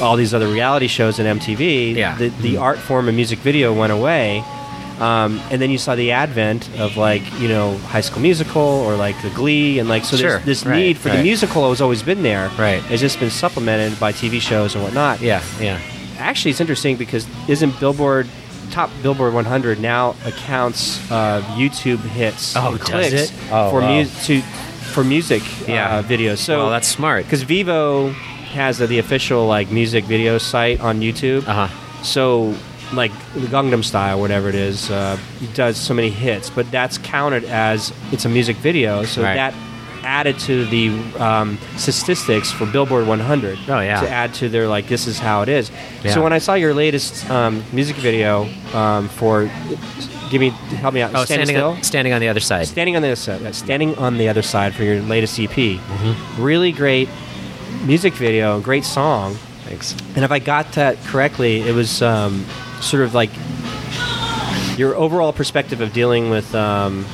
all 0.00 0.16
these 0.16 0.32
other 0.34 0.48
reality 0.48 0.86
shows 0.88 1.18
in 1.18 1.26
MTV, 1.26 1.94
Yeah. 1.96 2.14
the, 2.16 2.28
the 2.40 2.56
art 2.56 2.78
form 2.78 3.08
of 3.08 3.14
music 3.14 3.38
video 3.40 3.72
went 3.72 3.92
away. 3.92 4.42
Um, 5.02 5.40
and 5.50 5.60
then 5.60 5.70
you 5.70 5.78
saw 5.78 5.96
the 5.96 6.12
advent 6.12 6.68
of 6.78 6.96
like 6.96 7.22
you 7.40 7.48
know 7.48 7.76
High 7.78 8.02
School 8.02 8.22
Musical 8.22 8.62
or 8.62 8.94
like 8.96 9.20
the 9.22 9.30
Glee, 9.30 9.78
and 9.80 9.88
like 9.88 10.04
so 10.04 10.16
Sure, 10.16 10.38
this 10.40 10.64
right, 10.64 10.76
need 10.76 10.96
for 10.98 11.08
the 11.10 11.22
musical 11.22 11.68
has 11.70 11.80
always 11.80 12.02
been 12.04 12.22
there. 12.22 12.48
Right. 12.58 12.82
It's 12.90 13.00
just 13.00 13.18
been 13.18 13.30
supplemented 13.30 13.98
by 13.98 14.12
TV 14.12 14.40
shows 14.40 14.74
and 14.76 14.84
whatnot. 14.84 15.20
Yeah, 15.20 15.42
yeah. 15.60 15.80
Actually, 16.18 16.52
it's 16.52 16.60
interesting 16.60 16.96
because 16.96 17.26
isn't 17.48 17.78
Billboard 17.80 18.28
top 18.70 18.90
Billboard 19.02 19.34
100 19.34 19.80
now 19.80 20.14
accounts 20.24 20.98
uh, 21.10 21.42
YouTube 21.56 21.98
hits 21.98 22.54
Oh, 22.56 22.76
clicks 22.80 23.12
it? 23.12 23.32
Oh, 23.50 23.70
for 23.70 23.80
wow. 23.80 24.02
mu- 24.02 24.08
to 24.24 24.40
for 24.94 25.02
music 25.04 25.42
Yeah. 25.66 25.96
uh, 25.98 26.02
videos. 26.02 26.38
So 26.38 26.58
well, 26.58 26.70
that's 26.70 26.86
smart. 26.88 27.24
because 27.24 27.44
Vevo 27.44 28.12
has 28.54 28.78
the, 28.78 28.86
the 28.86 28.98
official 28.98 29.46
like 29.46 29.70
music 29.72 30.04
video 30.04 30.38
site 30.38 30.80
on 30.80 31.00
YouTube. 31.00 31.46
Uh 31.48 31.66
huh. 31.66 32.02
So 32.04 32.54
like 32.92 33.12
the 33.34 33.46
Gangnam 33.46 33.82
Style, 33.84 34.20
whatever 34.20 34.48
it 34.48 34.54
is, 34.54 34.90
uh, 34.90 35.18
does 35.54 35.76
so 35.76 35.94
many 35.94 36.10
hits, 36.10 36.50
but 36.50 36.70
that's 36.70 36.98
counted 36.98 37.44
as 37.44 37.92
it's 38.12 38.24
a 38.24 38.28
music 38.28 38.56
video. 38.56 39.04
So 39.04 39.22
Right. 39.22 39.34
that 39.34 39.54
added 40.04 40.36
to 40.40 40.64
the 40.66 40.88
um, 41.22 41.58
statistics 41.76 42.50
for 42.50 42.66
Billboard 42.66 43.06
100. 43.06 43.58
Oh, 43.68 43.80
yeah. 43.80 44.00
To 44.00 44.08
add 44.10 44.34
to 44.34 44.48
their 44.48 44.66
like 44.68 44.88
this 44.88 45.06
is 45.06 45.18
how 45.18 45.42
it 45.42 45.48
is. 45.48 45.70
Yeah. 46.02 46.12
So 46.14 46.22
when 46.22 46.32
I 46.32 46.38
saw 46.38 46.54
your 46.54 46.74
latest 46.74 47.28
um, 47.30 47.62
music 47.72 47.96
video 47.96 48.48
um, 48.74 49.08
for, 49.08 49.44
give 50.30 50.40
me 50.40 50.48
help 50.80 50.94
me 50.94 51.02
out. 51.02 51.12
Oh, 51.14 51.24
Standing 51.24 51.46
standing 51.46 51.56
still. 51.56 51.68
on, 51.70 51.82
standing 51.84 52.12
on 52.12 52.20
the 52.20 52.28
other 52.28 52.40
side. 52.40 52.66
Standing 52.66 52.96
on 52.96 53.02
the 53.02 53.08
other 53.08 53.16
side, 53.16 53.54
standing 53.54 53.96
on 53.96 54.18
the 54.18 54.28
other 54.28 54.42
side 54.42 54.74
for 54.74 54.82
your 54.82 55.00
latest 55.02 55.38
EP. 55.38 55.50
Mm-hmm. 55.50 56.42
Really 56.42 56.72
great 56.72 57.08
music 57.84 58.14
video, 58.14 58.60
great 58.60 58.84
song. 58.84 59.34
Thanks. 59.66 59.92
And 60.16 60.24
if 60.24 60.30
I 60.32 60.38
got 60.40 60.72
that 60.72 60.98
correctly, 61.04 61.60
it 61.60 61.74
was 61.74 62.02
um, 62.02 62.44
sort 62.82 63.02
of 63.04 63.14
like 63.14 63.30
your 64.78 64.94
overall 64.96 65.32
perspective 65.32 65.80
of 65.80 65.92
dealing 65.92 66.30
with 66.30 66.54
um, 66.54 67.06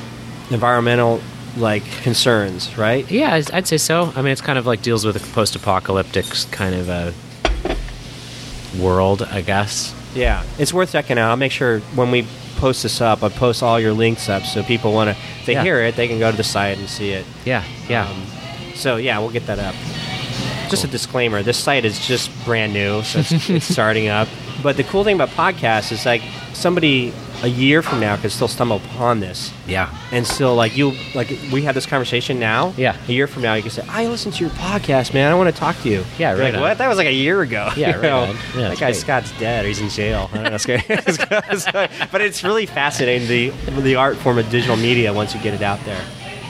environmental 0.49 1.21
like 1.57 1.83
concerns, 2.03 2.77
right? 2.77 3.09
Yeah, 3.11 3.41
I'd 3.53 3.67
say 3.67 3.77
so. 3.77 4.11
I 4.15 4.21
mean, 4.21 4.31
it's 4.31 4.41
kind 4.41 4.57
of 4.59 4.65
like 4.65 4.81
deals 4.81 5.05
with 5.05 5.15
a 5.15 5.33
post-apocalyptic 5.33 6.25
kind 6.51 6.75
of 6.75 6.89
a 6.89 7.13
world, 8.81 9.23
I 9.23 9.41
guess. 9.41 9.93
Yeah, 10.15 10.43
it's 10.57 10.73
worth 10.73 10.91
checking 10.91 11.17
out. 11.17 11.29
I'll 11.29 11.37
make 11.37 11.51
sure 11.51 11.79
when 11.95 12.11
we 12.11 12.25
post 12.57 12.83
this 12.83 12.99
up, 13.01 13.23
I 13.23 13.29
post 13.29 13.61
all 13.63 13.79
your 13.79 13.93
links 13.93 14.27
up 14.29 14.43
so 14.43 14.63
people 14.63 14.93
want 14.93 15.09
to. 15.09 15.21
If 15.39 15.45
they 15.45 15.53
Yeah. 15.53 15.63
hear 15.63 15.81
it, 15.83 15.95
they 15.95 16.07
can 16.07 16.19
go 16.19 16.31
to 16.31 16.37
the 16.37 16.43
site 16.43 16.77
and 16.77 16.89
see 16.89 17.11
it. 17.11 17.25
Yeah, 17.45 17.63
yeah. 17.87 18.07
Um, 18.09 18.23
so 18.75 18.95
yeah, 18.97 19.19
we'll 19.19 19.29
get 19.31 19.45
that 19.47 19.59
up. 19.59 19.75
Just 20.69 20.83
a 20.83 20.87
disclaimer: 20.87 21.43
this 21.43 21.57
site 21.57 21.85
is 21.85 21.99
just 22.05 22.31
brand 22.45 22.73
new, 22.73 23.01
so 23.03 23.19
it's, 23.19 23.49
it's 23.49 23.65
starting 23.73 24.07
up. 24.07 24.27
But 24.61 24.77
the 24.77 24.83
cool 24.83 25.03
thing 25.03 25.15
about 25.15 25.29
podcasts 25.29 25.91
is 25.91 26.05
like 26.05 26.21
somebody 26.53 27.13
a 27.41 27.47
year 27.47 27.81
from 27.81 27.99
now 28.01 28.17
could 28.17 28.31
still 28.31 28.49
stumble 28.49 28.77
upon 28.77 29.21
this 29.21 29.53
yeah. 29.65 29.95
and 30.11 30.27
still 30.27 30.55
like 30.55 30.75
you 30.75 30.93
like 31.15 31.29
we 31.53 31.61
had 31.61 31.73
this 31.75 31.85
conversation 31.85 32.39
now. 32.39 32.73
Yeah. 32.75 32.97
A 33.07 33.11
year 33.11 33.27
from 33.27 33.43
now, 33.43 33.53
you 33.53 33.61
can 33.61 33.71
say, 33.71 33.85
"I 33.87 34.07
listened 34.07 34.35
to 34.35 34.43
your 34.43 34.53
podcast, 34.55 35.13
man. 35.13 35.31
I 35.31 35.35
want 35.35 35.53
to 35.53 35.57
talk 35.57 35.79
to 35.83 35.89
you." 35.89 36.03
Yeah, 36.17 36.31
right 36.31 36.39
Like, 36.41 36.55
on. 36.55 36.61
what? 36.61 36.77
That 36.77 36.87
was 36.87 36.97
like 36.97 37.07
a 37.07 37.13
year 37.13 37.41
ago. 37.41 37.69
Yeah, 37.77 37.95
right 37.95 38.11
on. 38.11 38.35
Yeah, 38.55 38.69
that 38.69 38.79
guy 38.79 38.87
great. 38.91 38.95
Scott's 38.95 39.31
dead, 39.39 39.63
or 39.63 39.67
he's 39.69 39.79
in 39.79 39.89
jail. 39.89 40.29
I 40.33 40.49
don't 40.49 40.67
know. 40.67 41.87
But 42.11 42.21
it's 42.21 42.43
really 42.43 42.65
fascinating 42.65 43.27
the 43.27 43.49
the 43.81 43.95
art 43.95 44.17
form 44.17 44.37
of 44.37 44.49
digital 44.49 44.75
media 44.75 45.13
once 45.13 45.33
you 45.33 45.41
get 45.41 45.53
it 45.53 45.61
out 45.61 45.79
there. 45.85 46.03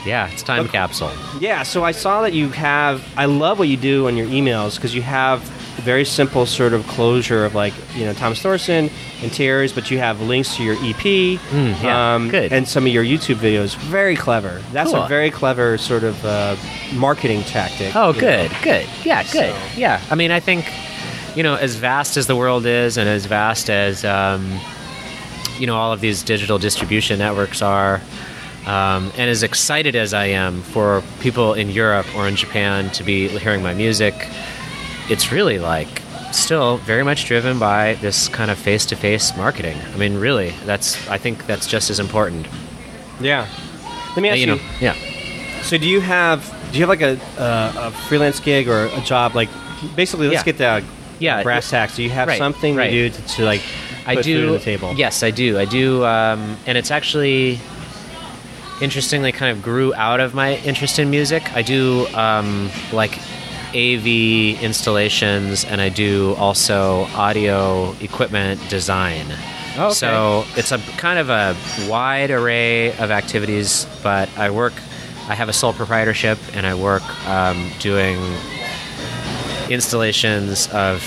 Yeah, 0.04 0.30
it's 0.30 0.42
time 0.42 0.66
capsule. 0.68 1.12
Yeah, 1.40 1.62
so 1.62 1.84
I 1.84 1.92
saw 1.92 2.22
that 2.22 2.32
you 2.32 2.48
have. 2.50 3.04
I 3.16 3.26
love 3.26 3.58
what 3.58 3.68
you 3.68 3.76
do 3.76 4.06
on 4.06 4.16
your 4.16 4.26
emails 4.26 4.76
because 4.76 4.94
you 4.94 5.02
have 5.02 5.42
very 5.80 6.04
simple 6.04 6.46
sort 6.46 6.72
of 6.72 6.86
closure 6.86 7.44
of 7.44 7.54
like 7.54 7.72
you 7.96 8.04
know 8.04 8.12
Thomas 8.12 8.40
Thorson 8.40 8.90
Interiors, 9.22 9.72
but 9.72 9.90
you 9.90 9.98
have 9.98 10.20
links 10.20 10.56
to 10.56 10.62
your 10.64 10.76
EP, 10.80 11.04
yeah, 11.52 12.26
good. 12.30 12.52
and 12.52 12.66
some 12.68 12.86
of 12.86 12.92
your 12.92 13.04
YouTube 13.04 13.36
videos. 13.36 13.76
Very 13.76 14.16
clever. 14.16 14.62
That's 14.72 14.90
Cool. 14.92 15.02
a 15.02 15.08
very 15.08 15.30
clever 15.30 15.76
sort 15.78 16.04
of 16.04 16.24
uh, 16.24 16.56
marketing 16.94 17.42
tactic. 17.42 17.94
Oh, 17.96 18.12
good, 18.12 18.50
know. 18.50 18.58
good. 18.62 18.86
Yeah, 19.04 19.22
good. 19.24 19.54
So- 19.54 19.58
Yeah. 19.76 20.00
I 20.10 20.14
mean, 20.14 20.30
I 20.30 20.40
think, 20.40 20.70
you 21.36 21.42
know, 21.42 21.54
as 21.56 21.76
vast 21.76 22.16
as 22.16 22.26
the 22.26 22.36
world 22.36 22.64
is 22.66 22.96
and 22.96 23.08
as 23.08 23.26
vast 23.26 23.68
as, 23.68 24.04
um, 24.04 24.58
you 25.58 25.66
know, 25.66 25.76
all 25.76 25.92
of 25.92 26.00
these 26.00 26.22
digital 26.22 26.58
distribution 26.58 27.18
networks 27.18 27.60
are, 27.60 28.00
um, 28.66 29.10
and 29.18 29.28
as 29.30 29.42
excited 29.42 29.96
as 29.96 30.14
I 30.14 30.26
am 30.26 30.62
for 30.62 31.02
people 31.20 31.52
in 31.54 31.68
Europe 31.70 32.06
or 32.16 32.26
in 32.28 32.36
Japan 32.36 32.90
to 32.92 33.02
be 33.02 33.28
hearing 33.28 33.62
my 33.62 33.74
music, 33.74 34.14
it's 35.10 35.32
really 35.32 35.58
like 35.58 35.88
still 36.32 36.76
very 36.78 37.02
much 37.02 37.26
driven 37.26 37.58
by 37.58 37.94
this 37.94 38.28
kind 38.28 38.50
of 38.50 38.58
face-to-face 38.58 39.36
marketing. 39.36 39.76
I 39.92 39.96
mean, 39.98 40.18
really, 40.18 40.50
that's 40.64 40.96
I 41.08 41.18
think 41.18 41.46
that's 41.46 41.66
just 41.66 41.90
as 41.90 41.98
important. 41.98 42.46
Yeah. 43.20 43.46
Let 44.16 44.22
me 44.22 44.28
Uh, 44.28 44.32
ask 44.32 44.40
you 44.40 44.46
you. 44.46 44.54
know, 44.54 44.60
yeah. 44.80 44.94
So 45.62 45.76
do 45.76 45.86
you 45.88 46.00
have 46.00 46.40
do 46.72 46.78
you 46.78 46.86
have 46.86 46.88
like 46.88 47.02
a, 47.02 47.18
a, 47.38 47.88
a 47.88 47.90
freelance 47.90 48.38
gig 48.40 48.68
or 48.68 48.86
a 48.86 49.00
job 49.00 49.34
like 49.34 49.48
basically 49.96 50.28
let's 50.28 50.40
Yeah. 50.46 50.52
get 50.52 50.58
the 50.58 50.84
Yeah, 51.18 51.42
brass 51.42 51.68
tacks. 51.68 51.96
Do 51.96 52.02
you 52.02 52.10
have 52.10 52.28
right, 52.28 52.38
something 52.38 52.76
right. 52.76 52.90
to 52.90 53.08
do 53.08 53.10
to, 53.10 53.22
to 53.36 53.44
like 53.44 53.60
I 54.06 54.14
put 54.16 54.24
do. 54.24 54.40
food 54.40 54.46
on 54.48 54.52
the 54.54 54.58
table? 54.64 54.94
Yes, 54.96 55.22
I 55.22 55.30
do. 55.30 55.58
I 55.58 55.64
do, 55.66 56.04
um, 56.06 56.56
and 56.66 56.78
it's 56.78 56.90
actually 56.90 57.60
interestingly 58.80 59.30
kind 59.32 59.54
of 59.56 59.62
grew 59.62 59.92
out 59.94 60.20
of 60.20 60.32
my 60.34 60.56
interest 60.58 60.98
in 60.98 61.10
music. 61.10 61.42
I 61.54 61.62
do 61.62 62.06
um, 62.14 62.70
like 62.92 63.18
AV 63.70 64.62
installations, 64.62 65.64
and 65.64 65.80
I 65.80 65.88
do 65.88 66.34
also 66.34 67.04
audio 67.14 67.92
equipment 68.00 68.60
design. 68.68 69.26
Oh, 69.76 69.86
okay. 69.86 69.94
So 69.94 70.44
it's 70.56 70.72
a 70.72 70.78
kind 70.96 71.18
of 71.18 71.30
a 71.30 71.56
wide 71.88 72.30
array 72.30 72.92
of 72.98 73.10
activities, 73.10 73.86
but 74.02 74.28
I 74.36 74.50
work. 74.50 74.74
I 75.28 75.34
have 75.34 75.48
a 75.48 75.52
sole 75.52 75.72
proprietorship, 75.72 76.38
and 76.54 76.66
I 76.66 76.74
work 76.74 77.02
um, 77.28 77.70
doing 77.78 78.18
installations 79.70 80.68
of 80.68 81.04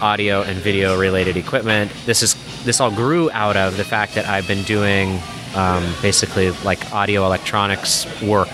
audio 0.00 0.42
and 0.42 0.58
video 0.58 0.98
related 0.98 1.36
equipment. 1.36 1.92
This 2.06 2.22
is 2.22 2.36
this 2.64 2.80
all 2.80 2.90
grew 2.90 3.30
out 3.32 3.56
of 3.56 3.76
the 3.76 3.84
fact 3.84 4.14
that 4.14 4.26
I've 4.26 4.46
been 4.46 4.62
doing 4.62 5.20
um, 5.54 5.94
basically 6.00 6.50
like 6.64 6.92
audio 6.92 7.26
electronics 7.26 8.06
work 8.22 8.48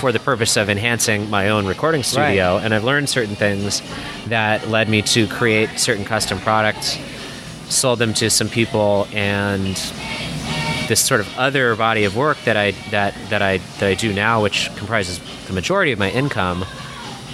for 0.00 0.12
the 0.12 0.18
purpose 0.20 0.56
of 0.56 0.68
enhancing 0.68 1.28
my 1.28 1.48
own 1.48 1.66
recording 1.66 2.02
studio, 2.02 2.56
and 2.58 2.72
I've 2.72 2.84
learned 2.84 3.08
certain 3.08 3.34
things 3.34 3.82
that 4.26 4.68
led 4.68 4.88
me 4.88 5.02
to 5.02 5.26
create 5.26 5.78
certain 5.78 6.04
custom 6.04 6.38
products, 6.38 6.98
sold 7.68 7.98
them 7.98 8.14
to 8.14 8.30
some 8.30 8.48
people, 8.48 9.08
and 9.12 9.74
this 10.88 11.00
sort 11.04 11.20
of 11.20 11.38
other 11.38 11.76
body 11.76 12.04
of 12.04 12.16
work 12.16 12.38
that 12.44 12.56
I 12.56 12.70
that 12.90 13.14
that 13.28 13.42
I 13.42 13.58
that 13.58 13.88
I 13.88 13.94
do 13.94 14.12
now, 14.12 14.42
which 14.42 14.74
comprises 14.76 15.20
the 15.46 15.52
majority 15.52 15.92
of 15.92 15.98
my 15.98 16.10
income, 16.10 16.64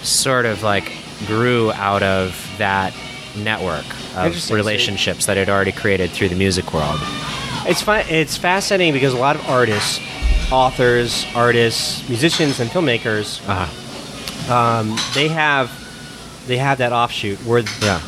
sort 0.02 0.46
of 0.46 0.62
like 0.62 0.90
grew 1.26 1.70
out 1.72 2.02
of 2.02 2.50
that 2.58 2.94
network 3.36 3.84
of 4.16 4.50
relationships 4.50 5.26
that 5.26 5.36
I'd 5.38 5.48
already 5.48 5.72
created 5.72 6.10
through 6.10 6.28
the 6.30 6.36
music 6.36 6.72
world. 6.72 6.98
It's 7.66 7.82
fun. 7.82 8.04
It's 8.08 8.36
fascinating 8.36 8.92
because 8.92 9.14
a 9.14 9.18
lot 9.18 9.36
of 9.36 9.48
artists, 9.48 10.00
authors, 10.55 11.26
artists, 11.34 12.09
musicians, 12.09 12.61
and 12.61 12.70
filmmakers, 12.70 13.40
Uh-huh. 13.48 14.52
um, 14.55 14.96
they 15.14 15.28
have 15.28 15.70
they 16.46 16.59
have 16.59 16.76
that 16.78 16.92
offshoot 16.92 17.38
where 17.46 17.62
Yeah. 17.82 18.00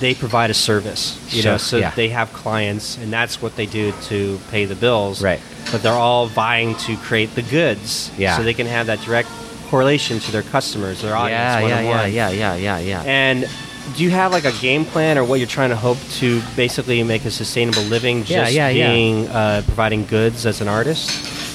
they 0.00 0.12
provide 0.14 0.50
a 0.50 0.54
service. 0.54 1.16
You 1.30 1.40
Sure, 1.42 1.52
know, 1.52 1.58
so 1.58 1.78
yeah. 1.78 1.92
they 1.96 2.08
have 2.10 2.30
clients, 2.32 2.98
and 3.02 3.10
that's 3.10 3.40
what 3.42 3.56
they 3.56 3.64
do 3.66 3.92
to 4.08 4.38
pay 4.50 4.66
the 4.66 4.74
bills. 4.74 5.22
Right. 5.22 5.40
But 5.72 5.82
they're 5.82 5.92
all 6.08 6.26
vying 6.26 6.74
to 6.86 6.96
create 7.08 7.34
the 7.34 7.42
goods, 7.42 8.10
Yeah. 8.18 8.36
so 8.36 8.42
they 8.42 8.52
can 8.54 8.66
have 8.66 8.86
that 8.88 9.00
direct 9.02 9.28
correlation 9.70 10.20
to 10.20 10.30
their 10.32 10.42
customers, 10.42 11.00
their 11.00 11.16
audience. 11.16 11.40
Yeah, 11.40 11.80
yeah, 11.80 11.80
yeah, 11.80 12.06
yeah, 12.06 12.30
yeah, 12.30 12.54
yeah, 12.56 12.78
yeah. 12.78 13.02
And 13.06 13.48
do 13.96 14.04
you 14.04 14.10
have 14.10 14.30
like 14.30 14.44
a 14.44 14.52
game 14.60 14.84
plan 14.84 15.16
or 15.16 15.24
what 15.24 15.38
you're 15.40 15.48
trying 15.58 15.70
to 15.70 15.76
hope 15.88 15.98
to 16.20 16.42
basically 16.56 17.02
make 17.02 17.24
a 17.24 17.30
sustainable 17.30 17.82
living 17.84 18.24
just 18.24 18.52
Yeah, 18.52 18.68
yeah, 18.68 18.68
yeah. 18.68 18.92
being 18.92 19.28
Uh, 19.28 19.62
providing 19.64 20.04
goods 20.06 20.44
as 20.44 20.60
an 20.60 20.68
artist? 20.68 21.10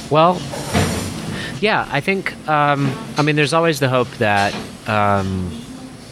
Well, 0.09 0.35
yeah, 1.61 1.87
I 1.91 1.99
think. 2.01 2.35
Um, 2.47 2.91
I 3.17 3.21
mean, 3.21 3.35
there's 3.35 3.53
always 3.53 3.79
the 3.79 3.89
hope 3.89 4.09
that 4.17 4.53
um, 4.87 5.51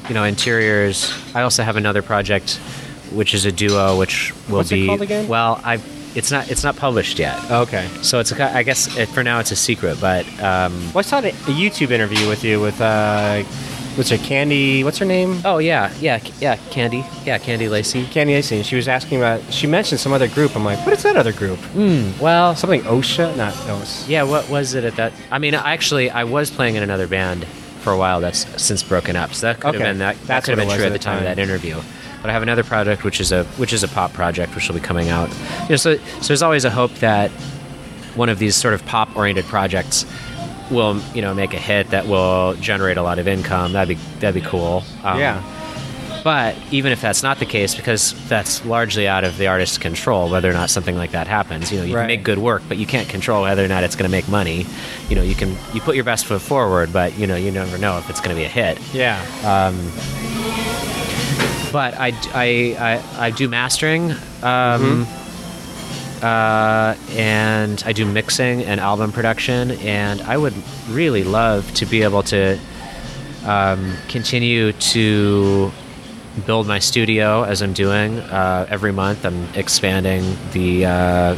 you 0.07 0.13
know 0.13 0.23
interiors. 0.23 1.13
I 1.35 1.41
also 1.41 1.63
have 1.63 1.75
another 1.77 2.01
project, 2.01 2.55
which 3.11 3.33
is 3.33 3.45
a 3.45 3.51
duo, 3.51 3.97
which 3.97 4.33
will 4.47 4.57
What's 4.57 4.71
it 4.71 4.75
be 4.75 4.87
called 4.87 5.01
again? 5.01 5.27
well. 5.27 5.59
I 5.63 5.79
it's 6.15 6.31
not 6.31 6.49
it's 6.51 6.63
not 6.63 6.75
published 6.75 7.17
yet, 7.19 7.37
Okay. 7.49 7.87
so 8.03 8.19
it's 8.19 8.31
a, 8.31 8.55
I 8.55 8.61
guess 8.63 8.95
it, 8.97 9.09
for 9.09 9.23
now 9.23 9.39
it's 9.39 9.51
a 9.51 9.55
secret. 9.55 9.99
But 9.99 10.25
um, 10.41 10.73
Well, 10.93 10.99
I 10.99 11.01
saw 11.01 11.19
a 11.19 11.29
a 11.29 11.31
YouTube 11.31 11.89
interview 11.91 12.27
with 12.29 12.43
you 12.43 12.59
with 12.61 12.79
uh, 12.81 13.43
what's 13.95 14.09
her 14.09 14.17
Candy? 14.17 14.83
What's 14.83 14.97
her 14.99 15.05
name? 15.05 15.41
oh 15.45 15.57
yeah, 15.59 15.93
yeah, 15.99 16.19
yeah, 16.39 16.55
Candy, 16.71 17.03
yeah, 17.25 17.37
Candy 17.37 17.69
Lacey. 17.69 18.05
Candy 18.07 18.33
Lacey. 18.35 18.57
And 18.57 18.65
she 18.65 18.75
was 18.75 18.87
asking 18.87 19.17
about. 19.19 19.41
She 19.53 19.67
mentioned 19.67 19.99
some 19.99 20.13
other 20.13 20.27
group. 20.27 20.55
I'm 20.55 20.63
like, 20.65 20.79
what 20.85 20.93
is 20.93 21.03
that 21.03 21.15
other 21.15 21.33
group? 21.33 21.59
Hmm, 21.59 22.11
well, 22.21 22.55
Something 22.55 22.81
OSHA? 22.81 23.35
Not 23.37 23.53
OSHA. 23.53 24.09
Yeah, 24.09 24.23
what 24.23 24.49
was 24.49 24.73
it 24.73 24.83
at 24.83 24.95
that? 24.95 25.13
I 25.31 25.39
mean, 25.39 25.53
actually, 25.53 26.09
I 26.09 26.23
was 26.23 26.49
playing 26.51 26.75
in 26.75 26.83
another 26.83 27.07
band 27.07 27.45
for 27.81 27.91
a 27.91 27.97
while. 27.97 28.21
That's 28.21 28.45
since 28.61 28.81
broken 28.83 29.15
up. 29.15 29.33
So 29.33 29.47
that 29.47 29.59
could 29.59 29.75
Okay, 29.75 29.79
have 29.79 29.87
been 29.93 29.99
that. 29.99 30.15
That 30.19 30.27
that's 30.27 30.45
could 30.45 30.57
have 30.57 30.67
been 30.67 30.75
true 30.75 30.85
at 30.85 30.89
the 30.89 30.93
the 30.97 31.03
time 31.03 31.17
of 31.17 31.23
that 31.23 31.39
interview. 31.39 31.75
but 32.21 32.29
I 32.29 32.33
have 32.33 32.43
another 32.43 32.63
project 32.63 33.03
which 33.03 33.19
is 33.19 33.31
a 33.31 33.43
which 33.57 33.73
is 33.73 33.83
a 33.83 33.87
pop 33.87 34.13
project 34.13 34.55
which 34.55 34.67
will 34.67 34.75
be 34.75 34.81
coming 34.81 35.09
out. 35.09 35.29
You 35.63 35.69
know, 35.71 35.75
so 35.75 35.97
so 35.97 36.27
there's 36.27 36.41
always 36.41 36.63
a 36.65 36.69
hope 36.69 36.93
that 36.95 37.29
one 38.15 38.29
of 38.29 38.37
these 38.39 38.55
sort 38.55 38.73
of 38.75 38.85
pop 38.85 39.15
oriented 39.17 39.43
projects 39.45 40.05
will 40.71 40.99
you 41.13 41.21
know 41.21 41.33
make 41.33 41.53
a 41.53 41.59
hit 41.59 41.89
that 41.91 42.07
will 42.07 42.53
generate 42.55 42.97
a 42.97 43.01
lot 43.01 43.19
of 43.19 43.27
income. 43.27 43.73
That'd 43.73 43.97
be 43.97 44.03
that'd 44.19 44.41
be 44.41 44.47
cool. 44.47 44.83
Um, 45.03 45.19
yeah. 45.19 45.41
But 46.23 46.55
even 46.71 46.93
if 46.93 47.01
that's 47.01 47.21
not 47.21 47.39
the 47.39 47.45
case, 47.45 47.75
because 47.75 48.13
that's 48.29 48.63
largely 48.65 49.09
out 49.09 49.25
of 49.25 49.37
the 49.37 49.47
artist's 49.47 49.77
control, 49.77 50.29
whether 50.29 50.49
or 50.49 50.53
not 50.53 50.69
something 50.69 50.95
like 50.95 51.11
that 51.11 51.27
happens. 51.27 51.69
You 51.69 51.79
know, 51.79 51.83
you 51.83 51.95
Right. 51.95 52.03
can 52.03 52.07
make 52.07 52.23
good 52.23 52.37
work, 52.37 52.61
but 52.69 52.77
you 52.77 52.85
can't 52.85 53.09
control 53.09 53.41
whether 53.41 53.61
or 53.63 53.67
not 53.67 53.83
it's 53.83 53.97
going 53.97 54.09
to 54.09 54.11
make 54.11 54.29
money. 54.29 54.65
You 55.09 55.17
know, 55.17 55.21
you 55.21 55.35
can 55.35 55.57
you 55.73 55.81
put 55.81 55.95
your 55.95 56.05
best 56.05 56.25
foot 56.25 56.41
forward, 56.41 56.93
but 56.93 57.17
you 57.17 57.27
know 57.27 57.35
you 57.35 57.51
never 57.51 57.77
know 57.77 57.97
if 57.97 58.09
it's 58.09 58.21
going 58.21 58.29
to 58.33 58.39
be 58.39 58.45
a 58.45 58.49
hit. 58.49 58.79
Yeah. 58.93 59.19
But 61.73 61.95
I, 61.95 62.13
I, 62.33 62.75
I, 63.17 63.25
I 63.25 63.29
do 63.31 63.49
mastering, 63.49 64.11
um, 64.43 65.07
uh, 66.23 66.95
and 67.11 67.83
I 67.85 67.91
do 67.93 68.05
mixing 68.05 68.63
and 68.63 68.79
album 68.79 69.11
production, 69.11 69.71
and 69.71 70.21
I 70.21 70.37
would 70.37 70.53
really 70.89 71.23
love 71.23 71.71
to 71.75 71.85
be 71.85 72.03
able 72.03 72.23
to 72.23 72.57
um, 73.45 73.95
continue 74.07 74.71
to 74.71 75.71
build 76.45 76.65
my 76.65 76.79
studio 76.79 77.43
as 77.43 77.61
I'm 77.61 77.73
doing 77.73 78.19
uh, 78.19 78.65
every 78.69 78.91
month. 78.93 79.25
I'm 79.25 79.47
expanding 79.53 80.37
the 80.53 80.85
uh, 80.85 81.37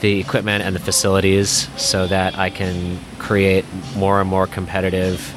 the 0.00 0.18
equipment 0.20 0.62
and 0.64 0.74
the 0.74 0.80
facilities 0.80 1.68
so 1.80 2.06
that 2.06 2.36
I 2.36 2.50
can 2.50 2.98
create 3.18 3.64
more 3.96 4.20
and 4.20 4.28
more 4.28 4.46
competitive 4.46 5.32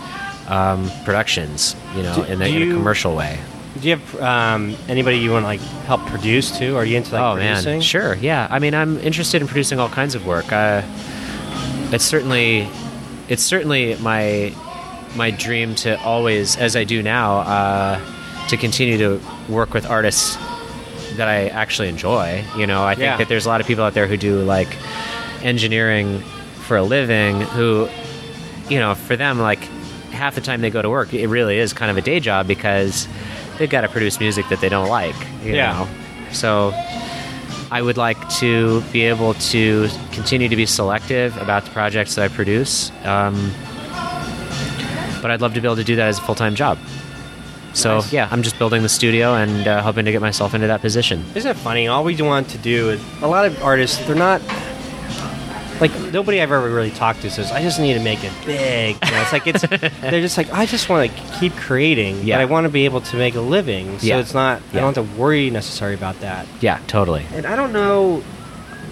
um, 0.49 0.89
productions. 1.05 1.76
You 1.95 2.03
know, 2.03 2.15
Do- 2.15 2.23
in, 2.23 2.41
a, 2.41 2.45
in 2.45 2.61
a 2.61 2.65
you- 2.65 2.73
commercial 2.73 3.15
way. 3.15 3.39
Do 3.81 3.88
you 3.88 3.95
have 3.95 4.22
um, 4.22 4.76
anybody 4.89 5.18
you 5.19 5.31
want 5.31 5.43
to 5.43 5.47
like 5.47 5.61
help 5.85 6.01
produce 6.07 6.57
too? 6.57 6.76
Are 6.76 6.84
you 6.84 6.97
into 6.97 7.14
like 7.14 7.22
oh 7.22 7.35
producing? 7.35 7.72
man, 7.73 7.81
sure, 7.81 8.15
yeah. 8.15 8.47
I 8.49 8.60
mean, 8.60 8.73
I'm 8.76 8.97
interested 8.99 9.41
in 9.41 9.47
producing 9.47 9.80
all 9.80 9.88
kinds 9.89 10.15
of 10.15 10.26
work. 10.26 10.51
Uh, 10.51 10.81
it's 11.91 12.03
certainly, 12.03 12.68
it's 13.30 13.41
certainly 13.43 13.95
my 13.95 14.53
my 15.15 15.31
dream 15.31 15.76
to 15.76 15.99
always, 16.01 16.57
as 16.57 16.76
I 16.76 16.84
do 16.84 17.01
now, 17.01 17.38
uh, 17.39 18.47
to 18.49 18.57
continue 18.57 18.97
to 18.97 19.22
work 19.47 19.73
with 19.73 19.85
artists 19.85 20.35
that 21.15 21.27
I 21.27 21.47
actually 21.47 21.88
enjoy. 21.88 22.43
You 22.57 22.68
know, 22.68 22.84
I 22.84 22.95
think 22.95 23.06
Yeah. 23.06 23.18
that 23.18 23.27
there's 23.30 23.45
a 23.45 23.49
lot 23.49 23.61
of 23.61 23.68
people 23.68 23.84
out 23.84 23.93
there 23.93 24.07
who 24.07 24.18
do 24.18 24.41
like 24.43 24.68
engineering 25.41 26.19
for 26.68 26.77
a 26.77 26.84
living 26.84 27.41
who, 27.41 27.88
you 28.69 28.77
know, 28.80 28.93
for 28.93 29.15
them, 29.15 29.39
like 29.39 29.60
half 30.11 30.35
the 30.35 30.41
time 30.41 30.61
they 30.61 30.69
go 30.69 30.81
to 30.81 30.89
work, 30.89 31.14
it 31.14 31.27
really 31.27 31.57
is 31.57 31.73
kind 31.73 31.89
of 31.89 31.97
a 31.97 32.01
day 32.01 32.19
job 32.19 32.45
because 32.45 33.07
they've 33.60 33.69
got 33.69 33.81
to 33.81 33.90
produce 33.90 34.19
music 34.19 34.48
that 34.49 34.60
they 34.61 34.69
don't 34.69 34.90
like. 34.90 35.15
You 35.44 35.53
Yeah. 35.53 35.73
Know? 35.73 35.88
So 36.31 36.72
I 37.72 37.81
would 37.84 37.98
like 37.98 38.18
to 38.40 38.81
be 38.91 39.02
able 39.03 39.36
to 39.36 39.88
continue 40.11 40.49
to 40.49 40.56
be 40.56 40.65
selective 40.65 41.38
about 41.38 41.65
the 41.65 41.72
projects 41.72 42.15
that 42.15 42.23
I 42.31 42.34
produce. 42.34 42.91
Um, 43.03 43.52
but 45.22 45.30
I'd 45.31 45.41
love 45.41 45.53
to 45.53 45.61
be 45.61 45.68
able 45.68 45.76
to 45.76 45.84
do 45.84 45.95
that 45.98 46.07
as 46.07 46.18
a 46.18 46.22
full 46.22 46.36
time 46.36 46.56
job. 46.56 46.77
So 47.73 47.95
Nice. 47.98 48.11
yeah, 48.14 48.27
I'm 48.31 48.41
just 48.41 48.57
building 48.57 48.81
the 48.81 48.90
studio 48.90 49.36
and 49.36 49.68
uh, 49.68 49.81
hoping 49.84 50.06
to 50.06 50.11
get 50.11 50.22
myself 50.22 50.56
into 50.56 50.65
that 50.68 50.81
position. 50.81 51.23
Isn't 51.36 51.52
it 51.52 51.57
funny? 51.57 51.88
All 51.88 52.03
we 52.03 52.19
want 52.22 52.49
to 52.49 52.57
do 52.57 52.90
is 52.90 53.02
a 53.22 53.27
lot 53.27 53.45
of 53.45 53.61
artists. 53.64 53.98
They're 54.07 54.15
not 54.15 54.41
like 55.81 55.97
nobody 56.11 56.41
I've 56.41 56.51
ever 56.51 56.69
really 56.69 56.91
talked 56.91 57.22
to 57.22 57.30
says 57.30 57.51
I 57.51 57.61
just 57.61 57.80
need 57.80 57.93
to 57.93 57.99
make 57.99 58.23
it 58.23 58.34
big. 58.45 58.95
You 59.06 59.11
know, 59.11 59.22
it's 59.22 59.31
like 59.34 59.47
it's 59.47 59.61
they're 60.01 60.22
just 60.22 60.38
like 60.38 60.51
I 60.51 60.65
just 60.65 60.89
want 60.89 61.10
to 61.11 61.22
keep 61.39 61.53
creating, 61.56 62.23
Yeah. 62.23 62.38
but 62.38 62.41
I 62.41 62.45
want 62.45 62.65
to 62.65 62.69
be 62.69 62.85
able 62.85 63.01
to 63.01 63.15
make 63.18 63.35
a 63.35 63.41
living. 63.41 63.99
So 63.99 64.07
Yeah. 64.07 64.18
it's 64.19 64.34
not. 64.34 64.61
I 64.72 64.80
don't 64.80 64.95
have 64.95 65.06
to 65.07 65.18
worry 65.19 65.49
necessarily 65.49 65.95
about 65.95 66.19
that. 66.22 66.47
Yeah, 66.61 66.80
totally. 66.88 67.26
And 67.34 67.45
I 67.45 67.56
don't 67.56 67.73
know 67.73 68.18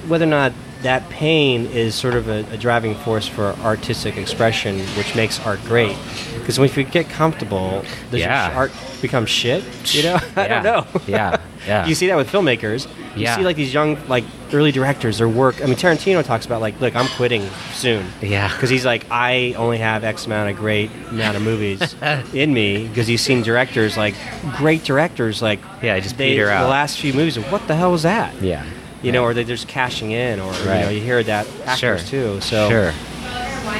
whether 0.07 0.25
or 0.25 0.29
not 0.29 0.53
that 0.83 1.09
pain 1.09 1.65
is 1.65 1.95
sort 1.95 2.13
of 2.13 2.29
a, 2.29 2.45
a 2.51 2.57
driving 2.57 2.93
force 2.93 3.27
for 3.27 3.47
artistic 3.63 4.15
expression, 4.15 4.79
which 4.95 5.15
makes 5.15 5.39
art 5.45 5.59
great. 5.65 5.97
Because 6.35 6.59
if 6.59 6.77
you 6.77 6.83
get 6.83 7.09
comfortable, 7.09 7.83
does 8.11 8.19
Yeah. 8.21 8.47
your 8.49 8.55
art 8.57 8.71
become 9.01 9.25
shit? 9.25 9.63
You 9.95 10.03
know, 10.03 10.19
I 10.35 10.47
don't 10.47 10.63
know. 10.63 10.85
Yeah, 11.07 11.41
yeah. 11.67 11.85
you 11.85 11.93
see 11.93 12.07
that 12.07 12.15
with 12.15 12.29
filmmakers. 12.31 12.87
You 13.15 13.23
Yeah. 13.23 13.35
see 13.35 13.43
like 13.43 13.55
these 13.55 13.73
young, 13.73 13.97
like 14.07 14.23
early 14.53 14.71
directors, 14.71 15.17
their 15.17 15.27
work. 15.27 15.61
I 15.61 15.65
mean, 15.65 15.75
Tarantino 15.75 16.23
talks 16.23 16.45
about 16.45 16.61
like, 16.61 16.79
look, 16.79 16.95
I'm 16.95 17.07
quitting 17.09 17.47
soon. 17.73 18.05
Yeah. 18.21 18.47
Because 18.51 18.69
he's 18.69 18.85
like, 18.85 19.05
I 19.11 19.53
only 19.57 19.77
have 19.79 20.03
X 20.03 20.25
amount 20.25 20.49
of 20.49 20.55
great 20.57 20.89
amount 21.09 21.35
of 21.35 21.43
movies 21.43 21.95
in 22.33 22.53
me. 22.53 22.87
Because 22.87 23.07
he's 23.07 23.21
seen 23.21 23.41
directors 23.43 23.97
like 23.97 24.15
great 24.55 24.83
directors 24.83 25.41
like 25.41 25.59
Yeah, 25.81 25.99
just 25.99 26.17
they, 26.17 26.31
peter 26.31 26.49
out. 26.49 26.63
the 26.63 26.69
last 26.69 26.99
few 26.99 27.13
movies. 27.13 27.37
What 27.37 27.67
the 27.67 27.75
hell 27.75 27.91
was 27.91 28.03
that? 28.03 28.33
Yeah. 28.41 28.63
you 29.03 29.11
know, 29.11 29.23
or 29.23 29.33
they're 29.33 29.43
just 29.43 29.67
cashing 29.67 30.11
in, 30.11 30.39
or 30.39 30.51
you 30.53 30.65
know, 30.65 30.89
you 30.89 31.01
hear 31.01 31.21
that 31.23 31.45
actors 31.65 31.79
Sure. 31.79 31.97
too. 32.35 32.41
So, 32.41 32.69
Sure. 32.69 32.93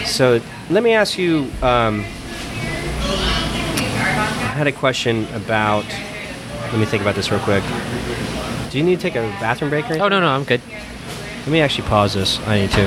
so 0.06 0.40
let 0.70 0.84
me 0.84 0.94
ask 0.94 1.18
you. 1.18 1.50
Um, 1.62 2.04
I 4.40 4.54
had 4.60 4.68
a 4.68 4.72
question 4.72 5.28
about. 5.34 5.86
Let 6.72 6.80
me 6.80 6.85
think 6.85 7.02
about 7.02 7.15
this 7.15 7.31
real 7.31 7.39
quick. 7.39 7.64
Do 8.69 8.77
you 8.77 8.84
need 8.84 8.98
to 8.98 9.02
take 9.02 9.15
a 9.15 9.22
bathroom 9.39 9.69
break 9.69 9.85
or 9.85 9.94
anything? 9.94 10.02
Oh 10.02 10.10
no, 10.10 10.19
no, 10.19 10.27
I'm 10.27 10.44
good. 10.44 10.61
Let 11.39 11.48
me 11.48 11.61
actually 11.61 11.88
pause 11.88 12.14
this. 12.14 12.39
I 12.41 12.60
need 12.60 12.72
to. 12.72 12.81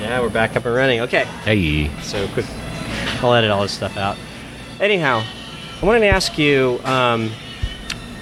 Yeah, 0.00 0.20
we're 0.20 0.30
back 0.30 0.56
up 0.56 0.64
and 0.64 0.74
running. 0.74 1.00
Okay. 1.00 1.24
Hey. 1.44 1.90
So 2.02 2.26
quick, 2.28 2.46
I'll 3.22 3.34
edit 3.34 3.50
all 3.50 3.62
this 3.62 3.72
stuff 3.72 3.96
out. 3.98 4.16
Anyhow, 4.80 5.22
I 5.82 5.84
wanted 5.84 6.00
to 6.00 6.06
ask 6.06 6.38
you. 6.38 6.80
Um, 6.84 7.30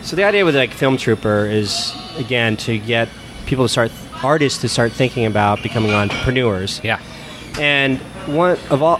so 0.02 0.16
the 0.16 0.24
idea 0.24 0.44
with 0.44 0.56
like 0.56 0.72
Film 0.72 0.96
Trooper 0.96 1.46
is 1.46 1.94
again 2.16 2.56
to 2.58 2.78
get 2.78 3.08
people 3.46 3.64
to 3.64 3.68
start, 3.68 3.92
artists 4.22 4.60
to 4.62 4.68
start 4.68 4.92
thinking 4.92 5.26
about 5.26 5.62
becoming 5.62 5.92
entrepreneurs. 5.92 6.80
Yeah. 6.82 7.00
And 7.58 7.98
one 8.26 8.58
of 8.70 8.82
all, 8.82 8.98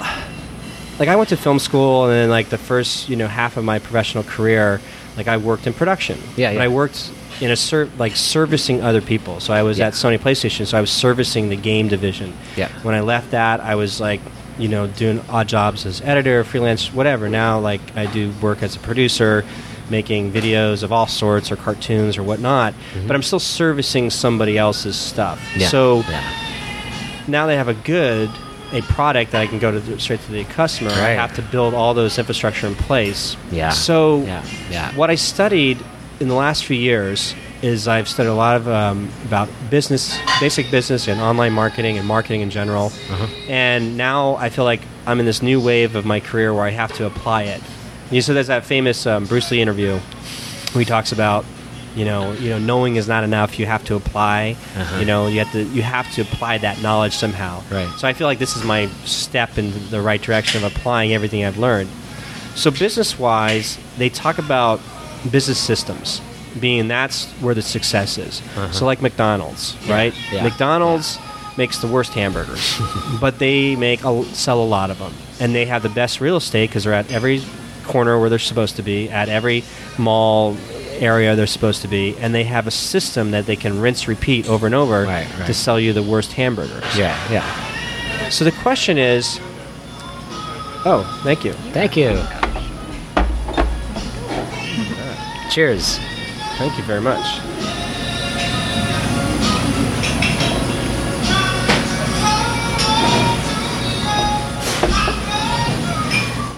like 0.98 1.08
I 1.08 1.16
went 1.16 1.30
to 1.30 1.36
film 1.36 1.58
school, 1.58 2.04
and 2.04 2.12
then 2.12 2.30
like 2.30 2.48
the 2.48 2.58
first 2.58 3.08
you 3.08 3.16
know 3.16 3.26
half 3.26 3.56
of 3.56 3.64
my 3.64 3.78
professional 3.78 4.22
career, 4.22 4.80
like 5.16 5.28
I 5.28 5.36
worked 5.36 5.66
in 5.66 5.72
production. 5.72 6.18
Yeah, 6.36 6.52
But. 6.55 6.62
I 6.62 6.68
worked 6.68 7.10
in 7.40 7.51
a 7.51 7.56
ser- 7.56 7.88
like 7.98 8.16
servicing 8.16 8.82
other 8.82 9.01
people. 9.01 9.40
So 9.40 9.52
I 9.52 9.62
was 9.62 9.78
Yeah. 9.78 9.88
at 9.88 9.93
Sony 9.94 10.18
PlayStation, 10.18 10.66
so 10.66 10.78
I 10.78 10.80
was 10.80 10.90
servicing 10.90 11.48
the 11.48 11.56
game 11.56 11.88
division. 11.88 12.32
Yeah. 12.56 12.68
When 12.82 12.94
I 12.94 13.01
left 13.01 13.30
that, 13.32 13.60
I 13.60 13.74
was 13.74 14.01
like, 14.01 14.20
you 14.59 14.68
know, 14.68 14.86
doing 14.86 15.20
odd 15.28 15.48
jobs 15.48 15.84
as 15.84 16.01
editor, 16.02 16.43
freelance, 16.44 16.93
whatever. 16.93 17.28
Now, 17.28 17.59
like 17.59 17.80
I 17.94 18.06
do 18.06 18.32
work 18.40 18.62
as 18.62 18.76
a 18.76 18.78
producer. 18.78 19.44
Making 19.88 20.32
videos 20.32 20.82
of 20.82 20.90
all 20.90 21.06
sorts, 21.06 21.52
or 21.52 21.56
cartoons, 21.56 22.18
or 22.18 22.24
whatnot, 22.24 22.74
but 23.06 23.14
I'm 23.14 23.22
still 23.22 23.38
servicing 23.38 24.10
somebody 24.10 24.59
else's 24.59 24.97
stuff. 24.97 25.38
Mm-hmm. 25.38 25.60
Yeah. 25.60 25.68
So 25.68 26.01
yeah. 26.10 27.24
now 27.28 27.47
they 27.47 27.55
have 27.56 27.68
a 27.68 27.74
good 27.74 28.28
a 28.72 28.82
product 28.82 29.32
that 29.32 29.40
I 29.43 29.47
can 29.47 29.59
go 29.59 29.70
to 29.70 29.80
the, 29.80 29.98
straight 30.01 30.20
to 30.20 30.32
the 30.32 30.44
customer. 30.44 30.90
I 30.90 31.10
have 31.10 31.34
to 31.36 31.43
build 31.43 31.74
all 31.74 31.94
those 31.94 32.18
infrastructure 32.18 32.66
in 32.66 32.74
place. 32.74 33.36
Yeah. 33.51 33.70
So 33.70 34.22
Yeah. 34.22 34.44
Yeah. 34.70 34.94
what 34.97 35.10
I 35.10 35.14
studied 35.14 35.78
in 36.20 36.28
the 36.28 36.34
last 36.34 36.64
few 36.64 36.76
years 36.76 37.34
is 37.62 37.88
I've 37.88 38.09
studied 38.09 38.28
a 38.30 38.34
lot 38.34 38.56
of 38.56 38.68
um, 38.68 39.10
about 39.24 39.48
business, 39.70 40.18
basic 40.40 40.70
business, 40.70 41.09
and 41.09 41.20
online 41.20 41.52
marketing 41.52 41.97
and 41.98 42.06
marketing 42.06 42.43
in 42.43 42.51
general. 42.51 42.86
Uh-huh. 42.86 43.26
And 43.48 43.97
now 43.97 44.36
I 44.36 44.51
feel 44.51 44.64
like 44.64 44.82
I'm 45.06 45.20
in 45.20 45.26
this 45.26 45.43
new 45.43 45.60
wave 45.60 45.97
of 45.97 46.05
my 46.05 46.20
career 46.20 46.52
where 46.52 46.64
I 46.64 46.70
have 46.70 46.93
to 46.94 47.06
apply 47.06 47.44
it. 47.44 47.62
You 48.10 48.16
know, 48.16 48.20
so 48.20 48.34
there's 48.34 48.47
that 48.48 48.64
famous 48.66 49.06
um, 49.06 49.24
Bruce 49.24 49.51
Lee 49.51 49.60
interview 49.60 49.98
where 50.72 50.80
he 50.80 50.84
talks 50.84 51.12
about. 51.12 51.44
You 51.97 52.05
know, 52.05 52.32
you 52.35 52.51
know, 52.51 52.59
knowing 52.59 52.97
is 52.97 53.09
not 53.09 53.24
enough. 53.24 53.59
You 53.59 53.66
have 53.66 53.85
to 53.86 53.97
apply. 53.97 54.56
Uh-huh. 54.77 54.98
You 54.98 55.06
know, 55.06 55.27
you 55.27 55.39
have 55.40 55.51
to 55.52 55.62
you 55.64 55.82
have 55.82 56.12
to 56.14 56.23
apply 56.23 56.59
that 56.59 56.82
knowledge 56.82 57.14
somehow. 57.14 57.62
Right. 57.70 57.90
So 57.98 58.06
I 58.06 58.12
feel 58.12 58.27
like 58.27 58.39
this 58.39 58.56
is 58.56 58.64
my 58.64 58.86
step 59.05 59.56
in 59.59 59.73
the 59.90 60.01
right 60.01 60.20
direction 60.20 60.62
of 60.62 60.77
applying 60.77 61.14
everything 61.14 61.44
I've 61.44 61.59
learned. 61.59 61.89
So 62.55 62.70
business 62.70 63.18
wise, 63.18 63.78
they 63.98 64.09
talk 64.10 64.39
about 64.39 64.81
business 65.31 65.59
systems 65.59 66.20
being 66.60 66.89
that's 66.89 67.31
where 67.40 67.55
the 67.55 67.62
success 67.62 68.18
is. 68.18 68.43
So 68.73 68.86
like 68.86 69.02
McDonald's, 69.02 69.77
right? 69.89 70.14
yeah, 70.32 70.43
McDonald's 70.43 71.18
makes 71.56 71.78
the 71.78 71.86
worst 71.86 72.12
hamburgers, 72.12 72.78
but 73.20 73.39
they 73.39 73.77
make 73.77 74.05
a, 74.05 74.24
sell 74.35 74.62
a 74.62 74.64
lot 74.64 74.90
of 74.90 74.98
them, 74.98 75.12
and 75.40 75.55
they 75.55 75.66
have 75.66 75.82
the 75.82 75.89
best 75.89 76.20
real 76.20 76.36
estate 76.36 76.68
because 76.70 76.85
they're 76.85 76.93
at 76.93 77.10
every 77.10 77.43
corner 77.85 78.18
where 78.18 78.28
they're 78.28 78.39
supposed 78.39 78.77
to 78.77 78.82
be, 78.82 79.09
at 79.10 79.28
every 79.28 79.64
mall 79.98 80.56
area 81.01 81.35
they're 81.36 81.47
supposed 81.47 81.82
to 81.82 81.89
be, 81.89 82.16
and 82.18 82.35
they 82.35 82.44
have 82.44 82.66
a 82.66 82.70
system 82.70 83.31
that 83.32 83.47
they 83.47 83.56
can 83.56 83.81
rinse, 83.81 84.09
repeat 84.09 84.48
over 84.48 84.66
and 84.66 84.74
over 84.74 85.02
Right, 85.05 85.27
right. 85.39 85.47
to 85.47 85.55
sell 85.55 85.78
you 85.81 85.93
the 85.93 86.02
worst 86.02 86.32
hamburgers. 86.32 86.85
Yeah. 86.97 87.16
Yeah. 87.31 88.28
So 88.31 88.44
the 88.44 88.52
question 88.52 88.98
is, 88.98 89.39
oh, 90.85 91.05
thank 91.23 91.44
you. 91.44 91.52
Thank 91.73 91.97
you. 91.97 92.20
Cheers. 95.51 95.98
Thank 96.59 96.77
you 96.77 96.85
very 96.85 97.01
much. 97.01 97.24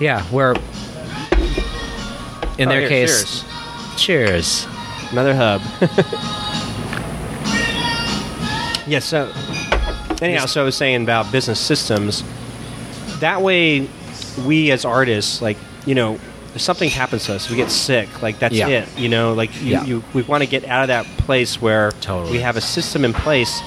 Yeah, 0.00 0.22
where 0.30 0.52
in 2.56 2.68
Oh, 2.68 2.70
their 2.70 2.80
here, 2.82 2.88
case, 2.88 3.42
cheers. 3.42 3.44
Cheers. 3.98 4.66
Another 5.10 5.34
hub. 5.34 5.60
yeah, 8.86 9.00
so 9.00 9.32
anyhow, 10.22 10.46
so 10.46 10.62
I 10.62 10.64
was 10.64 10.76
saying 10.76 11.02
about 11.02 11.32
business 11.32 11.58
systems. 11.58 12.22
That 13.20 13.42
way, 13.42 13.88
we 14.46 14.70
as 14.70 14.84
artists, 14.84 15.42
like, 15.42 15.56
you 15.84 15.94
know, 15.96 16.14
if 16.54 16.60
something 16.60 16.88
happens 16.88 17.26
to 17.26 17.34
us, 17.34 17.50
we 17.50 17.56
get 17.56 17.70
sick, 17.70 18.22
like, 18.22 18.38
that's 18.38 18.54
Yeah. 18.54 18.68
it. 18.68 18.88
You 18.96 19.08
know, 19.08 19.34
like, 19.34 19.50
you, 19.60 19.72
Yeah. 19.72 19.84
you, 19.84 20.04
we 20.14 20.22
want 20.22 20.44
to 20.44 20.48
get 20.48 20.64
out 20.66 20.82
of 20.82 20.88
that 20.88 21.04
place 21.18 21.60
where 21.60 21.90
Totally. 22.00 22.32
we 22.32 22.38
have 22.40 22.56
a 22.56 22.60
system 22.60 23.04
in 23.04 23.12
place 23.12 23.60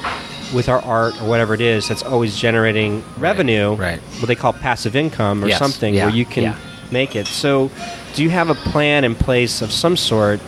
with 0.54 0.70
our 0.70 0.80
art 0.84 1.22
or 1.22 1.28
whatever 1.28 1.54
it 1.54 1.62
is 1.62 1.90
that's 1.90 2.04
always 2.04 2.38
generating 2.38 3.04
revenue, 3.18 3.74
right. 3.74 4.00
what 4.20 4.28
they 4.28 4.36
call 4.36 4.54
passive 4.54 4.96
income 4.96 5.44
or 5.44 5.48
Yes, 5.50 5.60
something, 5.60 5.94
yeah, 5.94 6.06
where 6.06 6.16
you 6.16 6.26
can 6.26 6.44
yeah. 6.44 6.56
make 6.92 7.16
it. 7.16 7.28
So, 7.28 7.70
do 8.14 8.24
you 8.24 8.30
have 8.30 8.50
a 8.50 8.56
plan 8.56 9.04
in 9.04 9.16
place 9.16 9.62
of 9.62 9.72
some 9.72 9.96
sort? 9.98 10.40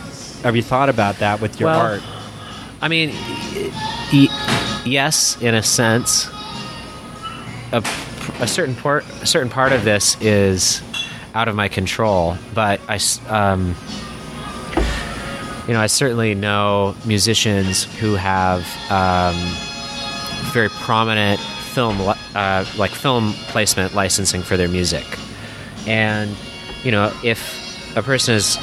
Have 0.43 0.55
you 0.55 0.61
thought 0.63 0.89
about 0.89 1.19
that 1.19 1.39
with 1.41 1.59
your 1.59 1.69
Well, 1.69 1.79
art? 1.79 2.01
I 2.81 2.87
mean, 2.89 3.11
y- 4.11 4.81
yes, 4.85 5.41
in 5.41 5.55
a 5.55 5.63
sense. 5.63 6.29
A, 7.71 7.77
a 8.39 8.47
certain 8.47 8.75
part, 8.75 9.05
a 9.21 9.25
certain 9.25 9.49
part 9.49 9.71
of 9.71 9.83
this 9.83 10.17
is 10.21 10.81
out 11.33 11.47
of 11.47 11.55
my 11.55 11.67
control, 11.69 12.37
but 12.53 12.79
I, 12.87 12.99
um, 13.29 13.75
you 15.67 15.73
know, 15.73 15.79
I 15.81 15.87
certainly 15.87 16.35
know 16.35 16.95
musicians 17.05 17.85
who 17.99 18.15
have 18.15 18.61
um, 18.91 19.35
very 20.51 20.69
prominent 20.69 21.39
film, 21.39 21.99
uh, 22.35 22.65
like 22.77 22.91
film 22.91 23.33
placement 23.47 23.95
licensing 23.95 24.43
for 24.43 24.57
their 24.57 24.67
music, 24.67 25.05
and 25.87 26.35
you 26.83 26.91
know, 26.91 27.13
if 27.23 27.95
a 27.97 28.01
person 28.01 28.35
is 28.35 28.57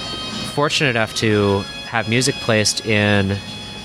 fortunate 0.54 0.90
enough 0.90 1.14
to 1.16 1.60
have 1.86 2.08
music 2.08 2.34
placed 2.36 2.86
in 2.86 3.36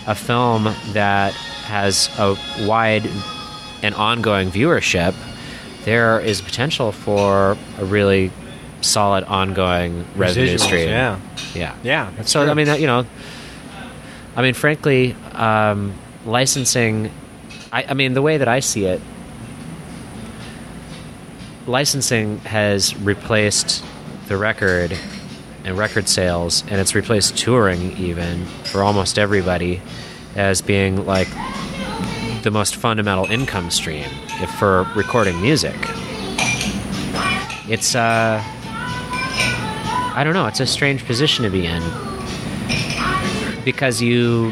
a 0.07 0.15
film 0.15 0.65
that 0.93 1.33
has 1.33 2.09
a 2.19 2.35
wide 2.67 3.09
and 3.81 3.95
ongoing 3.95 4.51
viewership, 4.51 5.15
there 5.83 6.19
is 6.19 6.41
potential 6.41 6.91
for 6.91 7.57
a 7.77 7.85
really 7.85 8.31
solid 8.81 9.23
ongoing 9.23 10.05
revenue 10.15 10.57
stream. 10.57 10.89
Yeah, 10.89 11.19
yeah, 11.53 11.75
yeah. 11.83 12.21
So 12.23 12.43
true. 12.43 12.51
I 12.51 12.53
mean, 12.53 12.79
you 12.79 12.87
know, 12.87 13.05
I 14.35 14.41
mean, 14.41 14.53
frankly, 14.53 15.15
um, 15.31 15.93
licensing. 16.25 17.11
I, 17.71 17.85
I 17.89 17.93
mean, 17.93 18.13
the 18.13 18.21
way 18.21 18.37
that 18.37 18.47
I 18.47 18.59
see 18.59 18.85
it, 18.85 19.01
licensing 21.67 22.39
has 22.39 22.95
replaced 22.97 23.83
the 24.27 24.37
record 24.37 24.97
and 25.63 25.77
record 25.77 26.07
sales, 26.07 26.63
and 26.69 26.79
it's 26.79 26.95
replaced 26.95 27.37
touring 27.37 27.97
even 27.97 28.45
for 28.63 28.83
almost 28.83 29.17
everybody 29.17 29.81
as 30.35 30.61
being 30.61 31.05
like 31.05 31.27
the 32.43 32.51
most 32.51 32.75
fundamental 32.75 33.25
income 33.25 33.71
stream 33.71 34.07
if 34.41 34.49
for 34.55 34.83
recording 34.95 35.41
music. 35.41 35.75
It's 37.67 37.95
uh, 37.95 38.41
I 38.43 40.21
don't 40.23 40.33
know. 40.33 40.45
It's 40.45 40.59
a 40.59 40.67
strange 40.67 41.05
position 41.05 41.43
to 41.43 41.49
be 41.49 41.65
in 41.65 41.81
because 43.65 44.01
you 44.01 44.51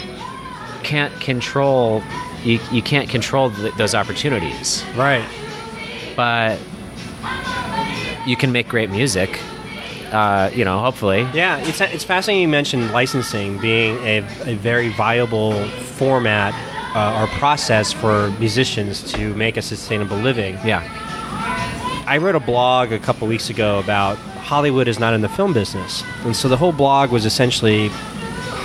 can't 0.84 1.14
control 1.22 2.04
you, 2.44 2.60
you 2.72 2.82
can't 2.82 3.08
control 3.08 3.52
th- 3.52 3.74
those 3.76 3.96
opportunities 3.96 4.84
right. 4.96 5.26
but 6.16 6.60
you 8.28 8.36
can 8.36 8.52
make 8.52 8.68
great 8.68 8.90
music 8.90 9.40
uh, 10.14 10.50
you 10.54 10.64
know 10.64 10.80
hopefully 10.80 11.22
Yeah, 11.34 11.58
it's 11.60 11.82
it's 11.82 12.04
fascinating 12.04 12.42
you 12.44 12.48
mentioned 12.48 12.92
licensing 12.92 13.58
being 13.60 13.98
a, 14.06 14.18
a 14.46 14.56
very 14.56 14.90
viable 14.90 15.54
format 15.98 16.54
uh, 16.96 17.20
or 17.20 17.28
process 17.40 17.92
for 17.92 18.30
musicians 18.40 19.12
to 19.14 19.34
make 19.36 19.58
a 19.58 19.62
sustainable 19.62 20.18
living. 20.18 20.54
yeah 20.64 20.84
I 22.06 22.18
wrote 22.18 22.36
a 22.36 22.40
blog 22.40 22.92
a 22.92 23.00
couple 23.00 23.28
weeks 23.28 23.50
ago 23.50 23.80
about 23.80 24.18
Hollywood 24.52 24.88
is 24.88 25.00
not 25.00 25.14
in 25.14 25.22
the 25.22 25.30
film 25.30 25.54
business, 25.54 26.04
and 26.26 26.36
so 26.36 26.50
the 26.50 26.58
whole 26.58 26.74
blog 26.74 27.12
was 27.12 27.26
essentially 27.26 27.88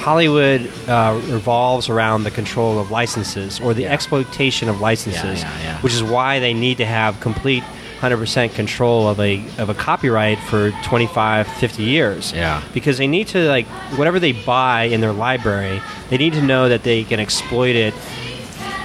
Hollywood 0.02 0.60
uh, 0.88 1.20
revolves 1.28 1.88
around 1.88 2.24
the 2.24 2.30
control 2.30 2.78
of 2.78 2.90
licenses 2.90 3.60
or 3.60 3.74
the 3.74 3.86
exploitation 3.86 4.68
of 4.68 4.80
licenses, 4.80 5.40
Yeah, 5.42 5.58
yeah, 5.58 5.62
yeah. 5.62 5.80
which 5.80 5.92
is 5.94 6.02
why 6.02 6.40
they 6.40 6.52
need 6.52 6.78
to 6.78 6.86
have 6.86 7.20
complete 7.20 7.62
100% 8.00 8.54
control 8.54 9.08
of 9.08 9.18
a 9.20 9.44
of 9.58 9.68
a 9.70 9.74
copyright 9.74 10.38
for 10.38 10.70
25 10.84 11.46
50 11.48 11.82
years 11.82 12.32
Yeah. 12.32 12.62
because 12.72 12.96
they 12.98 13.06
need 13.08 13.26
to 13.28 13.48
like 13.48 13.66
whatever 13.96 14.20
they 14.20 14.32
buy 14.32 14.84
in 14.84 15.00
their 15.00 15.12
library 15.12 15.80
they 16.08 16.16
need 16.16 16.32
to 16.34 16.42
know 16.42 16.68
that 16.68 16.84
they 16.84 17.02
can 17.04 17.18
exploit 17.18 17.74
it 17.74 17.92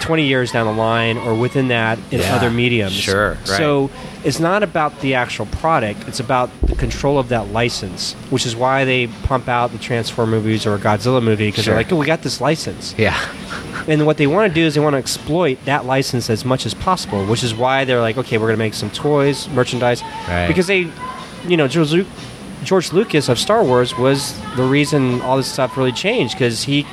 20 0.03 0.25
years 0.27 0.51
down 0.51 0.65
the 0.67 0.73
line 0.73 1.17
or 1.17 1.34
within 1.34 1.69
that 1.69 1.97
in 2.11 2.19
Yeah, 2.19 2.35
other 2.35 2.49
mediums 2.51 2.93
sure, 2.93 3.31
right. 3.31 3.47
so 3.47 3.89
it's 4.23 4.39
not 4.39 4.61
about 4.63 4.99
the 5.01 5.15
actual 5.15 5.45
product 5.47 6.07
it's 6.07 6.19
about 6.19 6.49
the 6.61 6.75
control 6.75 7.17
of 7.17 7.30
that 7.30 7.51
license 7.51 8.13
which 8.30 8.45
is 8.45 8.55
why 8.55 8.84
they 8.85 9.07
pump 9.23 9.47
out 9.47 9.71
the 9.71 9.77
transform 9.77 10.30
movies 10.30 10.65
or 10.65 10.75
a 10.75 10.77
godzilla 10.77 11.23
movie 11.23 11.47
because 11.47 11.63
Sure. 11.63 11.73
they're 11.73 11.84
like 11.84 11.91
oh 11.91 11.95
we 11.95 12.05
got 12.05 12.21
this 12.21 12.41
license 12.41 12.93
yeah 12.97 13.17
and 13.88 14.05
what 14.05 14.17
they 14.17 14.27
want 14.27 14.49
to 14.49 14.53
do 14.53 14.65
is 14.65 14.75
they 14.75 14.81
want 14.81 14.93
to 14.93 14.97
exploit 14.97 15.57
that 15.65 15.85
license 15.85 16.30
as 16.30 16.45
much 16.45 16.65
as 16.65 16.73
possible, 16.73 17.25
which 17.25 17.43
is 17.43 17.53
why 17.53 17.84
they're 17.84 17.99
like, 17.99 18.17
okay, 18.17 18.38
we're 18.38 18.47
going 18.47 18.55
to 18.55 18.65
make 18.65 18.73
some 18.73 18.89
toys, 18.91 19.49
merchandise, 19.49 20.01
Right. 20.25 20.47
because 20.47 20.67
they, 20.67 20.89
you 21.45 21.57
know, 21.57 21.67
George, 21.67 22.05
George 22.63 22.93
Lucas 22.93 23.27
of 23.27 23.38
Star 23.38 23.61
Wars 23.61 23.97
was 23.97 24.39
the 24.55 24.63
reason 24.63 25.19
all 25.21 25.35
this 25.35 25.51
stuff 25.51 25.75
really 25.75 25.91
changed 25.91 26.35
because 26.35 26.63
he, 26.63 26.88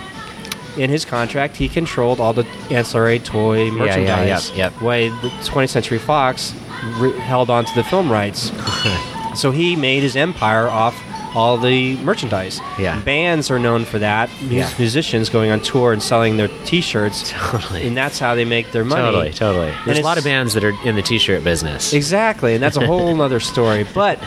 in 0.81 0.91
his 0.91 1.05
contract, 1.05 1.57
he 1.57 1.69
controlled 1.69 2.21
all 2.21 2.33
the 2.33 2.47
ancillary 2.71 3.19
toy 3.19 3.71
merchandise. 3.71 3.97
yeah, 4.07 4.17
merchandise. 4.17 4.51
yep. 4.57 4.81
Way 4.83 5.09
the 5.09 5.29
20th 5.45 5.69
Century 5.69 5.99
Fox 5.99 6.55
re- 6.99 7.13
held 7.19 7.51
on 7.51 7.65
to 7.65 7.75
the 7.75 7.85
film 7.85 8.11
rights, 8.11 8.51
so 9.35 9.51
he 9.51 9.77
made 9.77 10.03
his 10.03 10.17
empire 10.17 10.69
off 10.69 11.01
all 11.37 11.57
the 11.59 11.97
merchandise. 11.99 12.61
Yeah. 12.77 12.99
bands 13.03 13.53
are 13.53 13.59
known 13.61 13.85
for 13.85 14.01
that. 14.01 14.29
Mus- 14.43 14.51
Yeah. 14.51 14.71
Musicians 14.79 15.29
going 15.29 15.53
on 15.53 15.61
tour 15.61 15.93
and 15.93 16.03
selling 16.03 16.37
their 16.39 16.49
T-shirts. 16.65 17.31
Totally. 17.31 17.87
And 17.87 17.97
that's 17.97 18.19
how 18.19 18.35
they 18.35 18.45
make 18.45 18.73
their 18.73 18.85
money. 18.85 19.03
totally 19.03 19.33
totally 19.33 19.73
there's 19.87 19.99
a 20.01 20.03
lot 20.03 20.19
of 20.19 20.25
bands 20.25 20.55
that 20.55 20.65
are 20.65 20.75
in 20.85 20.97
the 20.97 21.03
t-shirt 21.03 21.45
business 21.45 21.93
Exactly, 21.93 22.55
and 22.55 22.63
that's 22.63 22.77
a 22.77 22.85
whole 22.85 23.23
other 23.27 23.39
story. 23.39 23.87
But 23.95 24.19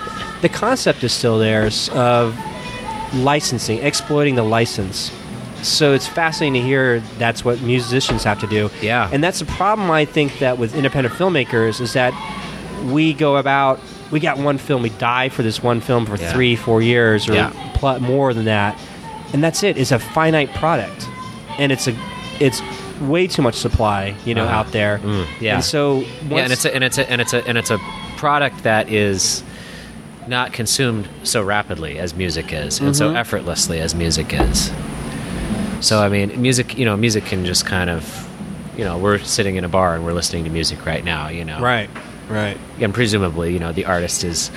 the 0.41 0.47
concept 0.47 1.03
is 1.03 1.11
still 1.11 1.37
there 1.39 1.69
of 1.91 2.37
licensing, 3.15 3.79
exploiting 3.79 4.35
the 4.35 4.43
license. 4.43 5.11
So 5.65 5.93
it's 5.93 6.07
fascinating 6.07 6.61
to 6.61 6.67
hear 6.67 6.99
that's 7.17 7.43
what 7.45 7.61
musicians 7.61 8.23
have 8.23 8.39
to 8.41 8.47
do. 8.47 8.69
Yeah. 8.81 9.09
And 9.11 9.23
that's 9.23 9.39
the 9.39 9.45
problem 9.45 9.89
I 9.91 10.05
think 10.05 10.39
that 10.39 10.57
with 10.57 10.75
independent 10.75 11.15
filmmakers 11.15 11.79
is 11.81 11.93
that 11.93 12.13
we 12.91 13.13
go 13.13 13.37
about 13.37 13.79
we 14.11 14.19
got 14.19 14.37
one 14.37 14.59
film, 14.59 14.83
we 14.83 14.89
die 14.89 15.29
for 15.29 15.41
this 15.41 15.63
one 15.63 15.81
film 15.81 16.05
for 16.05 16.17
Yeah. 16.17 16.31
three, 16.33 16.55
four 16.55 16.81
years 16.83 17.27
or 17.27 17.33
Yeah. 17.33 17.51
pl- 17.73 17.99
more 17.99 18.31
than 18.33 18.45
that. 18.45 18.77
And 19.33 19.43
that's 19.43 19.63
it. 19.63 19.75
It's 19.77 19.91
a 19.91 19.97
finite 19.97 20.53
product. 20.53 21.07
And 21.57 21.71
it's 21.71 21.87
a 21.87 21.95
it's 22.39 22.61
way 23.01 23.25
too 23.27 23.41
much 23.41 23.55
supply, 23.55 24.13
you 24.25 24.35
know, 24.35 24.43
Uh-huh. 24.45 24.55
out 24.59 24.71
there. 24.71 24.99
Mm, 25.03 25.25
yeah. 25.39 25.55
And 25.55 25.63
so 25.63 26.03
yeah 26.29 26.37
and 26.43 26.53
it's 26.53 26.65
a, 26.65 26.75
and 26.75 26.83
it's 26.83 26.97
a, 26.99 27.09
and 27.09 27.21
it's 27.21 27.33
a 27.33 27.47
and 27.47 27.57
it's 27.57 27.71
a 27.71 27.79
product 28.17 28.63
that 28.63 28.89
is 28.89 29.43
not 30.27 30.53
consumed 30.53 31.07
so 31.23 31.41
rapidly 31.41 31.97
as 31.99 32.13
music 32.15 32.53
is 32.53 32.79
and 32.79 32.89
Mm-hmm. 32.89 32.93
so 32.93 33.13
effortlessly 33.15 33.79
as 33.79 33.93
music 33.95 34.31
is 34.33 34.69
so 35.83 36.01
i 36.01 36.09
mean 36.09 36.41
music 36.41 36.77
you 36.77 36.85
know 36.85 36.95
music 36.97 37.23
can 37.25 37.45
just 37.45 37.65
kind 37.65 37.89
of 37.89 38.03
you 38.77 38.83
know 38.83 38.97
we're 38.97 39.19
sitting 39.19 39.55
in 39.55 39.63
a 39.63 39.69
bar 39.69 39.95
and 39.95 40.03
we're 40.05 40.13
listening 40.13 40.43
to 40.43 40.49
music 40.49 40.85
right 40.85 41.03
now 41.03 41.27
you 41.29 41.45
know 41.45 41.59
Right. 41.61 41.89
Right. 42.29 42.57
and 42.79 42.93
presumably 42.93 43.53
you 43.53 43.59
know 43.59 43.71
the 43.73 43.85
artist 43.85 44.23
is 44.23 44.49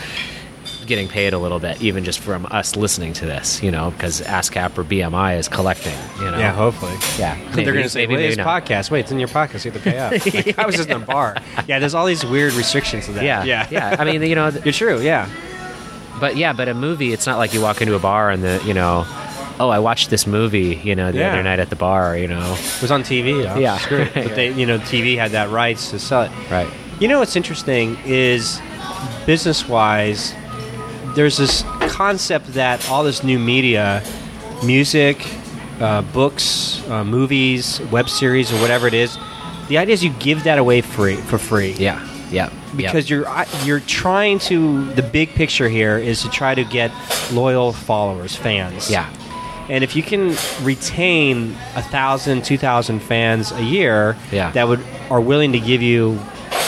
getting 0.86 1.08
paid 1.08 1.32
a 1.32 1.38
little 1.38 1.58
bit 1.58 1.82
even 1.82 2.04
just 2.04 2.20
from 2.20 2.46
us 2.46 2.76
listening 2.76 3.12
to 3.12 3.26
this 3.26 3.60
you 3.60 3.72
know 3.72 3.90
because 3.90 4.20
ascap 4.20 4.78
or 4.78 4.84
bmi 4.84 5.36
is 5.36 5.48
collecting 5.48 5.96
you 6.20 6.30
know 6.30 6.38
Yeah, 6.38 6.52
hopefully. 6.52 6.94
yeah 7.18 7.34
They're 7.54 7.72
going 7.72 7.82
to 7.82 7.88
say, 7.90 8.02
maybe, 8.06 8.14
"Wait, 8.14 8.20
maybe 8.20 8.32
it's 8.34 8.40
podcast. 8.40 8.90
Wait, 8.92 9.00
it's 9.00 9.10
in 9.10 9.18
your 9.18 9.26
podcast. 9.28 9.64
You 9.64 9.72
have 9.72 9.82
to 9.82 9.90
pay 9.90 9.98
up." 9.98 10.12
Like, 10.46 10.58
I 10.60 10.64
was 10.66 10.76
just 10.76 10.88
in 10.88 11.02
a 11.02 11.04
bar. 11.04 11.36
Yeah, 11.66 11.80
there's 11.80 11.94
all 11.94 12.06
these 12.06 12.24
weird 12.24 12.52
restrictions 12.52 13.06
to 13.06 13.12
that. 13.14 13.24
yeah 13.24 13.42
yeah, 13.44 13.66
yeah 13.70 13.96
i 13.98 14.04
mean 14.04 14.22
you 14.22 14.36
know 14.36 14.48
You're 14.64 14.72
true. 14.72 15.00
Yeah, 15.00 15.28
But 16.20 16.36
yeah, 16.36 16.52
but 16.52 16.68
a 16.68 16.74
movie, 16.74 17.12
it's 17.12 17.26
not 17.26 17.38
like 17.38 17.52
you 17.52 17.60
walk 17.60 17.80
into 17.82 17.94
a 17.96 17.98
bar 17.98 18.30
and 18.30 18.44
the 18.44 18.62
you 18.64 18.72
know, 18.74 19.04
oh, 19.58 19.68
I 19.70 19.78
watched 19.78 20.10
this 20.10 20.26
movie, 20.26 20.80
you 20.84 20.94
know, 20.94 21.10
the 21.12 21.18
Yeah. 21.18 21.32
other 21.32 21.42
night 21.42 21.58
at 21.58 21.70
the 21.70 21.76
bar, 21.76 22.16
you 22.16 22.28
know. 22.28 22.54
it 22.58 22.82
was 22.82 22.90
on 22.90 23.02
TV. 23.02 23.42
Yeah. 23.60 23.78
Screw 23.78 24.04
but 24.14 24.34
they, 24.34 24.52
you 24.52 24.66
know, 24.66 24.78
TV 24.78 25.16
had 25.16 25.30
that 25.32 25.50
rights 25.50 25.90
to 25.90 25.98
sell 25.98 26.22
it. 26.22 26.30
Right. 26.50 26.68
You 27.00 27.08
know 27.08 27.18
what's 27.20 27.36
interesting 27.36 27.98
is 28.04 28.60
business-wise, 29.26 30.34
there's 31.14 31.36
this 31.36 31.62
concept 31.88 32.54
that 32.54 32.88
all 32.90 33.02
this 33.04 33.22
new 33.22 33.38
media, 33.38 34.02
music, 34.64 35.26
uh, 35.80 36.02
books, 36.02 36.82
uh, 36.88 37.04
movies, 37.04 37.80
web 37.92 38.08
series, 38.08 38.52
or 38.52 38.60
whatever 38.60 38.86
it 38.86 38.94
is, 38.94 39.18
the 39.68 39.78
idea 39.78 39.92
is 39.94 40.02
you 40.04 40.10
give 40.20 40.44
that 40.44 40.58
away 40.58 40.80
free 40.80 41.16
for 41.16 41.38
free. 41.38 41.72
Yeah. 41.72 42.06
Yeah. 42.30 42.50
because 42.76 43.08
you're 43.08 43.24
you're 43.64 43.78
trying 43.80 44.40
to 44.40 44.92
the 44.94 45.02
big 45.02 45.28
picture 45.30 45.68
here 45.68 45.96
is 45.96 46.22
to 46.22 46.28
try 46.28 46.56
to 46.56 46.64
get 46.64 46.90
loyal 47.32 47.72
followers 47.72 48.34
fans 48.34 48.90
yeah. 48.90 49.08
And 49.68 49.82
if 49.82 49.96
you 49.96 50.02
can 50.02 50.36
retain 50.62 51.56
a 51.74 51.82
thousand, 51.82 52.44
two 52.44 52.58
thousand 52.58 53.00
fans 53.00 53.52
a 53.52 53.62
year 53.62 54.16
Yeah. 54.30 54.50
that 54.52 54.68
would 54.68 54.80
are 55.10 55.20
willing 55.20 55.52
to 55.52 55.60
give 55.60 55.82
you 55.82 56.18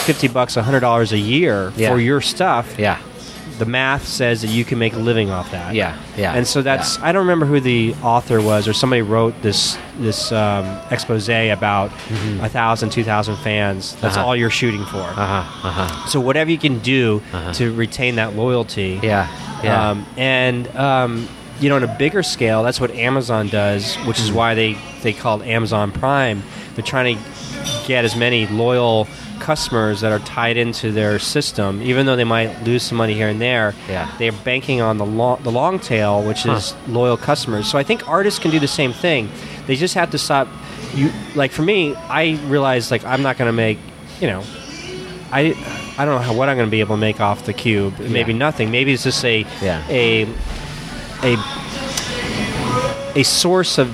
fifty 0.05 0.27
bucks, 0.27 0.55
hundred 0.55 0.79
dollars 0.81 1.11
a 1.11 1.17
year 1.17 1.71
Yeah. 1.75 1.89
for 1.91 1.99
your 1.99 2.21
stuff, 2.21 2.75
Yeah. 2.77 2.97
the 3.57 3.65
math 3.65 4.07
says 4.07 4.41
that 4.41 4.47
you 4.49 4.63
can 4.63 4.79
make 4.79 4.93
a 4.93 4.99
living 4.99 5.29
off 5.29 5.51
that. 5.51 5.75
Yeah. 5.75 5.95
Yeah. 6.17 6.33
And 6.33 6.47
so 6.47 6.61
that's 6.61 6.97
I 6.99 7.11
don't 7.11 7.21
remember 7.27 7.45
who 7.45 7.59
the 7.59 7.93
author 8.03 8.41
was 8.41 8.67
or 8.67 8.73
somebody 8.73 9.01
wrote 9.01 9.33
this 9.41 9.77
this 9.99 10.31
um, 10.31 10.65
expose 10.91 11.27
about 11.29 11.91
a 12.41 12.49
thousand, 12.49 12.89
two 12.91 13.03
thousand 13.03 13.35
fans. 13.37 13.95
That's 14.01 14.15
Uh-huh. 14.17 14.25
all 14.27 14.35
you're 14.35 14.49
shooting 14.49 14.85
for. 14.85 14.99
Uh 14.99 15.13
huh. 15.13 15.67
Uh 15.67 15.71
huh. 15.71 16.07
So 16.07 16.19
whatever 16.19 16.51
you 16.51 16.57
can 16.57 16.79
do 16.79 17.21
Uh-huh. 17.33 17.53
to 17.53 17.71
retain 17.73 18.15
that 18.15 18.35
loyalty. 18.35 18.99
Yeah. 19.03 19.27
Yeah. 19.63 19.89
Um, 19.89 20.05
and 20.17 20.67
um, 20.77 21.27
you 21.59 21.69
know, 21.69 21.75
on 21.75 21.83
a 21.83 21.95
bigger 21.97 22.23
scale, 22.23 22.63
that's 22.63 22.79
what 22.79 22.91
Amazon 22.91 23.47
does, 23.49 23.95
which 24.07 24.19
is 24.19 24.31
why 24.31 24.55
they 24.55 24.77
they 25.03 25.13
call 25.13 25.41
it 25.41 25.47
Amazon 25.47 25.91
Prime. 25.91 26.43
They're 26.75 26.85
trying 26.85 27.17
to 27.17 27.23
get 27.87 28.05
as 28.05 28.15
many 28.15 28.47
loyal 28.47 29.07
customers 29.39 30.01
that 30.01 30.11
are 30.11 30.19
tied 30.19 30.57
into 30.57 30.91
their 30.91 31.17
system, 31.19 31.81
even 31.81 32.05
though 32.05 32.15
they 32.15 32.23
might 32.25 32.63
lose 32.63 32.83
some 32.83 32.97
money 32.97 33.13
here 33.13 33.29
and 33.29 33.41
there. 33.41 33.73
Yeah. 33.87 34.09
They're 34.19 34.31
banking 34.33 34.81
on 34.81 34.97
the 34.97 35.05
long, 35.05 35.41
the 35.43 35.51
long 35.51 35.79
tail, 35.79 36.21
which 36.23 36.45
is 36.45 36.73
loyal 36.87 37.17
customers. 37.17 37.69
So 37.69 37.77
I 37.77 37.83
think 37.83 38.07
artists 38.07 38.39
can 38.39 38.51
do 38.51 38.59
the 38.59 38.67
same 38.67 38.91
thing. 38.93 39.29
They 39.65 39.75
just 39.75 39.93
have 39.95 40.11
to 40.11 40.17
stop. 40.17 40.47
You 40.93 41.11
like 41.35 41.51
for 41.51 41.61
me, 41.61 41.95
I 41.95 42.37
realize 42.47 42.91
like 42.91 43.03
I'm 43.05 43.21
not 43.21 43.37
going 43.37 43.47
to 43.47 43.53
make, 43.53 43.77
you 44.19 44.27
know, 44.27 44.43
I, 45.31 45.53
I 45.97 46.05
don't 46.05 46.15
know 46.15 46.21
how, 46.21 46.33
what 46.33 46.49
I'm 46.49 46.57
going 46.57 46.67
to 46.67 46.71
be 46.71 46.79
able 46.81 46.95
to 46.95 46.99
make 47.01 47.19
off 47.21 47.45
the 47.45 47.53
cube. 47.53 47.97
Maybe 47.99 48.31
Yeah. 48.33 48.39
nothing. 48.39 48.71
Maybe 48.71 48.93
it's 48.93 49.03
just 49.03 49.23
a 49.25 49.45
Yeah. 49.61 49.83
a 49.89 50.27
a 51.23 51.37
a 53.19 53.23
source 53.23 53.77
of 53.77 53.89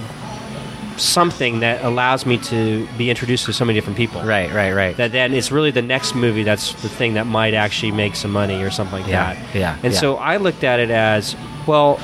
something 0.97 1.59
that 1.59 1.83
allows 1.83 2.25
me 2.25 2.37
to 2.37 2.87
be 2.97 3.09
introduced 3.09 3.45
to 3.45 3.53
so 3.53 3.65
many 3.65 3.77
different 3.77 3.97
people. 3.97 4.21
right. 4.23 4.51
Right. 4.53 4.71
Right. 4.73 4.95
That 4.95 5.11
then 5.11 5.33
it's 5.33 5.51
really 5.51 5.71
the 5.71 5.81
next 5.81 6.15
movie 6.15 6.43
that's 6.43 6.73
the 6.81 6.89
thing 6.89 7.15
that 7.15 7.25
might 7.27 7.53
actually 7.53 7.91
make 7.91 8.15
some 8.15 8.31
money 8.31 8.61
or 8.63 8.69
something 8.71 9.01
like 9.01 9.09
Yeah, 9.09 9.33
that. 9.33 9.55
yeah, 9.55 9.77
And 9.83 9.93
yeah. 9.93 9.99
so 9.99 10.15
I 10.17 10.37
looked 10.37 10.63
at 10.63 10.79
it 10.79 10.89
as 10.91 11.35
well. 11.67 11.99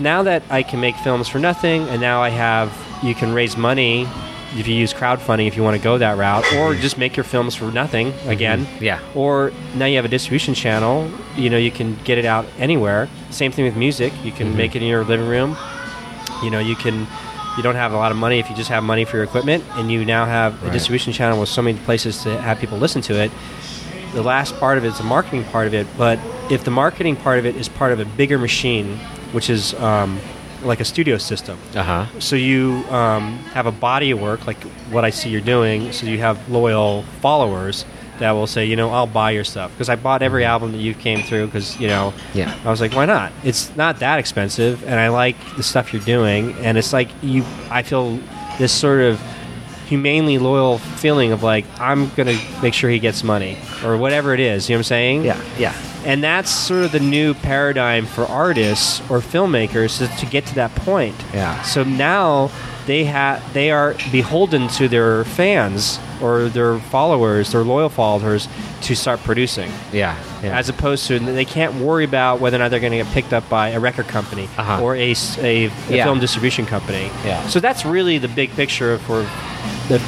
Now 0.00 0.22
that 0.24 0.42
I 0.50 0.62
can 0.62 0.80
make 0.80 0.96
films 0.96 1.28
for 1.28 1.38
nothing, 1.38 1.88
and 1.88 2.00
now 2.00 2.20
I 2.22 2.30
have 2.30 2.72
you 3.02 3.14
can 3.14 3.32
raise 3.32 3.56
money 3.56 4.06
if 4.58 4.66
you 4.68 4.74
use 4.74 4.92
crowdfunding 4.94 5.46
if 5.46 5.56
you 5.56 5.62
want 5.62 5.76
to 5.76 5.82
go 5.82 5.98
that 5.98 6.16
route, 6.18 6.44
or 6.54 6.74
just 6.74 6.98
make 6.98 7.16
your 7.16 7.24
films 7.24 7.54
for 7.54 7.70
nothing 7.70 8.12
again. 8.26 8.64
Mm-hmm. 8.64 8.84
Yeah. 8.84 9.00
Or 9.14 9.52
now 9.74 9.86
you 9.86 9.96
have 9.96 10.04
a 10.04 10.08
distribution 10.08 10.54
channel. 10.54 11.10
You 11.36 11.50
know 11.50 11.58
you 11.58 11.70
can 11.70 11.96
get 12.04 12.18
it 12.18 12.24
out 12.24 12.46
anywhere. 12.58 13.08
Same 13.30 13.52
thing 13.52 13.64
with 13.64 13.76
music. 13.76 14.12
You 14.24 14.32
can 14.32 14.48
Mm-hmm. 14.48 14.56
make 14.56 14.76
it 14.76 14.82
in 14.82 14.88
your 14.88 15.04
living 15.04 15.28
room. 15.28 15.56
You 16.42 16.50
know 16.50 16.58
you 16.58 16.76
can. 16.76 17.06
You 17.56 17.62
don't 17.62 17.74
have 17.76 17.92
a 17.94 17.96
lot 17.96 18.12
of 18.12 18.18
money 18.18 18.38
if 18.38 18.50
you 18.50 18.54
just 18.56 18.68
have 18.68 18.84
money 18.84 19.06
for 19.06 19.16
your 19.16 19.24
equipment, 19.24 19.64
and 19.76 19.90
you 19.90 20.04
now 20.04 20.26
have 20.26 20.62
a 20.62 20.70
distribution 20.70 21.14
channel 21.14 21.40
with 21.40 21.48
so 21.48 21.62
many 21.62 21.78
places 21.80 22.22
to 22.24 22.38
have 22.40 22.58
people 22.58 22.76
listen 22.76 23.00
to 23.02 23.14
it. 23.14 23.30
The 24.12 24.22
last 24.22 24.54
part 24.60 24.76
of 24.76 24.84
it 24.84 24.88
is 24.88 24.98
the 24.98 25.04
marketing 25.04 25.44
part 25.44 25.66
of 25.66 25.72
it, 25.72 25.86
but 25.96 26.18
if 26.50 26.64
the 26.64 26.70
marketing 26.70 27.16
part 27.16 27.38
of 27.38 27.46
it 27.46 27.56
is 27.56 27.66
part 27.68 27.92
of 27.92 28.00
a 28.00 28.04
bigger 28.04 28.36
machine, 28.38 28.98
which 29.32 29.48
is 29.48 29.72
um, 29.74 30.20
like 30.66 30.80
a 30.80 30.84
studio 30.84 31.16
system, 31.18 31.56
Uh 31.74 31.82
huh. 31.82 32.20
so 32.20 32.36
you 32.36 32.84
um, 32.90 33.38
have 33.54 33.66
a 33.66 33.72
body 33.72 34.10
of 34.10 34.20
work 34.20 34.46
like 34.46 34.60
what 34.90 35.04
I 35.04 35.10
see 35.10 35.30
you're 35.30 35.40
doing. 35.40 35.92
So 35.92 36.06
you 36.06 36.18
have 36.18 36.36
loyal 36.50 37.02
followers 37.22 37.84
that 38.18 38.30
will 38.32 38.46
say, 38.46 38.64
you 38.64 38.76
know, 38.76 38.90
I'll 38.90 39.06
buy 39.06 39.30
your 39.32 39.44
stuff 39.44 39.70
because 39.72 39.88
I 39.90 39.96
bought 39.96 40.22
every 40.22 40.44
album 40.44 40.72
that 40.72 40.78
you 40.78 40.94
came 40.94 41.22
through 41.22 41.46
because 41.46 41.78
you 41.78 41.86
know, 41.88 42.12
Yeah. 42.34 42.54
I 42.64 42.70
was 42.70 42.80
like, 42.80 42.94
why 42.94 43.04
not? 43.06 43.30
It's 43.44 43.74
not 43.76 43.98
that 44.00 44.18
expensive, 44.18 44.82
and 44.84 44.98
I 44.98 45.08
like 45.08 45.36
the 45.56 45.62
stuff 45.62 45.92
you're 45.92 46.02
doing, 46.02 46.52
and 46.64 46.76
it's 46.78 46.92
like 46.92 47.08
you. 47.22 47.44
I 47.70 47.82
feel 47.82 48.18
this 48.58 48.72
sort 48.72 49.00
of 49.02 49.20
humanely 49.86 50.38
loyal 50.38 50.78
feeling 50.78 51.32
of 51.32 51.42
like 51.42 51.64
I'm 51.80 52.08
gonna 52.10 52.38
make 52.62 52.74
sure 52.74 52.90
he 52.90 52.98
gets 52.98 53.22
money 53.24 53.56
or 53.84 53.96
whatever 53.96 54.34
it 54.34 54.40
is. 54.40 54.68
You 54.68 54.74
know 54.74 54.78
what 54.78 54.80
I'm 54.80 54.84
saying? 54.84 55.24
Yeah. 55.24 55.40
Yeah. 55.58 55.74
And 56.04 56.22
that's 56.22 56.50
sort 56.50 56.84
of 56.84 56.92
the 56.92 57.00
new 57.00 57.34
paradigm 57.34 58.06
for 58.06 58.24
artists 58.26 59.00
or 59.10 59.18
filmmakers 59.18 60.00
is 60.00 60.20
to 60.20 60.26
get 60.26 60.46
to 60.46 60.54
that 60.56 60.72
point. 60.76 61.16
Yeah. 61.34 61.60
So 61.62 61.82
now 61.82 62.50
they 62.86 63.04
have 63.04 63.42
they 63.54 63.70
are 63.72 63.94
beholden 64.12 64.68
to 64.68 64.86
their 64.88 65.24
fans 65.24 65.98
or 66.22 66.48
their 66.48 66.78
followers, 66.78 67.50
their 67.52 67.62
loyal 67.64 67.88
followers, 67.88 68.48
to 68.82 68.94
start 68.94 69.18
producing. 69.20 69.70
Yeah. 69.92 70.16
Yeah. 70.42 70.56
As 70.56 70.68
opposed 70.68 71.06
to 71.08 71.18
they 71.18 71.44
can't 71.44 71.74
worry 71.74 72.04
about 72.04 72.40
whether 72.40 72.56
or 72.56 72.60
not 72.60 72.70
they're 72.70 72.78
going 72.80 72.92
to 72.92 72.98
get 72.98 73.12
picked 73.12 73.32
up 73.32 73.46
by 73.50 73.70
a 73.70 73.80
record 73.80 74.06
company 74.06 74.48
Uh-huh. 74.56 74.80
or 74.82 74.94
a 74.94 75.12
Yeah. 75.12 76.04
film 76.04 76.20
distribution 76.20 76.64
company. 76.66 77.10
Yeah. 77.24 77.44
So 77.48 77.58
that's 77.58 77.84
really 77.84 78.18
the 78.18 78.28
big 78.28 78.50
picture 78.54 78.96
for 78.98 79.26
the 79.88 79.98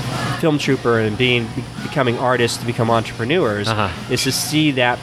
film 0.41 0.59
trooper 0.59 0.99
and 0.99 1.17
being 1.17 1.47
becoming 1.83 2.19
artists 2.19 2.59
to 2.59 2.67
become 2.67 2.91
entrepreneurs 2.91 3.69
Uh-huh. 3.69 3.89
is 4.13 4.23
to 4.25 4.33
see 4.33 4.73
that 4.73 4.99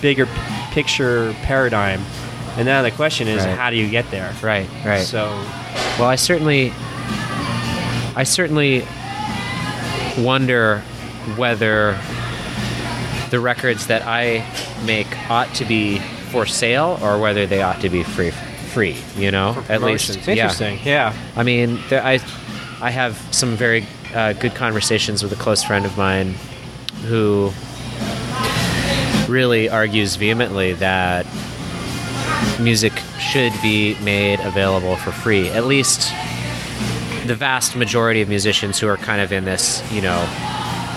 bigger 0.00 0.26
p- 0.26 0.32
picture 0.72 1.34
paradigm. 1.42 2.00
And 2.56 2.66
now 2.66 2.82
the 2.82 2.90
question 2.90 3.28
is, 3.28 3.44
Right. 3.44 3.56
how 3.56 3.70
do 3.70 3.76
you 3.76 3.88
get 3.88 4.10
there? 4.10 4.32
right. 4.42 4.68
Right. 4.84 5.00
So 5.06 5.26
Well, 5.98 6.08
I 6.08 6.16
certainly, 6.16 6.72
I 8.16 8.24
certainly 8.24 8.84
wonder 10.18 10.80
whether 11.36 11.98
the 13.30 13.40
records 13.40 13.86
that 13.86 14.02
I 14.06 14.44
make 14.84 15.06
ought 15.30 15.52
to 15.54 15.64
be 15.64 15.98
for 16.30 16.44
sale 16.46 16.98
or 17.02 17.18
whether 17.18 17.46
they 17.46 17.62
ought 17.62 17.80
to 17.80 17.88
be 17.88 18.02
free. 18.02 18.32
Free, 18.72 18.96
you 19.18 19.30
know, 19.30 19.50
at 19.68 19.82
least. 19.82 20.18
promotions. 20.24 20.80
yeah. 20.84 21.12
Yeah. 21.12 21.12
I 21.36 21.42
mean, 21.42 21.78
there, 21.90 22.02
I, 22.02 22.20
I 22.82 22.90
have 22.90 23.16
some 23.32 23.54
very 23.54 23.86
uh, 24.12 24.32
good 24.32 24.56
conversations 24.56 25.22
with 25.22 25.30
a 25.30 25.36
close 25.36 25.62
friend 25.62 25.86
of 25.86 25.96
mine 25.96 26.34
who 27.06 27.52
really 29.32 29.68
argues 29.68 30.16
vehemently 30.16 30.72
that 30.74 31.24
music 32.60 32.92
should 33.20 33.52
be 33.62 33.96
made 34.02 34.40
available 34.40 34.96
for 34.96 35.12
free. 35.12 35.48
At 35.50 35.66
least 35.66 36.10
the 37.26 37.36
vast 37.36 37.76
majority 37.76 38.20
of 38.20 38.28
musicians 38.28 38.80
who 38.80 38.88
are 38.88 38.96
kind 38.96 39.20
of 39.20 39.30
in 39.30 39.44
this, 39.44 39.80
you 39.92 40.02
know, 40.02 40.18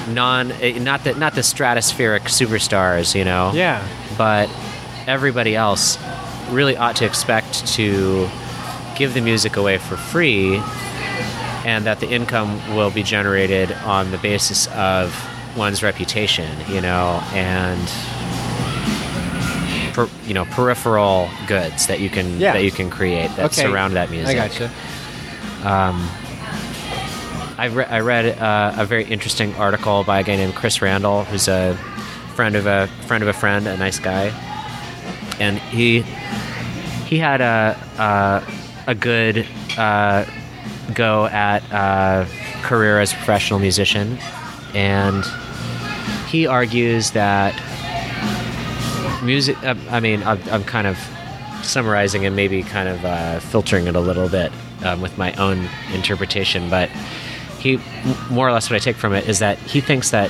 non 0.09 0.53
eh, 0.53 0.79
not 0.79 1.03
the 1.03 1.13
not 1.13 1.35
the 1.35 1.41
stratospheric 1.41 2.21
superstars, 2.21 3.13
you 3.13 3.23
know, 3.25 3.51
Yeah. 3.53 3.87
but 4.17 4.49
everybody 5.05 5.55
else 5.55 5.99
really 6.49 6.75
ought 6.75 6.95
to 6.95 7.05
expect 7.05 7.67
to 7.75 8.27
give 8.97 9.13
the 9.13 9.21
music 9.21 9.55
away 9.55 9.77
for 9.77 9.97
free 9.97 10.59
and 11.65 11.85
that 11.85 11.99
the 11.99 12.07
income 12.09 12.57
will 12.75 12.91
be 12.91 13.03
generated 13.03 13.71
on 13.83 14.11
the 14.11 14.17
basis 14.19 14.67
of 14.67 15.13
one's 15.57 15.81
reputation, 15.83 16.47
you 16.69 16.79
know, 16.79 17.21
and 17.33 17.81
per, 19.93 20.07
you 20.27 20.33
know 20.33 20.45
peripheral 20.45 21.29
goods 21.47 21.87
that 21.87 21.99
you 21.99 22.09
can 22.09 22.39
Yeah. 22.39 22.53
that 22.53 22.63
you 22.63 22.71
can 22.71 22.89
create 22.89 23.35
that 23.35 23.45
Okay. 23.47 23.61
surround 23.63 23.95
that 23.95 24.09
music. 24.11 24.37
I 24.37 24.47
gotcha. 24.47 24.71
I, 27.57 27.67
re- 27.67 27.85
I 27.85 28.01
read 28.01 28.37
uh, 28.37 28.73
a 28.77 28.85
very 28.85 29.05
interesting 29.05 29.55
article 29.55 30.03
by 30.03 30.19
a 30.19 30.23
guy 30.23 30.35
named 30.35 30.55
Chris 30.55 30.81
Randall, 30.81 31.23
who's 31.23 31.47
a 31.47 31.75
friend 32.35 32.55
of 32.55 32.65
a 32.67 32.87
friend 33.07 33.23
of 33.23 33.29
a 33.29 33.33
friend, 33.33 33.65
a 33.65 33.77
nice 33.77 33.97
guy, 33.97 34.25
and 35.39 35.57
he 35.57 36.01
he 37.07 37.17
had 37.17 37.39
a 37.39 37.77
a, 37.97 38.43
a 38.91 38.95
good 38.95 39.47
uh, 39.77 40.25
go 40.93 41.25
at 41.25 41.63
uh, 41.71 42.25
career 42.63 42.99
as 42.99 43.13
a 43.13 43.15
professional 43.15 43.59
musician, 43.59 44.17
and 44.73 45.23
he 46.27 46.47
argues 46.47 47.11
that 47.11 47.53
music. 49.23 49.61
Uh, 49.63 49.75
I 49.89 49.99
mean, 49.99 50.23
I'm, 50.23 50.39
I'm 50.51 50.63
kind 50.63 50.87
of 50.87 50.97
summarizing 51.63 52.25
and 52.25 52.35
maybe 52.35 52.63
kind 52.63 52.87
of 52.87 53.03
uh, 53.03 53.39
filtering 53.39 53.87
it 53.87 53.95
a 53.95 53.99
little 53.99 54.29
bit 54.29 54.51
um, 54.83 55.01
with 55.01 55.17
my 55.17 55.33
own 55.33 55.67
interpretation, 55.93 56.69
but 56.69 56.89
he 57.59 57.79
more 58.29 58.47
or 58.47 58.51
less 58.51 58.69
what 58.69 58.75
I 58.75 58.79
take 58.79 58.95
from 58.95 59.13
it 59.13 59.27
is 59.27 59.39
that 59.39 59.57
he 59.57 59.81
thinks 59.81 60.11
that 60.11 60.29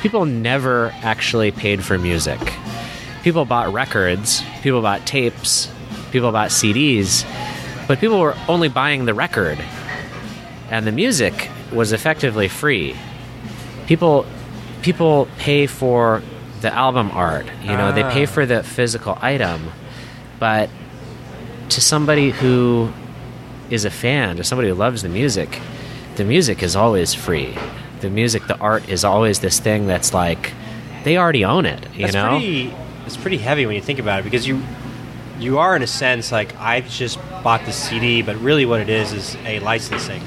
people 0.00 0.24
never 0.24 0.90
actually 1.02 1.52
paid 1.52 1.84
for 1.84 1.96
music. 1.96 2.40
People 3.22 3.44
bought 3.44 3.72
records, 3.72 4.42
people 4.62 4.82
bought 4.82 5.06
tapes, 5.06 5.70
people 6.10 6.32
bought 6.32 6.50
CDs, 6.50 7.24
but 7.86 8.00
people 8.00 8.18
were 8.18 8.34
only 8.48 8.68
buying 8.68 9.04
the 9.04 9.14
record, 9.14 9.58
and 10.72 10.86
the 10.86 10.92
music 10.92 11.48
was 11.72 11.92
effectively 11.92 12.48
free. 12.48 12.96
People 13.86 14.26
people 14.82 15.28
pay 15.38 15.66
for 15.68 16.22
the 16.62 16.72
album 16.74 17.10
art. 17.12 17.46
You 17.62 17.76
know, 17.76 17.92
they 17.92 18.02
pay 18.04 18.24
Ah. 18.24 18.26
for 18.34 18.44
the 18.46 18.62
physical 18.62 19.16
item, 19.20 19.60
but 20.40 20.68
to 21.68 21.80
somebody 21.80 22.30
who 22.30 22.90
is 23.70 23.84
a 23.84 23.90
fan, 23.90 24.36
to 24.36 24.44
somebody 24.44 24.68
who 24.68 24.74
loves 24.74 25.02
the 25.02 25.08
music, 25.08 25.60
the 26.16 26.24
music 26.24 26.62
is 26.62 26.74
always 26.76 27.14
free. 27.14 27.54
The 28.00 28.10
music, 28.10 28.46
the 28.48 28.58
art 28.58 28.88
is 28.88 29.04
always 29.04 29.38
this 29.40 29.58
thing 29.60 29.86
that's 29.86 30.12
like 30.12 30.52
they 31.04 31.16
already 31.16 31.44
own 31.44 31.66
it. 31.66 31.80
You 31.94 32.02
That's 32.06 32.14
know, 32.14 32.30
pretty. 32.30 32.74
It's 33.06 33.16
pretty 33.16 33.38
heavy 33.38 33.66
when 33.66 33.74
you 33.74 33.82
think 33.82 33.98
about 33.98 34.20
it 34.20 34.24
because 34.24 34.46
you 34.46 34.62
you 35.40 35.58
are 35.58 35.74
in 35.76 35.82
a 35.82 35.86
sense 35.86 36.30
like 36.32 36.54
I've 36.58 36.88
just 36.88 37.18
bought 37.42 37.64
the 37.66 37.72
CD, 37.72 38.22
but 38.22 38.36
really 38.36 38.64
what 38.66 38.80
it 38.80 38.88
is 38.88 39.12
is 39.12 39.36
a 39.44 39.58
licensing. 39.60 40.22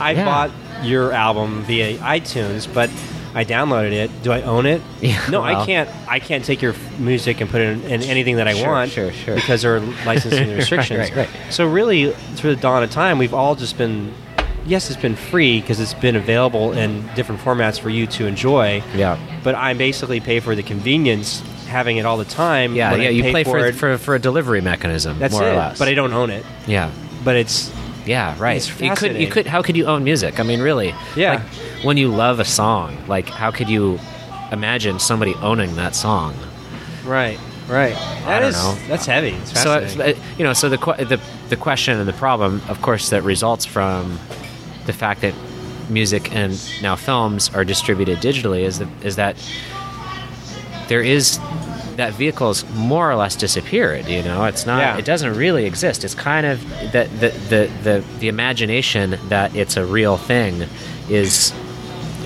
I 0.00 0.12
Yeah. 0.12 0.24
bought 0.24 0.50
your 0.84 1.12
album 1.12 1.62
via 1.64 1.98
iTunes, 1.98 2.72
but 2.72 2.90
I 3.34 3.44
downloaded 3.44 3.92
it. 3.92 4.10
Do 4.22 4.32
I 4.32 4.42
own 4.42 4.66
it? 4.66 4.82
Yeah, 5.00 5.20
no, 5.30 5.40
well. 5.42 5.56
I 5.62 5.64
can't. 5.66 5.88
I 6.08 6.18
can't 6.18 6.44
take 6.44 6.60
your 6.62 6.74
music 6.98 7.40
and 7.40 7.48
put 7.50 7.60
it 7.60 7.68
in, 7.70 7.82
in 7.84 8.02
anything 8.02 8.36
that 8.36 8.46
I 8.48 8.54
Sure, 8.54 8.68
want. 8.68 8.90
sure, 8.90 9.12
sure. 9.12 9.34
Because 9.36 9.62
there 9.62 9.76
are 9.76 9.80
licensing 10.06 10.54
restrictions. 10.54 10.98
right, 11.00 11.16
right. 11.16 11.28
right. 11.28 11.52
So 11.52 11.66
really, 11.66 12.10
through 12.36 12.54
the 12.56 12.60
dawn 12.60 12.82
of 12.82 12.90
time, 12.90 13.18
we've 13.18 13.34
all 13.34 13.54
just 13.54 13.78
been. 13.78 14.12
Yes, 14.64 14.90
it's 14.92 15.00
been 15.00 15.16
free 15.16 15.60
because 15.60 15.80
it's 15.80 15.94
been 15.94 16.14
available 16.14 16.70
in 16.70 17.04
different 17.16 17.40
formats 17.40 17.80
for 17.80 17.90
you 17.90 18.06
to 18.08 18.26
enjoy. 18.26 18.80
Yeah. 18.94 19.18
But 19.42 19.56
I 19.56 19.74
basically 19.74 20.20
pay 20.20 20.38
for 20.38 20.54
the 20.54 20.62
convenience 20.62 21.40
having 21.66 21.96
it 21.96 22.06
all 22.06 22.16
the 22.16 22.24
time. 22.24 22.76
Yeah, 22.76 22.94
yeah. 22.94 23.08
You 23.08 23.24
pay 23.24 23.32
play 23.32 23.42
for 23.44 23.58
it. 23.66 23.74
for, 23.74 23.98
for 23.98 24.14
a 24.14 24.20
delivery 24.20 24.60
mechanism, 24.60 25.18
That's 25.18 25.32
more 25.34 25.42
it. 25.48 25.52
or 25.52 25.56
less. 25.56 25.78
But 25.80 25.88
I 25.88 25.94
don't 25.94 26.12
own 26.12 26.30
it. 26.30 26.44
yeah, 26.68 26.92
But 27.24 27.34
it's 27.34 27.72
yeah, 28.06 28.36
right. 28.38 28.56
It's 28.56 28.80
you 28.80 28.94
could 28.94 29.16
you 29.16 29.28
could 29.28 29.46
how 29.46 29.62
could 29.62 29.76
you 29.76 29.86
own 29.86 30.04
music? 30.04 30.40
I 30.40 30.42
mean, 30.42 30.60
really? 30.60 30.94
Yeah. 31.16 31.34
Like, 31.34 31.42
when 31.84 31.96
you 31.96 32.08
love 32.08 32.40
a 32.40 32.44
song, 32.44 32.96
like 33.08 33.28
how 33.28 33.50
could 33.50 33.68
you 33.68 33.98
imagine 34.50 34.98
somebody 34.98 35.34
owning 35.36 35.76
that 35.76 35.94
song? 35.94 36.34
right, 37.04 37.38
right. 37.68 37.94
That 38.26 38.40
don't 38.40 38.48
is- 38.50 38.54
know. 38.56 38.76
that's 38.88 39.06
heavy. 39.06 39.30
It's 39.30 39.60
So 39.60 39.80
fascinating. 39.80 40.20
uh, 40.22 40.24
you 40.38 40.44
know, 40.44 40.52
so 40.52 40.68
the 40.68 40.76
the 41.04 41.20
the 41.48 41.56
question 41.56 41.98
and 41.98 42.08
the 42.08 42.12
problem, 42.12 42.60
of 42.68 42.80
course, 42.82 43.10
that 43.10 43.22
results 43.22 43.64
from 43.64 44.18
the 44.86 44.92
fact 44.92 45.20
that 45.22 45.34
music 45.88 46.34
and 46.34 46.52
now 46.80 46.96
films 46.96 47.50
are 47.54 47.64
distributed 47.64 48.18
digitally 48.18 48.62
is 48.62 48.78
that 48.78 48.88
is 49.02 49.16
that 49.16 49.36
there 50.88 51.02
is 51.02 51.38
that 51.96 52.14
vehicle's 52.14 52.64
more 52.74 53.10
or 53.10 53.14
less 53.16 53.36
disappeared. 53.36 54.06
You 54.06 54.22
know, 54.22 54.44
it's 54.44 54.66
not. 54.66 54.78
Yeah. 54.80 54.96
It 54.98 55.04
doesn't 55.04 55.34
really 55.34 55.66
exist. 55.66 56.04
It's 56.04 56.14
kind 56.14 56.46
of 56.46 56.60
that 56.92 57.10
the, 57.20 57.28
the 57.48 57.70
the 57.82 58.04
the 58.20 58.28
imagination 58.28 59.18
that 59.28 59.54
it's 59.54 59.76
a 59.76 59.84
real 59.84 60.16
thing 60.16 60.66
is 61.08 61.52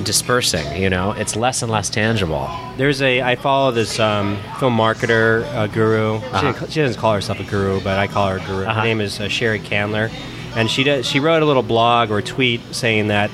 dispersing. 0.04 0.80
You 0.80 0.90
know, 0.90 1.12
it's 1.12 1.36
less 1.36 1.62
and 1.62 1.70
less 1.72 1.88
tangible. 1.90 2.50
There's 2.76 3.00
a 3.02 3.22
I 3.22 3.36
follow 3.36 3.70
this 3.72 3.98
um, 3.98 4.38
film 4.60 4.76
marketer 4.76 5.44
uh, 5.54 5.66
guru. 5.68 6.20
She, 6.20 6.26
Uh-huh. 6.26 6.52
doesn't- 6.52 6.70
she 6.72 6.80
doesn't 6.82 7.00
call 7.00 7.14
herself 7.14 7.40
a 7.40 7.44
guru, 7.44 7.80
but 7.80 7.98
I 7.98 8.06
call 8.06 8.28
her 8.28 8.36
a 8.36 8.40
guru. 8.46 8.64
Uh-huh. 8.64 8.80
Her 8.80 8.84
name 8.86 9.00
is 9.00 9.18
uh, 9.18 9.24
Sheri 9.24 9.62
Candler, 9.62 10.10
and 10.54 10.70
she 10.70 10.84
does, 10.84 11.06
she 11.06 11.18
wrote 11.20 11.42
a 11.42 11.46
little 11.46 11.62
blog 11.62 12.10
or 12.10 12.20
tweet 12.22 12.60
saying 12.74 13.08
that 13.08 13.30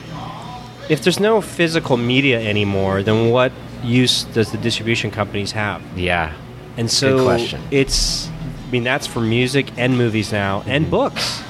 if 0.89 1.03
there's 1.03 1.21
no 1.21 1.41
physical 1.41 1.97
media 1.97 2.41
anymore, 2.41 3.03
then 3.03 3.31
what 3.31 3.51
use 3.83 4.25
does 4.25 4.51
the 4.53 4.59
distribution 4.59 5.11
companies 5.11 5.53
have? 5.53 5.83
Yeah. 5.97 6.33
And 6.77 6.91
so 6.91 7.25
question. 7.25 7.61
it's, 7.71 8.29
I 8.29 8.71
mean, 8.71 8.85
that's 8.85 9.07
for 9.07 9.21
music 9.21 9.71
and 9.77 9.97
movies 9.99 10.33
now 10.33 10.63
and 10.67 10.91
books. 10.91 11.43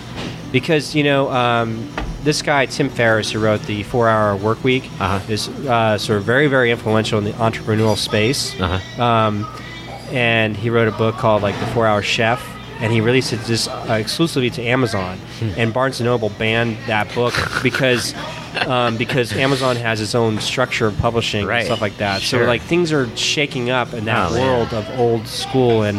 Because, 0.51 0.95
you 0.95 1.05
know, 1.05 1.31
um, 1.31 1.89
this 2.25 2.43
guy, 2.43 2.67
Tim 2.67 2.89
Ferriss, 2.91 3.31
who 3.31 3.39
wrote 3.39 3.63
the 3.63 3.83
Four 3.85 4.09
Hour 4.09 4.37
Work 4.37 4.63
Week, 4.65 4.85
Uh-huh. 5.01 5.21
is 5.33 5.49
uh, 5.49 5.97
sort 5.99 6.19
of 6.19 6.25
very, 6.25 6.47
very 6.47 6.71
influential 6.71 7.19
in 7.19 7.25
the 7.25 7.33
entrepreneurial 7.33 7.97
space. 7.97 8.59
Uh-huh. 8.61 9.03
Um, 9.03 9.47
and 10.11 10.57
he 10.57 10.69
wrote 10.69 10.89
a 10.89 10.93
book 10.93 11.17
called, 11.17 11.43
like, 11.43 11.59
The 11.59 11.67
Four 11.69 11.87
Hour 11.87 12.03
Chef. 12.03 12.47
And 12.83 12.93
he 12.93 13.01
released 13.01 13.33
it 13.33 13.41
just 13.47 13.69
uh, 13.71 13.95
exclusively 13.95 14.51
to 14.51 14.63
Amazon. 14.63 15.17
Hmm. 15.39 15.51
and 15.57 15.73
Barnes 15.73 16.01
& 16.01 16.03
Noble 16.03 16.31
banned 16.31 16.77
that 16.89 17.15
book 17.15 17.33
because 17.63 18.13
um, 18.67 18.97
because 18.99 19.33
Amazon 19.33 19.77
has 19.77 20.01
its 20.01 20.15
own 20.15 20.39
structure 20.41 20.87
of 20.89 20.99
publishing 20.99 21.47
Right. 21.47 21.59
and 21.61 21.67
stuff 21.67 21.81
like 21.81 21.97
that. 21.99 22.21
Sure. 22.21 22.41
So, 22.41 22.47
like, 22.47 22.61
things 22.63 22.93
are 22.93 23.09
shaking 23.17 23.71
up 23.71 23.95
in 23.95 24.05
that 24.07 24.31
Oh, 24.31 24.35
man. 24.35 24.47
world 24.47 24.75
of 24.75 24.87
old 24.99 25.27
school 25.27 25.83
and 25.85 25.99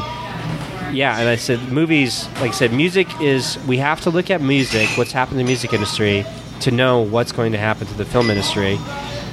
yeah 0.95 1.17
and 1.19 1.27
i 1.27 1.35
said 1.35 1.59
movies 1.71 2.27
like 2.39 2.51
i 2.51 2.53
said 2.53 2.71
music 2.71 3.07
is 3.19 3.57
we 3.67 3.77
have 3.77 3.99
to 4.01 4.11
look 4.11 4.29
at 4.29 4.41
music 4.41 4.87
what's 4.95 5.11
happened 5.11 5.39
in 5.39 5.45
the 5.47 5.49
music 5.49 5.73
industry 5.73 6.23
to 6.59 6.69
know 6.69 7.01
what's 7.01 7.31
going 7.31 7.51
to 7.51 7.57
happen 7.57 7.87
to 7.87 7.93
the 7.95 8.05
film 8.05 8.29
industry 8.29 8.77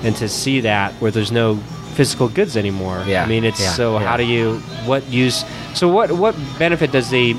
and 0.03 0.17
to 0.17 0.27
see 0.27 0.61
that 0.61 0.91
where 0.95 1.11
there's 1.11 1.31
no 1.31 1.59
physical 1.95 2.29
goods 2.29 2.57
anymore 2.57 3.03
Yeah, 3.07 3.25
i 3.25 3.27
mean 3.27 3.45
it's 3.45 3.61
yeah, 3.61 3.73
so 3.73 3.99
yeah. 3.99 4.07
how 4.07 4.17
do 4.17 4.25
you 4.25 4.57
what 4.87 5.07
use 5.09 5.45
so 5.75 5.89
what 5.89 6.11
what 6.13 6.35
benefit 6.59 6.93
does 6.93 7.11
the 7.11 7.35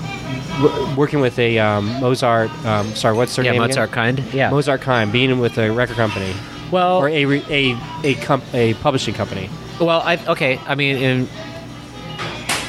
w- 0.61 0.95
working 0.95 1.19
with 1.21 1.37
a 1.39 1.57
um, 1.59 1.85
mozart 1.99 2.49
um, 2.65 2.87
sorry 2.95 3.15
what's 3.15 3.35
their 3.35 3.45
Yeah, 3.45 3.51
name 3.53 3.61
Mozart 3.61 3.89
again? 3.91 4.15
kind. 4.17 4.33
Yeah. 4.33 4.49
mozart 4.51 4.81
kind 4.81 5.11
being 5.11 5.39
with 5.39 5.57
a 5.57 5.71
record 5.71 5.95
company 5.97 6.33
Well, 6.71 6.97
or 6.99 7.09
a 7.09 7.25
re- 7.25 7.45
a 7.49 7.77
a, 8.03 8.13
comp- 8.15 8.53
a 8.53 8.73
publishing 8.75 9.13
company 9.15 9.49
Well, 9.79 10.01
I, 10.05 10.17
okay. 10.27 10.59
I 10.67 10.75
mean, 10.75 10.97
in 10.97 11.27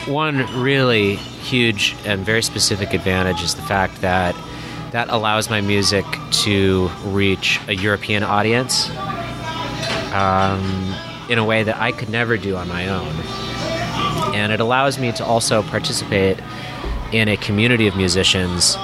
one 0.07 0.37
really 0.63 1.17
huge 1.17 1.95
and 2.07 2.25
very 2.25 2.43
specific 2.43 2.95
advantage 2.95 3.43
is 3.43 3.55
the 3.55 3.63
fact 3.63 4.01
that 4.01 4.35
that 4.93 5.09
allows 5.11 5.49
my 5.51 5.61
music 5.61 6.05
to 6.45 6.89
reach 7.05 7.61
a 7.69 7.75
European 7.75 8.23
audience 8.23 8.89
um, 10.13 10.95
in 11.33 11.39
a 11.39 11.45
way 11.45 11.63
that 11.63 11.77
I 11.81 11.93
could 11.93 12.11
never 12.11 12.37
do 12.37 12.57
on 12.57 12.69
my 12.69 12.89
own. 12.89 13.15
And 14.35 14.53
it 14.53 14.61
allows 14.61 14.99
me 14.99 15.13
to 15.13 15.25
also 15.25 15.63
participate 15.63 16.39
in 17.13 17.29
a 17.29 17.37
community 17.37 17.87
of 17.87 17.97
musicians 17.97 18.77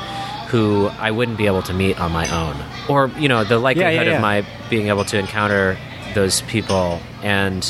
who 0.48 0.86
I 0.98 1.10
wouldn't 1.10 1.36
be 1.36 1.46
able 1.46 1.62
to 1.62 1.74
meet 1.74 2.00
on 2.00 2.10
my 2.10 2.26
own. 2.30 2.56
Or, 2.88 3.08
you 3.18 3.28
know, 3.28 3.44
the 3.44 3.58
likelihood 3.58 4.06
yeah. 4.06 4.14
of 4.14 4.22
my 4.22 4.46
being 4.70 4.88
able 4.88 5.04
to 5.06 5.18
encounter 5.18 5.76
those 6.14 6.40
people 6.42 7.00
and 7.22 7.64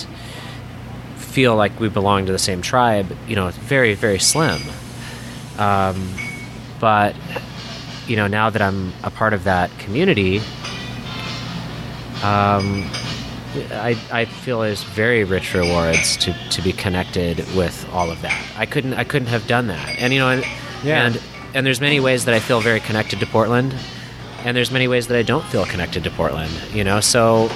feel 1.17 1.57
like 1.57 1.79
we 1.81 1.89
belong 1.89 2.27
to 2.27 2.33
the 2.33 2.39
same 2.39 2.63
tribe, 2.63 3.17
you 3.27 3.35
know, 3.35 3.49
it's 3.49 3.59
very, 3.59 3.95
very 3.95 4.19
slim. 4.21 4.61
Um, 5.59 6.15
but, 6.81 7.17
you 8.07 8.15
know, 8.15 8.29
now 8.29 8.51
that 8.51 8.63
I'm 8.63 8.93
a 9.03 9.11
part 9.11 9.35
of 9.35 9.45
that 9.45 9.77
community, 9.79 10.41
um, 12.23 12.89
I, 13.73 13.97
I 14.11 14.25
feel 14.25 14.61
there's 14.61 14.83
very 14.83 15.25
rich 15.25 15.55
rewards 15.55 16.17
to, 16.19 16.33
to 16.51 16.63
be 16.63 16.73
connected 16.73 17.39
with 17.57 17.89
all 17.93 18.11
of 18.11 18.21
that. 18.23 18.41
I 18.57 18.67
couldn't 18.67 18.95
I 18.95 19.05
couldn't 19.05 19.29
have 19.29 19.47
done 19.47 19.67
that. 19.69 19.99
And 19.99 20.13
you 20.13 20.19
know 20.21 20.29
and 20.31 20.45
Yeah. 20.85 21.07
and 21.07 21.21
and 21.55 21.67
there's 21.67 21.81
many 21.81 22.01
ways 22.01 22.25
that 22.27 22.35
I 22.35 22.41
feel 22.41 22.61
very 22.61 22.81
connected 22.81 23.21
to 23.21 23.27
Portland 23.27 23.75
and 24.45 24.57
there's 24.57 24.71
many 24.71 24.87
ways 24.89 25.09
that 25.09 25.17
I 25.19 25.23
don't 25.23 25.45
feel 25.47 25.65
connected 25.67 26.05
to 26.05 26.11
Portland, 26.11 26.53
you 26.73 26.85
know? 26.85 27.01
So 27.01 27.51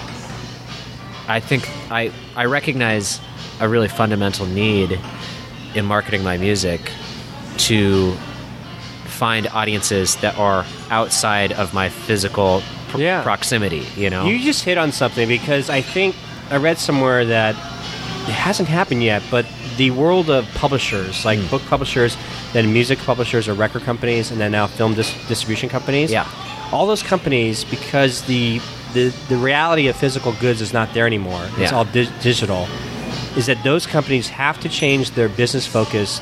I 1.29 1.41
think 1.41 1.69
I 1.91 2.11
I 2.37 2.47
recognize 2.47 3.21
a 3.61 3.69
really 3.69 3.89
fundamental 3.89 4.47
need 4.47 4.99
in 5.75 5.85
marketing 5.85 6.23
my 6.25 6.37
music 6.37 6.91
to 7.59 8.13
find 9.05 9.47
audiences 9.49 10.17
that 10.17 10.37
are 10.39 10.65
outside 10.91 11.53
of 11.53 11.73
my 11.73 11.89
physical 11.89 12.63
pr- 12.93 13.01
Yeah. 13.03 13.23
proximity, 13.23 13.87
you 13.97 14.11
know? 14.11 14.25
You 14.27 14.39
just 14.43 14.65
hit 14.65 14.79
on 14.79 14.93
something 14.93 15.29
because 15.29 15.69
I 15.71 15.81
think 15.81 16.15
I 16.51 16.57
read 16.57 16.79
somewhere 16.79 17.25
that 17.27 17.55
it 18.29 18.35
hasn't 18.35 18.69
happened 18.69 19.03
yet, 19.03 19.23
but 19.31 19.45
the 19.77 19.91
world 19.91 20.29
of 20.31 20.47
publishers, 20.55 21.25
like 21.25 21.39
Hmm. 21.41 21.47
book 21.49 21.63
publishers, 21.69 22.17
then 22.53 22.73
music 22.73 22.99
publishers 23.01 23.49
or 23.49 23.55
record 23.55 23.85
companies, 23.85 24.31
and 24.31 24.41
then 24.41 24.53
now 24.53 24.67
film 24.67 24.95
dis- 24.95 25.13
distribution 25.29 25.69
companies. 25.69 26.11
Yeah. 26.11 26.27
All 26.73 26.87
those 26.87 27.03
companies, 27.03 27.65
because 27.65 28.23
the, 28.23 28.61
the, 28.95 29.13
the 29.29 29.37
reality 29.37 29.89
of 29.89 29.97
physical 29.97 30.33
goods 30.41 30.61
is 30.61 30.73
not 30.73 30.93
there 30.95 31.07
anymore, 31.07 31.43
it's 31.59 31.71
Yeah. 31.73 31.77
all 31.77 31.85
di- 31.85 32.09
digital, 32.23 32.69
is 33.37 33.47
that 33.47 33.63
those 33.65 33.87
companies 33.87 34.29
have 34.29 34.61
to 34.61 34.69
change 34.69 35.13
their 35.13 35.29
business 35.29 35.67
focus 35.67 36.21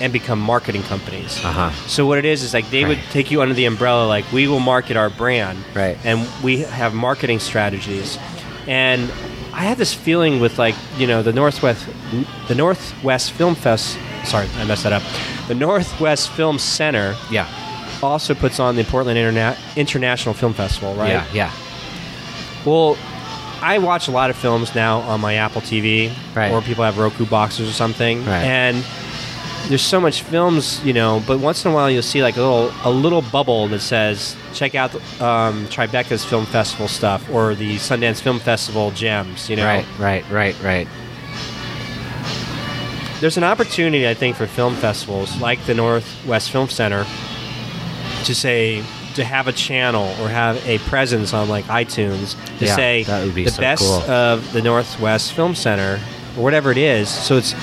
and 0.00 0.12
become 0.12 0.40
marketing 0.40 0.82
companies. 0.82 1.42
Uh-huh. 1.44 1.70
So 1.86 2.06
what 2.06 2.18
it 2.18 2.24
is 2.24 2.42
is 2.42 2.52
like 2.54 2.68
they 2.70 2.84
would 2.84 2.98
take 3.10 3.30
you 3.30 3.42
under 3.42 3.54
the 3.54 3.64
umbrella, 3.66 4.06
like 4.06 4.30
we 4.32 4.46
will 4.48 4.60
market 4.60 4.96
our 4.96 5.10
brand, 5.10 5.58
Right. 5.74 5.96
And 6.04 6.28
we 6.42 6.58
have 6.58 6.94
marketing 6.94 7.38
strategies, 7.38 8.18
and 8.66 9.10
I 9.52 9.60
had 9.64 9.78
this 9.78 9.94
feeling 9.94 10.40
with 10.40 10.58
like 10.58 10.74
you 10.98 11.06
know 11.06 11.22
the 11.22 11.32
Northwest, 11.32 11.86
the 12.48 12.54
Northwest 12.54 13.32
Film 13.32 13.54
Fest. 13.54 13.96
Sorry, 14.24 14.48
I 14.56 14.64
messed 14.64 14.82
that 14.84 14.92
up. 14.92 15.02
The 15.48 15.54
Northwest 15.54 16.30
Film 16.30 16.58
Center 16.58 17.14
yeah. 17.30 17.46
also 18.02 18.34
puts 18.34 18.58
on 18.58 18.74
the 18.76 18.84
Portland 18.84 19.18
Interna- 19.18 19.56
International 19.76 20.34
Film 20.34 20.54
Festival, 20.54 20.94
right? 20.94 21.10
Yeah, 21.10 21.26
yeah. 21.32 21.52
Well, 22.64 22.96
I 23.60 23.78
watch 23.78 24.08
a 24.08 24.10
lot 24.10 24.30
of 24.30 24.36
films 24.36 24.74
now 24.74 25.00
on 25.00 25.20
my 25.20 25.34
Apple 25.34 25.60
TV, 25.60 26.10
Right. 26.34 26.50
or 26.50 26.62
people 26.62 26.84
have 26.84 26.98
Roku 26.98 27.26
boxes 27.26 27.68
or 27.68 27.72
something, 27.72 28.24
Right. 28.24 28.42
and 28.42 28.82
there's 29.68 29.82
so 29.82 30.00
much 30.00 30.22
films, 30.22 30.84
you 30.84 30.92
know. 30.92 31.22
But 31.26 31.38
once 31.38 31.64
in 31.64 31.70
a 31.70 31.74
while, 31.74 31.90
you'll 31.90 32.02
see 32.02 32.22
like 32.22 32.36
a 32.36 32.40
little 32.40 32.72
a 32.84 32.90
little 32.90 33.22
bubble 33.22 33.66
that 33.68 33.80
says, 33.80 34.36
"Check 34.52 34.74
out 34.74 34.94
um, 35.20 35.66
Tribeca's 35.68 36.24
Film 36.24 36.44
Festival 36.46 36.88
stuff" 36.88 37.28
or 37.30 37.54
the 37.54 37.76
Sundance 37.76 38.20
Film 38.20 38.38
Festival 38.40 38.90
gems. 38.90 39.48
You 39.48 39.56
know, 39.56 39.64
Right, 39.64 39.86
right, 39.98 40.24
right, 40.30 40.62
right. 40.62 40.88
there's 43.20 43.36
an 43.36 43.44
opportunity, 43.44 44.06
I 44.08 44.14
think, 44.14 44.36
for 44.36 44.46
film 44.46 44.74
festivals 44.74 45.40
like 45.40 45.64
the 45.66 45.74
Northwest 45.74 46.50
Film 46.50 46.68
Center 46.68 47.04
to 48.24 48.34
say 48.34 48.82
to 49.14 49.24
have 49.24 49.46
a 49.48 49.52
channel 49.52 50.08
or 50.20 50.28
have 50.28 50.56
a 50.66 50.78
presence 50.80 51.32
on 51.32 51.48
like 51.48 51.64
iTunes 51.66 52.34
to 52.58 52.66
Yeah, 52.66 52.74
say 52.76 53.02
that 53.04 53.24
would 53.24 53.34
be 53.34 53.44
the 53.44 53.50
so 53.50 53.60
best 53.62 53.82
cool. 53.82 54.10
of 54.10 54.52
the 54.52 54.60
Northwest 54.60 55.32
Film 55.34 55.54
Center 55.54 56.00
or 56.36 56.42
whatever 56.42 56.70
it 56.72 56.78
is. 56.78 57.08
So 57.08 57.36
it's 57.36 57.54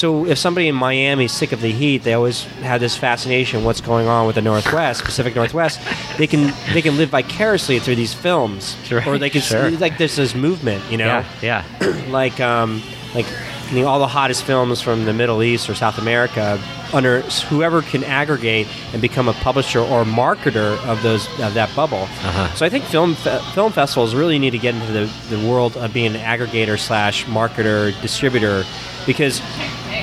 so 0.00 0.24
if 0.24 0.38
somebody 0.38 0.66
in 0.66 0.74
Miami 0.74 1.26
is 1.26 1.32
sick 1.32 1.52
of 1.52 1.60
the 1.60 1.70
heat, 1.70 2.04
they 2.04 2.14
always 2.14 2.44
have 2.62 2.80
this 2.80 2.96
fascination 2.96 3.64
what's 3.64 3.82
going 3.82 4.08
on 4.08 4.26
with 4.26 4.36
the 4.36 4.40
Northwest, 4.42 5.04
Pacific 5.04 5.36
Northwest. 5.36 5.78
They 6.16 6.26
can 6.26 6.54
they 6.72 6.80
can 6.80 6.96
live 6.96 7.10
vicariously 7.10 7.78
through 7.80 7.96
these 7.96 8.14
films, 8.14 8.76
or 9.06 9.18
they 9.18 9.28
can 9.28 9.42
sure. 9.42 9.70
like 9.72 9.98
there's 9.98 10.16
this 10.16 10.34
movement, 10.34 10.82
you 10.90 10.96
know, 10.96 11.22
Yeah, 11.42 11.64
yeah. 11.80 12.04
like 12.08 12.40
um, 12.40 12.82
like 13.14 13.26
you 13.70 13.82
know, 13.82 13.88
all 13.88 13.98
the 13.98 14.06
hottest 14.06 14.44
films 14.44 14.80
from 14.80 15.04
the 15.04 15.12
Middle 15.12 15.42
East 15.42 15.68
or 15.68 15.74
South 15.74 15.98
America 15.98 16.58
under 16.92 17.20
whoever 17.20 17.82
can 17.82 18.02
aggregate 18.04 18.66
and 18.92 19.00
become 19.02 19.28
a 19.28 19.32
publisher 19.34 19.80
or 19.80 20.04
marketer 20.04 20.82
of 20.86 21.02
those 21.02 21.26
of 21.40 21.54
that 21.54 21.74
bubble. 21.76 22.02
Uh-huh. 22.02 22.52
So 22.54 22.64
I 22.64 22.70
think 22.70 22.84
film 22.84 23.16
film 23.16 23.72
festivals 23.72 24.14
really 24.14 24.38
need 24.38 24.50
to 24.50 24.58
get 24.58 24.74
into 24.74 24.92
the, 24.92 25.36
the 25.36 25.46
world 25.46 25.76
of 25.76 25.92
being 25.92 26.16
an 26.16 26.20
aggregator 26.20 26.78
slash 26.78 27.26
marketer 27.26 28.00
distributor 28.00 28.64
because 29.06 29.40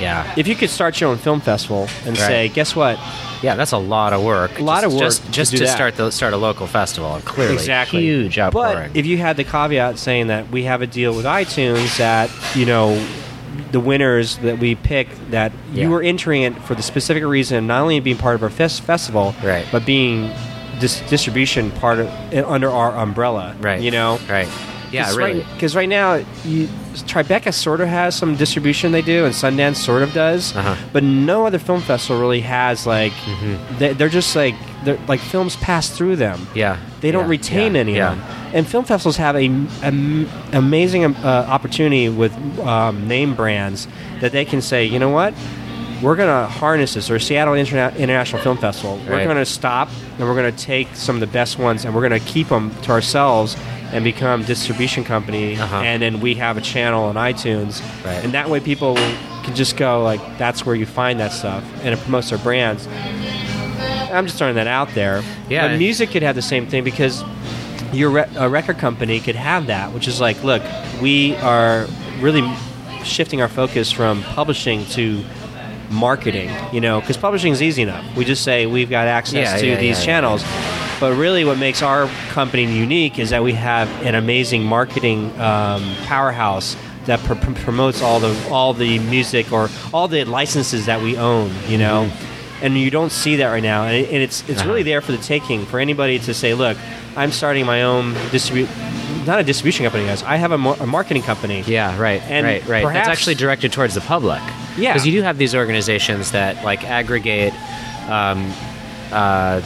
Yeah. 0.01 0.33
if 0.37 0.47
you 0.47 0.55
could 0.55 0.69
start 0.69 0.99
your 1.01 1.09
own 1.11 1.17
film 1.17 1.41
festival 1.41 1.87
and 2.05 2.17
Right. 2.17 2.27
say, 2.27 2.47
guess 2.49 2.75
what? 2.75 2.99
Yeah, 3.41 3.55
that's 3.55 3.71
a 3.71 3.77
lot 3.77 4.13
of 4.13 4.23
work. 4.23 4.59
A 4.59 4.63
lot 4.63 4.81
Just- 4.81 4.85
of 4.85 4.93
work 4.93 5.01
just 5.03 5.25
to 5.25 5.31
just 5.31 5.57
to, 5.57 5.67
start 5.67 5.95
the 5.95 6.11
start 6.11 6.33
a 6.33 6.37
local 6.37 6.65
festival. 6.67 7.19
Clearly, 7.23 7.53
Exactly. 7.53 8.01
huge 8.01 8.39
outpouring. 8.39 8.89
But 8.89 8.97
if 8.97 9.05
you 9.05 9.17
had 9.17 9.37
the 9.37 9.43
caveat 9.43 9.99
saying 9.99 10.27
that 10.27 10.49
we 10.51 10.63
have 10.63 10.81
a 10.81 10.87
deal 10.87 11.13
with 11.13 11.25
iTunes 11.25 11.97
that, 11.97 12.29
you 12.55 12.65
know, 12.65 12.99
the 13.71 13.79
winners 13.79 14.37
that 14.37 14.59
we 14.59 14.75
pick 14.75 15.07
that 15.31 15.51
Yeah. 15.73 15.83
you 15.83 15.89
were 15.89 16.01
entering 16.01 16.43
it 16.43 16.61
for 16.63 16.73
the 16.73 16.81
specific 16.83 17.23
reason, 17.23 17.67
not 17.67 17.81
only 17.81 17.99
being 17.99 18.17
part 18.17 18.35
of 18.35 18.43
our 18.43 18.49
fes- 18.49 18.79
festival, 18.79 19.35
Right. 19.43 19.65
but 19.71 19.85
being 19.85 20.31
dis- 20.79 21.01
distribution 21.09 21.71
part 21.71 21.99
of 21.99 22.09
under 22.47 22.71
our 22.71 22.95
umbrella, 22.97 23.53
right, 23.61 23.81
You 23.81 23.91
know, 23.91 24.19
right? 24.29 24.47
Yeah, 24.91 25.05
Cause 25.05 25.17
really. 25.17 25.45
Because 25.53 25.75
right, 25.75 25.89
now, 25.89 26.19
you, 26.45 26.69
Tribeca 27.03 27.53
sort 27.53 27.81
of 27.81 27.87
has 27.87 28.15
some 28.15 28.35
distribution 28.35 28.91
they 28.91 29.01
do, 29.01 29.25
and 29.25 29.33
Sundance 29.33 29.75
sort 29.77 30.03
of 30.03 30.13
does, 30.13 30.55
Uh-huh. 30.55 30.75
but 30.93 31.03
no 31.03 31.45
other 31.45 31.59
film 31.59 31.81
festival 31.81 32.19
really 32.21 32.41
has 32.41 32.85
like. 32.87 33.13
They, 33.79 33.93
they're 33.93 34.09
just 34.09 34.35
like 34.35 34.55
they're 34.83 34.99
like 35.07 35.19
films 35.19 35.55
pass 35.57 35.89
through 35.89 36.15
them. 36.17 36.47
Yeah, 36.55 36.77
They 37.01 37.11
don't 37.11 37.23
yeah, 37.25 37.29
retain 37.29 37.73
yeah, 37.75 37.79
any 37.81 37.95
yeah. 37.95 38.11
of 38.13 38.17
them. 38.17 38.27
And 38.53 38.67
film 38.67 38.85
festivals 38.85 39.17
have 39.17 39.35
a, 39.35 39.45
am 39.83 40.29
amazing 40.53 41.03
um, 41.05 41.15
uh, 41.23 41.27
opportunity 41.27 42.07
with 42.09 42.31
um, 42.59 43.07
name 43.07 43.35
brands 43.35 43.87
that 44.21 44.31
they 44.31 44.45
can 44.45 44.61
say, 44.61 44.85
you 44.85 44.99
know 44.99 45.09
what, 45.09 45.33
we're 46.01 46.15
going 46.15 46.29
to 46.29 46.47
harness 46.47 46.93
this, 46.93 47.09
or 47.09 47.19
Seattle 47.19 47.55
Interna- 47.55 47.95
International 47.97 48.41
Film 48.41 48.57
Festival. 48.57 48.97
We're 49.09 49.25
going 49.25 49.35
to 49.37 49.45
stop 49.45 49.89
and 50.17 50.27
we're 50.27 50.35
going 50.35 50.51
to 50.55 50.57
take 50.63 50.87
some 50.95 51.15
of 51.15 51.19
the 51.21 51.27
best 51.27 51.57
ones 51.59 51.83
and 51.85 51.93
we're 51.93 52.07
going 52.07 52.19
to 52.21 52.25
keep 52.27 52.47
them 52.49 52.73
to 52.83 52.91
ourselves 52.91 53.57
and 53.93 54.03
become 54.03 54.43
distribution 54.43 55.03
company. 55.03 55.57
Uh-huh. 55.57 55.77
And 55.77 56.01
then 56.01 56.19
we 56.19 56.35
have 56.35 56.57
a 56.57 56.61
channel 56.61 57.05
on 57.05 57.15
iTunes, 57.15 57.81
Right. 58.05 58.23
and 58.23 58.33
that 58.33 58.49
way 58.49 58.59
people 58.59 58.95
can 58.95 59.55
just 59.55 59.77
go 59.77 60.03
like, 60.03 60.19
that's 60.37 60.65
where 60.65 60.75
you 60.75 60.85
find 60.85 61.19
that 61.19 61.31
stuff, 61.31 61.63
and 61.83 61.93
it 61.93 61.99
promotes 62.01 62.29
their 62.29 62.39
brands. 62.39 62.87
I'm 64.11 64.25
just 64.25 64.37
throwing 64.37 64.55
that 64.55 64.67
out 64.67 64.89
there. 64.93 65.21
Yeah. 65.49 65.67
But 65.67 65.77
music 65.77 66.11
could 66.11 66.23
have 66.23 66.35
the 66.35 66.41
same 66.41 66.67
thing 66.67 66.83
because 66.83 67.23
your 67.93 68.09
re- 68.09 68.29
a 68.37 68.49
record 68.49 68.77
company 68.77 69.19
could 69.19 69.35
have 69.35 69.67
that, 69.67 69.93
which 69.93 70.07
is 70.07 70.19
like, 70.19 70.43
look, 70.43 70.61
we 71.01 71.35
are 71.37 71.87
really 72.19 72.41
shifting 73.03 73.41
our 73.41 73.47
focus 73.47 73.91
from 73.91 74.23
publishing 74.23 74.85
to 74.87 75.23
marketing. 75.89 76.49
You 76.73 76.81
know, 76.81 76.99
because 76.99 77.17
publishing 77.17 77.51
is 77.53 77.61
easy 77.61 77.81
enough. 77.83 78.03
We 78.15 78.25
just 78.25 78.43
say 78.43 78.65
we've 78.65 78.89
got 78.89 79.07
access 79.07 79.53
Yeah, 79.53 79.57
to 79.57 79.67
yeah, 79.67 79.75
these 79.79 79.99
yeah, 79.99 80.05
channels. 80.05 80.43
But 80.99 81.13
really, 81.15 81.45
what 81.45 81.57
makes 81.59 81.81
our 81.83 82.07
company 82.29 82.63
unique 82.65 83.19
is 83.19 83.29
that 83.29 83.43
we 83.43 83.53
have 83.53 83.87
an 84.03 84.15
amazing 84.15 84.63
marketing 84.63 85.29
um, 85.39 85.83
powerhouse 86.05 86.75
that 87.05 87.19
pr- 87.19 87.35
pr- 87.35 87.53
promotes 87.53 88.01
all 88.01 88.19
the 88.19 88.35
all 88.49 88.73
the 88.73 88.97
music 88.99 89.51
or 89.51 89.69
all 89.93 90.07
the 90.07 90.23
licenses 90.25 90.87
that 90.87 91.01
we 91.01 91.15
own. 91.15 91.51
You 91.67 91.77
know, 91.77 92.11
and 92.63 92.75
you 92.77 92.89
don't 92.89 93.11
see 93.11 93.35
that 93.37 93.47
right 93.49 93.61
now, 93.61 93.83
and, 93.83 93.95
it, 93.95 94.09
and 94.09 94.23
it's 94.23 94.41
it's 94.49 94.63
really 94.65 94.81
Uh-huh. 94.81 94.85
there 94.89 95.01
for 95.01 95.11
the 95.11 95.19
taking 95.19 95.65
for 95.67 95.79
anybody 95.79 96.17
to 96.19 96.33
say, 96.33 96.55
look, 96.55 96.77
I'm 97.15 97.31
starting 97.31 97.65
my 97.65 97.83
own 97.83 98.13
distribute. 98.31 98.69
Not 99.27 99.39
a 99.39 99.43
distribution 99.43 99.83
company, 99.85 100.05
guys. 100.05 100.23
I 100.23 100.37
have 100.37 100.51
a, 100.53 100.57
mar- 100.57 100.77
a 100.79 100.87
marketing 100.87 101.21
company. 101.21 101.61
Yeah, 101.67 101.99
right, 101.99 102.21
And 102.29 102.45
right, 102.45 102.65
right. 102.65 102.83
perhaps- 102.83 103.07
That's 103.07 103.19
actually 103.19 103.35
directed 103.35 103.73
towards 103.73 103.93
the 103.93 103.99
public. 104.01 104.41
Yeah. 104.77 104.93
because 104.93 105.05
you 105.05 105.11
do 105.11 105.21
have 105.21 105.37
these 105.37 105.53
organizations 105.53 106.31
that 106.31 106.63
like 106.63 106.85
aggregate 106.85 107.53
um, 108.09 108.49
uh, 109.11 109.59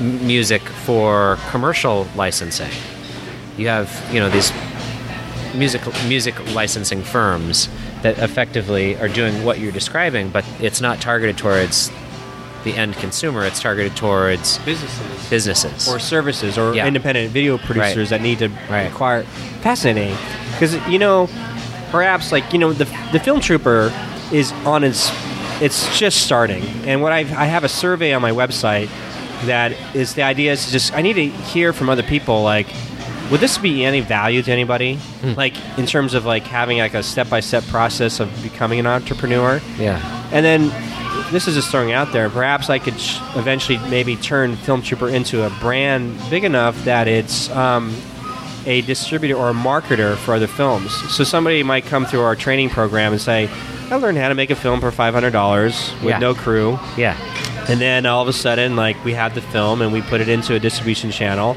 m- 0.00 0.26
music 0.26 0.62
for 0.62 1.38
commercial 1.50 2.06
licensing. 2.16 2.70
You 3.56 3.68
have 3.68 3.90
you 4.12 4.20
know 4.20 4.28
these 4.30 4.52
music 5.54 5.82
music 6.06 6.34
licensing 6.54 7.02
firms 7.02 7.68
that 8.02 8.18
effectively 8.18 8.96
are 8.96 9.08
doing 9.08 9.44
what 9.44 9.58
you're 9.58 9.72
describing, 9.72 10.28
but 10.30 10.44
it's 10.60 10.80
not 10.80 11.00
targeted 11.00 11.38
towards 11.38 11.90
the 12.64 12.74
end 12.76 12.94
consumer. 12.96 13.44
It's 13.44 13.60
targeted 13.60 13.96
towards 13.96 14.58
businesses 14.58 15.30
businesses. 15.30 15.88
or 15.88 15.98
services 15.98 16.58
or 16.58 16.74
Yeah. 16.74 16.86
independent 16.86 17.30
video 17.32 17.58
producers 17.58 18.10
that 18.10 18.20
need 18.20 18.38
to 18.40 18.48
Right. 18.68 18.82
acquire. 18.82 19.22
Fascinating, 19.62 20.16
because 20.52 20.74
you 20.88 20.98
know, 20.98 21.28
perhaps 21.90 22.32
like 22.32 22.52
you 22.52 22.58
know, 22.58 22.72
the 22.72 22.86
the 23.12 23.20
film 23.20 23.40
trooper 23.40 23.92
is 24.32 24.52
on 24.64 24.82
its, 24.84 25.10
it's 25.60 25.96
just 25.98 26.18
starting. 26.22 26.64
And 26.86 27.00
what 27.00 27.12
I 27.12 27.20
I 27.20 27.46
have 27.46 27.64
a 27.64 27.68
survey 27.68 28.12
on 28.12 28.20
my 28.20 28.32
website 28.32 28.88
that 29.44 29.72
is 29.94 30.14
the 30.14 30.22
idea 30.22 30.52
is 30.52 30.70
just 30.72 30.92
I 30.94 31.02
need 31.02 31.14
to 31.14 31.26
hear 31.28 31.72
from 31.72 31.88
other 31.88 32.02
people 32.02 32.42
like. 32.42 32.66
Would 33.32 33.40
this 33.40 33.58
be 33.58 33.84
any 33.84 34.02
value 34.02 34.40
to 34.40 34.52
anybody? 34.52 34.94
Hmm. 34.94 35.32
Like 35.32 35.54
in 35.76 35.84
terms 35.86 36.14
of 36.14 36.24
like 36.24 36.44
having 36.44 36.78
like 36.78 36.94
a 36.94 37.02
step 37.02 37.28
by 37.28 37.40
step 37.40 37.64
process 37.64 38.20
of 38.20 38.30
becoming 38.40 38.78
an 38.78 38.86
entrepreneur? 38.86 39.60
yeah, 39.78 39.98
And 40.32 40.46
then 40.46 40.68
this 41.32 41.48
is 41.48 41.56
just 41.56 41.72
throwing 41.72 41.90
out 41.90 42.12
there. 42.12 42.30
Perhaps 42.30 42.70
I 42.70 42.78
could 42.78 42.96
sh- 43.00 43.18
eventually 43.34 43.78
maybe 43.90 44.14
turn 44.14 44.54
Film 44.54 44.80
Trooper 44.80 45.08
into 45.08 45.42
a 45.44 45.50
brand 45.58 46.16
big 46.30 46.44
enough 46.44 46.84
that 46.84 47.08
it's 47.08 47.50
um, 47.50 47.92
a 48.64 48.82
distributor 48.82 49.34
or 49.34 49.50
a 49.50 49.54
marketer 49.54 50.16
for 50.18 50.34
other 50.36 50.46
films. 50.46 50.92
So 51.12 51.24
somebody 51.24 51.64
might 51.64 51.84
come 51.84 52.06
through 52.06 52.20
our 52.20 52.36
training 52.36 52.70
program 52.70 53.10
and 53.10 53.20
say, 53.20 53.50
"I 53.90 53.96
learned 53.96 54.18
how 54.18 54.28
to 54.28 54.36
make 54.36 54.50
a 54.50 54.54
film 54.56 54.80
for 54.80 54.92
five 54.92 55.14
hundred 55.14 55.32
dollars 55.32 55.90
with 55.94 56.10
Yeah. 56.10 56.18
no 56.20 56.32
crew." 56.32 56.78
yeah, 56.96 57.16
And 57.68 57.80
then 57.80 58.06
all 58.06 58.22
of 58.22 58.28
a 58.28 58.32
sudden, 58.32 58.76
like 58.76 59.02
we 59.04 59.12
have 59.14 59.34
the 59.34 59.40
film 59.40 59.82
and 59.82 59.92
we 59.92 60.00
put 60.02 60.20
it 60.20 60.28
into 60.28 60.54
a 60.54 60.58
distribution 60.60 61.10
channel, 61.10 61.56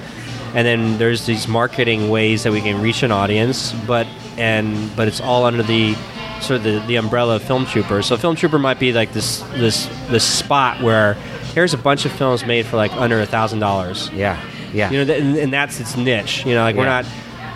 and 0.55 0.65
then 0.65 0.97
there's 0.97 1.25
these 1.25 1.47
marketing 1.47 2.09
ways 2.09 2.43
that 2.43 2.51
we 2.51 2.61
can 2.61 2.81
reach 2.81 3.03
an 3.03 3.11
audience, 3.11 3.73
but 3.85 4.07
and 4.37 4.95
but 4.95 5.07
it's 5.07 5.21
all 5.21 5.45
under 5.45 5.61
the 5.63 5.93
sort 6.41 6.57
of 6.57 6.63
the, 6.63 6.79
the 6.87 6.95
umbrella 6.95 7.35
of 7.35 7.43
Film 7.43 7.65
Trooper. 7.65 8.01
So 8.01 8.17
Film 8.17 8.35
Trooper 8.35 8.57
might 8.57 8.79
be 8.79 8.91
like 8.93 9.13
this 9.13 9.41
this 9.55 9.85
this 10.07 10.23
spot 10.23 10.81
where 10.81 11.13
here's 11.53 11.73
a 11.73 11.77
bunch 11.77 12.05
of 12.05 12.11
films 12.11 12.45
made 12.45 12.65
for 12.65 12.77
like 12.77 12.93
under 12.93 13.19
a 13.21 13.25
thousand 13.25 13.59
dollars. 13.59 14.09
yeah, 14.11 14.41
yeah. 14.73 14.89
You 14.89 14.99
know, 14.99 15.05
th- 15.05 15.21
and, 15.21 15.37
and 15.37 15.53
that's 15.53 15.79
its 15.79 15.95
niche. 15.95 16.45
You 16.45 16.55
know, 16.55 16.63
like 16.63 16.75
we're 16.75 16.85
not. 16.85 17.05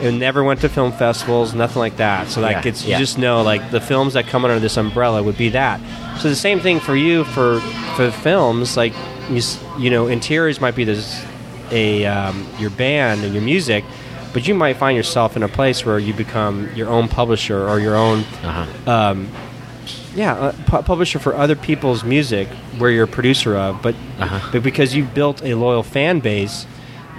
It 0.03 0.11
never 0.11 0.43
went 0.43 0.61
to 0.61 0.69
film 0.69 0.91
festivals, 0.91 1.53
nothing 1.53 1.79
like 1.79 1.97
that. 1.97 2.27
So 2.27 2.41
like 2.41 2.65
Yeah, 2.65 2.69
it's 2.71 2.85
you 2.85 2.97
just 2.97 3.17
know 3.17 3.41
like 3.41 3.71
the 3.71 3.79
films 3.81 4.13
that 4.13 4.27
come 4.27 4.43
under 4.45 4.59
this 4.59 4.77
umbrella 4.77 5.23
would 5.23 5.37
be 5.37 5.49
that. 5.49 5.79
So 6.19 6.29
the 6.29 6.35
same 6.35 6.59
thing 6.59 6.79
for 6.79 6.95
you 6.95 7.23
for 7.23 7.59
for 7.95 8.11
films 8.11 8.75
like 8.77 8.93
you 9.29 9.41
you 9.79 9.89
know 9.89 10.07
interiors 10.07 10.59
might 10.59 10.75
be 10.75 10.83
this 10.83 11.23
a 11.71 12.05
um, 12.05 12.45
your 12.59 12.69
band 12.69 13.23
and 13.23 13.33
your 13.33 13.41
music, 13.43 13.83
but 14.33 14.47
you 14.47 14.53
might 14.53 14.75
find 14.77 14.95
yourself 14.97 15.35
in 15.37 15.43
a 15.43 15.47
place 15.47 15.85
where 15.85 15.97
you 15.97 16.13
become 16.13 16.69
your 16.75 16.89
own 16.89 17.07
publisher 17.07 17.67
or 17.67 17.79
your 17.79 17.95
own 17.95 18.19
uh-huh. 18.43 18.91
um, 18.91 19.29
yeah, 20.15 20.33
uh, 20.35 20.51
pu- 20.67 20.83
publisher 20.83 21.17
for 21.17 21.33
other 21.33 21.55
people's 21.55 22.03
music, 22.03 22.47
where 22.77 22.91
you're 22.91 23.05
a 23.05 23.07
producer 23.07 23.55
of, 23.57 23.81
but 23.81 23.95
Uh-huh. 24.19 24.49
but 24.51 24.61
because 24.61 24.93
you've 24.95 25.13
built 25.15 25.41
a 25.43 25.55
loyal 25.55 25.81
fan 25.81 26.19
base, 26.19 26.67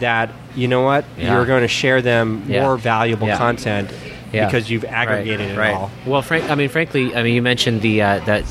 that 0.01 0.31
you 0.55 0.69
know 0.69 0.83
what 0.83 1.05
Yeah. 1.17 1.35
you're 1.35 1.47
going 1.47 1.63
to 1.63 1.69
share 1.69 2.01
them 2.03 2.45
Yeah. 2.49 2.63
more 2.63 2.77
valuable 2.77 3.27
Yeah. 3.27 3.39
content 3.39 3.91
because 4.33 4.69
you've 4.69 4.85
aggregated 4.85 5.51
it 5.53 5.59
all. 5.59 5.91
Well, 6.05 6.21
frank, 6.23 6.51
I 6.51 6.57
mean, 6.57 6.69
frankly, 6.69 7.15
I 7.15 7.23
mean, 7.23 7.35
you 7.35 7.43
mentioned 7.43 7.83
the 7.83 8.03
uh, 8.03 8.19
that 8.27 8.45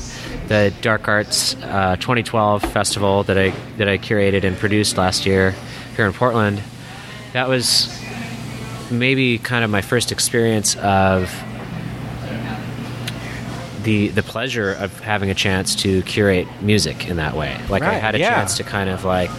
the 0.48 0.72
Dark 0.80 1.08
Arts 1.08 1.56
uh, 1.62 1.96
2012 1.96 2.62
festival 2.62 3.22
that 3.24 3.36
I 3.38 3.52
that 3.78 3.88
I 3.88 3.98
curated 3.98 4.44
and 4.44 4.56
produced 4.58 4.96
last 4.96 5.26
year 5.26 5.54
here 5.96 6.06
in 6.06 6.12
Portland. 6.12 6.62
That 7.34 7.48
was 7.48 7.88
maybe 8.90 9.38
kind 9.38 9.64
of 9.64 9.70
my 9.70 9.80
first 9.82 10.12
experience 10.12 10.76
of 10.76 11.30
the 13.84 14.08
the 14.08 14.22
pleasure 14.22 14.72
of 14.72 14.98
having 15.00 15.30
a 15.30 15.34
chance 15.34 15.74
to 15.76 16.02
curate 16.02 16.48
music 16.62 17.08
in 17.08 17.16
that 17.18 17.36
way. 17.36 17.58
Like 17.68 17.82
I 17.82 17.94
had 17.94 18.14
a 18.14 18.18
yeah. 18.18 18.34
chance 18.34 18.56
to 18.56 18.64
kind 18.64 18.90
of 18.90 19.04
like 19.04 19.30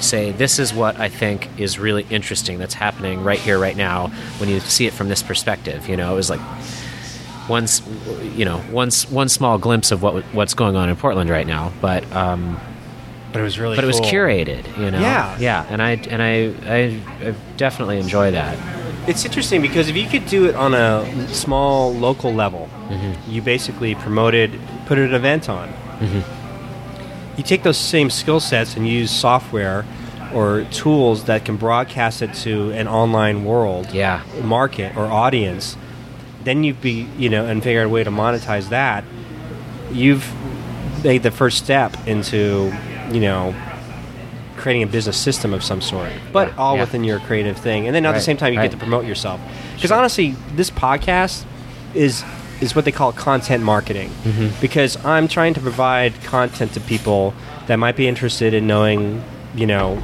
say 0.00 0.32
this 0.32 0.58
is 0.58 0.74
what 0.74 0.98
I 0.98 1.08
think 1.08 1.48
is 1.58 1.78
really 1.78 2.04
interesting 2.10 2.58
that's 2.58 2.74
happening 2.74 3.22
right 3.22 3.38
here 3.38 3.58
right 3.58 3.76
now 3.76 4.08
when 4.38 4.48
you 4.48 4.58
see 4.60 4.86
it 4.86 4.92
from 4.92 5.08
this 5.08 5.22
perspective. 5.22 5.88
You 5.88 5.96
know, 5.96 6.12
it 6.12 6.16
was 6.16 6.30
like 6.30 6.40
one 7.48 7.64
s- 7.64 7.82
you 8.34 8.44
know 8.44 8.58
one 8.70 8.88
s- 8.88 9.08
one 9.10 9.28
small 9.28 9.58
glimpse 9.58 9.90
of 9.92 10.02
what 10.02 10.22
what's 10.34 10.54
going 10.54 10.76
on 10.76 10.88
in 10.88 10.96
Portland 10.96 11.28
right 11.30 11.46
now, 11.46 11.72
but 11.80 12.04
um, 12.14 12.58
But 13.32 13.40
it 13.40 13.44
was 13.44 13.58
really 13.58 13.76
but 13.76 13.84
it 13.84 13.88
was 13.88 14.00
curated. 14.00 14.64
You 14.78 14.90
know, 14.90 15.00
Yeah. 15.00 15.36
yeah, 15.38 15.66
and 15.68 15.82
I 15.82 15.90
and 16.10 16.22
I 16.22 16.52
I, 16.66 17.00
I 17.28 17.34
definitely 17.56 17.98
enjoy 17.98 18.30
that. 18.30 18.56
It's 19.08 19.24
interesting 19.24 19.60
because 19.60 19.88
if 19.88 19.96
you 19.96 20.06
could 20.06 20.26
do 20.26 20.46
it 20.46 20.54
on 20.54 20.74
a 20.74 21.28
small 21.28 21.92
local 21.92 22.32
level, 22.32 22.68
Mm-hmm. 22.92 23.30
you 23.30 23.42
basically 23.42 23.94
promoted, 23.94 24.58
put 24.86 24.98
an 24.98 25.14
event 25.14 25.48
on. 25.48 25.68
Mm-hmm. 25.68 27.36
You 27.38 27.42
take 27.44 27.62
those 27.62 27.78
same 27.78 28.10
skill 28.10 28.40
sets 28.40 28.76
and 28.76 28.86
use 28.86 29.10
software 29.10 29.84
or 30.34 30.64
tools 30.70 31.24
that 31.24 31.44
can 31.44 31.56
broadcast 31.56 32.22
it 32.22 32.32
to 32.34 32.70
an 32.72 32.88
online 32.88 33.44
world, 33.44 33.90
Yeah. 33.92 34.22
market 34.42 34.96
or 34.96 35.04
audience. 35.06 35.76
Then 36.44 36.64
you 36.64 36.74
be 36.74 37.06
you 37.18 37.28
know 37.28 37.46
and 37.46 37.62
figure 37.62 37.80
out 37.80 37.86
a 37.86 37.88
way 37.88 38.04
to 38.04 38.10
monetize 38.10 38.68
that. 38.70 39.04
You've 39.92 40.30
made 41.04 41.22
the 41.22 41.30
first 41.30 41.58
step 41.58 41.96
into 42.06 42.72
you 43.12 43.20
know 43.20 43.54
creating 44.56 44.82
a 44.82 44.86
business 44.86 45.16
system 45.16 45.52
of 45.52 45.62
some 45.64 45.80
sort, 45.80 46.10
but 46.32 46.48
Yeah, 46.48 46.54
all 46.56 46.74
yeah. 46.76 46.82
within 46.82 47.04
your 47.04 47.18
creative 47.20 47.56
thing. 47.58 47.86
And 47.86 47.94
then 47.96 48.06
at 48.06 48.12
the 48.12 48.20
same 48.20 48.36
time, 48.36 48.52
you 48.52 48.58
right. 48.58 48.70
get 48.70 48.72
to 48.72 48.78
promote 48.78 49.04
yourself. 49.06 49.40
Because 49.74 49.90
honestly, 49.90 50.36
this 50.54 50.70
podcast 50.70 51.44
is 51.94 52.22
is 52.62 52.74
what 52.74 52.84
they 52.86 52.92
call 52.92 53.12
content 53.12 53.62
marketing. 53.64 54.08
Mm-hmm. 54.24 54.60
Because 54.60 54.96
I'm 55.04 55.28
trying 55.28 55.54
to 55.54 55.60
provide 55.60 56.12
content 56.22 56.72
to 56.74 56.80
people 56.80 57.34
that 57.66 57.76
might 57.76 57.96
be 57.96 58.06
interested 58.08 58.54
in 58.54 58.66
knowing, 58.66 59.22
you 59.54 59.66
know, 59.66 60.02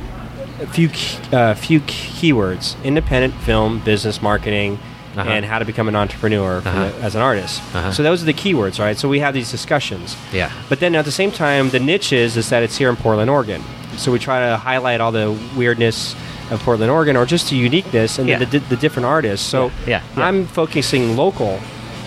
a 0.61 0.67
few 0.67 0.89
uh, 1.33 1.55
few 1.55 1.81
keywords: 1.81 2.77
independent 2.85 3.35
film, 3.43 3.81
business 3.85 4.21
marketing. 4.21 4.79
Uh-huh. 5.17 5.29
And 5.31 5.45
how 5.45 5.59
to 5.59 5.65
become 5.65 5.89
an 5.89 5.97
entrepreneur 5.97 6.59
Uh-huh. 6.59 6.91
the- 6.91 7.03
as 7.03 7.17
an 7.17 7.23
artist. 7.23 7.61
Uh-huh. 7.75 7.91
So 7.91 8.05
those 8.05 8.23
are 8.23 8.27
the 8.27 8.33
keywords, 8.35 8.79
right? 8.79 8.97
So 8.97 9.09
we 9.09 9.19
have 9.19 9.35
these 9.35 9.51
discussions. 9.51 10.17
Yeah. 10.33 10.53
But 10.69 10.79
then 10.79 10.95
at 10.95 11.05
the 11.07 11.11
same 11.11 11.33
time, 11.33 11.71
the 11.71 11.81
niche 11.81 12.13
is, 12.13 12.37
is 12.37 12.51
that 12.51 12.63
it's 12.63 12.77
here 12.79 12.89
in 12.89 12.95
Portland, 12.95 13.29
Oregon. 13.29 13.61
So 13.97 14.13
we 14.13 14.21
try 14.21 14.39
to 14.49 14.57
highlight 14.57 15.01
all 15.01 15.11
the 15.11 15.37
weirdness 15.57 16.15
of 16.53 16.61
Portland, 16.63 16.93
Oregon, 16.93 17.17
or 17.17 17.27
just 17.27 17.51
the 17.51 17.57
uniqueness 17.57 18.21
and 18.21 18.29
Yeah. 18.29 18.39
the, 18.39 18.47
the, 18.47 18.59
the 18.69 18.77
different 18.77 19.07
artists. 19.07 19.45
So 19.45 19.73
yeah, 19.89 20.03
yeah. 20.17 20.25
I'm 20.27 20.47
focusing 20.47 21.17
local. 21.17 21.59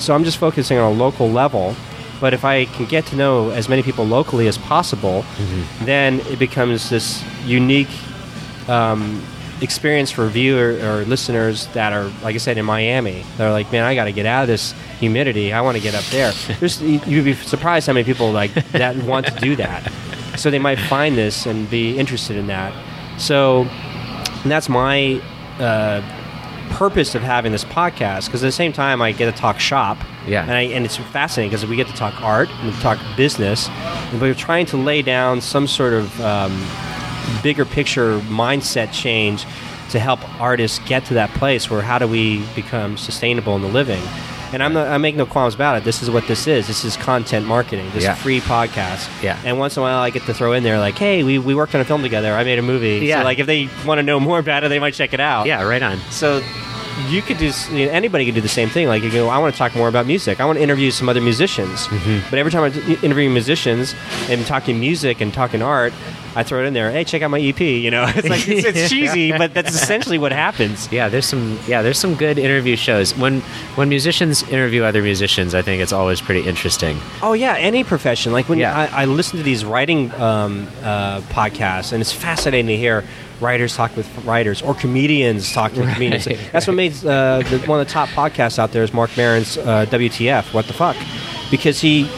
So 0.01 0.13
I'm 0.15 0.23
just 0.23 0.37
focusing 0.37 0.77
on 0.77 0.91
a 0.91 0.95
local 0.95 1.29
level. 1.29 1.75
But 2.19 2.33
if 2.33 2.43
I 2.45 2.65
can 2.65 2.85
get 2.85 3.05
to 3.07 3.15
know 3.15 3.49
as 3.49 3.67
many 3.69 3.81
people 3.83 4.05
locally 4.05 4.47
as 4.47 4.57
possible, 4.57 5.23
Mm-hmm. 5.37 5.85
then 5.85 6.19
it 6.31 6.37
becomes 6.39 6.89
this 6.89 7.23
unique 7.45 7.89
um, 8.67 9.23
experience 9.61 10.11
for 10.11 10.27
viewer 10.27 10.77
or 10.83 11.05
listeners 11.05 11.67
that 11.67 11.93
are, 11.93 12.11
like 12.23 12.35
I 12.35 12.37
said, 12.37 12.57
in 12.57 12.65
Miami. 12.65 13.23
They're 13.37 13.51
like, 13.51 13.71
man, 13.71 13.83
I 13.83 13.95
got 13.95 14.05
to 14.05 14.11
get 14.11 14.25
out 14.25 14.43
of 14.43 14.47
this 14.47 14.73
humidity. 14.99 15.51
I 15.53 15.61
want 15.61 15.77
to 15.77 15.83
get 15.83 15.95
up 15.95 16.03
there. 16.05 16.31
You'd 17.07 17.25
be 17.25 17.33
surprised 17.33 17.87
how 17.87 17.93
many 17.93 18.03
people 18.03 18.31
like 18.31 18.53
that 18.71 18.95
want 19.03 19.25
to 19.27 19.35
do 19.39 19.55
that. 19.57 19.91
So 20.37 20.49
they 20.51 20.59
might 20.59 20.79
find 20.79 21.17
this 21.17 21.45
and 21.45 21.69
be 21.69 21.97
interested 21.97 22.37
in 22.37 22.47
that. 22.47 22.71
So 23.19 23.65
that's 24.45 24.69
my 24.69 25.21
uh, 25.59 26.01
purpose 26.71 27.15
of 27.15 27.21
having 27.21 27.51
this 27.51 27.63
podcast. 27.63 28.25
Because 28.25 28.43
at 28.43 28.47
the 28.47 28.51
same 28.51 28.73
time, 28.73 29.01
I 29.01 29.11
get 29.11 29.33
to 29.33 29.39
talk 29.39 29.59
shop. 29.59 29.97
Yeah. 30.25 30.41
And, 30.43 30.51
I, 30.51 30.61
and 30.61 30.85
it's 30.85 30.97
fascinating 30.97 31.49
because 31.49 31.65
we 31.65 31.75
get 31.75 31.87
to 31.87 31.93
talk 31.93 32.21
art 32.21 32.49
and 32.49 32.73
we 32.73 32.79
talk 32.79 32.99
business. 33.15 33.69
And 33.69 34.21
we're 34.21 34.33
trying 34.33 34.65
to 34.67 34.77
lay 34.77 35.01
down 35.01 35.41
some 35.41 35.67
sort 35.67 35.93
of 35.93 36.21
um, 36.21 36.65
bigger 37.43 37.65
picture 37.65 38.19
mindset 38.21 38.91
change 38.91 39.45
to 39.91 39.99
help 39.99 40.19
artists 40.39 40.79
get 40.79 41.05
to 41.05 41.13
that 41.15 41.29
place 41.31 41.69
where 41.69 41.81
how 41.81 41.99
do 41.99 42.07
we 42.07 42.43
become 42.55 42.97
sustainable 42.97 43.55
in 43.55 43.61
the 43.61 43.67
living. 43.67 44.01
And 44.53 44.61
I'm 44.61 44.73
not, 44.73 44.87
I 44.87 44.97
make 44.97 45.15
no 45.15 45.25
qualms 45.25 45.55
about 45.55 45.77
it. 45.77 45.83
This 45.83 46.01
is 46.03 46.09
what 46.09 46.27
this 46.27 46.45
is. 46.47 46.67
This 46.67 46.83
is 46.83 46.97
content 46.97 47.45
marketing. 47.45 47.89
This 47.93 48.03
Yeah. 48.03 48.15
free 48.15 48.41
podcast. 48.41 49.09
Yeah. 49.23 49.37
And 49.45 49.57
once 49.59 49.77
in 49.77 49.81
a 49.81 49.83
while, 49.83 49.99
I 49.99 50.09
get 50.09 50.23
to 50.25 50.33
throw 50.33 50.51
in 50.53 50.63
there 50.63 50.77
like, 50.79 50.97
"Hey, 50.97 51.23
we, 51.23 51.39
we 51.39 51.55
worked 51.55 51.73
on 51.75 51.81
a 51.81 51.85
film 51.85 52.01
together. 52.01 52.33
I 52.35 52.43
made 52.43 52.59
a 52.59 52.61
movie. 52.61 52.99
Yeah. 53.05 53.19
So 53.19 53.23
like, 53.23 53.39
if 53.39 53.47
they 53.47 53.69
want 53.85 53.99
to 53.99 54.03
know 54.03 54.19
more 54.19 54.39
about 54.39 54.63
it, 54.63 54.69
they 54.69 54.79
might 54.79 54.93
check 54.93 55.13
it 55.13 55.19
out. 55.19 55.45
Yeah, 55.45 55.63
right 55.63 55.81
on. 55.81 55.99
So 56.09 56.41
you 57.09 57.21
could 57.21 57.37
do 57.37 57.51
you 57.71 57.85
know, 57.85 57.91
anybody 57.91 58.25
could 58.25 58.35
do 58.35 58.41
the 58.41 58.47
same 58.47 58.69
thing. 58.69 58.87
Like 58.87 59.03
you 59.03 59.11
go, 59.11 59.29
I 59.29 59.37
want 59.37 59.53
to 59.53 59.57
talk 59.57 59.75
more 59.75 59.87
about 59.87 60.05
music. 60.05 60.39
I 60.39 60.45
want 60.45 60.57
to 60.57 60.63
interview 60.63 60.91
some 60.91 61.09
other 61.09 61.21
musicians. 61.21 61.87
Mm-hmm. 61.87 62.29
But 62.29 62.39
every 62.39 62.51
time 62.51 62.63
I 62.63 62.67
interview 63.03 63.29
musicians 63.29 63.95
and 64.29 64.45
talking 64.45 64.79
music 64.79 65.21
and 65.21 65.33
talking 65.33 65.61
art, 65.61 65.93
I 66.35 66.43
throw 66.43 66.63
it 66.63 66.67
in 66.67 66.73
there. 66.73 66.91
Hey, 66.91 67.03
check 67.03 67.21
out 67.21 67.29
my 67.29 67.39
EP. 67.39 67.59
You 67.59 67.91
know, 67.91 68.05
it's 68.15 68.27
like 68.29 68.47
it's, 68.47 68.65
it's 68.65 68.89
cheesy, 68.91 69.31
but 69.31 69.53
that's 69.53 69.73
essentially 69.73 70.17
what 70.17 70.31
happens. 70.31 70.91
Yeah, 70.91 71.09
there's 71.09 71.25
some 71.25 71.59
yeah, 71.67 71.81
there's 71.81 71.99
some 71.99 72.15
good 72.15 72.37
interview 72.37 72.75
shows. 72.75 73.15
When 73.17 73.41
when 73.75 73.89
musicians 73.89 74.43
interview 74.43 74.83
other 74.83 75.01
musicians, 75.01 75.53
I 75.53 75.61
think 75.61 75.81
it's 75.81 75.93
always 75.93 76.21
pretty 76.21 76.47
interesting. 76.47 76.97
Oh 77.21 77.33
yeah, 77.33 77.55
any 77.57 77.83
profession. 77.83 78.31
Like 78.31 78.47
when 78.47 78.59
Yeah. 78.59 78.77
I, 78.93 79.03
I 79.03 79.05
listen 79.05 79.37
to 79.37 79.43
these 79.43 79.65
writing 79.65 80.11
um, 80.13 80.67
uh, 80.83 81.19
podcasts, 81.21 81.91
and 81.91 82.01
it's 82.01 82.13
fascinating 82.13 82.67
to 82.67 82.77
hear 82.77 83.03
writers 83.41 83.75
talk 83.75 83.95
with 83.95 84.07
writers 84.25 84.61
or 84.61 84.73
comedians 84.73 85.51
talk 85.51 85.73
comedians. 85.73 86.27
Right. 86.27 86.39
That's 86.51 86.67
what 86.67 86.75
made 86.75 86.93
uh, 87.05 87.41
the, 87.41 87.59
one 87.65 87.79
of 87.81 87.87
the 87.87 87.91
top 87.91 88.09
podcasts 88.09 88.59
out 88.59 88.71
there 88.71 88.83
is 88.83 88.93
Marc 88.93 89.15
Maron's 89.17 89.57
uh, 89.57 89.85
WTF? 89.89 90.53
What 90.53 90.65
the 90.67 90.73
fuck? 90.73 90.95
Because 91.49 91.81
he 91.81 92.09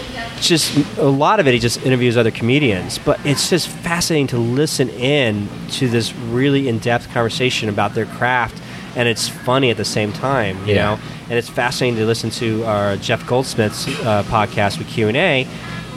just 0.41 0.75
a 0.97 1.03
lot 1.03 1.39
of 1.39 1.47
it 1.47 1.53
he 1.53 1.59
just 1.59 1.83
interviews 1.85 2.17
other 2.17 2.31
comedians, 2.31 2.97
but 2.99 3.19
it's 3.25 3.49
just 3.49 3.67
fascinating 3.69 4.27
to 4.27 4.37
listen 4.37 4.89
in 4.89 5.47
to 5.71 5.87
this 5.87 6.13
really 6.13 6.67
in-depth 6.67 7.09
conversation 7.13 7.69
about 7.69 7.93
their 7.95 8.05
craft, 8.05 8.61
and 8.95 9.07
it's 9.07 9.27
funny 9.29 9.69
at 9.71 9.77
the 9.77 9.85
same 9.85 10.11
time. 10.11 10.57
You 10.67 10.75
Yeah. 10.75 10.83
know 10.95 10.99
and 11.29 11.39
it's 11.39 11.47
fascinating 11.49 11.97
to 11.97 12.05
listen 12.05 12.29
to 12.31 12.65
our 12.65 12.97
Jeff 12.97 13.25
Goldsmith's 13.25 13.87
uh, 14.01 14.23
podcast 14.23 14.77
with 14.77 14.87
Q 14.89 15.07
and 15.07 15.15
A 15.15 15.47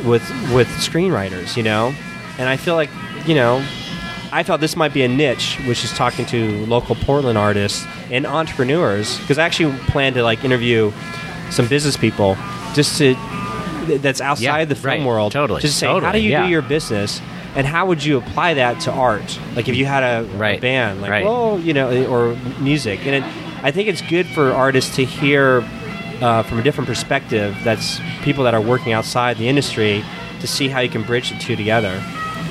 with 0.05 0.23
with 0.55 0.69
screenwriters, 0.69 1.57
you 1.57 1.65
know. 1.65 1.93
And 2.39 2.49
I 2.49 2.57
feel 2.57 2.77
like 2.77 2.91
you 3.27 3.35
know, 3.35 3.65
I 4.33 4.43
thought 4.43 4.61
this 4.61 4.77
might 4.77 4.93
be 4.93 5.03
a 5.03 5.09
niche, 5.09 5.59
which 5.67 5.85
is 5.85 5.93
talking 5.93 6.27
to 6.27 6.67
local 6.67 6.95
Portland 6.97 7.39
artists 7.39 7.87
and 8.11 8.27
entrepreneurs, 8.27 9.19
because 9.21 9.39
I 9.39 9.45
actually 9.45 9.77
plan 9.89 10.15
to 10.15 10.23
like 10.23 10.45
interview 10.45 10.93
some 11.51 11.69
business 11.69 11.97
people 11.97 12.37
just 12.75 12.99
to 12.99 13.15
that's 13.99 14.21
outside 14.21 14.43
Yeah, 14.43 14.65
the 14.65 14.75
film 14.75 14.99
right. 14.99 15.07
world. 15.07 15.33
Totally, 15.33 15.61
Just 15.61 15.79
say, 15.79 15.87
how 15.87 16.13
do 16.13 16.19
you 16.19 16.31
yeah. 16.31 16.45
do 16.45 16.51
your 16.51 16.63
business? 16.63 17.21
And 17.55 17.67
how 17.67 17.87
would 17.87 18.05
you 18.05 18.19
apply 18.19 18.55
that 18.55 18.81
to 18.81 18.93
art? 18.93 19.39
Like 19.55 19.69
if 19.69 19.77
you 19.77 19.87
had 19.87 20.03
a, 20.03 20.29
a 20.43 20.59
band, 20.59 21.01
like 21.01 21.11
right. 21.11 21.25
oh, 21.27 21.57
you 21.59 21.73
know, 21.73 22.07
or 22.07 22.37
music, 22.61 23.07
and 23.07 23.15
it, 23.15 23.23
I 23.65 23.71
think 23.71 23.89
it's 23.89 24.03
good 24.03 24.27
for 24.27 24.53
artists 24.53 24.95
to 24.97 25.05
hear 25.05 25.67
uh, 26.21 26.43
from 26.43 26.59
a 26.59 26.63
different 26.63 26.87
perspective. 26.89 27.57
That's 27.65 27.99
people 28.23 28.45
that 28.45 28.53
are 28.55 28.61
working 28.61 28.93
outside 28.93 29.39
the 29.39 29.49
industry 29.49 30.05
to 30.41 30.47
see 30.47 30.69
how 30.69 30.81
you 30.81 30.91
can 30.91 31.03
bridge 31.03 31.31
the 31.31 31.39
two 31.39 31.57
together. 31.57 32.03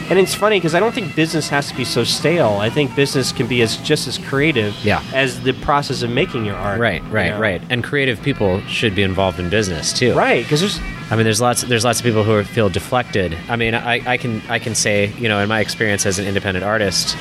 And 0.10 0.20
it's 0.20 0.36
funny 0.36 0.58
because 0.60 0.76
I 0.76 0.80
don't 0.80 0.94
think 0.94 1.16
business 1.16 1.50
has 1.50 1.68
to 1.70 1.76
be 1.76 1.84
so 1.84 2.04
stale. 2.04 2.58
I 2.62 2.70
think 2.70 2.96
business 2.96 3.32
can 3.32 3.48
be 3.48 3.62
as 3.64 3.78
just 3.78 4.08
as 4.08 4.20
creative 4.20 4.76
Yeah. 4.86 5.02
as 5.14 5.42
the 5.42 5.54
process 5.54 6.04
of 6.04 6.12
making 6.12 6.46
your 6.46 6.56
art. 6.56 6.80
Right, 6.80 7.02
you 7.02 7.10
right, 7.10 7.30
know? 7.32 7.40
right. 7.40 7.62
And 7.72 7.84
creative 7.84 8.22
people 8.22 8.62
should 8.68 8.94
be 8.94 9.02
involved 9.02 9.40
in 9.40 9.50
business 9.50 9.92
too. 9.92 10.14
Right, 10.14 10.44
because 10.44 10.60
there's 10.62 10.80
I 11.12 11.16
mean, 11.16 11.24
there's 11.24 11.40
lots. 11.42 11.62
There's 11.62 11.86
lots 11.86 12.00
of 12.00 12.06
people 12.06 12.24
who 12.24 12.34
are, 12.34 12.44
feel 12.44 12.68
deflected. 12.70 13.38
I 13.48 13.56
mean, 13.56 13.76
I, 13.76 14.02
I 14.14 14.18
can 14.18 14.42
I 14.50 14.58
can 14.60 14.74
say, 14.74 15.14
you 15.20 15.28
know, 15.30 15.40
in 15.40 15.48
my 15.50 15.60
experience 15.60 16.04
as 16.06 16.18
an 16.18 16.26
independent 16.26 16.66
artist, 16.66 17.16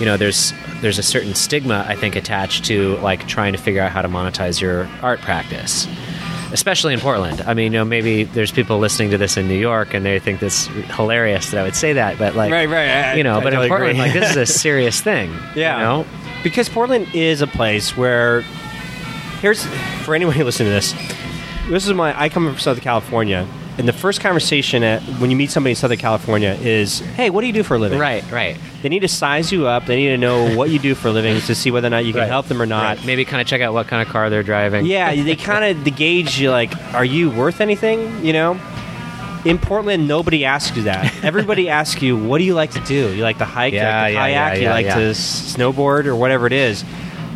you 0.00 0.06
know, 0.06 0.16
there's 0.16 0.52
there's 0.80 0.98
a 0.98 1.02
certain 1.04 1.34
stigma 1.34 1.84
I 1.88 1.94
think 1.96 2.16
attached 2.16 2.64
to 2.66 2.96
like 2.98 3.26
trying 3.28 3.52
to 3.52 3.58
figure 3.58 3.82
out 3.82 3.90
how 3.92 4.02
to 4.02 4.08
monetize 4.08 4.60
your 4.60 4.88
art 5.02 5.20
practice, 5.20 5.86
especially 6.52 6.94
in 6.94 7.00
Portland. 7.00 7.42
I 7.46 7.54
mean, 7.54 7.72
you 7.72 7.78
know, 7.78 7.84
maybe 7.84 8.24
there's 8.24 8.50
people 8.52 8.78
listening 8.78 9.10
to 9.10 9.18
this 9.18 9.36
in 9.36 9.48
New 9.48 9.58
York 9.58 9.94
and 9.94 10.04
they 10.04 10.18
think 10.18 10.40
this 10.40 10.66
hilarious 10.96 11.50
that 11.50 11.60
I 11.60 11.62
would 11.62 11.76
say 11.76 11.92
that, 11.94 12.18
but 12.18 12.34
like, 12.34 12.50
Right, 12.50 12.68
right, 12.68 12.88
I- 12.88 13.14
you 13.14 13.22
know, 13.24 13.38
I 13.38 13.42
but 13.42 13.50
totally 13.50 13.66
in 13.66 13.70
Portland, 13.70 13.98
like 13.98 14.12
this 14.12 14.30
is 14.30 14.36
a 14.36 14.46
serious 14.60 15.00
thing. 15.00 15.30
Yeah. 15.54 15.76
you 15.76 15.82
know, 15.84 16.06
because 16.42 16.68
Portland 16.68 17.08
is 17.14 17.40
a 17.42 17.46
place 17.46 17.96
where 17.96 18.42
here's 19.40 19.64
for 20.04 20.14
anyone 20.14 20.34
who 20.34 20.44
listen 20.50 20.66
to 20.66 20.72
this. 20.72 20.92
This 21.68 21.86
is 21.86 21.92
my 21.92 22.18
I 22.18 22.28
come 22.28 22.46
from 22.46 22.58
Southern 22.58 22.82
California, 22.82 23.46
and 23.78 23.86
the 23.88 23.92
first 23.92 24.20
conversation 24.20 24.82
at, 24.82 25.00
when 25.20 25.30
you 25.30 25.36
meet 25.36 25.50
somebody 25.50 25.70
in 25.70 25.76
Southern 25.76 25.98
California 25.98 26.58
is, 26.60 26.98
"Hey, 27.00 27.30
what 27.30 27.40
do 27.42 27.46
you 27.46 27.52
do 27.52 27.62
for 27.62 27.76
a 27.76 27.78
living?" 27.78 27.98
right, 27.98 28.24
right. 28.30 28.56
They 28.82 28.88
need 28.88 29.00
to 29.00 29.08
size 29.08 29.50
you 29.52 29.66
up. 29.66 29.86
They 29.86 29.96
need 29.96 30.08
to 30.08 30.18
know 30.18 30.54
what 30.56 30.70
you 30.70 30.78
do 30.78 30.94
for 30.94 31.08
a 31.08 31.12
living 31.12 31.40
to 31.40 31.54
see 31.54 31.70
whether 31.70 31.86
or 31.86 31.90
not 31.90 32.04
you 32.04 32.12
can 32.12 32.22
Right. 32.22 32.28
help 32.28 32.46
them 32.46 32.60
or 32.60 32.66
not. 32.66 32.96
Right. 32.98 33.06
Maybe 33.06 33.24
kind 33.24 33.40
of 33.40 33.46
check 33.46 33.60
out 33.60 33.72
what 33.72 33.86
kind 33.86 34.02
of 34.02 34.08
car 34.12 34.30
they're 34.30 34.42
driving. 34.42 34.84
Yeah, 34.86 35.14
they 35.14 35.36
kind 35.52 35.64
of 35.64 35.84
the 35.84 35.90
gauge 35.90 36.38
you 36.40 36.50
like, 36.50 36.72
are 36.94 37.04
you 37.04 37.30
worth 37.30 37.60
anything? 37.60 38.24
You 38.24 38.32
know. 38.32 38.60
In 39.44 39.56
Portland, 39.56 40.08
nobody 40.08 40.44
asks 40.44 40.76
you 40.76 40.82
that. 40.82 41.14
Everybody 41.24 41.68
asks 41.68 42.02
you, 42.02 42.16
"What 42.16 42.38
do 42.38 42.44
you 42.44 42.54
like 42.54 42.72
to 42.72 42.80
do? 42.80 43.14
You 43.14 43.22
like 43.22 43.38
to 43.38 43.44
hike? 43.44 43.72
you 43.72 43.78
Yeah, 43.78 44.00
like 44.02 44.08
to 44.08 44.12
yeah, 44.14 44.20
kayak? 44.20 44.56
yeah, 44.56 44.62
you 44.62 44.68
like 44.70 44.86
to 44.96 45.10
s- 45.10 45.54
snowboard 45.56 46.06
or 46.06 46.16
whatever 46.16 46.46
it 46.48 46.52
is?" 46.52 46.84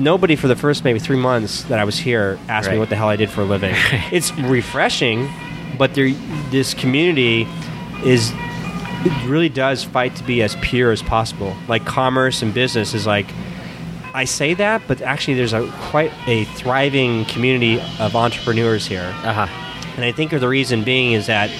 Nobody 0.01 0.35
for 0.35 0.49
the 0.49 0.57
first 0.57 0.85
maybe 0.85 0.99
three 0.99 1.17
months 1.17 1.63
that 1.65 1.79
I 1.79 1.85
was 1.85 1.97
here 1.97 2.39
asked 2.49 2.71
me 2.71 2.79
what 2.79 2.89
the 2.89 2.97
hell 2.97 3.09
I 3.09 3.15
did 3.17 3.31
for 3.31 3.43
a 3.43 3.45
living. 3.45 3.75
it's 4.11 4.33
refreshing, 4.37 5.29
but 5.79 5.95
there, 5.95 6.11
this 6.51 6.75
community 6.75 7.47
is 8.05 8.33
it 9.05 9.29
really 9.29 9.49
does 9.49 9.83
fight 9.85 10.15
to 10.17 10.25
be 10.25 10.43
as 10.43 10.57
pure 10.63 10.93
as 10.93 11.03
possible. 11.03 11.57
Like 11.69 11.85
commerce 11.85 12.43
and 12.43 12.55
business 12.55 12.95
is 12.95 13.07
like 13.07 13.27
I 14.15 14.25
say 14.25 14.55
that, 14.55 14.83
but 14.87 15.01
actually 15.03 15.35
there's 15.35 15.53
a 15.55 15.69
quite 15.91 16.13
a 16.27 16.45
thriving 16.45 17.25
community 17.25 17.81
of 17.99 18.15
entrepreneurs 18.15 18.87
here. 18.87 19.13
Uh 19.25 19.47
huh. 19.47 19.69
And 19.97 20.05
I 20.05 20.13
think 20.13 20.31
the 20.31 20.49
reason 20.49 20.85
being 20.85 21.13
is 21.13 21.27
that 21.27 21.51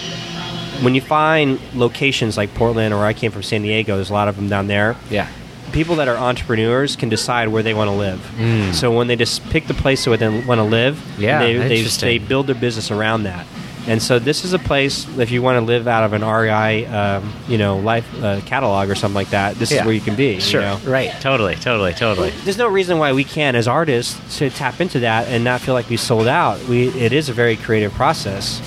when 0.83 0.95
you 0.95 1.01
find 1.01 1.61
locations 1.75 2.37
like 2.37 2.53
Portland 2.55 2.93
or 2.95 3.05
I 3.05 3.13
came 3.13 3.31
from 3.31 3.43
San 3.43 3.63
Diego, 3.63 3.95
there's 3.97 4.11
a 4.11 4.13
lot 4.15 4.29
of 4.29 4.37
them 4.37 4.49
down 4.49 4.67
there. 4.67 4.97
Yeah. 5.11 5.29
people 5.73 5.97
that 5.97 6.09
are 6.09 6.17
entrepreneurs 6.17 6.97
can 6.97 7.09
decide 7.09 7.49
where 7.49 7.63
they 7.63 7.73
want 7.75 7.89
to 7.89 7.95
live. 7.97 8.75
So 8.75 8.91
when 8.97 9.07
they 9.07 9.17
just 9.17 9.43
pick 9.51 9.67
the 9.67 9.75
place 9.75 10.07
where 10.07 10.17
they 10.17 10.29
want 10.29 10.59
to 10.59 10.65
live. 10.65 11.01
Yeah, 11.19 11.39
they, 11.43 11.57
they, 11.57 11.83
they 11.83 12.19
build 12.19 12.47
their 12.47 12.55
business 12.55 12.91
around 12.91 13.23
that. 13.25 13.47
And 13.89 14.01
so 14.01 14.19
this 14.21 14.45
is 14.45 14.53
a 14.53 14.59
place 14.61 15.09
if 15.19 15.31
you 15.33 15.43
want 15.43 15.57
to 15.57 15.61
live 15.61 15.89
out 15.89 16.05
of 16.05 16.13
an 16.13 16.23
REI, 16.25 16.87
um, 16.87 17.33
you 17.49 17.59
know, 17.59 17.79
life 17.79 18.07
uh, 18.23 18.41
catalog 18.47 18.89
or 18.89 18.95
something 18.95 19.17
like 19.17 19.31
that. 19.31 19.57
This 19.57 19.73
Yeah. 19.73 19.81
is 19.81 19.85
where 19.87 19.95
you 19.95 20.01
can 20.01 20.15
be. 20.15 20.39
Sure. 20.41 20.61
You 20.61 20.67
know? 20.69 20.81
Right. 20.85 21.11
Totally. 21.21 21.57
Totally. 21.57 21.93
Totally. 21.93 22.31
There's 22.45 22.59
no 22.59 22.69
reason 22.69 22.99
why 22.99 23.13
we 23.13 23.25
can't, 23.25 23.57
as 23.57 23.67
artists, 23.67 24.39
to 24.39 24.51
tap 24.51 24.81
into 24.81 25.01
that 25.01 25.27
and 25.29 25.43
not 25.43 25.61
feel 25.61 25.75
like 25.75 25.89
we 25.91 25.97
sold 25.97 26.29
out. 26.29 26.63
We 26.69 26.89
it 26.91 27.13
is 27.13 27.29
a 27.29 27.33
very 27.33 27.57
creative 27.57 27.93
process. 27.93 28.63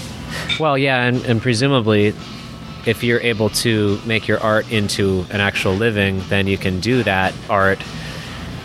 Well, 0.60 0.78
yeah, 0.78 1.04
and, 1.06 1.24
and 1.26 1.42
presumably, 1.42 2.14
if 2.86 3.02
you're 3.04 3.22
able 3.22 3.50
to 3.50 4.00
make 4.06 4.28
your 4.28 4.40
art 4.42 4.70
into 4.72 5.26
an 5.32 5.40
actual 5.40 5.74
living, 5.74 6.22
then 6.30 6.46
you 6.46 6.58
can 6.58 6.80
do 6.82 7.04
that 7.04 7.34
art 7.50 7.80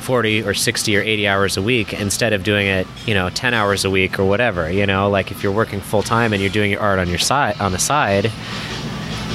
40 0.00 0.42
or 0.42 0.54
60 0.54 0.96
or 0.96 1.00
80 1.00 1.28
hours 1.28 1.56
a 1.56 1.62
week 1.62 1.92
instead 1.92 2.32
of 2.32 2.42
doing 2.42 2.66
it, 2.66 2.86
you 3.06 3.14
know, 3.14 3.30
10 3.30 3.54
hours 3.54 3.84
a 3.84 3.90
week 3.90 4.18
or 4.18 4.24
whatever. 4.24 4.70
You 4.70 4.86
know, 4.86 5.08
like 5.08 5.30
if 5.30 5.42
you're 5.42 5.52
working 5.52 5.80
full 5.80 6.02
time 6.02 6.32
and 6.32 6.40
you're 6.40 6.50
doing 6.50 6.70
your 6.70 6.80
art 6.80 6.98
on 6.98 7.08
your 7.08 7.18
side 7.18 7.60
on 7.60 7.72
the 7.72 7.78
side, 7.78 8.30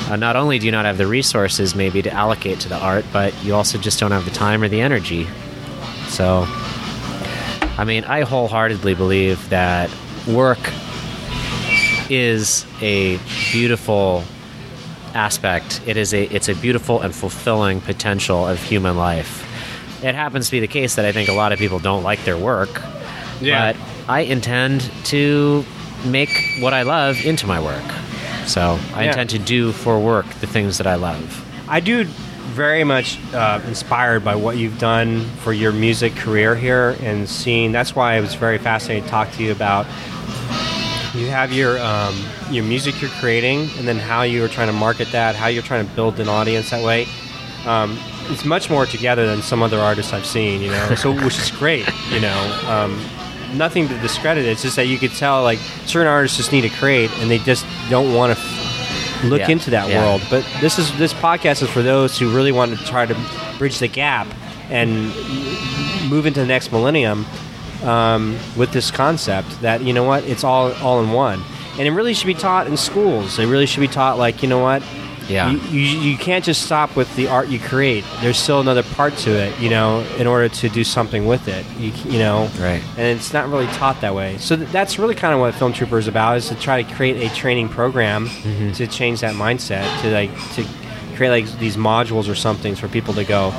uh, 0.10 0.16
not 0.16 0.36
only 0.36 0.60
do 0.60 0.66
you 0.66 0.72
not 0.72 0.86
have 0.86 0.98
the 0.98 1.08
resources 1.08 1.76
maybe 1.76 2.02
to 2.02 2.12
allocate 2.12 2.60
to 2.62 2.70
the 2.70 2.78
art, 2.78 3.06
but 3.12 3.34
you 3.44 3.56
also 3.56 3.78
just 3.78 4.00
don't 4.00 4.12
have 4.12 4.26
the 4.26 4.32
time 4.32 4.62
or 4.62 4.68
the 4.68 4.82
energy. 4.82 5.28
So, 6.10 6.46
I 7.78 7.84
mean, 7.86 8.04
I 8.04 8.22
wholeheartedly 8.22 8.94
believe 8.94 9.50
that 9.50 9.90
work 10.28 10.60
is 12.10 12.66
a 12.82 13.20
beautiful 13.52 14.24
aspect. 15.16 15.82
It 15.88 15.98
is 15.98 16.14
a 16.14 16.24
it's 16.26 16.50
a 16.50 16.56
beautiful 16.56 17.02
and 17.02 17.16
fulfilling 17.16 17.82
potential 17.82 18.46
of 18.46 18.62
human 18.62 18.98
life. 18.98 19.45
It 20.06 20.14
happens 20.14 20.46
to 20.46 20.52
be 20.52 20.60
the 20.60 20.68
case 20.68 20.96
that 20.96 21.06
I 21.06 21.12
think 21.12 21.30
a 21.30 21.34
lot 21.34 21.52
of 21.52 21.58
people 21.58 21.80
don't 21.80 22.04
like 22.04 22.24
their 22.26 22.38
work. 22.38 22.82
Yeah. 23.42 23.74
But 23.74 23.82
I 24.08 24.20
intend 24.22 24.82
to 25.06 25.66
make 26.06 26.30
what 26.60 26.74
I 26.76 26.84
love 26.84 27.26
into 27.26 27.48
my 27.48 27.60
work. 27.60 27.84
So 28.46 28.78
I 28.94 29.04
Yeah. 29.04 29.10
intend 29.10 29.32
to 29.32 29.40
do 29.40 29.72
for 29.72 30.00
work 30.00 30.28
the 30.42 30.48
things 30.48 30.78
that 30.78 30.86
I 30.86 30.94
love. 30.96 31.44
I 31.68 31.80
do 31.80 32.04
very 32.54 32.84
much 32.84 33.18
uh, 33.34 33.60
inspired 33.68 34.24
by 34.24 34.36
what 34.36 34.58
you've 34.58 34.78
done 34.78 35.26
for 35.44 35.52
your 35.52 35.72
music 35.72 36.16
career 36.16 36.56
here 36.56 36.96
and 37.02 37.28
seeing. 37.28 37.72
That's 37.72 37.96
why 37.96 38.14
I 38.14 38.20
was 38.20 38.36
very 38.36 38.60
fascinated 38.60 39.06
to 39.06 39.10
talk 39.10 39.32
to 39.34 39.44
you 39.44 39.52
about. 39.52 39.88
You 41.16 41.28
have 41.30 41.52
your 41.52 41.80
um, 41.80 42.14
your 42.52 42.64
music 42.64 43.02
you're 43.02 43.10
creating, 43.22 43.70
and 43.80 43.88
then 43.88 43.98
how 43.98 44.22
you 44.22 44.44
are 44.44 44.50
trying 44.50 44.68
to 44.68 44.74
market 44.74 45.12
that, 45.14 45.36
how 45.36 45.48
you're 45.48 45.64
trying 45.64 45.88
to 45.88 45.96
build 45.96 46.20
an 46.20 46.30
audience 46.30 46.70
that 46.70 46.84
way. 46.84 47.08
Um, 47.66 47.98
it's 48.30 48.46
much 48.46 48.70
more 48.70 48.86
together 48.86 49.26
than 49.28 49.42
some 49.42 49.62
other 49.64 49.80
artists 49.80 50.14
I've 50.14 50.26
seen, 50.26 50.62
you 50.62 50.70
know. 50.72 50.96
So 50.96 51.12
which 51.24 51.38
is 51.38 51.52
great, 51.52 51.88
you 52.12 52.20
know. 52.20 52.62
Um, 52.68 53.00
nothing 53.58 53.88
to 53.88 53.98
discredit 54.00 54.46
it. 54.46 54.50
It's 54.50 54.62
just 54.64 54.76
that 54.76 54.88
you 54.88 54.98
could 54.98 55.12
tell 55.14 55.44
like 55.44 55.60
certain 55.86 56.08
artists 56.08 56.38
just 56.38 56.52
need 56.52 56.62
to 56.62 56.70
create, 56.70 57.12
and 57.20 57.30
they 57.30 57.38
just 57.40 57.66
don't 57.90 58.14
want 58.14 58.38
to 58.38 59.28
look 59.28 59.40
Yeah. 59.40 59.50
into 59.50 59.70
that 59.72 59.90
Yeah. 59.90 60.04
world. 60.04 60.22
But 60.30 60.46
this 60.62 60.78
is 60.80 60.92
this 60.98 61.14
podcast 61.14 61.62
is 61.64 61.70
for 61.70 61.82
those 61.82 62.18
who 62.20 62.30
really 62.36 62.52
want 62.52 62.78
to 62.78 62.86
try 62.86 63.06
to 63.06 63.16
bridge 63.58 63.80
the 63.80 63.88
gap 63.88 64.28
and 64.70 65.06
move 66.10 66.26
into 66.26 66.40
the 66.40 66.46
next 66.46 66.72
millennium 66.72 67.26
um, 67.84 68.38
with 68.56 68.72
this 68.72 68.90
concept 68.92 69.62
that 69.62 69.82
you 69.84 69.94
know 69.94 70.04
what 70.04 70.24
it's 70.24 70.44
all 70.44 70.74
all 70.82 71.00
in 71.02 71.12
one, 71.12 71.42
and 71.78 71.88
it 71.88 71.92
really 71.92 72.14
should 72.14 72.28
be 72.28 72.34
taught 72.34 72.68
in 72.68 72.76
schools. 72.78 73.38
It 73.40 73.46
really 73.48 73.66
should 73.68 73.82
be 73.82 73.88
taught 73.88 74.18
like 74.18 74.42
you 74.44 74.50
know 74.50 74.60
what. 74.60 74.82
Yeah. 75.28 75.50
You, 75.52 75.60
you, 75.80 76.00
you 76.12 76.18
can't 76.18 76.44
just 76.46 76.64
stop 76.64 76.96
with 76.96 77.14
the 77.16 77.28
art 77.28 77.48
you 77.48 77.60
create. 77.60 78.04
There's 78.22 78.38
still 78.38 78.60
another 78.60 78.84
part 78.84 79.16
to 79.18 79.32
it, 79.32 79.60
you 79.60 79.70
know, 79.70 80.02
in 80.18 80.28
order 80.28 80.50
to 80.50 80.70
do 80.70 80.84
something 80.84 81.26
with 81.26 81.48
it. 81.48 81.66
You, 81.80 81.92
you 82.12 82.20
know, 82.20 82.50
Right. 82.60 82.82
and 82.98 83.08
it's 83.18 83.34
not 83.34 83.50
really 83.50 83.68
taught 83.68 84.02
that 84.02 84.14
way. 84.16 84.38
So 84.38 84.56
th- 84.56 84.70
that's 84.70 85.00
really 85.00 85.16
kind 85.16 85.34
of 85.34 85.40
what 85.40 85.54
Film 85.56 85.74
Trooper 85.74 85.98
is 85.98 86.08
about: 86.08 86.38
is 86.38 86.50
to 86.50 86.56
try 86.56 86.84
to 86.84 86.94
create 86.96 87.18
a 87.30 87.34
training 87.36 87.70
program 87.70 88.28
Mm-hmm. 88.28 88.72
to 88.74 88.88
change 88.88 89.22
that 89.22 89.34
mindset, 89.36 89.86
to 90.02 90.12
like 90.12 90.32
to 90.54 90.66
create 91.16 91.30
like 91.30 91.60
these 91.60 91.78
modules 91.78 92.30
or 92.30 92.36
something 92.36 92.76
for 92.76 92.88
people 92.88 93.14
to 93.16 93.24
go. 93.24 93.52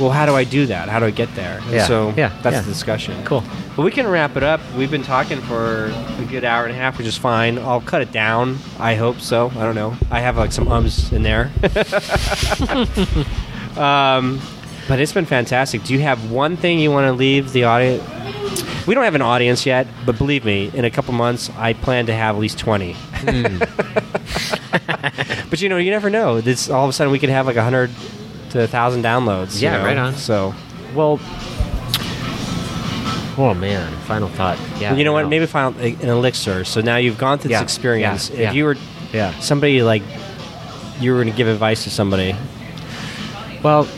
Well, 0.00 0.10
how 0.10 0.26
do 0.26 0.34
I 0.34 0.42
do 0.44 0.66
that? 0.66 0.88
How 0.88 0.98
do 0.98 1.06
I 1.06 1.10
get 1.10 1.32
there? 1.34 1.58
And 1.64 1.70
Yeah. 1.72 1.86
So 1.86 2.12
Yeah. 2.16 2.30
that's 2.42 2.54
Yeah. 2.56 2.60
the 2.62 2.68
discussion. 2.70 3.14
Cool. 3.24 3.44
But 3.76 3.82
we 3.82 3.90
can 3.90 4.06
wrap 4.08 4.36
it 4.36 4.42
up. 4.42 4.60
We've 4.76 4.90
been 4.90 5.02
talking 5.04 5.40
for 5.42 5.92
a 6.18 6.24
good 6.30 6.44
hour 6.44 6.64
and 6.64 6.72
a 6.72 6.76
half, 6.76 6.98
which 6.98 7.06
is 7.06 7.16
fine. 7.16 7.58
I'll 7.58 7.80
cut 7.80 8.02
it 8.02 8.10
down. 8.12 8.58
I 8.80 8.94
hope 8.96 9.20
so. 9.20 9.52
I 9.56 9.62
don't 9.62 9.74
know. 9.76 9.96
I 10.10 10.20
have 10.20 10.36
like 10.36 10.52
some 10.52 10.68
ums 10.68 11.12
in 11.12 11.22
there. 11.22 11.50
um, 13.76 14.40
but 14.88 15.00
it's 15.00 15.12
been 15.12 15.24
fantastic. 15.26 15.82
Do 15.84 15.92
you 15.94 16.00
have 16.00 16.30
one 16.30 16.56
thing 16.56 16.78
you 16.78 16.90
want 16.90 17.06
to 17.06 17.12
leave 17.12 17.52
the 17.52 17.64
audience? 17.64 18.02
We 18.86 18.94
don't 18.94 19.04
have 19.04 19.14
an 19.14 19.22
audience 19.22 19.64
yet, 19.64 19.86
but 20.04 20.18
believe 20.18 20.44
me, 20.44 20.70
in 20.74 20.84
a 20.84 20.90
couple 20.90 21.14
months, 21.14 21.50
I 21.56 21.72
plan 21.72 22.06
to 22.06 22.14
have 22.14 22.34
at 22.36 22.40
least 22.40 22.58
20. 22.58 22.94
but 25.50 25.60
you 25.62 25.68
know, 25.70 25.78
you 25.78 25.90
never 25.90 26.10
know. 26.10 26.40
This 26.40 26.68
all 26.68 26.84
of 26.84 26.90
a 26.90 26.92
sudden 26.92 27.10
we 27.12 27.18
could 27.18 27.30
have 27.30 27.46
like 27.46 27.56
100 27.56 27.90
to 28.54 28.60
a 28.60 28.62
1,000 28.62 29.02
downloads. 29.02 29.56
you 29.56 29.62
Yeah, 29.62 29.78
know? 29.78 29.84
right 29.84 29.96
on. 29.98 30.14
So, 30.14 30.54
Well, 30.94 31.18
oh 33.36 33.52
man, 33.58 33.92
final 34.06 34.28
thought. 34.28 34.58
Yeah. 34.78 34.94
you 34.94 35.02
know 35.02 35.12
what? 35.12 35.26
Maybe 35.28 35.44
find 35.46 35.74
an 35.80 36.08
elixir. 36.08 36.64
So 36.64 36.80
now 36.80 36.96
you've 36.96 37.18
gone 37.18 37.38
through 37.38 37.50
Yeah, 37.50 37.62
this 37.62 37.74
experience. 37.74 38.30
yeah, 38.30 38.34
if 38.36 38.40
yeah. 38.40 38.52
you 38.52 38.64
were 38.64 38.76
Yeah. 39.12 39.36
somebody 39.40 39.82
like 39.82 40.02
you 41.00 41.10
were 41.10 41.16
going 41.20 41.32
to 41.32 41.36
give 41.36 41.48
advice 41.48 41.82
to 41.84 41.90
somebody, 41.90 42.36
Well, 43.64 43.88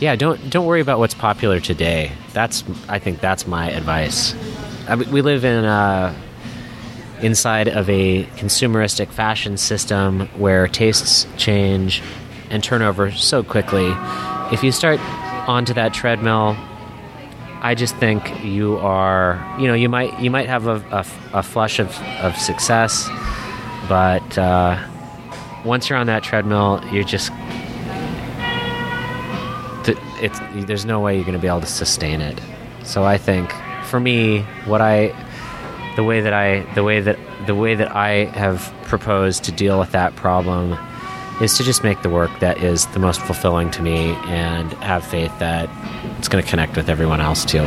yeah, 0.00 0.16
don't 0.16 0.50
don't 0.50 0.66
worry 0.66 0.80
about 0.80 0.98
what's 0.98 1.14
popular 1.14 1.60
today. 1.60 2.10
That's 2.32 2.64
I 2.88 2.98
think 2.98 3.20
that's 3.20 3.46
my 3.46 3.70
advice. 3.70 4.34
I 4.88 4.96
mean, 4.96 5.10
we 5.12 5.22
live 5.22 5.44
in 5.44 5.64
uh, 5.64 6.12
inside 7.22 7.68
of 7.68 7.88
a 7.88 8.24
consumeristic 8.36 9.08
fashion 9.08 9.56
system 9.56 10.28
where 10.36 10.66
tastes 10.68 11.26
change 11.36 12.02
and 12.50 12.62
turnover 12.62 13.10
so 13.12 13.42
quickly. 13.42 13.92
If 14.52 14.62
you 14.62 14.72
start 14.72 15.00
onto 15.48 15.72
that 15.74 15.94
treadmill, 15.94 16.56
I 17.62 17.74
just 17.74 17.96
think 17.96 18.44
you 18.44 18.76
are, 18.78 19.40
you 19.58 19.68
know, 19.68 19.74
you 19.74 19.88
might 19.88 20.18
you 20.20 20.30
might 20.30 20.48
have 20.48 20.66
a, 20.66 20.76
a, 20.90 21.06
a 21.38 21.42
flush 21.42 21.78
of, 21.78 21.96
of 22.20 22.36
success, 22.36 23.08
but 23.88 24.36
uh, 24.36 24.84
once 25.64 25.88
you're 25.88 25.98
on 25.98 26.08
that 26.08 26.24
treadmill, 26.24 26.82
you're 26.90 27.04
just 27.04 27.30
it's 30.22 30.40
there's 30.66 30.84
no 30.84 31.00
way 31.00 31.16
you're 31.16 31.24
going 31.24 31.36
to 31.36 31.40
be 31.40 31.48
able 31.48 31.60
to 31.60 31.66
sustain 31.66 32.20
it. 32.20 32.40
So 32.84 33.04
I 33.04 33.18
think 33.18 33.52
for 33.84 34.00
me, 34.00 34.42
what 34.64 34.80
I 34.80 35.08
the 35.96 36.04
way 36.04 36.20
that 36.20 36.32
I 36.32 36.60
the 36.74 36.84
way 36.84 37.00
that 37.00 37.18
the 37.46 37.54
way 37.54 37.74
that 37.74 37.94
I 37.94 38.26
have 38.26 38.72
proposed 38.84 39.44
to 39.44 39.52
deal 39.52 39.78
with 39.78 39.92
that 39.92 40.16
problem 40.16 40.78
is 41.40 41.56
to 41.56 41.64
just 41.64 41.82
make 41.82 42.02
the 42.02 42.10
work 42.10 42.30
that 42.40 42.58
is 42.58 42.86
the 42.88 42.98
most 42.98 43.20
fulfilling 43.20 43.70
to 43.72 43.82
me 43.82 44.12
and 44.26 44.72
have 44.74 45.04
faith 45.04 45.36
that 45.38 45.68
it's 46.18 46.28
going 46.28 46.42
to 46.42 46.48
connect 46.48 46.76
with 46.76 46.88
everyone 46.88 47.20
else 47.20 47.44
too. 47.44 47.66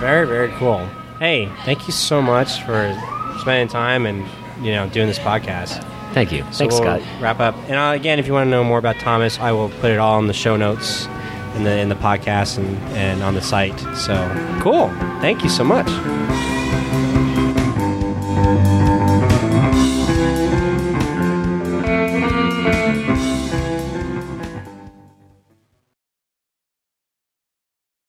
very 0.00 0.26
very 0.26 0.48
cool. 0.52 0.86
Hey, 1.18 1.50
thank 1.64 1.86
you 1.86 1.92
so 1.92 2.22
much 2.22 2.62
for 2.62 2.98
spending 3.40 3.68
time 3.68 4.06
and 4.06 4.26
you 4.64 4.72
know 4.72 4.88
doing 4.88 5.06
this 5.06 5.18
podcast. 5.18 5.84
Thank 6.12 6.32
you. 6.32 6.42
So 6.44 6.50
Thanks, 6.50 6.74
we'll 6.74 7.00
Scott. 7.00 7.02
Wrap 7.20 7.38
up. 7.40 7.54
And 7.68 7.74
uh, 7.74 7.92
again, 7.94 8.18
if 8.18 8.26
you 8.26 8.32
want 8.32 8.46
to 8.46 8.50
know 8.50 8.64
more 8.64 8.78
about 8.78 8.96
Thomas, 8.96 9.38
I 9.38 9.52
will 9.52 9.68
put 9.68 9.92
it 9.92 9.98
all 9.98 10.18
in 10.18 10.26
the 10.26 10.32
show 10.32 10.56
notes 10.56 11.06
in 11.54 11.64
the 11.64 11.78
in 11.78 11.88
the 11.88 11.94
podcast 11.94 12.58
and, 12.58 12.76
and 12.96 13.22
on 13.22 13.34
the 13.34 13.42
site. 13.42 13.78
So 13.96 14.14
cool. 14.60 14.88
Thank 15.20 15.42
you 15.44 15.48
so 15.48 15.62
much. 15.62 16.49